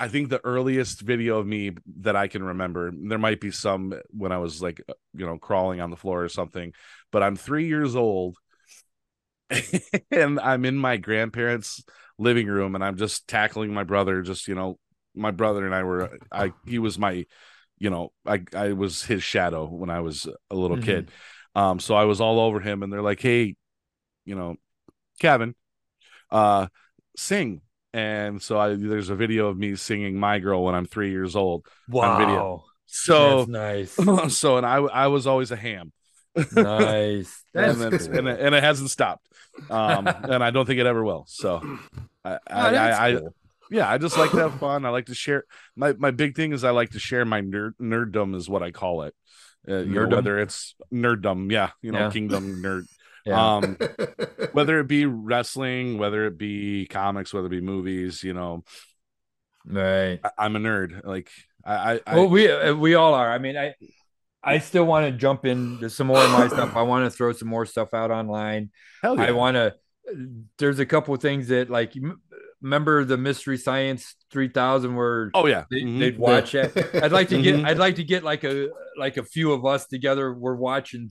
i 0.00 0.08
think 0.08 0.28
the 0.28 0.44
earliest 0.44 1.00
video 1.00 1.38
of 1.38 1.46
me 1.46 1.72
that 2.00 2.16
i 2.16 2.28
can 2.28 2.42
remember 2.42 2.92
there 2.94 3.18
might 3.18 3.40
be 3.40 3.50
some 3.50 3.94
when 4.10 4.32
i 4.32 4.38
was 4.38 4.62
like 4.62 4.80
you 5.14 5.26
know 5.26 5.38
crawling 5.38 5.80
on 5.80 5.90
the 5.90 5.96
floor 5.96 6.22
or 6.24 6.28
something 6.28 6.72
but 7.12 7.22
i'm 7.22 7.36
three 7.36 7.66
years 7.66 7.96
old 7.96 8.36
and 10.10 10.38
I'm 10.40 10.64
in 10.64 10.76
my 10.76 10.96
grandparents' 10.96 11.82
living 12.18 12.46
room 12.46 12.74
and 12.74 12.84
I'm 12.84 12.96
just 12.96 13.26
tackling 13.28 13.72
my 13.72 13.84
brother. 13.84 14.22
Just, 14.22 14.48
you 14.48 14.54
know, 14.54 14.78
my 15.14 15.30
brother 15.30 15.64
and 15.64 15.74
I 15.74 15.82
were, 15.82 16.18
I, 16.30 16.52
he 16.66 16.78
was 16.78 16.98
my, 16.98 17.24
you 17.78 17.90
know, 17.90 18.12
I, 18.26 18.42
I 18.54 18.72
was 18.72 19.02
his 19.02 19.22
shadow 19.22 19.66
when 19.66 19.90
I 19.90 20.00
was 20.00 20.26
a 20.50 20.54
little 20.54 20.76
Mhm. 20.76 20.84
kid. 20.84 21.10
Um, 21.58 21.80
so 21.80 21.96
I 21.96 22.04
was 22.04 22.20
all 22.20 22.38
over 22.38 22.60
him 22.60 22.84
and 22.84 22.92
they're 22.92 23.02
like, 23.02 23.20
Hey, 23.20 23.56
you 24.24 24.36
know, 24.36 24.54
Kavan, 25.20 25.54
uh, 26.30 26.68
sing. 27.16 27.62
And 27.92 28.40
so 28.40 28.60
I, 28.60 28.76
there's 28.76 29.10
a 29.10 29.16
video 29.16 29.48
of 29.48 29.58
me 29.58 29.74
singing 29.74 30.20
my 30.20 30.38
girl 30.38 30.62
when 30.62 30.76
I'm 30.76 30.86
three 30.86 31.10
years 31.10 31.34
old. 31.34 31.66
Wow. 31.88 32.18
video. 32.18 32.64
So, 32.86 33.44
That's 33.44 33.48
nice. 33.98 34.28
so, 34.36 34.56
and 34.56 34.64
I, 34.64 34.76
I 34.76 35.06
was 35.08 35.26
always 35.26 35.50
a 35.50 35.56
ham. 35.56 35.92
nice. 36.54 37.44
And, 37.54 37.76
cool. 37.76 38.16
and, 38.16 38.28
it, 38.28 38.40
and 38.40 38.54
it 38.54 38.62
hasn't 38.62 38.90
stopped. 38.90 39.26
Um, 39.68 40.06
and 40.22 40.44
I 40.44 40.52
don't 40.52 40.64
think 40.64 40.78
it 40.78 40.86
ever 40.86 41.02
will. 41.02 41.24
So, 41.26 41.78
I, 42.24 42.38
I, 42.46 42.70
that's 42.70 42.98
I, 42.98 43.08
I 43.08 43.12
cool. 43.14 43.34
yeah, 43.68 43.90
I 43.90 43.98
just 43.98 44.16
like 44.16 44.30
to 44.30 44.36
have 44.36 44.60
fun. 44.60 44.84
I 44.84 44.90
like 44.90 45.06
to 45.06 45.14
share. 45.14 45.42
My 45.74 45.94
my 45.94 46.12
big 46.12 46.36
thing 46.36 46.52
is 46.52 46.62
I 46.62 46.70
like 46.70 46.90
to 46.90 47.00
share 47.00 47.24
my 47.24 47.40
nerd 47.40 47.72
nerddom 47.80 48.36
is 48.36 48.48
what 48.48 48.62
I 48.62 48.70
call 48.70 49.02
it. 49.02 49.14
Uh, 49.68 49.78
you 49.78 49.94
know, 49.94 50.08
whether 50.08 50.38
it's 50.38 50.74
nerddom, 50.92 51.50
yeah, 51.52 51.70
you 51.82 51.92
know, 51.92 51.98
Yeah. 52.00 52.10
kingdom 52.10 52.62
nerd. 52.62 52.86
Yeah. 53.26 53.56
Um, 53.56 53.76
whether 54.52 54.80
it 54.80 54.86
be 54.88 55.04
wrestling, 55.04 55.98
whether 55.98 56.24
it 56.24 56.38
be 56.38 56.86
comics, 56.86 57.34
whether 57.34 57.48
it 57.48 57.50
be 57.50 57.60
movies, 57.60 58.22
you 58.24 58.32
know, 58.32 58.64
right. 59.66 60.18
I, 60.24 60.30
I'm 60.38 60.56
a 60.56 60.58
nerd. 60.58 61.04
Like 61.04 61.28
I, 61.62 61.74
I, 61.74 62.00
I 62.06 62.14
Well, 62.16 62.28
we 62.28 62.50
uh, 62.50 62.74
we 62.74 62.94
all 62.94 63.12
are. 63.12 63.30
I 63.30 63.36
mean, 63.36 63.56
I 63.58 63.74
I 64.42 64.58
still 64.60 64.84
want 64.84 65.04
to 65.06 65.12
jump 65.12 65.44
into 65.44 65.90
some 65.90 66.06
more 66.06 66.18
of 66.20 66.30
my 66.30 66.48
stuff. 66.48 66.74
I 66.74 66.82
want 66.82 67.04
to 67.04 67.10
throw 67.14 67.32
some 67.32 67.48
more 67.48 67.66
stuff 67.66 67.92
out 67.92 68.10
online. 68.10 68.70
hell 69.02 69.16
yeah. 69.16 69.24
I 69.24 69.30
want 69.32 69.56
to. 69.56 69.74
There's 70.56 70.78
a 70.78 70.86
couple 70.86 71.12
of 71.12 71.20
things 71.20 71.48
that 71.48 71.68
like 71.68 71.96
you 71.96 72.10
m- 72.10 72.22
remember 72.62 73.04
the 73.04 73.16
Mystery 73.16 73.56
Science 73.56 74.14
3000 74.30 74.94
where 74.94 75.30
oh 75.34 75.46
yeah, 75.46 75.64
they, 75.70 75.82
Mhm. 75.82 75.98
they'd 75.98 76.18
watch 76.18 76.54
it. 76.54 76.72
I'd 77.02 77.12
like 77.12 77.28
to 77.30 77.40
get. 77.40 77.56
Mhm. 77.56 77.66
I'd 77.66 77.78
like 77.78 77.96
to 77.96 78.04
get 78.04 78.22
like 78.24 78.44
a 78.44 78.68
like 78.96 79.16
a 79.16 79.22
few 79.24 79.52
of 79.52 79.64
us 79.64 79.86
together. 79.86 80.32
We're 80.34 80.56
watching. 80.56 81.10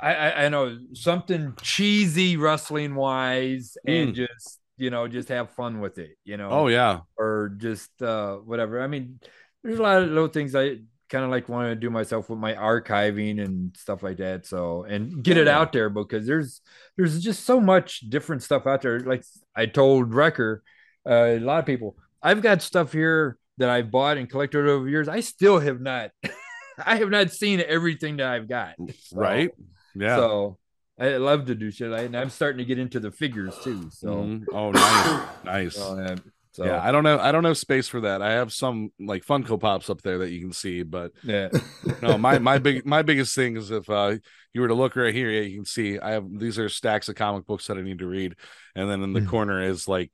I 0.00 0.48
know 0.48 0.76
something 0.92 1.54
cheesy 1.62 2.36
wrestling 2.36 2.96
wise, 2.96 3.76
and 3.86 4.14
just 4.14 4.58
you 4.76 4.90
know 4.90 5.06
just 5.06 5.28
have 5.28 5.50
fun 5.52 5.80
with 5.80 5.98
it. 5.98 6.16
You 6.24 6.36
know. 6.36 6.50
oh 6.50 6.66
yeah, 6.66 7.00
Or 7.16 7.54
just 7.56 7.90
uh 8.02 8.36
whatever. 8.36 8.82
I 8.82 8.88
mean, 8.88 9.20
there's 9.62 9.78
a 9.78 9.82
lot 9.82 10.02
of 10.02 10.08
little 10.08 10.28
things 10.28 10.54
I 10.56 10.78
kind 11.14 11.24
of 11.24 11.30
like 11.30 11.48
want 11.48 11.68
to 11.70 11.76
do 11.76 11.90
myself 11.90 12.28
with 12.28 12.40
my 12.40 12.54
archiving 12.54 13.40
and 13.44 13.76
stuff 13.76 14.02
like 14.02 14.16
that. 14.16 14.46
So 14.46 14.82
and 14.82 15.22
get 15.22 15.36
it 15.36 15.46
out 15.46 15.72
there 15.72 15.88
because 15.88 16.26
there's 16.26 16.60
there's 16.96 17.22
just 17.22 17.44
so 17.44 17.60
much 17.60 18.00
different 18.00 18.42
stuff 18.42 18.66
out 18.66 18.82
there. 18.82 18.98
Like 18.98 19.22
I 19.54 19.66
told 19.66 20.12
Wrecker, 20.12 20.62
uh, 21.08 21.38
a 21.38 21.38
lot 21.38 21.60
of 21.60 21.66
people, 21.66 21.96
I've 22.20 22.42
got 22.42 22.62
stuff 22.62 22.92
here 22.92 23.38
that 23.58 23.70
I've 23.70 23.90
bought 23.92 24.16
and 24.18 24.28
collected 24.28 24.66
over 24.66 24.88
years. 24.88 25.06
I 25.08 25.20
still 25.20 25.60
have 25.60 25.80
not, 25.80 26.10
I 26.84 26.96
have 26.96 27.10
not 27.10 27.30
seen 27.30 27.62
everything 27.64 28.16
that 28.16 28.26
I've 28.26 28.48
got. 28.48 28.74
So- 28.98 29.16
right, 29.20 29.50
yeah. 29.94 30.16
So 30.16 30.58
I 30.98 31.16
love 31.18 31.46
to 31.46 31.54
do 31.54 31.70
shit, 31.70 31.92
I, 31.92 32.00
and 32.02 32.16
I'm 32.16 32.30
starting 32.30 32.58
to 32.58 32.64
get 32.64 32.78
into 32.80 32.98
the 32.98 33.12
figures 33.12 33.54
too. 33.62 33.90
So, 33.90 34.08
Mhm. 34.08 34.44
oh 34.52 34.70
nice, 34.72 35.22
nice. 35.44 35.76
so, 35.76 35.98
uh, 35.98 36.16
so 36.54 36.64
yeah, 36.66 36.80
I 36.82 36.92
don't 36.92 37.04
know. 37.04 37.18
I 37.18 37.32
don't 37.32 37.44
have 37.44 37.58
space 37.58 37.88
for 37.88 38.00
that. 38.02 38.22
I 38.22 38.32
have 38.32 38.52
some 38.52 38.90
like 38.98 39.24
Funko 39.24 39.60
Pops 39.60 39.90
up 39.90 40.02
there 40.02 40.18
that 40.18 40.30
you 40.30 40.40
can 40.40 40.52
see, 40.52 40.82
but 40.82 41.12
yeah. 41.22 41.48
no, 42.02 42.16
my 42.16 42.38
my 42.38 42.58
big 42.58 42.86
my 42.86 43.02
biggest 43.02 43.34
thing 43.34 43.56
is 43.56 43.70
if 43.70 43.88
uh 43.90 44.16
you 44.52 44.60
were 44.60 44.68
to 44.68 44.74
look 44.74 44.96
right 44.96 45.14
here, 45.14 45.30
yeah, 45.30 45.42
you 45.42 45.56
can 45.56 45.64
see 45.64 45.98
I 45.98 46.12
have 46.12 46.24
these 46.38 46.58
are 46.58 46.68
stacks 46.68 47.08
of 47.08 47.16
comic 47.16 47.46
books 47.46 47.66
that 47.66 47.76
I 47.76 47.82
need 47.82 47.98
to 47.98 48.06
read, 48.06 48.36
and 48.74 48.88
then 48.88 49.02
in 49.02 49.12
the 49.12 49.20
Mhm. 49.20 49.28
corner 49.28 49.62
is 49.62 49.88
like 49.88 50.12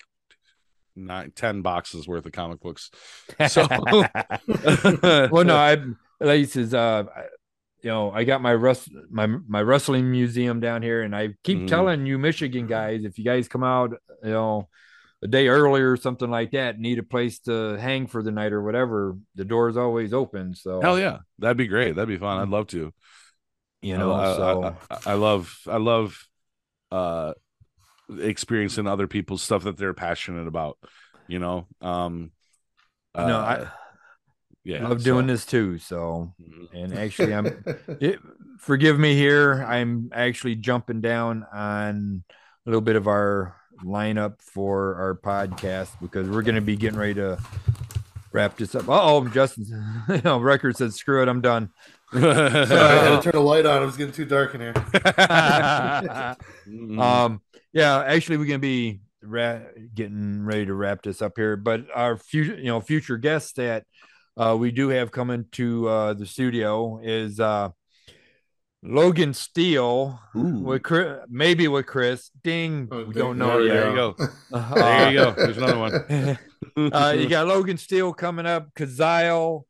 nine 0.97 1.33
ten 1.35 1.63
boxes 1.63 2.09
worth 2.09 2.27
of 2.27 2.33
comic 2.33 2.61
books. 2.61 2.91
So 3.49 3.67
well, 5.03 5.45
no, 5.45 5.57
I 5.57 5.77
like 6.21 6.49
says, 6.49 6.75
uh, 6.75 7.05
you 7.83 7.91
know, 7.91 8.11
I 8.11 8.25
got 8.25 8.43
my 8.43 8.55
rust 8.55 8.91
my 9.11 9.27
my 9.27 9.63
wrestling 9.63 10.11
museum 10.11 10.61
down 10.61 10.83
here, 10.83 11.03
and 11.03 11.15
I 11.15 11.35
keep 11.45 11.61
Mhm. 11.61 11.69
telling 11.69 12.07
you, 12.07 12.19
Michigan 12.19 12.67
guys, 12.67 13.05
if 13.05 13.19
you 13.19 13.25
guys 13.25 13.49
come 13.49 13.63
out, 13.65 13.93
you 14.23 14.31
know, 14.31 14.69
a 15.23 15.29
day 15.29 15.49
earlier 15.49 15.93
or 15.93 15.97
something 15.97 16.31
like 16.31 16.53
that, 16.53 16.79
need 16.79 16.99
a 16.99 17.03
place 17.03 17.41
to 17.41 17.77
hang 17.79 18.07
for 18.07 18.23
the 18.23 18.31
night 18.33 18.53
or 18.53 18.63
whatever, 18.63 19.17
the 19.35 19.45
door 19.45 19.69
is 19.69 19.77
always 19.77 20.13
open. 20.15 20.55
So 20.55 20.81
hell 20.81 20.99
yeah, 20.99 21.19
that'd 21.39 21.57
be 21.57 21.67
great. 21.67 21.95
That'd 21.97 22.09
be 22.09 22.17
fun. 22.17 22.39
I'd 22.41 22.49
love 22.49 22.69
to. 22.69 22.93
you 23.83 23.97
know, 23.99 24.13
I, 24.13 24.31
I- 24.33 24.37
so 24.37 24.77
I, 24.91 25.11
I 25.11 25.15
love 25.15 25.59
I 25.67 25.77
love 25.77 26.27
uh 26.91 27.35
experiencing 28.19 28.87
other 28.87 29.07
people's 29.07 29.43
stuff 29.43 29.65
that 29.65 29.77
they're 29.77 29.95
passionate 29.95 30.47
about. 30.49 30.79
You 31.29 31.39
know, 31.39 31.67
um, 31.81 32.33
no, 33.17 33.23
uh, 33.37 33.67
I 33.69 33.71
yeah, 34.65 34.87
love 34.89 35.01
so- 35.01 35.05
doing 35.05 35.27
this 35.27 35.47
too. 35.47 35.79
So, 35.79 36.35
Mhm. 36.41 36.69
and 36.75 36.99
actually, 36.99 37.35
I'm 37.35 37.47
it, 38.01 38.19
forgive 38.59 38.99
me 38.99 39.15
here. 39.15 39.65
I'm 39.69 40.11
actually 40.13 40.57
jumping 40.57 41.01
down 41.01 41.45
on 41.53 42.25
a 42.67 42.71
little 42.71 42.81
bit 42.81 42.97
of 42.97 43.07
our 43.07 43.55
lineup 43.85 44.41
for 44.41 44.95
our 44.97 45.15
podcast 45.15 45.91
because 46.01 46.29
we're 46.29 46.43
going 46.43 46.55
to 46.55 46.61
be 46.61 46.77
getting 46.77 46.99
ready 46.99 47.15
to 47.15 47.39
wrap 48.33 48.57
this 48.57 48.75
up. 48.75 48.85
Oh, 48.89 49.27
Justin, 49.29 49.67
you 50.09 50.21
know, 50.25 50.39
Wrecker 50.39 50.73
said, 50.73 50.93
"Screw 50.93 51.23
it, 51.23 51.29
I'm 51.29 51.41
done." 51.41 51.71
Sorry, 52.13 52.33
I 52.33 52.67
gotta 52.67 53.23
turn 53.23 53.33
the 53.33 53.41
light 53.41 53.67
on. 53.67 53.83
It 53.83 53.87
was 53.87 53.97
getting 53.97 54.13
too 54.13 54.25
dark 54.25 54.55
in 54.55 54.61
here. 54.61 54.75
Mm. 56.69 57.01
Um, 57.01 57.41
yeah, 57.73 58.01
actually, 58.05 58.37
we're 58.37 58.47
gonna 58.47 58.61
be 58.61 59.01
ra- 59.23 59.61
getting 59.93 60.45
ready 60.45 60.67
to 60.67 60.75
wrap 60.75 61.03
this 61.03 61.21
up 61.21 61.33
here. 61.37 61.57
But 61.57 61.87
our 61.93 62.17
future, 62.17 62.55
you 62.55 62.67
know, 62.67 62.81
future 62.81 63.17
guests 63.17 63.53
that 63.55 63.85
uh, 64.37 64.57
we 64.57 64.71
do 64.71 64.89
have 64.91 65.11
coming 65.11 65.47
to 65.53 65.89
uh, 65.89 66.15
the 66.15 66.27
studio 66.27 67.01
is 67.03 67.41
uh, 67.41 67.71
Logan 68.83 69.35
Steele 69.35 70.19
with 70.35 70.83
Chris, 70.83 71.19
maybe 71.29 71.69
with 71.69 71.87
Chris. 71.87 72.31
Ding, 72.43 72.89
Oh, 72.91 73.05
we 73.05 73.13
don't 73.15 73.37
know 73.39 73.63
There 73.63 73.67
yet. 73.67 73.75
there 73.75 73.91
you 73.91 73.95
go. 73.97 74.17
Uh, 74.53 74.75
There 74.75 75.11
you 75.13 75.19
go. 75.19 75.31
There's 75.33 75.57
another 75.59 75.79
one. 75.79 75.93
uh, 76.93 77.15
you 77.19 77.29
got 77.29 77.47
Logan 77.47 77.77
Steele 77.77 78.15
coming 78.15 78.47
up, 78.47 78.73
Kazile, 78.75 79.63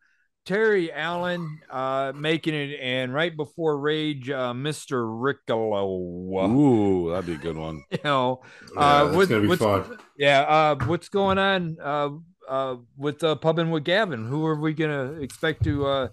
Terry 0.46 0.92
Allen 0.92 1.60
uh, 1.70 2.12
making 2.14 2.54
it, 2.54 2.78
and 2.80 3.12
right 3.12 3.36
before 3.36 3.78
Rage, 3.78 4.30
uh, 4.30 4.52
Mr. 4.52 5.04
Riccolo. 5.06 6.48
Ooh, 6.48 7.10
that'd 7.10 7.26
be 7.26 7.34
a 7.34 7.36
good 7.36 7.56
one. 7.56 7.82
You 7.90 7.98
know, 8.04 8.42
Yeah, 8.74 8.80
uh, 8.80 9.06
it's 9.08 9.16
what- 9.16 9.28
gonna 9.28 9.40
be 9.42 9.48
what's, 9.48 9.62
fun. 9.62 9.98
yeah. 10.16 10.40
Uh, 10.42 10.84
what's 10.86 11.08
going 11.08 11.38
on 11.38 11.76
uh, 11.82 12.10
uh, 12.48 12.76
with 12.96 13.24
uh, 13.24 13.34
Pubbing 13.34 13.70
with 13.72 13.84
Kavan? 13.84 14.28
Who 14.28 14.46
are 14.46 14.58
we 14.58 14.72
gonna 14.72 15.14
expect 15.20 15.64
to 15.64 15.86
uh, 15.86 16.08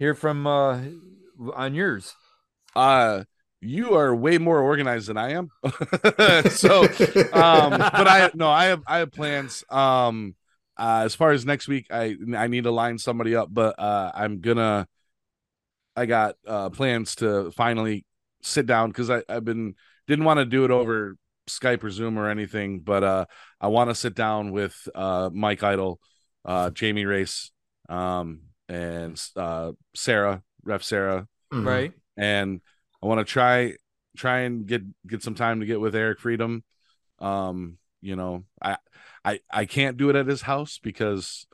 hear 0.00 0.14
from 0.14 0.46
uh, 0.48 0.80
on 1.54 1.74
yours? 1.74 2.12
Uh 2.74 3.24
you 3.60 3.94
are 3.94 4.14
way 4.14 4.36
more 4.38 4.60
organized 4.60 5.08
than 5.08 5.16
I 5.16 5.32
am. 5.32 5.48
so 6.50 6.82
um 7.32 7.88
but 7.94 8.06
I 8.08 8.30
no, 8.34 8.48
I 8.50 8.66
have 8.66 8.82
I 8.86 8.98
have 8.98 9.12
plans. 9.12 9.64
Um 9.70 10.34
uh 10.76 11.02
as 11.04 11.14
far 11.14 11.32
as 11.32 11.46
next 11.46 11.68
week, 11.68 11.86
I 11.90 12.16
I 12.36 12.46
need 12.48 12.64
to 12.64 12.70
line 12.70 12.98
somebody 12.98 13.34
up, 13.36 13.48
but 13.52 13.78
uh 13.78 14.12
I'm 14.14 14.40
gonna 14.40 14.86
I 15.96 16.06
got 16.06 16.36
uh 16.46 16.70
plans 16.70 17.14
to 17.16 17.50
finally 17.52 18.04
sit 18.42 18.66
down 18.66 18.90
because 18.90 19.10
I, 19.10 19.22
I've 19.28 19.44
been 19.44 19.74
didn't 20.06 20.24
want 20.24 20.38
to 20.38 20.44
do 20.44 20.64
it 20.64 20.70
over 20.70 21.16
Skype 21.48 21.82
or 21.84 21.90
Zoom 21.90 22.18
or 22.18 22.28
anything, 22.28 22.80
but 22.80 23.04
uh 23.04 23.24
I 23.60 23.68
want 23.68 23.90
to 23.90 23.94
sit 23.94 24.14
down 24.14 24.52
with 24.52 24.76
uh 24.94 25.30
Mike 25.32 25.62
Idle, 25.62 26.00
uh 26.44 26.70
Jamie 26.70 27.04
Race, 27.06 27.52
um 27.88 28.40
and 28.68 29.20
uh 29.36 29.72
Sarah, 29.94 30.42
Ref 30.64 30.82
Sarah, 30.82 31.28
Mhm. 31.52 31.66
Right? 31.66 31.92
And 32.16 32.60
I 33.02 33.06
want 33.06 33.20
to 33.20 33.30
try 33.30 33.74
try 34.16 34.40
and 34.40 34.66
get 34.66 34.82
get 35.06 35.22
some 35.22 35.34
time 35.34 35.60
to 35.60 35.66
get 35.66 35.80
with 35.80 35.94
Eric 35.94 36.20
Freedom. 36.20 36.64
Um, 37.18 37.78
you 38.02 38.16
know, 38.16 38.44
I 38.62 38.76
I 39.24 39.40
I 39.50 39.66
can't 39.66 39.96
do 39.96 40.10
it 40.10 40.16
at 40.16 40.26
his 40.26 40.42
house 40.42 40.78
because 40.82 41.46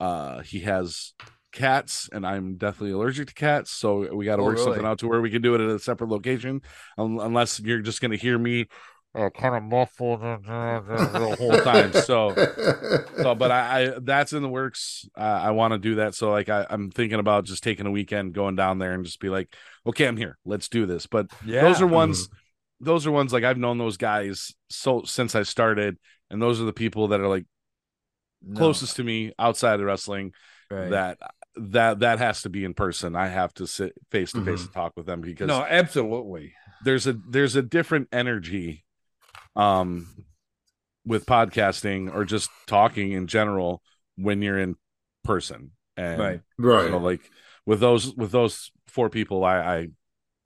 uh 0.00 0.40
he 0.42 0.60
has 0.60 1.14
cats 1.52 2.08
and 2.12 2.26
I'm 2.26 2.56
definitely 2.56 2.92
allergic 2.92 3.28
to 3.28 3.34
cats, 3.34 3.70
so 3.70 4.14
we 4.14 4.24
got 4.24 4.36
to 4.36 4.42
Oh, 4.42 4.44
work 4.44 4.58
something 4.58 4.84
out 4.84 4.98
to 5.00 5.08
where 5.08 5.20
we 5.20 5.30
can 5.30 5.42
do 5.42 5.54
it 5.54 5.60
at 5.60 5.70
a 5.70 5.78
separate 5.78 6.10
location 6.10 6.62
un- 6.98 7.18
unless 7.20 7.60
you're 7.60 7.80
just 7.80 8.00
going 8.00 8.10
to 8.10 8.16
hear 8.16 8.38
me 8.38 8.66
uh, 9.14 9.30
kind 9.30 9.54
of 9.54 9.62
muffled 9.62 10.20
the 10.20 11.36
whole 11.38 11.56
time. 11.62 11.92
So 11.92 12.34
so 13.22 13.34
but 13.34 13.50
I, 13.50 13.82
I 13.92 13.98
that's 14.02 14.32
in 14.32 14.42
the 14.42 14.48
works 14.48 15.08
uh, 15.16 15.20
i 15.20 15.50
want 15.52 15.72
to 15.72 15.78
do 15.78 15.96
that 15.96 16.14
so 16.14 16.30
like 16.30 16.48
I, 16.48 16.66
i'm 16.68 16.90
thinking 16.90 17.18
about 17.20 17.44
just 17.44 17.62
taking 17.62 17.86
a 17.86 17.90
weekend 17.90 18.32
going 18.34 18.56
down 18.56 18.78
there 18.78 18.92
and 18.92 19.04
just 19.04 19.20
be 19.20 19.28
like 19.28 19.54
okay 19.86 20.06
i'm 20.06 20.16
here 20.16 20.36
let's 20.44 20.68
do 20.68 20.84
this 20.86 21.06
but 21.06 21.28
Yeah. 21.46 21.60
those 21.62 21.80
are 21.80 21.86
ones 21.86 22.28
those 22.80 23.06
are 23.06 23.12
ones 23.12 23.32
like 23.32 23.44
i've 23.44 23.56
known 23.58 23.78
those 23.78 23.96
guys 23.96 24.54
so 24.68 25.02
since 25.04 25.34
i 25.34 25.42
started 25.42 25.96
and 26.30 26.42
those 26.42 26.60
are 26.60 26.64
the 26.64 26.72
people 26.72 27.08
that 27.08 27.20
are 27.20 27.28
like 27.28 27.44
No. 28.42 28.58
closest 28.58 28.96
to 28.96 29.04
me 29.04 29.32
outside 29.38 29.80
of 29.80 29.86
wrestling 29.86 30.32
Right. 30.70 30.90
that 30.90 31.18
that 31.56 32.00
that 32.00 32.18
has 32.18 32.42
to 32.42 32.48
be 32.50 32.64
in 32.64 32.74
person 32.74 33.14
i 33.14 33.28
have 33.28 33.54
to 33.54 33.66
sit 33.66 33.92
face 34.10 34.32
to 34.32 34.44
face 34.44 34.60
Mhm. 34.60 34.64
and 34.64 34.72
talk 34.74 34.92
with 34.96 35.06
them 35.06 35.20
because 35.20 35.48
no, 35.48 35.62
absolutely. 35.62 36.52
there's 36.82 37.06
a 37.06 37.12
there's 37.30 37.54
a 37.56 37.62
different 37.62 38.08
energy 38.12 38.83
um 39.56 40.06
with 41.06 41.26
podcasting 41.26 42.12
or 42.14 42.24
just 42.24 42.50
talking 42.66 43.12
in 43.12 43.26
general 43.26 43.82
when 44.16 44.42
you're 44.42 44.58
in 44.58 44.76
person 45.22 45.70
and 45.96 46.20
Right. 46.20 46.40
right. 46.58 46.84
you 46.84 46.90
know, 46.90 46.98
like 46.98 47.20
with 47.66 47.80
those 47.80 48.14
with 48.14 48.30
those 48.30 48.70
four 48.88 49.08
people 49.10 49.44
i 49.44 49.56
i 49.58 49.88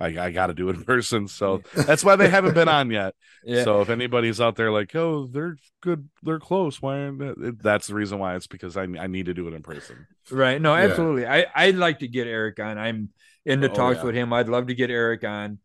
i, 0.01 0.27
I 0.27 0.31
got 0.31 0.49
to 0.49 0.55
do 0.55 0.69
it 0.69 0.77
in 0.77 0.85
person 0.95 1.29
so 1.29 1.63
that's 1.75 2.05
why 2.05 2.17
they 2.17 2.29
haven't 2.29 2.55
been 2.55 2.69
on 2.69 2.91
yet 2.91 3.15
Yeah. 3.45 3.65
so 3.65 3.81
if 3.81 3.89
anybody's 3.89 4.41
out 4.41 4.57
there 4.57 4.71
like 4.73 4.95
oh 4.97 5.27
they're 5.27 5.57
good 5.81 6.09
they're 6.23 6.41
close 6.41 6.83
why 6.83 6.99
aren't 7.01 7.41
they? 7.41 7.51
that's 7.53 7.87
the 7.87 7.95
reason 7.95 8.19
why 8.19 8.35
it's 8.37 8.47
because 8.49 8.77
i, 8.77 8.83
I 8.83 9.07
need 9.07 9.27
to 9.27 9.35
do 9.35 9.47
it 9.49 9.55
in 9.55 9.63
person 9.63 10.07
Right. 10.31 10.61
No, 10.61 10.77
Yeah. 10.77 10.83
absolutely. 10.83 11.27
I, 11.27 11.47
I'd 11.55 11.77
like 11.77 12.01
to 12.01 12.07
get 12.07 12.27
Eric 12.27 12.61
on. 12.61 12.77
I'm 12.77 13.09
into 13.47 13.71
Oh, 13.71 13.75
talks 13.75 13.97
yeah. 14.01 14.05
with 14.05 14.15
him. 14.15 14.31
I'd 14.35 14.51
love 14.51 14.67
to 14.67 14.75
get 14.75 14.91
Eric 14.91 15.25
on. 15.25 15.59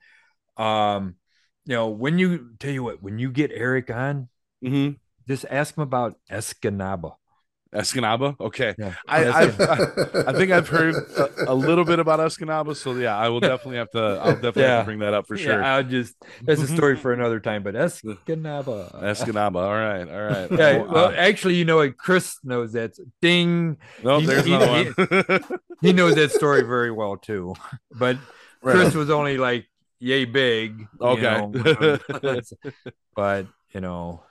Um, 0.56 1.16
you 1.66 1.76
know, 1.76 1.88
when 1.90 2.20
you 2.20 2.52
tell 2.60 2.72
you 2.72 2.84
what, 2.84 3.02
when 3.02 3.20
you 3.20 3.32
get 3.32 3.52
Eric 3.54 3.90
on, 3.90 4.30
mm-hmm. 4.64 4.94
just 5.28 5.46
ask 5.50 5.76
him 5.78 5.84
about 5.84 6.16
Escanaba. 6.32 7.14
escanaba 7.74 8.36
okay 8.40 8.76
Yeah. 8.78 8.94
I, 9.08 9.26
I, 9.26 9.44
I 10.30 10.34
think 10.34 10.52
I've 10.52 10.68
heard 10.70 10.94
a, 10.94 11.54
a 11.54 11.56
little 11.56 11.86
bit 11.86 11.98
about 11.98 12.20
Escanaba, 12.20 12.76
so 12.76 12.94
yeah, 12.94 13.18
I 13.18 13.30
will 13.30 13.40
definitely 13.40 13.78
have 13.78 13.90
to. 13.92 14.00
I'll 14.22 14.34
definitely 14.36 14.64
Yeah. 14.64 14.84
bring 14.84 15.00
that 15.00 15.14
up 15.16 15.26
for 15.26 15.38
sure. 15.38 15.60
Yeah, 15.60 15.76
I'll 15.78 15.84
just 15.84 16.14
that's 16.44 16.62
a 16.62 16.68
story 16.68 16.96
for 16.98 17.14
another 17.18 17.40
time, 17.40 17.64
but 17.64 17.74
Escanaba. 17.74 18.94
Escanaba. 19.02 19.56
All 19.56 19.74
right, 19.74 20.08
all 20.08 20.26
right. 20.28 20.52
Yeah, 20.52 20.84
Oh, 20.86 20.92
well, 20.92 21.06
uh, 21.08 21.14
actually, 21.14 21.56
you 21.56 21.66
know 21.66 21.78
what? 21.78 21.98
Chris 21.98 22.38
knows 22.44 22.74
that. 22.74 22.92
Ding. 23.22 23.78
no, 24.04 24.20
he- 24.20 24.26
there's 24.28 24.46
he- 24.46 24.54
another 24.54 24.94
one. 24.96 25.40
He 25.82 25.94
knows 25.98 26.14
that 26.16 26.32
story 26.32 26.62
very 26.62 26.92
well 26.92 27.18
too. 27.18 27.56
But 27.92 28.18
Right. 28.62 28.76
Chris 28.76 28.94
was 28.96 29.10
only 29.10 29.38
like 29.38 29.66
yay 30.00 30.26
big. 30.26 30.80
you 30.80 30.88
Okay. 31.02 31.22
know, 31.22 32.00
but 33.16 33.46
you 33.74 33.82
know, 33.82 34.24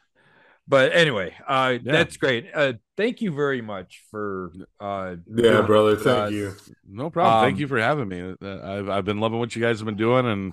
but 0.68 0.92
anyway, 0.94 1.34
uh, 1.46 1.78
Yeah. 1.82 1.92
that's 1.92 2.16
great. 2.16 2.46
Uh, 2.54 2.74
thank 2.96 3.20
you 3.20 3.32
very 3.34 3.60
much 3.62 4.04
for 4.10 4.52
uh, 4.80 5.16
yeah, 5.34 5.42
doing 5.52 5.66
brother. 5.66 5.96
Thank 5.96 6.18
us. 6.26 6.32
you. 6.32 6.54
No 6.88 7.10
problem. 7.10 7.42
Thank 7.44 7.56
Um, 7.56 7.60
you 7.60 7.68
for 7.68 7.78
having 7.80 8.08
me. 8.08 8.34
Uh, 8.40 8.60
I've 8.78 8.88
I've 8.88 9.04
been 9.04 9.20
loving 9.20 9.38
what 9.38 9.54
you 9.56 9.62
guys 9.62 9.78
have 9.80 9.86
been 9.86 9.96
doing, 9.96 10.26
and 10.26 10.52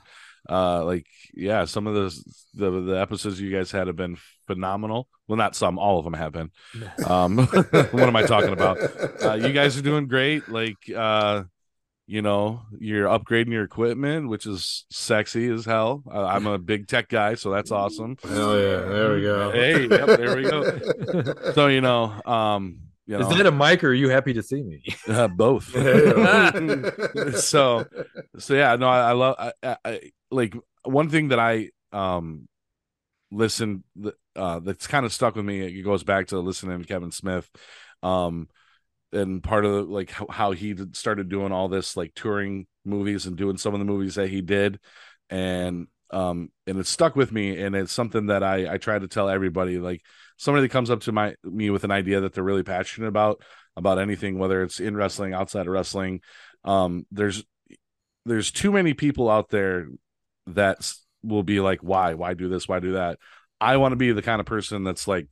uh, 0.50 0.84
like 0.86 1.06
yeah, 1.34 1.66
some 1.66 1.86
of 1.88 1.94
the 1.94 2.24
the 2.56 2.72
the 2.82 3.00
episodes 3.00 3.40
you 3.40 3.52
guys 3.56 3.72
had 3.72 3.88
have 3.88 3.96
been 3.96 4.18
phenomenal. 4.48 5.08
Well, 5.28 5.38
not 5.38 5.56
some, 5.56 5.78
all 5.78 6.00
of 6.00 6.06
them 6.06 6.14
have 6.16 6.32
been. 6.32 6.50
Um, 7.06 7.38
what 7.48 8.04
am 8.04 8.16
I 8.16 8.24
talking 8.24 8.54
about? 8.54 8.78
Uh, 9.24 9.34
you 9.36 9.54
guys 9.54 9.78
are 9.78 9.82
doing 9.84 10.08
great. 10.08 10.50
Like 10.50 10.78
uh, 10.96 11.44
you 12.10 12.24
know, 12.24 12.64
you're 12.80 13.08
upgrading 13.08 13.52
your 13.52 13.64
equipment, 13.64 14.30
which 14.30 14.48
is 14.48 14.86
sexy 14.90 15.48
as 15.50 15.64
hell. 15.64 16.02
Uh, 16.12 16.26
I'm 16.26 16.48
a 16.48 16.58
big 16.58 16.88
tech 16.88 17.08
guy, 17.08 17.36
so 17.36 17.52
that's 17.52 17.70
awesome. 17.70 18.18
Hell 18.24 18.58
yeah! 18.60 18.80
There 18.80 19.14
we 19.14 19.22
go. 19.22 19.52
Hey, 19.54 19.88
yep, 19.88 20.08
there 20.18 20.36
we 20.36 20.42
go. 20.42 20.80
So 21.54 21.68
you 21.68 21.82
know, 21.82 22.20
um, 22.26 22.80
you 23.06 23.16
know, 23.16 23.30
Is 23.30 23.38
that 23.38 23.46
a 23.46 23.52
mic, 23.52 23.84
or 23.84 23.90
are 23.90 23.94
you 23.94 24.10
happy 24.10 24.34
to 24.34 24.42
see 24.42 24.64
me? 24.64 24.84
uh, 25.08 25.28
both. 25.28 25.72
So 27.36 27.86
so 28.40 28.54
yeah 28.56 28.76
no 28.76 28.88
i, 28.88 29.10
I 29.10 29.12
love 29.12 29.36
I, 29.38 29.54
I, 29.64 29.78
I 29.86 30.12
like 30.32 30.56
one 30.84 31.10
thing 31.10 31.30
that 31.30 31.40
i 31.40 31.70
um 31.92 32.48
listen 33.32 33.84
uh 34.36 34.60
that's 34.60 34.88
kind 34.88 35.06
of 35.06 35.14
stuck 35.14 35.36
with 35.36 35.46
me 35.46 35.62
it 35.62 35.84
goes 35.84 36.04
back 36.04 36.28
to 36.28 36.40
listening 36.40 36.80
to 36.80 36.86
kevin 36.88 37.12
smith 37.12 37.50
um 38.04 38.48
and 39.12 39.44
part 39.44 39.66
of 39.66 39.72
the, 39.74 39.82
like 39.84 40.12
how, 40.12 40.28
how 40.30 40.52
he 40.52 40.76
started 40.94 41.30
doing 41.30 41.52
all 41.52 41.68
this 41.68 41.98
like 41.98 42.14
touring 42.16 42.68
movies 42.86 43.26
and 43.26 43.38
doing 43.38 43.58
some 43.58 43.74
of 43.74 43.80
the 43.80 43.86
movies 43.86 44.16
that 44.16 44.30
he 44.30 44.42
did. 44.42 44.80
And 45.30 45.88
um 46.12 46.50
and 46.66 46.80
it 46.80 46.88
stuck 46.88 47.16
with 47.16 47.32
me 47.32 47.62
and 47.62 47.76
it's 47.76 47.92
something 47.92 48.26
that 48.26 48.42
i 48.42 48.74
i 48.74 48.78
try 48.78 48.98
to 48.98 49.08
tell 49.08 49.30
everybody 49.30 49.78
like 49.78 50.02
somebody 50.38 50.66
that 50.66 50.72
comes 50.72 50.90
up 50.90 51.02
to 51.02 51.12
my 51.12 51.36
me 51.44 51.70
with 51.70 51.84
an 51.84 51.92
idea 51.92 52.20
that 52.20 52.34
they're 52.34 52.44
really 52.44 52.64
passionate 52.64 53.08
about 53.08 53.44
about 53.76 54.00
anything 54.00 54.40
whether 54.40 54.64
it's 54.64 54.80
in 54.80 54.98
wrestling 54.98 55.36
outside 55.36 55.68
of 55.68 55.72
wrestling 55.72 56.20
um 56.64 57.06
there's 57.12 57.44
there's 58.26 58.52
too 58.52 58.72
many 58.72 58.94
people 58.94 59.30
out 59.30 59.50
there 59.50 59.88
that 60.48 60.94
will 61.24 61.44
be 61.44 61.60
like 61.60 61.80
why? 61.80 62.14
Why 62.14 62.34
do 62.34 62.50
this? 62.50 62.68
Why 62.68 62.80
do 62.80 62.94
that? 62.94 63.20
I 63.60 63.78
want 63.78 63.92
to 63.92 63.98
be 63.98 64.12
the 64.12 64.22
kind 64.22 64.40
of 64.40 64.46
person 64.46 64.84
that's 64.84 65.08
like 65.08 65.28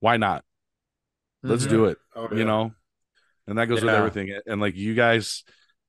why 0.00 0.16
not? 0.16 0.44
Let's 1.42 1.66
do 1.66 1.86
it 1.86 1.98
Oh, 2.14 2.28
you 2.32 2.44
know 2.44 2.72
and 3.46 3.58
that 3.58 3.66
goes 3.66 3.82
with 3.82 3.92
everything 3.94 4.38
and 4.46 4.60
like 4.60 4.76
you 4.76 4.94
guys 4.94 5.44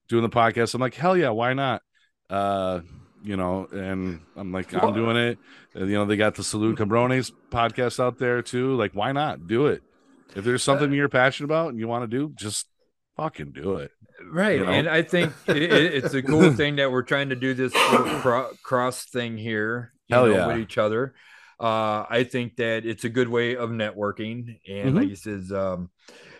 doing 0.07 0.23
the 0.23 0.29
podcast 0.29 0.73
i'm 0.73 0.81
like 0.81 0.93
hell 0.95 1.15
yeah 1.17 1.29
why 1.29 1.53
not 1.53 1.81
uh 2.29 2.79
you 3.23 3.37
know 3.37 3.67
and 3.71 4.19
i'm 4.35 4.51
like 4.51 4.73
i'm 4.73 4.93
doing 4.93 5.15
it 5.17 5.37
and, 5.75 5.89
you 5.89 5.95
know 5.95 6.05
they 6.05 6.17
got 6.17 6.35
the 6.35 6.43
salute 6.43 6.77
cabrones 6.77 7.31
podcast 7.51 7.99
out 7.99 8.17
there 8.17 8.41
too 8.41 8.75
like 8.75 8.91
why 8.93 9.11
not 9.11 9.47
do 9.47 9.67
it 9.67 9.81
if 10.35 10.43
there's 10.43 10.63
something 10.63 10.91
you're 10.91 11.09
passionate 11.09 11.45
about 11.45 11.69
and 11.69 11.79
you 11.79 11.87
want 11.87 12.03
to 12.03 12.07
do 12.17 12.33
just 12.35 12.67
fucking 13.17 13.51
do 13.51 13.75
it 13.75 13.91
Right. 14.25 14.59
You 14.59 14.65
know? 14.65 14.71
And 14.71 14.87
I 14.87 15.01
think 15.01 15.33
it, 15.47 15.57
it- 15.63 15.93
it's 15.95 16.13
a 16.13 16.21
cool 16.21 16.53
thing 16.53 16.77
that 16.77 16.89
we're 16.91 17.01
trying 17.03 17.29
to 17.29 17.35
do 17.35 17.53
this 17.53 17.73
cro- 18.21 18.51
cross 18.63 19.03
thing 19.05 19.37
here 19.37 19.91
you 20.07 20.15
Hell 20.15 20.27
know, 20.27 20.33
yeah. 20.33 20.47
with 20.47 20.57
each 20.59 20.77
other. 20.77 21.13
Uh, 21.59 22.05
I 22.09 22.23
think 22.29 22.55
that 22.57 22.85
it's 22.85 23.03
a 23.03 23.09
good 23.09 23.27
way 23.27 23.57
of 23.57 23.69
networking. 23.71 24.59
And 24.69 24.91
Mhm. 24.91 24.95
like 24.95 25.09
you 25.09 25.15
says, 25.15 25.51
um, 25.51 25.89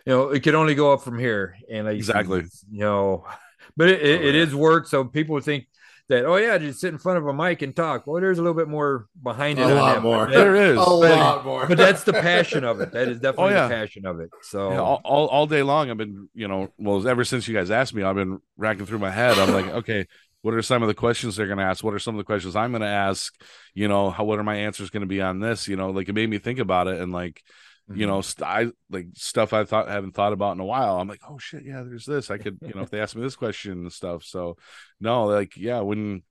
you 0.06 0.14
know, 0.14 0.30
it 0.30 0.42
could 0.44 0.56
only 0.56 0.76
go 0.76 0.94
up 0.94 1.02
from 1.02 1.18
here. 1.20 1.56
And 1.72 1.86
like 1.88 1.96
Exactly. 1.96 2.44
you 2.72 2.80
know, 2.80 3.26
but 3.78 3.90
it, 3.90 4.02
it, 4.02 4.22
Oh, 4.22 4.28
it 4.28 4.36
yeah. 4.36 4.42
is 4.42 4.56
work. 4.56 4.88
So 4.88 5.04
people 5.06 5.34
would 5.36 5.44
think 5.44 5.68
that, 6.10 6.26
oh 6.26 6.36
yeah, 6.36 6.58
just 6.58 6.82
sit 6.82 6.92
in 6.92 6.98
front 7.00 7.18
of 7.18 7.26
a 7.28 7.34
mic 7.34 7.62
and 7.62 7.74
talk. 7.74 8.06
Well, 8.06 8.20
there's 8.22 8.38
a 8.38 8.42
little 8.42 8.54
bit 8.58 8.68
more 8.68 9.08
behind 9.24 9.58
it. 9.58 9.62
A 9.62 9.66
on 9.70 9.76
lot 9.76 9.94
that, 9.96 10.02
more. 10.04 10.26
but- 10.26 10.34
There 10.34 10.56
is. 10.56 10.74
A 10.74 10.76
But- 10.80 11.00
lot 11.18 11.46
more. 11.46 11.66
but 11.68 11.78
that's 11.78 12.04
the 12.04 12.12
passion 12.14 12.64
of 12.66 12.82
it. 12.82 12.92
That 12.92 13.08
is 13.08 13.20
definitely 13.22 13.54
Oh, 13.54 13.56
yeah. 13.56 13.68
the 13.70 13.74
passion 13.74 14.06
of 14.06 14.20
it. 14.20 14.30
So 14.42 14.72
Yeah, 14.72 14.82
all, 14.82 15.02
all, 15.06 15.28
all 15.28 15.48
day 15.48 15.64
long 15.64 15.90
i've 15.90 15.98
been 15.98 16.28
you 16.34 16.48
know 16.50 16.68
well 16.78 17.08
ever 17.08 17.24
since 17.24 17.48
you 17.48 17.54
guys 17.56 17.72
asked 17.72 17.94
me 17.94 18.04
i've 18.04 18.16
been 18.16 18.40
racking 18.58 18.86
through 18.86 19.00
my 19.00 19.12
head 19.12 19.38
i'm 19.40 19.54
like 19.54 19.66
okay 19.68 20.06
what 20.42 20.54
are 20.54 20.62
some 20.62 20.82
of 20.84 20.88
the 20.90 20.94
questions 20.94 21.38
they're 21.38 21.48
going 21.48 21.58
to 21.58 21.64
ask 21.64 21.84
what 21.86 21.94
are 21.94 22.00
some 22.00 22.16
of 22.16 22.18
the 22.18 22.24
questions 22.26 22.54
i'm 22.56 22.72
going 22.72 22.82
to 22.82 22.88
ask 22.88 23.34
you 23.74 23.88
know 23.88 24.10
how 24.10 24.26
what 24.26 24.38
are 24.40 24.44
my 24.44 24.56
answers 24.56 24.90
going 24.90 25.02
to 25.02 25.08
be 25.08 25.22
on 25.22 25.40
this 25.40 25.68
you 25.70 25.78
know 25.78 25.90
like 25.92 26.10
it 26.10 26.14
made 26.14 26.30
me 26.30 26.38
think 26.38 26.60
about 26.60 26.88
it 26.88 27.00
and 27.00 27.14
like 27.14 27.42
Mm-hmm. 27.90 28.00
you 28.00 28.08
know 28.08 28.22
st- 28.22 28.48
i 28.48 28.68
like 28.90 29.08
stuff 29.14 29.52
i 29.52 29.66
thought 29.66 29.90
haven't 29.90 30.16
thought 30.16 30.32
about 30.32 30.56
in 30.56 30.62
a 30.62 30.66
while. 30.66 31.00
I'm 31.00 31.08
like 31.10 31.20
oh 31.30 31.38
shit 31.38 31.66
yeah 31.66 31.84
there's 31.84 32.06
this. 32.06 32.32
I 32.32 32.38
could 32.38 32.58
you 32.62 32.74
know 32.74 32.82
if 32.82 32.90
they 32.90 33.02
ask 33.02 33.14
me 33.14 33.22
this 33.22 33.36
question 33.36 33.74
and 33.74 33.92
stuff. 33.92 34.24
So 34.24 34.56
no 35.02 35.26
like 35.26 35.58
yeah 35.58 35.82
when 35.82 36.24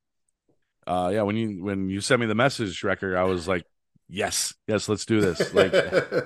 uh 0.86 1.10
yeah 1.12 1.22
when 1.22 1.36
you 1.36 1.62
when 1.62 1.90
you 1.90 2.00
sent 2.00 2.20
me 2.20 2.26
the 2.26 2.34
message 2.34 2.82
Wrecker 2.82 3.16
i 3.16 3.22
was 3.22 3.46
like 3.46 3.64
yes 4.12 4.54
yes 4.68 4.88
let's 4.88 5.04
do 5.06 5.20
this. 5.20 5.52
Like 5.54 5.72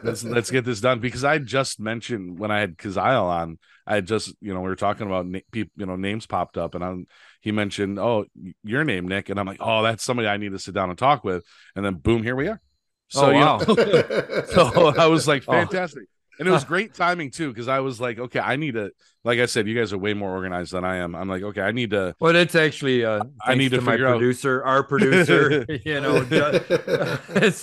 let's 0.02 0.24
let's 0.24 0.50
get 0.50 0.64
this 0.64 0.80
done. 0.80 1.00
Because 1.00 1.24
I 1.24 1.38
just 1.38 1.80
mentioned 1.80 2.38
when 2.38 2.50
I 2.50 2.60
had 2.60 2.76
Kazile 2.76 3.22
on, 3.22 3.58
I 3.86 3.94
had 3.96 4.06
just 4.06 4.34
you 4.40 4.52
know 4.52 4.60
we 4.60 4.68
were 4.68 4.76
talking 4.76 5.06
about 5.06 5.26
na- 5.26 5.40
people 5.52 5.72
you 5.76 5.86
know 5.86 5.96
names 5.96 6.26
popped 6.26 6.58
up 6.58 6.74
and 6.74 6.84
I'm 6.84 7.06
he 7.40 7.52
mentioned 7.52 7.98
oh 7.98 8.26
your 8.64 8.84
name 8.84 9.08
Nick. 9.08 9.30
And 9.30 9.38
I'm 9.38 9.46
like 9.46 9.60
oh 9.60 9.82
that's 9.82 10.04
somebody 10.04 10.28
I 10.28 10.36
need 10.36 10.52
to 10.52 10.58
sit 10.58 10.74
down 10.74 10.90
and 10.90 10.98
talk 10.98 11.24
with. 11.24 11.44
And 11.74 11.84
then 11.84 11.94
boom 11.94 12.22
here 12.22 12.36
we 12.36 12.48
are. 12.48 12.60
So 13.08 13.26
Oh, 13.26 13.30
you 13.30 13.40
know, 13.40 13.58
so 14.46 14.94
I 14.98 15.06
was 15.06 15.26
like 15.28 15.44
Oh. 15.46 15.52
fantastic. 15.52 16.04
And 16.38 16.46
it 16.46 16.50
was 16.50 16.64
great 16.64 16.92
timing 16.92 17.30
too, 17.30 17.48
because 17.48 17.66
I 17.66 17.80
was 17.80 17.98
like, 17.98 18.18
okay, 18.18 18.40
I 18.40 18.56
need 18.56 18.74
to, 18.74 18.90
like 19.24 19.38
I 19.38 19.46
said, 19.46 19.66
you 19.66 19.74
guys 19.74 19.94
are 19.94 19.98
way 19.98 20.12
more 20.12 20.30
organized 20.32 20.72
than 20.74 20.84
I 20.84 20.96
am. 20.96 21.14
I'm 21.14 21.30
like, 21.30 21.42
okay, 21.42 21.62
I 21.62 21.72
need 21.72 21.90
to, 21.92 22.14
Well, 22.20 22.36
it's 22.36 22.54
actually 22.54 23.06
uh, 23.06 23.22
I 23.42 23.54
need 23.54 23.70
thanks 23.70 23.82
to 23.84 23.86
my 23.86 23.92
figure 23.92 24.06
out- 24.08 24.18
producer, 24.18 24.62
our 24.62 24.82
producer. 24.82 25.64
you 25.86 25.98
know, 25.98 26.22
ju- 26.24 26.60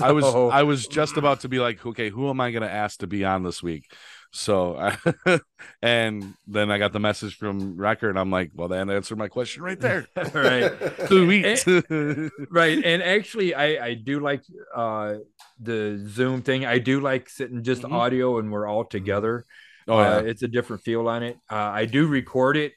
I 0.02 0.12
was 0.12 0.26
I 0.26 0.64
was 0.64 0.88
just 0.88 1.18
about 1.18 1.42
to 1.42 1.50
be 1.50 1.60
like, 1.60 1.86
okay, 1.86 2.10
who 2.10 2.30
am 2.32 2.42
I 2.42 2.50
going 2.50 2.64
to 2.64 2.72
ask 2.72 3.00
to 3.02 3.08
be 3.08 3.24
on 3.24 3.44
this 3.44 3.62
week? 3.62 3.92
So, 4.36 4.76
I, 4.78 5.40
and 5.84 6.34
then 6.48 6.72
I 6.72 6.80
got 6.80 6.92
the 6.92 7.00
message 7.00 7.38
from 7.38 7.78
Wrecker, 7.78 8.10
and 8.10 8.18
I'm 8.18 8.32
like, 8.32 8.50
well, 8.56 8.68
that 8.70 8.90
answered 8.90 9.18
my 9.20 9.28
question 9.28 9.62
right 9.62 9.80
there. 9.80 10.08
right, 10.34 10.72
Sweet. 11.08 11.64
right. 12.50 12.84
And 12.84 13.04
actually, 13.04 13.54
I 13.54 13.86
I 13.86 13.94
do 13.94 14.20
like 14.20 14.42
uh 14.76 15.18
the 15.60 16.04
Zoom 16.10 16.42
thing. 16.42 16.66
I 16.66 16.80
do 16.80 17.00
like 17.00 17.30
sitting 17.30 17.64
just 17.64 17.84
Mhm. 17.84 17.92
audio 17.94 18.40
and 18.40 18.52
we're 18.52 18.68
all 18.68 18.86
together. 18.86 19.46
oh 19.88 19.98
Uh, 20.00 20.02
yeah, 20.24 20.30
it's 20.30 20.42
a 20.42 20.48
different 20.48 20.82
feel 20.84 21.08
on 21.08 21.22
it. 21.24 21.38
Uh, 21.52 21.56
I 21.82 21.86
do 21.86 22.08
record 22.08 22.58
it, 22.58 22.74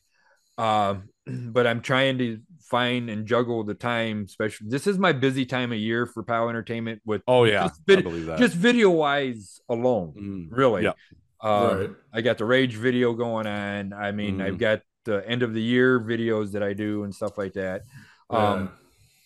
um, 0.58 1.08
but 1.26 1.66
I'm 1.66 1.80
trying 1.80 2.18
to 2.18 2.38
find 2.68 3.08
and 3.08 3.26
juggle 3.26 3.64
the 3.64 3.74
time. 3.74 4.24
Especially, 4.28 4.68
this 4.68 4.86
is 4.86 4.98
my 4.98 5.12
busy 5.12 5.46
time 5.46 5.72
of 5.72 5.78
year 5.78 6.04
for 6.06 6.22
Pow 6.22 6.50
Entertainment. 6.50 7.00
With 7.06 7.22
oh 7.26 7.44
yeah, 7.44 7.62
just, 7.68 7.80
I 7.80 7.94
vid- 7.94 8.04
believe 8.04 8.26
that. 8.26 8.38
just 8.38 8.54
video 8.54 8.90
wise 8.90 9.58
alone, 9.70 10.12
Mm. 10.20 10.48
really. 10.50 10.82
Yeah. 10.82 10.92
Uh, 11.42 11.76
right. 11.78 11.90
I 12.12 12.20
got 12.22 12.38
the 12.38 12.44
Rage 12.44 12.76
video 12.76 13.12
going 13.12 13.46
on. 13.46 13.92
I 13.92 14.12
mean, 14.12 14.38
Mhm. 14.38 14.44
I've 14.44 14.58
got 14.58 14.82
the 15.04 15.28
end 15.28 15.42
of 15.42 15.54
the 15.54 15.62
year 15.62 16.00
videos 16.00 16.52
that 16.52 16.62
I 16.62 16.72
do 16.72 17.04
and 17.04 17.14
stuff 17.14 17.38
like 17.38 17.52
that. 17.54 17.82
Um, 18.30 18.70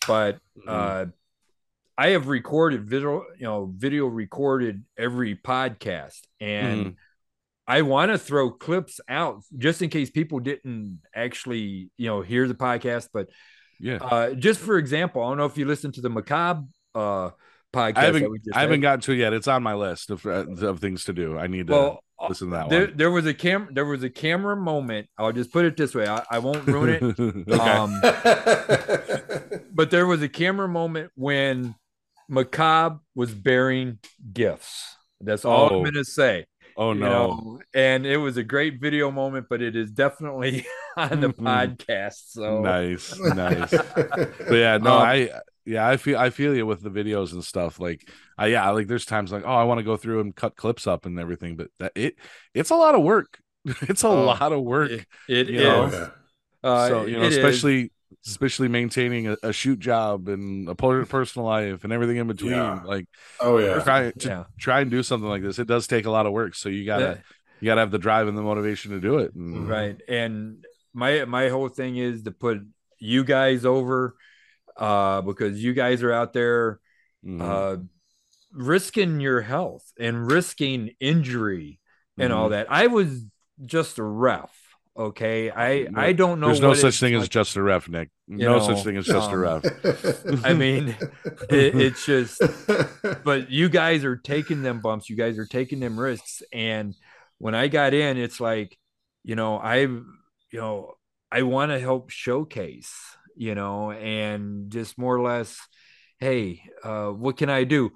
but 0.06 0.38
Mhm. 0.58 0.68
uh, 0.68 1.06
I 1.96 2.08
have 2.10 2.28
recorded 2.28 2.88
video, 2.88 3.24
you 3.36 3.44
know, 3.44 3.72
video 3.76 4.06
recorded 4.06 4.84
every 4.96 5.36
podcast, 5.36 6.20
and 6.40 6.86
Mhm. 6.86 6.96
I 7.66 7.82
want 7.82 8.10
to 8.10 8.18
throw 8.18 8.50
clips 8.50 9.00
out 9.08 9.42
just 9.56 9.80
in 9.80 9.90
case 9.90 10.10
people 10.10 10.40
didn't 10.40 11.00
actually, 11.14 11.90
you 11.96 12.06
know, 12.06 12.20
hear 12.20 12.48
the 12.48 12.54
podcast. 12.54 13.08
But 13.12 13.28
yeah, 13.78 13.98
uh, 14.00 14.34
just 14.34 14.60
for 14.60 14.76
example, 14.76 15.22
I 15.22 15.28
don't 15.28 15.38
know 15.38 15.44
if 15.44 15.56
you 15.56 15.66
listen 15.66 15.92
to 15.92 16.00
the 16.00 16.10
Macabre 16.10 16.66
uh, 16.94 17.30
podcast. 17.72 17.97
I 17.98 18.05
haven't 18.05 18.22
that 18.22 18.30
we 18.30 18.38
just 18.38 18.56
I 18.56 18.60
haven't 18.62 18.80
gotten 18.80 19.01
to 19.02 19.12
it 19.12 19.16
yet. 19.16 19.32
It's 19.32 19.48
on 19.48 19.62
my 19.62 19.74
list 19.74 20.10
of 20.10 20.24
uh, 20.26 20.47
of 20.66 20.80
things 20.80 21.05
to 21.05 21.12
do. 21.12 21.38
I 21.38 21.47
need 21.47 21.66
to 21.68 21.72
well. 21.72 22.05
listen 22.28 22.48
to 22.51 22.56
that 22.56 22.68
There, 22.70 22.86
one. 22.86 22.97
there 22.97 23.10
was 23.10 23.26
a 23.26 23.34
cam. 23.34 23.68
There 23.72 23.84
was 23.84 24.02
a 24.02 24.10
camera 24.10 24.56
moment. 24.56 25.09
I'll 25.18 25.32
just 25.32 25.52
put 25.52 25.64
it 25.64 25.76
this 25.76 25.94
way. 25.94 26.06
I, 26.06 26.24
I 26.30 26.38
won't 26.38 26.66
ruin 26.66 27.14
it. 27.18 27.51
Um, 27.60 28.01
but 29.72 29.90
there 29.90 30.06
was 30.06 30.22
a 30.22 30.28
camera 30.28 30.68
moment 30.68 31.10
when 31.14 31.74
Macabre 32.28 33.01
was 33.14 33.32
bearing 33.32 33.98
gifts. 34.32 34.97
That's 35.20 35.44
all 35.44 35.68
Oh, 35.72 35.78
I'm 35.78 35.84
gonna 35.84 36.05
say. 36.05 36.47
Oh 36.81 36.93
no. 36.94 37.35
know, 37.35 37.61
and 37.74 38.07
it 38.07 38.16
was 38.19 38.36
a 38.36 38.44
great 38.44 38.81
video 38.81 39.11
moment, 39.11 39.47
but 39.51 39.62
it 39.62 39.77
is 39.77 39.90
definitely 39.93 40.66
on 40.97 41.20
the 41.20 41.31
Mhm. 41.39 41.47
podcast. 41.47 42.31
So 42.32 42.74
Nice, 42.74 43.23
nice. 43.31 43.82
But 44.48 44.57
yeah, 44.57 44.78
no, 44.78 44.97
Um, 44.97 44.98
I 44.98 45.31
yeah, 45.65 45.86
I 45.89 45.97
feel 45.97 46.19
I 46.19 46.31
feel 46.31 46.55
you 46.55 46.66
with 46.66 46.82
the 46.82 46.90
videos 46.90 47.32
and 47.32 47.44
stuff. 47.44 47.78
Like, 47.81 48.09
I 48.39 48.48
yeah, 48.48 48.69
like 48.70 48.89
there's 48.89 49.05
times 49.07 49.32
like, 49.32 49.44
oh, 49.47 49.52
I 49.55 49.65
want 49.65 49.78
to 49.78 49.85
go 49.85 49.97
through 49.97 50.20
and 50.20 50.35
cut 50.35 50.57
clips 50.57 50.86
up 50.86 51.07
and 51.07 51.19
everything, 51.19 51.57
but 51.57 51.69
that 51.78 51.93
it 51.94 52.16
it's 52.55 52.70
a 52.70 52.77
lot 52.77 52.94
of 52.94 53.02
work. 53.02 53.39
It's 53.82 54.05
a 54.05 54.09
Oh, 54.09 54.40
lot 54.40 54.52
of 54.52 54.62
work. 54.62 54.90
it, 54.90 55.07
it 55.28 55.48
You 55.48 55.61
is. 55.61 55.62
know? 55.62 55.90
Yeah. 55.93 56.11
Uh, 56.62 56.89
so 56.89 57.05
you 57.07 57.16
know, 57.19 57.28
it 57.28 57.32
is. 57.32 57.70
Especially 58.26 58.66
especially 58.66 58.68
maintaining 58.68 59.28
a, 59.28 59.36
a 59.42 59.52
shoot 59.52 59.78
job 59.78 60.28
and 60.28 60.68
a 60.68 60.74
personal 61.06 61.47
life 61.47 61.84
and 61.84 61.92
everything 61.92 62.16
in 62.18 62.26
between. 62.26 62.52
Yeah. 62.52 62.82
Like 62.84 63.06
Oh 63.40 63.59
yeah. 63.59 63.82
try 63.82 64.10
to 64.10 64.28
Yeah. 64.28 64.44
try 64.59 64.80
and 64.80 64.90
do 64.90 65.02
something 65.02 65.28
like 65.28 65.42
this. 65.42 65.59
It 65.59 65.66
does 65.66 65.86
take 65.86 66.06
a 66.06 66.10
lot 66.10 66.26
of 66.26 66.32
work. 66.32 66.55
So 66.55 66.68
you 66.68 66.84
gotta 66.84 67.02
Yeah. 67.02 67.16
you 67.60 67.66
gotta 67.66 67.80
have 67.80 67.90
the 67.90 67.98
drive 67.98 68.28
and 68.28 68.36
the 68.36 68.42
motivation 68.42 68.92
to 68.92 69.01
do 69.01 69.18
it. 69.18 69.34
And 69.34 69.68
right 69.68 70.01
and 70.09 70.64
my 70.92 71.24
my 71.24 71.48
whole 71.48 71.68
thing 71.68 71.97
is 71.97 72.22
to 72.24 72.30
put 72.30 72.59
you 72.98 73.24
guys 73.24 73.64
over 73.64 74.14
uh 74.76 75.20
because 75.22 75.62
you 75.62 75.72
guys 75.72 76.02
are 76.02 76.12
out 76.12 76.32
there 76.32 76.80
Mhm. 77.24 77.40
uh 77.40 77.82
risking 78.52 79.20
your 79.20 79.40
health 79.42 79.92
and 79.98 80.30
risking 80.30 80.90
injury 81.01 81.78
and 82.18 82.32
all 82.32 82.48
Mhm. 82.48 82.51
that 82.52 82.66
i 82.72 82.86
was 82.88 83.24
just 83.64 83.98
a 83.98 84.02
ref 84.02 84.51
okay 85.01 85.51
i 85.51 85.89
i 85.97 86.12
don't 86.12 86.40
know 86.40 86.48
There's 86.48 86.60
no 86.60 86.74
such 86.74 87.01
thing 87.01 87.14
as 87.14 87.28
just 87.28 87.56
a 87.56 87.62
ref, 87.62 87.89
Nick. 87.89 88.10
No 88.28 88.59
know, 88.59 88.66
such 88.66 88.85
thing 88.85 88.98
as 88.98 89.06
just 89.06 89.31
a 89.31 89.35
um, 89.35 89.40
ref. 89.40 90.44
i 90.44 90.52
mean 90.52 90.94
it, 91.48 91.74
it's 91.74 92.05
just 92.05 92.43
but 93.24 93.51
you 93.51 93.70
guys 93.70 94.05
are 94.05 94.16
taking 94.16 94.62
them 94.62 94.81
bumps 94.81 95.09
you 95.09 95.16
guys 95.16 95.39
are 95.39 95.47
taking 95.47 95.81
them 95.81 95.98
risks 95.98 96.43
and 96.52 96.94
when 97.39 97.55
i 97.55 97.68
got 97.68 97.94
in 97.94 98.18
it's 98.18 98.40
like 98.40 98.78
you 99.24 99.35
know 99.35 99.56
i 99.56 99.78
you 99.78 100.02
know 100.52 100.93
i 101.32 101.43
want 101.43 101.72
to 101.72 101.81
help 101.81 102.10
showcase 102.10 102.93
you 103.36 103.55
know 103.55 103.90
and 103.93 104.70
just 104.70 104.98
more 104.98 105.16
or 105.16 105.22
less 105.22 105.59
hey 106.18 106.62
uh 106.85 107.09
what 107.09 107.39
can 107.39 107.48
i 107.48 107.64
do 107.64 107.90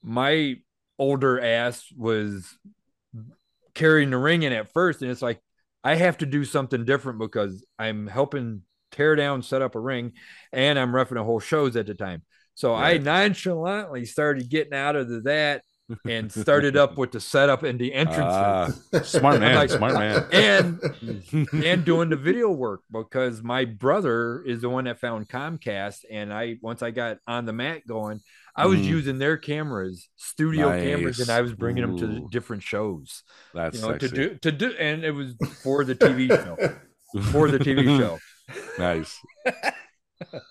my 0.00 0.54
older 0.96 1.40
ass 1.40 1.84
was 1.96 2.56
carrying 3.74 4.10
the 4.10 4.16
ring 4.16 4.44
in 4.44 4.52
at 4.52 4.72
first 4.72 5.02
and 5.02 5.10
it's 5.10 5.20
like 5.20 5.40
i 5.86 5.94
have 5.94 6.18
to 6.18 6.26
do 6.26 6.44
something 6.44 6.84
different 6.84 7.18
because 7.18 7.64
i'm 7.78 8.06
helping 8.06 8.62
tear 8.92 9.14
down 9.16 9.42
set 9.42 9.62
up 9.62 9.74
a 9.74 9.80
ring 9.80 10.12
and 10.52 10.78
i'm 10.78 10.94
roughing 10.94 11.18
a 11.18 11.24
whole 11.24 11.40
shows 11.40 11.76
at 11.76 11.86
the 11.86 11.94
time. 11.94 12.22
So 12.54 12.74
I 12.74 12.96
nonchalantly 12.96 14.06
started 14.06 14.48
getting 14.48 14.72
out 14.72 14.96
of 14.96 15.10
the, 15.10 15.20
that 15.22 15.62
and 16.08 16.32
started 16.46 16.74
up 16.74 16.96
with 16.96 17.12
the 17.12 17.20
setup 17.20 17.64
and 17.64 17.78
the 17.78 17.92
entrances. 17.92 18.82
Ah, 18.94 19.02
smart 19.02 19.40
man, 19.40 19.56
like- 19.56 19.68
smart 19.68 19.92
man. 19.92 20.24
and 20.32 21.48
and 21.64 21.84
doing 21.84 22.08
the 22.08 22.16
video 22.16 22.50
work 22.50 22.80
because 22.90 23.42
my 23.42 23.66
brother 23.66 24.42
is 24.42 24.62
the 24.62 24.70
one 24.70 24.84
that 24.84 24.98
found 25.00 25.28
Comcast. 25.28 26.04
And 26.10 26.32
I 26.32 26.56
once 26.62 26.82
I 26.82 26.92
got 26.92 27.18
on 27.26 27.44
the 27.44 27.52
mat 27.52 27.86
going 27.86 28.20
I 28.56 28.66
was 28.66 28.80
Mhm. 28.80 28.88
using 28.88 29.18
their 29.18 29.36
cameras 29.36 30.08
studio 30.16 30.70
cameras 30.72 31.20
and 31.20 31.30
I 31.30 31.40
was 31.42 31.52
bringing 31.52 31.82
them 31.82 31.96
to 31.98 32.28
different 32.30 32.62
shows 32.62 33.22
That's 33.54 33.76
you 33.76 33.82
know 33.82 33.98
to 33.98 34.08
do 34.08 34.34
to 34.42 34.52
do 34.52 34.72
and 34.78 35.04
it 35.04 35.12
was 35.12 35.34
for 35.62 35.84
the 35.84 35.94
TV 35.94 36.32
show 36.42 36.56
for 37.32 37.48
the 37.50 37.58
TV 37.58 37.98
show 37.98 38.18
nice. 38.78 39.20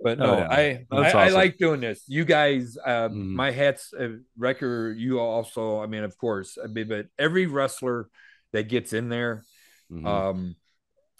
But 0.00 0.18
Oh, 0.20 0.26
no, 0.26 0.38
yeah. 0.38 0.46
I, 0.48 0.60
I 0.92 1.02
That's 1.02 1.14
I 1.14 1.28
like 1.30 1.58
doing 1.58 1.80
this. 1.80 2.04
You 2.06 2.24
guys, 2.24 2.76
uh, 2.84 3.08
Mhm. 3.08 3.34
my 3.34 3.50
hats, 3.50 3.92
uh, 3.92 4.18
Wrecker. 4.36 4.92
You 4.96 5.18
also, 5.18 5.82
I 5.82 5.86
mean, 5.86 6.04
of 6.04 6.16
course, 6.16 6.56
I 6.62 6.68
mean, 6.68 6.88
but 6.88 7.06
every 7.18 7.46
wrestler 7.46 8.08
that 8.52 8.68
gets 8.68 8.92
in 8.92 9.08
there, 9.08 9.42
Mhm. 9.90 10.06
um, 10.06 10.56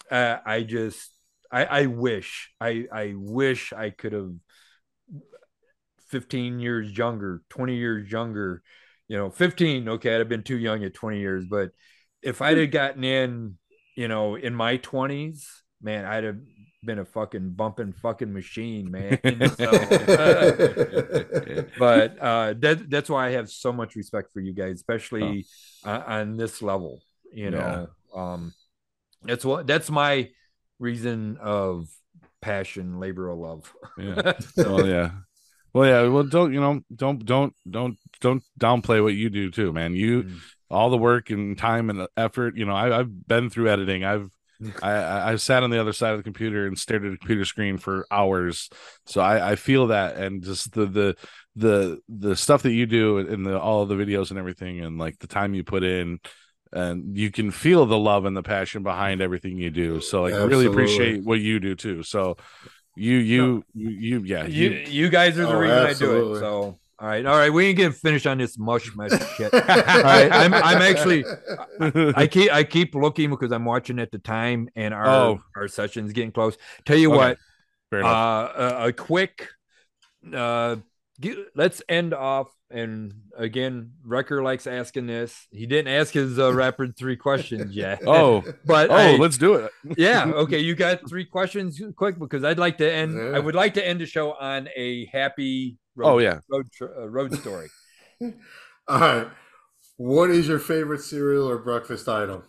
I, 0.09 0.39
I 0.45 0.63
just, 0.63 1.11
I, 1.51 1.65
I 1.65 1.85
wish, 1.87 2.51
I, 2.61 2.87
I 2.91 3.13
wish 3.17 3.73
I 3.73 3.89
could 3.89 4.13
have, 4.13 4.31
fifteen 6.09 6.59
years 6.59 6.95
younger, 6.95 7.41
twenty 7.49 7.75
years 7.75 8.11
younger, 8.11 8.61
you 9.07 9.17
know, 9.17 9.29
fifteen. 9.29 9.87
Okay, 9.87 10.13
I'd 10.13 10.19
have 10.19 10.29
been 10.29 10.43
too 10.43 10.57
young 10.57 10.83
at 10.83 10.93
twenty 10.93 11.19
years, 11.19 11.45
but 11.49 11.71
if 12.21 12.41
I'd 12.41 12.57
have 12.57 12.71
gotten 12.71 13.03
in, 13.03 13.57
you 13.95 14.07
know, 14.07 14.35
in 14.35 14.53
my 14.53 14.77
twenties, 14.77 15.47
man, 15.81 16.05
I'd 16.05 16.23
have 16.23 16.37
been 16.83 16.99
a 16.99 17.05
fucking 17.05 17.51
bumping 17.51 17.93
fucking 17.93 18.33
machine, 18.33 18.91
man. 18.91 19.19
So, 19.57 19.71
but 21.79 22.17
uh, 22.19 22.53
that 22.59 22.85
that's 22.89 23.09
why 23.09 23.27
I 23.27 23.31
have 23.31 23.49
so 23.49 23.71
much 23.71 23.95
respect 23.95 24.31
for 24.33 24.39
you 24.39 24.53
guys, 24.53 24.75
especially 24.75 25.45
uh, 25.83 26.03
on 26.05 26.37
this 26.37 26.61
level. 26.61 27.01
You 27.33 27.51
know, 27.51 27.87
um, 28.15 28.53
that's 29.23 29.45
what 29.45 29.67
that's 29.67 29.89
my 29.89 30.29
reason 30.79 31.37
of 31.41 31.87
passion, 32.41 32.99
labor 32.99 33.29
of 33.29 33.37
love. 33.37 33.73
Yeah. 33.97 34.33
well, 34.57 34.87
yeah. 34.87 35.11
Well, 35.73 35.89
yeah. 35.89 36.07
Well, 36.07 36.23
don't 36.23 36.53
you 36.53 36.59
know? 36.59 36.81
Don't 36.95 37.23
don't 37.25 37.53
don't 37.69 37.97
don't 38.21 38.43
downplay 38.59 39.03
what 39.03 39.13
you 39.13 39.29
do 39.29 39.51
too, 39.51 39.71
man. 39.73 39.93
You 39.95 40.23
Mm. 40.23 40.39
all 40.69 40.89
the 40.89 40.97
work 40.97 41.29
and 41.29 41.57
time 41.57 41.89
and 41.89 42.07
effort. 42.17 42.55
You 42.57 42.65
know, 42.65 42.73
I, 42.75 42.99
I've 42.99 43.27
been 43.27 43.49
through 43.49 43.69
editing. 43.69 44.03
I've 44.03 44.29
I, 44.83 44.91
I 44.91 45.31
I've 45.31 45.41
sat 45.41 45.63
on 45.63 45.69
the 45.69 45.79
other 45.79 45.93
side 45.93 46.11
of 46.11 46.17
the 46.19 46.23
computer 46.23 46.65
and 46.67 46.77
stared 46.77 47.05
at 47.05 47.13
a 47.13 47.17
computer 47.17 47.45
screen 47.45 47.77
for 47.77 48.05
hours. 48.11 48.69
So 49.05 49.21
I, 49.21 49.51
I 49.51 49.55
feel 49.55 49.87
that, 49.87 50.17
and 50.17 50.43
just 50.43 50.71
the 50.73 50.85
the 50.85 51.15
the 51.55 51.99
the 52.09 52.35
stuff 52.35 52.63
that 52.63 52.71
you 52.73 52.85
do 52.85 53.17
and 53.19 53.45
the 53.45 53.59
all 53.59 53.81
of 53.83 53.89
the 53.89 53.95
videos 53.95 54.29
and 54.31 54.39
everything, 54.39 54.79
and 54.81 54.97
like 54.97 55.19
the 55.19 55.27
time 55.27 55.53
you 55.53 55.63
put 55.63 55.83
in. 55.83 56.19
And 56.71 57.17
you 57.17 57.31
can 57.31 57.49
feel 57.49 57.87
the 57.87 57.97
love 57.97 58.25
and 58.25 58.37
the 58.37 58.43
passion 58.43 58.83
behind 58.83 59.21
everything 59.21 59.57
you 59.57 59.71
do. 59.71 59.99
So, 60.01 60.21
like, 60.21 60.35
I 60.35 60.43
really 60.43 60.65
appreciate 60.67 61.17
what 61.23 61.39
you 61.39 61.59
do 61.59 61.73
too. 61.73 62.03
So, 62.03 62.37
you, 62.99 63.17
you, 63.17 63.63
you, 63.73 63.89
you 63.89 64.19
yeah, 64.23 64.45
you 64.45 64.69
you, 64.71 64.77
you 64.89 65.09
guys 65.09 65.37
are 65.37 65.43
the 65.47 65.55
Oh, 65.55 65.59
reason 65.59 65.77
I 65.77 65.93
do 65.93 66.35
it. 66.35 66.39
So 66.39 66.79
all 67.01 67.07
right, 67.07 67.25
all 67.25 67.37
right, 67.37 67.49
we 67.51 67.67
ain't 67.67 67.77
getting 67.77 67.93
finished 67.93 68.27
on 68.27 68.37
this 68.39 68.57
mush 68.57 68.93
mush 68.95 69.11
shit. 69.37 69.53
all 69.53 69.59
right, 69.61 70.29
I'm 70.31 70.53
I'm 70.53 70.81
actually 70.81 71.23
I 72.15 72.27
keep 72.27 72.51
I 72.51 72.63
keep 72.63 72.93
looking 72.95 73.29
because 73.29 73.51
I'm 73.53 73.63
watching 73.65 73.99
at 73.99 74.11
the 74.11 74.19
time 74.19 74.69
and 74.75 74.93
our 74.93 75.07
Oh. 75.07 75.39
our 75.55 75.67
session's 75.69 76.11
getting 76.13 76.31
close. 76.33 76.57
Tell 76.85 76.97
you 76.97 77.09
Okay. 77.13 77.17
what, 77.17 77.37
Fair 77.89 78.03
uh, 78.03 78.09
a, 78.83 78.87
a 78.87 78.93
quick 78.93 79.47
uh 80.33 80.75
gi- 81.21 81.45
let's 81.55 81.81
end 81.87 82.13
off 82.13 82.47
and 82.71 83.13
again 83.37 83.91
Wrecker 84.03 84.43
likes 84.43 84.67
asking 84.67 85.07
this 85.07 85.47
he 85.51 85.65
didn't 85.65 85.91
ask 85.93 86.13
his 86.13 86.37
uh, 86.37 86.53
rapid 86.53 86.95
three 86.97 87.15
questions 87.17 87.75
yet 87.75 87.99
oh, 88.07 88.43
but 88.65 88.89
oh, 88.91 88.93
I- 88.95 89.15
let's 89.17 89.37
do 89.37 89.55
it. 89.55 89.71
yeah 89.97 90.25
okay 90.43 90.59
you 90.59 90.75
got 90.75 91.07
three 91.09 91.25
questions 91.25 91.81
quick 91.95 92.19
because 92.19 92.43
i'd 92.43 92.59
like 92.59 92.77
to 92.77 92.91
end 92.91 93.15
Yeah. 93.17 93.35
i 93.35 93.39
would 93.39 93.55
like 93.55 93.73
to 93.75 93.85
end 93.87 93.99
the 94.01 94.05
show 94.05 94.33
on 94.33 94.69
a 94.75 95.05
happy 95.07 95.77
road, 95.95 96.07
Oh 96.13 96.17
yeah. 96.19 96.39
road, 96.49 96.67
uh, 96.81 97.07
road 97.09 97.33
story 97.35 97.69
All 98.21 98.99
right. 98.99 99.27
What 99.97 100.29
is 100.29 100.47
your 100.47 100.59
favorite 100.59 101.01
cereal 101.01 101.49
or 101.49 101.57
breakfast 101.57 102.07
item? 102.09 102.43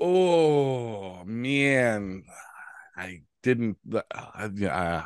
Oh 0.00 1.22
man, 1.24 2.24
I 2.96 3.20
didn't. 3.42 3.76
I, 4.14 4.50
yeah, 4.54 5.04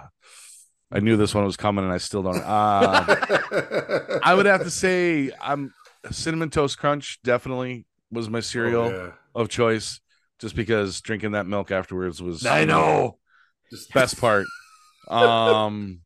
I 0.91 1.01
knew 1.01 1.17
this 1.17 1.35
one 1.35 1.45
was 1.45 1.57
coming, 1.57 1.85
and 1.85 1.93
I 1.93 1.99
still 1.99 2.23
don't. 2.23 2.37
Uh, 2.39 3.05
I 4.23 4.35
would 4.35 4.47
have 4.47 4.63
to 4.65 4.71
say, 4.71 5.31
I'm 5.41 5.73
cinnamon 6.11 6.51
toast 6.51 6.79
crunch. 6.79 7.21
Definitely 7.23 7.85
was 8.11 8.31
my 8.31 8.41
cereal 8.41 8.85
Oh, 8.85 9.05
yeah. 9.07 9.11
of 9.35 9.49
choice, 9.49 10.01
just 10.39 10.57
because 10.57 11.01
drinking 11.03 11.33
that 11.33 11.47
milk 11.47 11.71
afterwards 11.71 12.23
was 12.23 12.45
i 12.47 12.65
know 12.65 13.19
Just 13.71 13.93
best 13.93 14.19
part. 14.21 14.47
Um, 15.11 16.01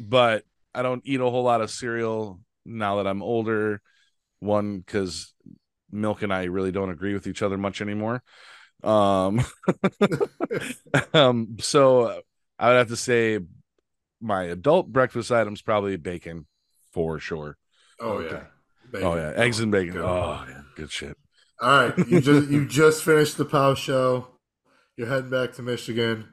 but 0.00 0.44
I 0.74 0.82
don't 0.82 1.02
eat 1.04 1.20
a 1.20 1.28
whole 1.30 1.42
lot 1.44 1.60
of 1.60 1.70
cereal 1.70 2.40
now 2.64 2.96
that 2.96 3.06
I'm 3.06 3.22
older. 3.22 3.80
One, 4.40 4.78
because 4.78 5.32
milk 5.90 6.22
and 6.22 6.32
I 6.32 6.44
really 6.44 6.70
don't 6.72 6.90
agree 6.90 7.14
with 7.14 7.26
each 7.26 7.42
other 7.42 7.56
much 7.58 7.80
anymore. 7.80 8.22
Um, 8.84 9.40
um, 11.14 11.56
so 11.60 12.20
I 12.58 12.68
would 12.68 12.76
have 12.78 12.88
to 12.88 12.96
say 12.96 13.40
my 14.20 14.44
adult 14.44 14.92
breakfast 14.92 15.30
items 15.30 15.62
probably 15.62 15.96
bacon 15.96 16.46
for 16.92 17.18
sure. 17.18 17.56
Oh 18.00 18.20
yeah. 18.20 18.44
Bacon. 18.90 19.06
Oh 19.06 19.16
yeah, 19.16 19.32
eggs 19.36 19.60
and 19.60 19.70
bacon. 19.70 19.94
Good. 19.94 20.04
Oh 20.04 20.44
yeah, 20.48 20.62
good 20.76 20.90
shit. 20.90 21.16
All 21.60 21.88
right. 21.88 22.08
You 22.08 22.20
just 22.20 22.48
you 22.48 22.66
just 22.66 23.02
finished 23.02 23.36
the 23.36 23.44
POW 23.44 23.74
show. 23.74 24.28
You're 24.96 25.08
heading 25.08 25.30
back 25.30 25.52
to 25.54 25.62
Michigan. 25.62 26.28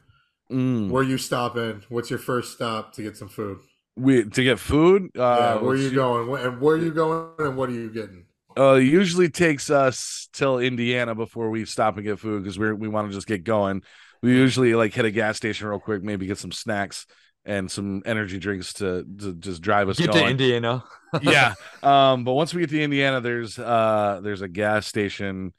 Mm. 0.52 0.90
Where 0.90 1.04
you 1.04 1.18
stopping? 1.18 1.84
What's 1.90 2.10
your 2.10 2.20
first 2.20 2.54
stop 2.54 2.94
to 2.94 3.04
get 3.04 3.18
some 3.18 3.30
food? 3.30 3.60
We 3.96 4.26
to 4.26 4.44
get 4.44 4.60
food. 4.60 5.12
Uh, 5.18 5.38
yeah, 5.40 5.54
where 5.56 5.72
let's 5.72 5.84
you 5.84 5.90
see. 5.90 5.96
going? 5.96 6.46
And 6.46 6.62
where 6.62 6.76
are 6.76 6.80
you 6.80 6.92
going? 6.92 7.30
And 7.40 7.58
what 7.58 7.70
are 7.70 7.74
you 7.74 7.90
getting? 7.90 8.26
Uh, 8.58 8.76
usually 8.76 9.30
takes 9.30 9.70
us 9.70 10.30
till 10.32 10.60
Indiana 10.60 11.14
before 11.14 11.50
we 11.50 11.66
stop 11.66 11.96
and 11.96 12.06
get 12.06 12.20
food 12.20 12.44
because 12.44 12.60
we 12.60 12.74
we 12.74 12.88
want 12.88 13.10
to 13.10 13.14
just 13.16 13.28
get 13.28 13.44
going. 13.44 13.82
We 14.22 14.32
usually 14.32 14.74
like 14.76 14.94
hit 14.94 15.06
a 15.06 15.12
gas 15.12 15.38
station 15.38 15.68
real 15.68 15.80
quick, 15.80 16.04
maybe 16.04 16.26
get 16.26 16.38
some 16.38 16.52
snacks 16.52 17.06
and 17.46 17.70
some 17.70 18.02
energy 18.06 18.40
drinks 18.40 18.74
to 18.74 19.06
to 19.20 19.34
just 19.36 19.62
drive 19.62 19.90
us 19.90 19.98
get 19.98 20.12
to 20.12 20.26
indiana 20.28 20.84
yeah. 21.22 21.54
Um, 21.82 22.24
but 22.26 22.34
once 22.34 22.54
we 22.54 22.62
get 22.62 22.70
to 22.72 22.82
Indiana, 22.82 23.22
there's 23.22 23.58
uh 23.58 24.20
there's 24.22 24.42
a 24.42 24.48
gas 24.50 24.86
station. 24.88 25.54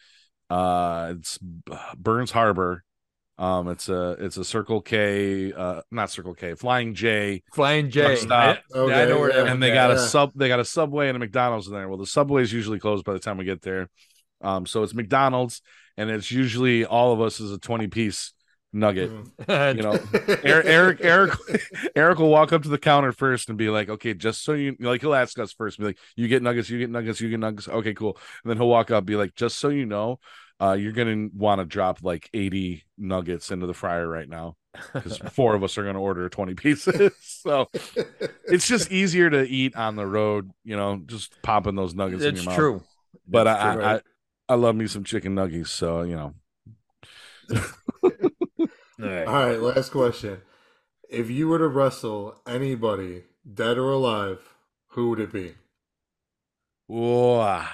Uh, 0.50 1.14
it's 1.16 1.38
Burns 1.96 2.30
Harbor. 2.30 2.84
Um, 3.38 3.68
it's 3.68 3.88
a 3.88 4.16
it's 4.18 4.36
a 4.36 4.44
Circle 4.44 4.80
K, 4.82 5.52
uh, 5.52 5.82
not 5.90 6.10
Circle 6.10 6.34
K, 6.34 6.54
Flying 6.54 6.94
J, 6.94 7.42
flying 7.52 7.90
j 7.90 8.16
Stop. 8.16 8.58
I, 8.74 8.78
I 8.78 8.78
Okay, 8.78 9.06
know 9.06 9.20
where 9.20 9.30
yeah. 9.30 9.50
and 9.52 9.62
they 9.62 9.72
got 9.72 9.90
at. 9.90 9.96
a 9.96 10.00
sub 10.00 10.32
they 10.34 10.48
got 10.48 10.60
a 10.60 10.64
subway 10.64 11.08
and 11.08 11.16
a 11.16 11.20
mcdonald's 11.20 11.66
in 11.66 11.74
there 11.74 11.88
well 11.88 11.98
the 11.98 12.06
subway 12.06 12.42
is 12.42 12.52
usually 12.52 12.78
closed 12.78 13.04
by 13.04 13.12
the 13.12 13.18
time 13.18 13.36
we 13.36 13.44
get 13.44 13.62
there 13.62 13.88
um 14.40 14.66
so 14.66 14.82
it's 14.82 14.94
mcdonald's 14.94 15.62
and 15.96 16.10
it's 16.10 16.30
usually 16.30 16.84
all 16.84 17.12
of 17.12 17.20
us 17.20 17.40
is 17.40 17.52
a 17.52 17.58
20 17.58 17.88
piece 17.88 18.32
nugget 18.76 19.10
Mhm. 19.10 19.76
you 19.76 19.82
know 19.82 19.98
eric 20.44 20.66
eric 20.66 20.98
eric 21.00 21.32
eric 21.96 22.18
will 22.18 22.28
walk 22.28 22.52
up 22.52 22.62
to 22.62 22.68
the 22.68 22.78
counter 22.78 23.12
first 23.12 23.48
and 23.48 23.58
be 23.58 23.68
like 23.70 23.88
okay 23.88 24.14
just 24.14 24.44
so 24.44 24.52
you 24.52 24.76
like 24.80 25.00
he'll 25.00 25.14
ask 25.14 25.38
us 25.38 25.52
first 25.52 25.78
be 25.78 25.84
like 25.84 25.98
you 26.16 26.28
get 26.28 26.42
nuggets 26.42 26.68
you 26.70 26.78
get 26.78 26.90
nuggets 26.90 27.20
you 27.20 27.30
get 27.30 27.40
nuggets 27.40 27.68
okay 27.68 27.94
cool 27.94 28.18
and 28.44 28.50
then 28.50 28.56
he'll 28.56 28.68
walk 28.68 28.90
up 28.90 29.04
be 29.06 29.16
like 29.16 29.34
just 29.34 29.58
so 29.58 29.68
you 29.68 29.86
know 29.86 30.18
uh 30.60 30.72
you're 30.72 30.92
gonna 30.92 31.28
want 31.34 31.60
to 31.60 31.64
drop 31.64 32.00
like 32.02 32.28
80 32.34 32.84
nuggets 32.98 33.50
into 33.50 33.66
the 33.66 33.74
fryer 33.74 34.06
right 34.08 34.28
now 34.28 34.56
because 34.94 35.16
four 35.32 35.54
of 35.54 35.64
us 35.64 35.78
are 35.78 35.84
gonna 35.84 36.00
order 36.00 36.28
20 36.28 36.54
pieces 36.54 37.12
so 37.20 37.68
it's 38.46 38.66
just 38.68 38.90
easier 38.90 39.30
to 39.30 39.42
eat 39.48 39.74
on 39.76 39.96
the 39.96 40.06
road, 40.06 40.50
you 40.64 40.76
know, 40.76 41.00
just 41.06 41.40
popping 41.42 41.74
those 41.74 41.94
nuggets 41.94 42.22
in 42.22 42.28
it's 42.30 42.36
your 42.36 42.44
mouth. 42.44 42.56
true 42.56 42.82
But 43.26 43.44
That's 43.44 43.62
I, 43.64 43.74
true. 43.74 43.84
I, 43.84 43.94
I 43.96 44.00
I 44.48 44.54
love 44.54 44.76
me 44.76 44.86
some 44.86 45.02
chicken 45.02 45.34
nuggets, 45.34 45.70
so 45.70 46.02
you 46.02 46.14
know. 46.16 46.34
All 49.02 49.08
right. 49.08 49.26
All 49.26 49.34
right, 49.46 49.60
last 49.60 49.90
question. 49.90 50.40
If 51.08 51.30
you 51.30 51.48
were 51.48 51.58
to 51.58 51.68
wrestle 51.68 52.40
anybody, 52.46 53.24
dead 53.52 53.78
or 53.78 53.90
alive, 53.92 54.40
who 54.88 55.10
would 55.10 55.20
it 55.20 55.32
be? 55.32 55.54
Whoa. 56.86 57.64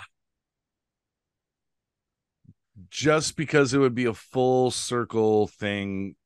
Just 2.90 3.36
because 3.36 3.72
it 3.72 3.78
would 3.78 3.94
be 3.94 4.04
a 4.06 4.14
full 4.14 4.70
circle 4.70 5.46
thing, 5.46 6.16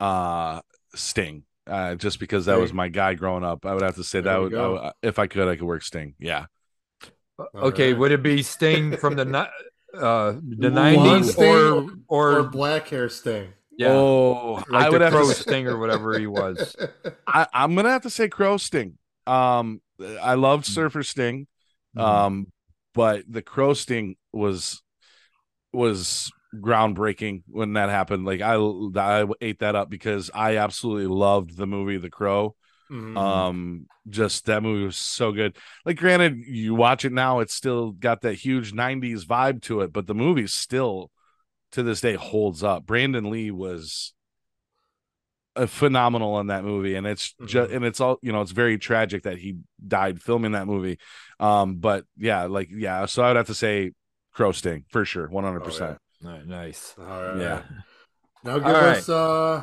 uh, 0.00 0.60
Sting. 0.94 1.44
Uh, 1.66 1.94
just 1.94 2.20
because 2.20 2.44
that 2.46 2.58
was 2.58 2.74
my 2.74 2.88
guy 2.88 3.14
growing 3.14 3.42
up, 3.42 3.64
I 3.64 3.72
would 3.72 3.82
have 3.82 3.94
to 3.96 4.04
say 4.04 4.20
There 4.20 4.34
that 4.34 4.40
would. 4.40 4.54
I 4.54 4.68
would- 4.68 4.92
if 5.02 5.18
I 5.18 5.26
could, 5.26 5.48
I 5.48 5.56
could 5.56 5.64
work 5.64 5.82
Sting. 5.82 6.14
Yeah, 6.18 6.46
Okay, 7.54 7.92
right. 7.92 7.98
would 7.98 8.12
it 8.12 8.22
be 8.22 8.42
Sting 8.42 8.96
from 8.96 9.16
the 9.16 9.48
uh 9.94 10.32
the 10.42 10.70
nineties 10.70 11.36
or 11.36 11.88
Or 12.06 12.38
or 12.38 12.42
black 12.44 12.88
hair 12.88 13.08
sting? 13.08 13.52
Yeah, 13.78 13.88
Oh, 13.90 14.62
like 14.68 14.86
I 14.86 14.90
would 14.90 15.00
have 15.00 15.12
to 15.12 15.16
Crow 15.18 15.26
say- 15.28 15.42
Sting 15.42 15.66
or 15.68 15.78
whatever 15.78 16.18
he 16.18 16.26
was. 16.26 16.74
I, 17.26 17.46
I'm 17.52 17.74
gonna 17.74 17.90
have 17.90 18.02
to 18.02 18.10
say 18.10 18.28
Crow 18.28 18.56
Sting. 18.56 18.98
Um, 19.26 19.80
I 20.20 20.34
loved 20.34 20.64
Mm. 20.66 20.74
Surfer 20.74 21.02
Sting, 21.02 21.46
um, 21.96 22.46
but 22.94 23.24
the 23.28 23.42
Crow 23.42 23.74
Sting 23.74 24.16
was 24.32 24.82
was 25.72 26.30
groundbreaking 26.54 27.42
when 27.48 27.72
that 27.74 27.88
happened. 27.90 28.24
Like 28.24 28.40
I 28.40 28.54
I 28.56 29.26
ate 29.40 29.58
that 29.60 29.74
up 29.74 29.90
because 29.90 30.30
I 30.34 30.58
absolutely 30.58 31.06
loved 31.06 31.56
the 31.56 31.66
movie 31.66 31.96
The 31.98 32.10
Crow. 32.10 32.54
Mhm. 32.92 33.16
Um, 33.16 33.86
just 34.10 34.44
that 34.46 34.62
movie 34.62 34.84
was 34.84 34.98
so 34.98 35.32
good. 35.32 35.56
Like, 35.86 35.96
granted, 35.96 36.36
you 36.46 36.74
watch 36.74 37.06
it 37.06 37.12
now, 37.12 37.40
it's 37.40 37.54
still 37.54 37.92
got 37.92 38.20
that 38.20 38.34
huge 38.34 38.72
'90s 38.72 39.24
vibe 39.24 39.62
to 39.62 39.80
it, 39.80 39.92
but 39.92 40.06
the 40.06 40.14
movie 40.14 40.46
still 40.46 41.10
to 41.74 41.82
this 41.82 42.00
day 42.00 42.14
holds 42.14 42.62
up. 42.64 42.86
Brandon 42.86 43.30
Lee 43.30 43.50
was 43.50 44.12
a 45.56 45.66
phenomenal 45.68 46.40
in 46.40 46.48
that 46.48 46.64
movie, 46.64 46.96
and 46.96 47.06
it's 47.06 47.32
just 47.46 47.70
Mhm. 47.70 47.76
and 47.76 47.84
it's 47.84 48.00
all 48.00 48.18
you 48.22 48.32
know. 48.32 48.40
It's 48.40 48.50
very 48.50 48.76
tragic 48.78 49.22
that 49.22 49.38
he 49.38 49.58
died 49.86 50.20
filming 50.20 50.52
that 50.52 50.66
movie. 50.66 50.98
Um, 51.38 51.76
but 51.76 52.06
yeah, 52.16 52.44
like 52.44 52.68
yeah, 52.72 53.06
so 53.06 53.22
I 53.22 53.28
would 53.28 53.36
have 53.36 53.46
to 53.46 53.54
say 53.54 53.92
Crow 54.32 54.50
Sting 54.52 54.84
for 54.88 55.04
sure, 55.04 55.28
one 55.28 55.44
hundred 55.44 55.60
percent. 55.60 55.98
All 56.24 56.30
right, 56.32 56.46
nice. 56.46 56.94
All 56.98 57.04
right. 57.04 57.36
Yeah. 57.38 57.62
Now 58.42 58.58
give 58.58 58.66
All 58.66 58.74
us 58.76 59.08
uh, 59.08 59.62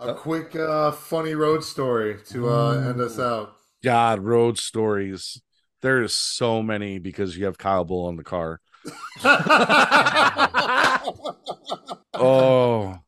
a 0.00 0.02
Uh, 0.02 0.14
quick 0.14 0.56
uh, 0.56 0.90
funny 0.90 1.34
road 1.34 1.62
story 1.62 2.18
to 2.30 2.48
uh, 2.48 2.72
end 2.90 3.00
us 3.00 3.18
out. 3.18 3.54
God, 3.84 4.20
road 4.20 4.58
stories. 4.58 5.40
There's 5.82 6.12
so 6.12 6.62
many 6.62 6.98
because 6.98 7.36
you 7.36 7.44
have 7.44 7.58
Kyle 7.58 7.84
Bull 7.84 8.08
in 8.08 8.16
the 8.16 8.24
car. 8.24 8.60
Oh, 12.14 12.98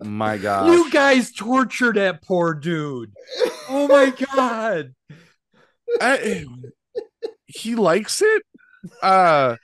My 0.00 0.38
God. 0.38 0.72
You 0.72 0.90
guys 0.90 1.32
torture 1.32 1.92
that 1.92 2.22
poor 2.22 2.54
dude. 2.54 3.12
Oh 3.68 3.88
my 3.88 4.10
god. 4.34 4.94
I, 6.00 6.44
he 7.46 7.74
likes 7.74 8.22
it. 8.22 8.42
Uh 9.02 9.56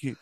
he, 0.00 0.14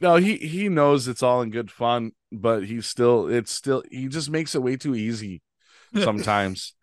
no, 0.00 0.16
he 0.16 0.36
he 0.36 0.68
knows 0.68 1.08
it's 1.08 1.22
all 1.22 1.42
in 1.42 1.50
good 1.50 1.70
fun, 1.70 2.12
but 2.30 2.64
he's 2.64 2.86
still 2.86 3.28
it's 3.28 3.52
still 3.52 3.82
he 3.90 4.08
just 4.08 4.30
makes 4.30 4.54
it 4.54 4.62
way 4.62 4.76
too 4.76 4.94
easy 4.94 5.42
sometimes. 5.96 6.74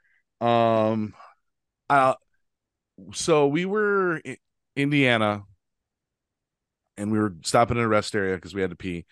um 0.41 1.13
uh 1.89 2.15
so 3.13 3.47
we 3.47 3.65
were 3.65 4.17
in 4.17 4.37
Indiana 4.75 5.43
and 6.97 7.11
we 7.11 7.19
were 7.19 7.35
stopping 7.43 7.77
in 7.77 7.83
a 7.83 7.87
rest 7.87 8.15
area 8.15 8.35
because 8.35 8.53
we 8.55 8.61
had 8.61 8.71
to 8.71 8.75
pee. 8.75 9.05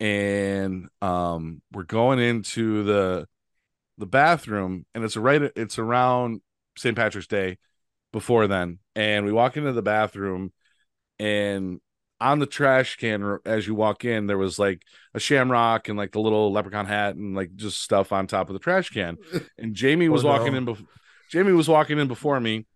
And 0.00 0.88
um 1.00 1.62
we're 1.72 1.84
going 1.84 2.18
into 2.18 2.84
the 2.84 3.26
the 3.98 4.06
bathroom 4.06 4.84
and 4.94 5.04
it's 5.04 5.16
right 5.16 5.42
it's 5.56 5.78
around 5.78 6.42
St. 6.76 6.94
Patrick's 6.96 7.26
Day 7.26 7.58
before 8.12 8.46
then. 8.46 8.78
And 8.94 9.24
we 9.26 9.32
walk 9.32 9.56
into 9.56 9.72
the 9.72 9.82
bathroom 9.82 10.52
and 11.18 11.80
on 12.20 12.38
the 12.38 12.46
trash 12.46 12.96
can 12.96 13.38
as 13.44 13.66
you 13.66 13.74
walk 13.74 14.04
in 14.04 14.26
there 14.26 14.38
was 14.38 14.58
like 14.58 14.82
a 15.14 15.20
shamrock 15.20 15.88
and 15.88 15.98
like 15.98 16.12
the 16.12 16.20
little 16.20 16.50
leprechaun 16.50 16.86
hat 16.86 17.14
and 17.14 17.34
like 17.36 17.54
just 17.56 17.82
stuff 17.82 18.10
on 18.10 18.26
top 18.26 18.48
of 18.48 18.54
the 18.54 18.58
trash 18.58 18.88
can 18.90 19.18
and 19.58 19.74
jamie 19.74 20.08
was 20.08 20.24
Oh, 20.24 20.28
walking 20.28 20.52
no. 20.52 20.58
in 20.58 20.64
before 20.64 20.86
jamie 21.30 21.52
was 21.52 21.68
walking 21.68 21.98
in 21.98 22.08
before 22.08 22.40
me 22.40 22.66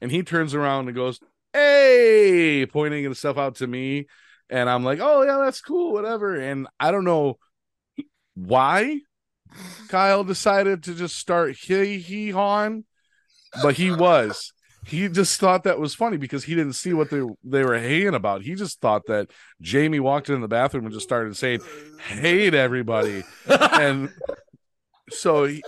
and 0.00 0.12
he 0.12 0.22
turns 0.22 0.54
around 0.54 0.86
and 0.86 0.94
goes 0.94 1.18
hey 1.54 2.66
pointing 2.66 3.06
and 3.06 3.16
stuff 3.16 3.38
out 3.38 3.56
to 3.56 3.66
me. 3.66 4.06
And 4.50 4.68
i'm 4.68 4.84
like 4.84 4.98
oh 5.00 5.22
yeah 5.22 5.38
that's 5.42 5.62
cool 5.62 5.92
whatever. 5.92 6.36
And 6.36 6.68
i 6.78 6.90
don't 6.90 7.04
know 7.04 7.38
why 8.34 9.00
kyle 9.88 10.24
decided 10.24 10.82
to 10.82 10.94
just 10.94 11.16
start 11.16 11.56
hee 11.56 11.98
hee 11.98 12.30
hawing 12.30 12.84
but 13.62 13.76
he 13.76 13.90
was. 13.90 14.52
He 14.86 15.08
just 15.08 15.40
thought 15.40 15.64
that 15.64 15.78
was 15.78 15.94
funny 15.94 16.18
because 16.18 16.44
he 16.44 16.54
didn't 16.54 16.74
see 16.74 16.92
what 16.92 17.10
they 17.10 17.22
they 17.42 17.64
were 17.64 17.78
haying 17.78 18.14
about. 18.14 18.42
He 18.42 18.54
just 18.54 18.80
thought 18.80 19.06
that 19.06 19.30
Jamie 19.62 20.00
walked 20.00 20.28
in 20.28 20.40
the 20.42 20.48
bathroom 20.48 20.84
and 20.84 20.92
just 20.92 21.06
started 21.06 21.34
saying, 21.36 21.60
"Hate 22.06 22.52
everybody," 22.52 23.24
and 23.46 24.10
so 25.08 25.44
he, 25.44 25.62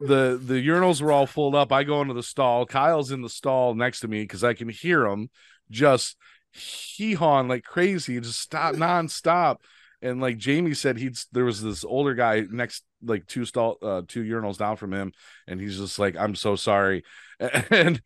the 0.00 0.40
the 0.42 0.66
urinals 0.66 1.00
were 1.00 1.12
all 1.12 1.26
filled 1.26 1.54
up. 1.54 1.72
I 1.72 1.84
go 1.84 2.00
into 2.00 2.14
the 2.14 2.22
stall. 2.22 2.66
Kyle's 2.66 3.10
in 3.10 3.22
the 3.22 3.28
stall 3.28 3.74
next 3.74 4.00
to 4.00 4.08
me 4.08 4.22
because 4.22 4.44
I 4.44 4.54
can 4.54 4.68
hear 4.68 5.06
him 5.06 5.30
just 5.70 6.16
hee 6.52 7.14
hawing 7.14 7.48
like 7.48 7.64
crazy, 7.64 8.20
just 8.20 8.40
stop 8.40 8.74
nonstop. 8.76 9.58
And 10.02 10.20
like 10.20 10.36
Jamie 10.36 10.74
said, 10.74 10.98
he'd 10.98 11.16
there 11.32 11.46
was 11.46 11.62
this 11.62 11.82
older 11.84 12.14
guy 12.14 12.42
next, 12.50 12.84
like 13.02 13.26
two 13.26 13.46
stall, 13.46 13.78
uh, 13.80 14.02
two 14.06 14.22
urinals 14.22 14.58
down 14.58 14.76
from 14.76 14.92
him, 14.92 15.12
and 15.46 15.58
he's 15.58 15.78
just 15.78 15.98
like, 15.98 16.16
"I'm 16.16 16.34
so 16.34 16.56
sorry." 16.56 17.04
And 17.70 18.00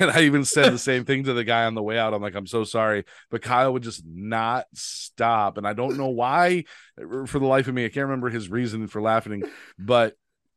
and 0.00 0.10
I 0.10 0.22
even 0.22 0.44
said 0.44 0.72
the 0.72 0.78
same 0.78 1.04
thing 1.04 1.24
to 1.24 1.32
the 1.34 1.44
guy 1.44 1.66
on 1.66 1.74
the 1.74 1.82
way 1.82 1.98
out. 1.98 2.14
I'm 2.14 2.20
like, 2.20 2.34
I'm 2.34 2.48
so 2.48 2.64
sorry, 2.64 3.04
but 3.30 3.40
Kyle 3.40 3.72
would 3.72 3.84
just 3.84 4.02
not 4.04 4.66
stop, 4.74 5.56
and 5.56 5.66
I 5.66 5.72
don't 5.72 5.96
know 5.96 6.08
why. 6.08 6.64
For 7.26 7.38
the 7.38 7.46
life 7.46 7.68
of 7.68 7.74
me, 7.74 7.84
I 7.84 7.88
can't 7.88 8.06
remember 8.06 8.28
his 8.28 8.50
reason 8.50 8.88
for 8.88 9.00
laughing. 9.00 9.44
But 9.78 10.14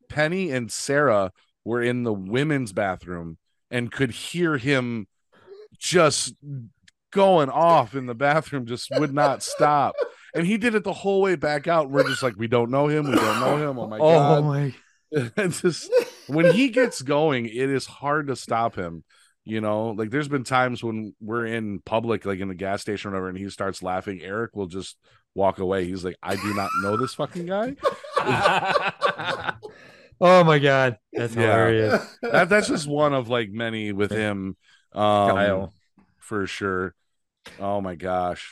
Penny 0.08 0.50
and 0.50 0.70
Sarah 0.70 1.32
were 1.64 1.82
in 1.82 2.04
the 2.04 2.12
women's 2.12 2.72
bathroom 2.72 3.38
and 3.70 3.90
could 3.90 4.10
hear 4.10 4.56
him 4.56 5.06
just 5.78 6.34
going 7.10 7.48
off 7.48 7.94
in 7.94 8.06
the 8.06 8.14
bathroom, 8.14 8.66
just 8.66 8.90
would 8.98 9.12
not 9.12 9.42
stop. 9.42 9.94
And 10.34 10.46
he 10.46 10.58
did 10.58 10.74
it 10.74 10.84
the 10.84 10.92
whole 10.92 11.22
way 11.22 11.34
back 11.34 11.66
out. 11.66 11.90
We're 11.90 12.06
just 12.06 12.22
like, 12.22 12.34
we 12.36 12.46
don't 12.46 12.70
know 12.70 12.88
him. 12.88 13.08
We 13.08 13.16
don't 13.16 13.40
know 13.40 13.56
him. 13.56 13.78
Oh 13.78 13.86
my 13.86 13.96
oh 13.96 14.12
god. 14.12 14.38
oh 14.38 14.42
my 14.42 14.74
it's 15.36 15.62
just 15.62 15.90
when 16.26 16.52
he 16.52 16.68
gets 16.68 17.00
going, 17.00 17.46
it 17.46 17.70
is 17.70 17.86
hard 17.86 18.26
to 18.26 18.36
stop 18.36 18.74
him. 18.74 19.04
You 19.44 19.60
know, 19.60 19.90
like 19.90 20.10
there's 20.10 20.28
been 20.28 20.42
times 20.42 20.82
when 20.82 21.14
we're 21.20 21.46
in 21.46 21.78
public, 21.78 22.26
like 22.26 22.40
in 22.40 22.48
the 22.48 22.54
gas 22.54 22.82
station 22.82 23.10
or 23.10 23.12
whatever, 23.12 23.28
and 23.28 23.38
he 23.38 23.48
starts 23.48 23.82
laughing. 23.82 24.20
Eric 24.20 24.56
will 24.56 24.66
just 24.66 24.96
walk 25.36 25.60
away. 25.60 25.84
He's 25.84 26.04
like, 26.04 26.16
I 26.20 26.34
do 26.34 26.52
not 26.52 26.70
know 26.82 26.96
this 26.96 27.14
fucking 27.14 27.46
guy. 27.46 27.76
oh 30.20 30.44
my 30.44 30.58
god. 30.58 30.98
That's 31.12 31.34
Yeah. 31.34 31.42
hilarious. 31.42 32.18
That, 32.22 32.48
that's 32.48 32.68
just 32.68 32.86
one 32.88 33.14
of 33.14 33.28
like 33.28 33.50
many 33.50 33.92
with 33.92 34.10
him. 34.10 34.56
Um, 34.92 35.30
Kyle. 35.30 35.74
for 36.18 36.46
sure. 36.46 36.94
Oh 37.60 37.80
my 37.80 37.94
gosh. 37.94 38.50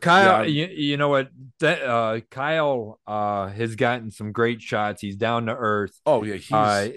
Kyle, 0.00 0.46
Yeah. 0.46 0.66
you, 0.66 0.74
you 0.74 0.96
know 0.96 1.08
what? 1.08 1.30
That 1.60 1.82
uh 1.82 2.20
Kyle 2.30 3.00
uh 3.06 3.48
has 3.48 3.74
gotten 3.76 4.10
some 4.10 4.32
great 4.32 4.62
shots. 4.62 5.00
He's 5.02 5.16
down 5.16 5.46
to 5.46 5.54
earth. 5.56 5.98
Oh 6.06 6.22
yeah, 6.22 6.34
he's 6.34 6.52
Uh, 6.52 6.88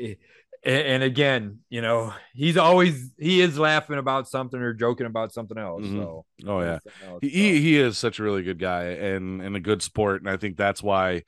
and, 0.66 0.88
and 0.88 1.04
again, 1.04 1.60
you 1.70 1.82
know, 1.82 2.14
he's 2.34 2.56
always 2.56 3.12
he 3.18 3.42
is 3.42 3.58
laughing 3.60 3.98
about 3.98 4.30
something 4.30 4.60
or 4.62 4.74
joking 4.74 5.08
about 5.08 5.34
something 5.34 5.58
else. 5.58 5.84
Mhm. 5.84 5.98
So 6.04 6.26
oh 6.48 6.62
yeah. 6.62 6.74
else, 6.74 6.84
he, 6.84 6.92
so. 7.06 7.20
he 7.22 7.62
he 7.62 7.78
is 7.78 7.98
such 7.98 8.20
a 8.20 8.24
really 8.24 8.44
good 8.44 8.60
guy 8.60 8.84
and 8.84 9.42
and 9.42 9.56
a 9.56 9.60
good 9.60 9.82
sport 9.82 10.22
and 10.22 10.30
i 10.30 10.38
think 10.38 10.56
that's 10.56 10.82
why 10.84 11.24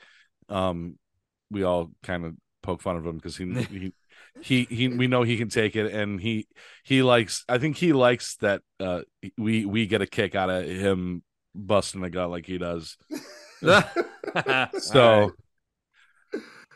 um 0.49 0.97
we 1.49 1.63
all 1.63 1.91
kind 2.03 2.25
of 2.25 2.35
poke 2.65 2.81
fun 2.81 2.97
of 2.97 3.05
him 3.05 3.15
because 3.15 3.37
he, 3.37 3.45
he 3.63 3.93
he 4.41 4.63
he 4.65 4.87
we 4.89 5.07
know 5.07 5.23
he 5.23 5.37
can 5.37 5.49
take 5.49 5.75
it 5.75 5.93
and 5.93 6.19
he 6.19 6.47
he 6.83 7.01
likes 7.01 7.45
i 7.47 7.57
think 7.57 7.77
he 7.77 7.93
likes 7.93 8.35
that 8.37 8.61
uh 8.79 9.01
we 9.37 9.65
we 9.65 9.87
get 9.87 10.01
a 10.01 10.07
kick 10.07 10.35
out 10.35 10.49
of 10.49 10.65
him 10.65 11.23
busting 11.53 12.03
a 12.03 12.09
gut 12.09 12.29
like 12.29 12.45
he 12.45 12.57
does 12.57 12.97
so 13.61 15.31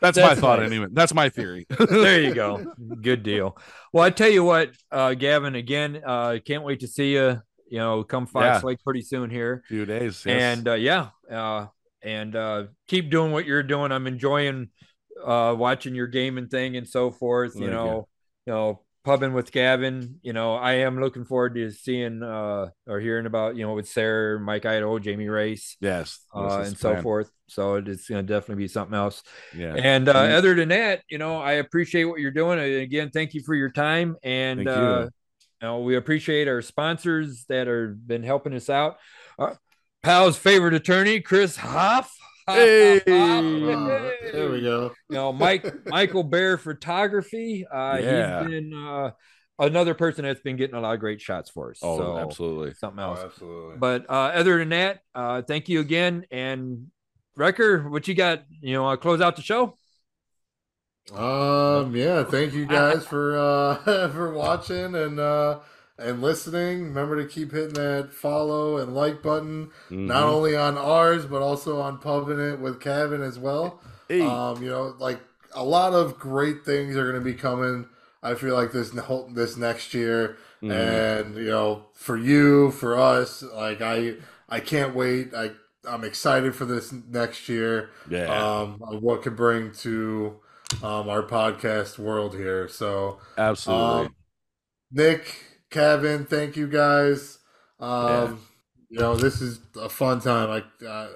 that's, 0.01 0.17
my 0.17 0.29
That's 0.29 0.39
thought 0.39 0.63
anyway 0.63 0.87
that's 0.91 1.13
my 1.13 1.27
theory 1.29 1.67
there 1.89 2.21
you 2.21 2.33
go. 2.33 2.73
Good 3.01 3.21
deal. 3.21 3.57
Well, 3.91 4.05
I 4.05 4.11
tell 4.11 4.29
you 4.29 4.45
what, 4.45 4.71
uh, 4.91 5.09
Kavan, 5.09 5.57
again, 5.57 6.01
uh, 6.05 6.37
can't 6.45 6.63
wait 6.63 6.79
to 6.79 6.87
see 6.87 7.13
you. 7.13 7.41
You 7.69 7.79
know, 7.79 8.03
come 8.05 8.25
Fox 8.25 8.45
Yeah. 8.45 8.61
Lake 8.63 8.79
pretty 8.83 9.01
soon 9.01 9.29
here. 9.29 9.61
few 9.67 9.85
days 9.85 10.23
yes. 10.25 10.41
and 10.41 10.67
uh, 10.69 10.73
yeah 10.73 11.09
uh, 11.29 11.67
and 12.01 12.35
uh, 12.35 12.63
keep 12.87 13.11
doing 13.11 13.31
what 13.31 13.45
you're 13.45 13.61
doing 13.63 13.91
i'm 13.91 14.07
enjoying 14.07 14.69
uh, 15.25 15.53
watching 15.55 15.95
your 15.95 16.07
gaming 16.07 16.47
thing 16.47 16.77
and 16.77 16.87
so 16.87 17.11
forth 17.11 17.55
you 17.55 17.69
know 17.69 18.07
you 18.45 18.53
know 18.53 18.81
pubbing 19.03 19.33
with 19.33 19.51
Kavan 19.51 20.15
you 20.21 20.33
know 20.33 20.55
i 20.55 20.73
am 20.73 20.99
looking 20.99 21.25
forward 21.25 21.55
to 21.55 21.71
seeing 21.71 22.21
uh, 22.21 22.69
or 22.87 22.99
hearing 22.99 23.25
about 23.25 23.55
you 23.55 23.65
know 23.65 23.73
with 23.73 23.87
sarah 23.87 24.39
mike 24.39 24.65
idaho 24.65 24.99
jamie 24.99 25.29
race 25.29 25.77
yes 25.79 26.19
uh, 26.35 26.59
and 26.59 26.77
so 26.77 26.91
plan. 26.91 27.03
forth 27.03 27.31
so 27.47 27.75
it's 27.75 28.09
going 28.09 28.25
to 28.25 28.33
definitely 28.33 28.63
be 28.63 28.67
something 28.67 28.95
else 28.95 29.23
yeah 29.55 29.73
and 29.75 30.09
uh, 30.09 30.11
other 30.11 30.53
than 30.53 30.69
that 30.69 31.01
you 31.09 31.17
know 31.17 31.37
i 31.37 31.53
appreciate 31.53 32.05
what 32.05 32.19
you're 32.19 32.31
doing 32.31 32.59
and 32.59 32.81
again 32.81 33.09
thank 33.09 33.33
you 33.33 33.41
for 33.41 33.55
your 33.55 33.71
time 33.71 34.15
and 34.23 34.65
you. 34.65 34.71
uh, 34.71 35.07
you 35.61 35.67
know, 35.67 35.79
we 35.79 35.95
appreciate 35.97 36.47
our 36.47 36.61
sponsors 36.61 37.45
that 37.49 37.67
have 37.67 38.07
been 38.07 38.23
helping 38.23 38.53
us 38.53 38.69
out. 38.69 38.97
Uh, 39.37 39.55
Pal's 40.01 40.37
favorite 40.37 40.73
attorney, 40.73 41.19
Chris 41.19 41.57
Haaff. 41.57 42.07
Hey. 42.53 43.01
There 43.05 44.49
we 44.49 44.61
go. 44.61 44.91
You 45.09 45.15
know, 45.15 45.33
Mike 45.33 45.85
Michael 45.87 46.23
Bare 46.23 46.57
Photography. 46.57 47.65
Uh, 47.71 47.99
Yeah. 48.01 48.41
He's 48.41 48.49
been 48.49 48.73
uh, 48.73 49.11
another 49.59 49.93
person 49.93 50.23
that's 50.25 50.41
been 50.41 50.55
getting 50.57 50.75
a 50.75 50.79
lot 50.81 50.93
of 50.93 50.99
great 50.99 51.21
shots 51.21 51.49
for 51.49 51.71
us. 51.71 51.79
oh 51.81 51.97
so 51.97 52.17
absolutely 52.17 52.73
something 52.73 53.03
Oh, 53.03 53.09
else. 53.13 53.19
absolutely. 53.23 53.77
But 53.77 54.09
uh, 54.09 54.13
other 54.35 54.57
than 54.59 54.69
that, 54.69 54.99
uh, 55.15 55.41
thank 55.41 55.69
you 55.69 55.79
again. 55.79 56.25
And 56.31 56.87
Wrecker, 57.35 57.89
what 57.89 58.07
you 58.07 58.13
got? 58.15 58.43
You 58.61 58.73
know, 58.73 58.87
uh, 58.87 58.97
close 58.97 59.21
out 59.21 59.35
the 59.35 59.41
show. 59.41 59.77
Um, 61.13 61.95
yeah, 61.95 62.23
thank 62.23 62.53
you 62.53 62.67
guys 62.67 63.03
for 63.05 63.35
uh 63.37 64.09
for 64.13 64.31
watching 64.33 64.93
and 64.93 65.19
uh 65.19 65.59
and 65.99 66.21
listening. 66.21 66.83
Remember 66.85 67.21
to 67.21 67.27
keep 67.27 67.51
hitting 67.51 67.73
that 67.73 68.11
follow 68.11 68.77
and 68.77 68.95
like 68.95 69.21
button, 69.21 69.71
not 69.89 70.23
Mhm. 70.23 70.33
only 70.33 70.55
on 70.55 70.77
ours 70.77 71.25
but 71.25 71.41
also 71.41 71.79
on 71.81 71.97
Pubbing 71.99 72.39
It 72.39 72.59
with 72.59 72.79
Kavan 72.79 73.21
as 73.25 73.37
well. 73.39 73.81
Hey. 74.07 74.21
Um, 74.25 74.63
you 74.63 74.69
know, 74.69 74.95
like 74.99 75.19
a 75.53 75.63
lot 75.63 75.93
of 75.93 76.17
great 76.19 76.63
things 76.65 76.95
are 76.95 77.03
going 77.03 77.21
to 77.23 77.25
be 77.25 77.33
coming. 77.33 77.87
I 78.23 78.33
feel 78.35 78.53
like 78.55 78.71
this 78.71 78.91
whole- 78.97 79.29
this 79.33 79.55
next 79.57 79.93
year, 79.93 80.37
Mhm. 80.61 80.71
and 80.71 81.35
you 81.37 81.45
know, 81.49 81.85
for 81.93 82.17
you, 82.17 82.71
for 82.71 82.97
us, 82.97 83.43
like 83.43 83.81
I 83.81 84.15
I 84.49 84.59
can't 84.59 84.95
wait. 84.95 85.33
I 85.33 85.51
I'm 85.87 86.03
excited 86.03 86.55
for 86.55 86.65
this 86.65 86.91
next 86.91 87.47
year. 87.47 87.89
yeah 88.09 88.25
Um, 88.27 88.79
what 88.79 89.21
could 89.21 89.35
bring 89.37 89.71
to 89.85 90.35
um 90.83 91.07
our 91.09 91.23
podcast 91.23 91.97
world 91.97 92.35
here. 92.35 92.67
So 92.67 93.19
absolutely 93.37 94.07
um, 94.07 94.15
Nick, 94.91 95.35
Kavan, 95.71 96.27
thank 96.27 96.55
you 96.55 96.67
guys. 96.67 97.39
Um, 97.79 98.41
you 98.89 98.99
know, 98.99 99.15
this 99.15 99.41
is 99.41 99.59
a 99.79 99.89
fun 99.89 100.19
time. 100.19 100.49
Like, 100.49 100.65
uh, 100.87 101.07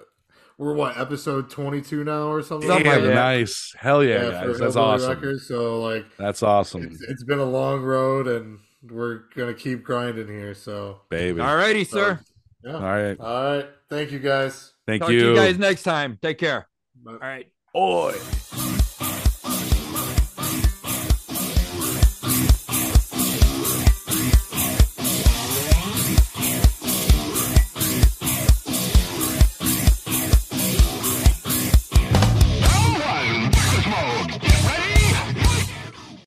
we're 0.57 0.73
what 0.73 0.97
episode 0.97 1.49
twenty 1.49 1.81
two 1.81 2.03
now 2.03 2.27
or 2.27 2.41
something. 2.41 2.67
Something 2.67 2.85
like 2.85 2.95
like 2.95 3.03
Damn, 3.05 3.15
that. 3.15 3.15
nice 3.15 3.73
hell 3.77 4.03
yeah, 4.03 4.19
for 4.19 4.47
guys 4.49 4.59
that's 4.59 4.75
Hillbilly 4.75 4.93
awesome 4.95 5.09
Wreckers. 5.09 5.47
So 5.47 5.81
like, 5.81 6.05
that's 6.17 6.43
awesome 6.43 6.83
it's, 6.83 7.01
it's 7.01 7.23
been 7.23 7.39
a 7.39 7.45
long 7.45 7.81
road, 7.81 8.27
and 8.27 8.59
we're 8.89 9.21
gonna 9.35 9.55
keep 9.55 9.83
grinding 9.83 10.27
here. 10.27 10.53
So 10.53 11.01
baby 11.09 11.41
All 11.41 11.55
righty, 11.55 11.83
sir. 11.83 12.19
yeah. 12.63 12.73
all 12.75 12.81
right 12.81 13.19
All 13.19 13.55
right. 13.57 13.69
Thank 13.89 14.11
you 14.11 14.19
guys. 14.19 14.73
thank 14.85 15.01
Talk 15.01 15.11
you 15.11 15.19
to 15.19 15.29
you 15.29 15.35
guys 15.35 15.57
next 15.57 15.83
time. 15.83 16.19
Take 16.21 16.37
care. 16.37 16.67
All 17.05 17.17
right. 17.17 17.47
Oi. 17.75 18.72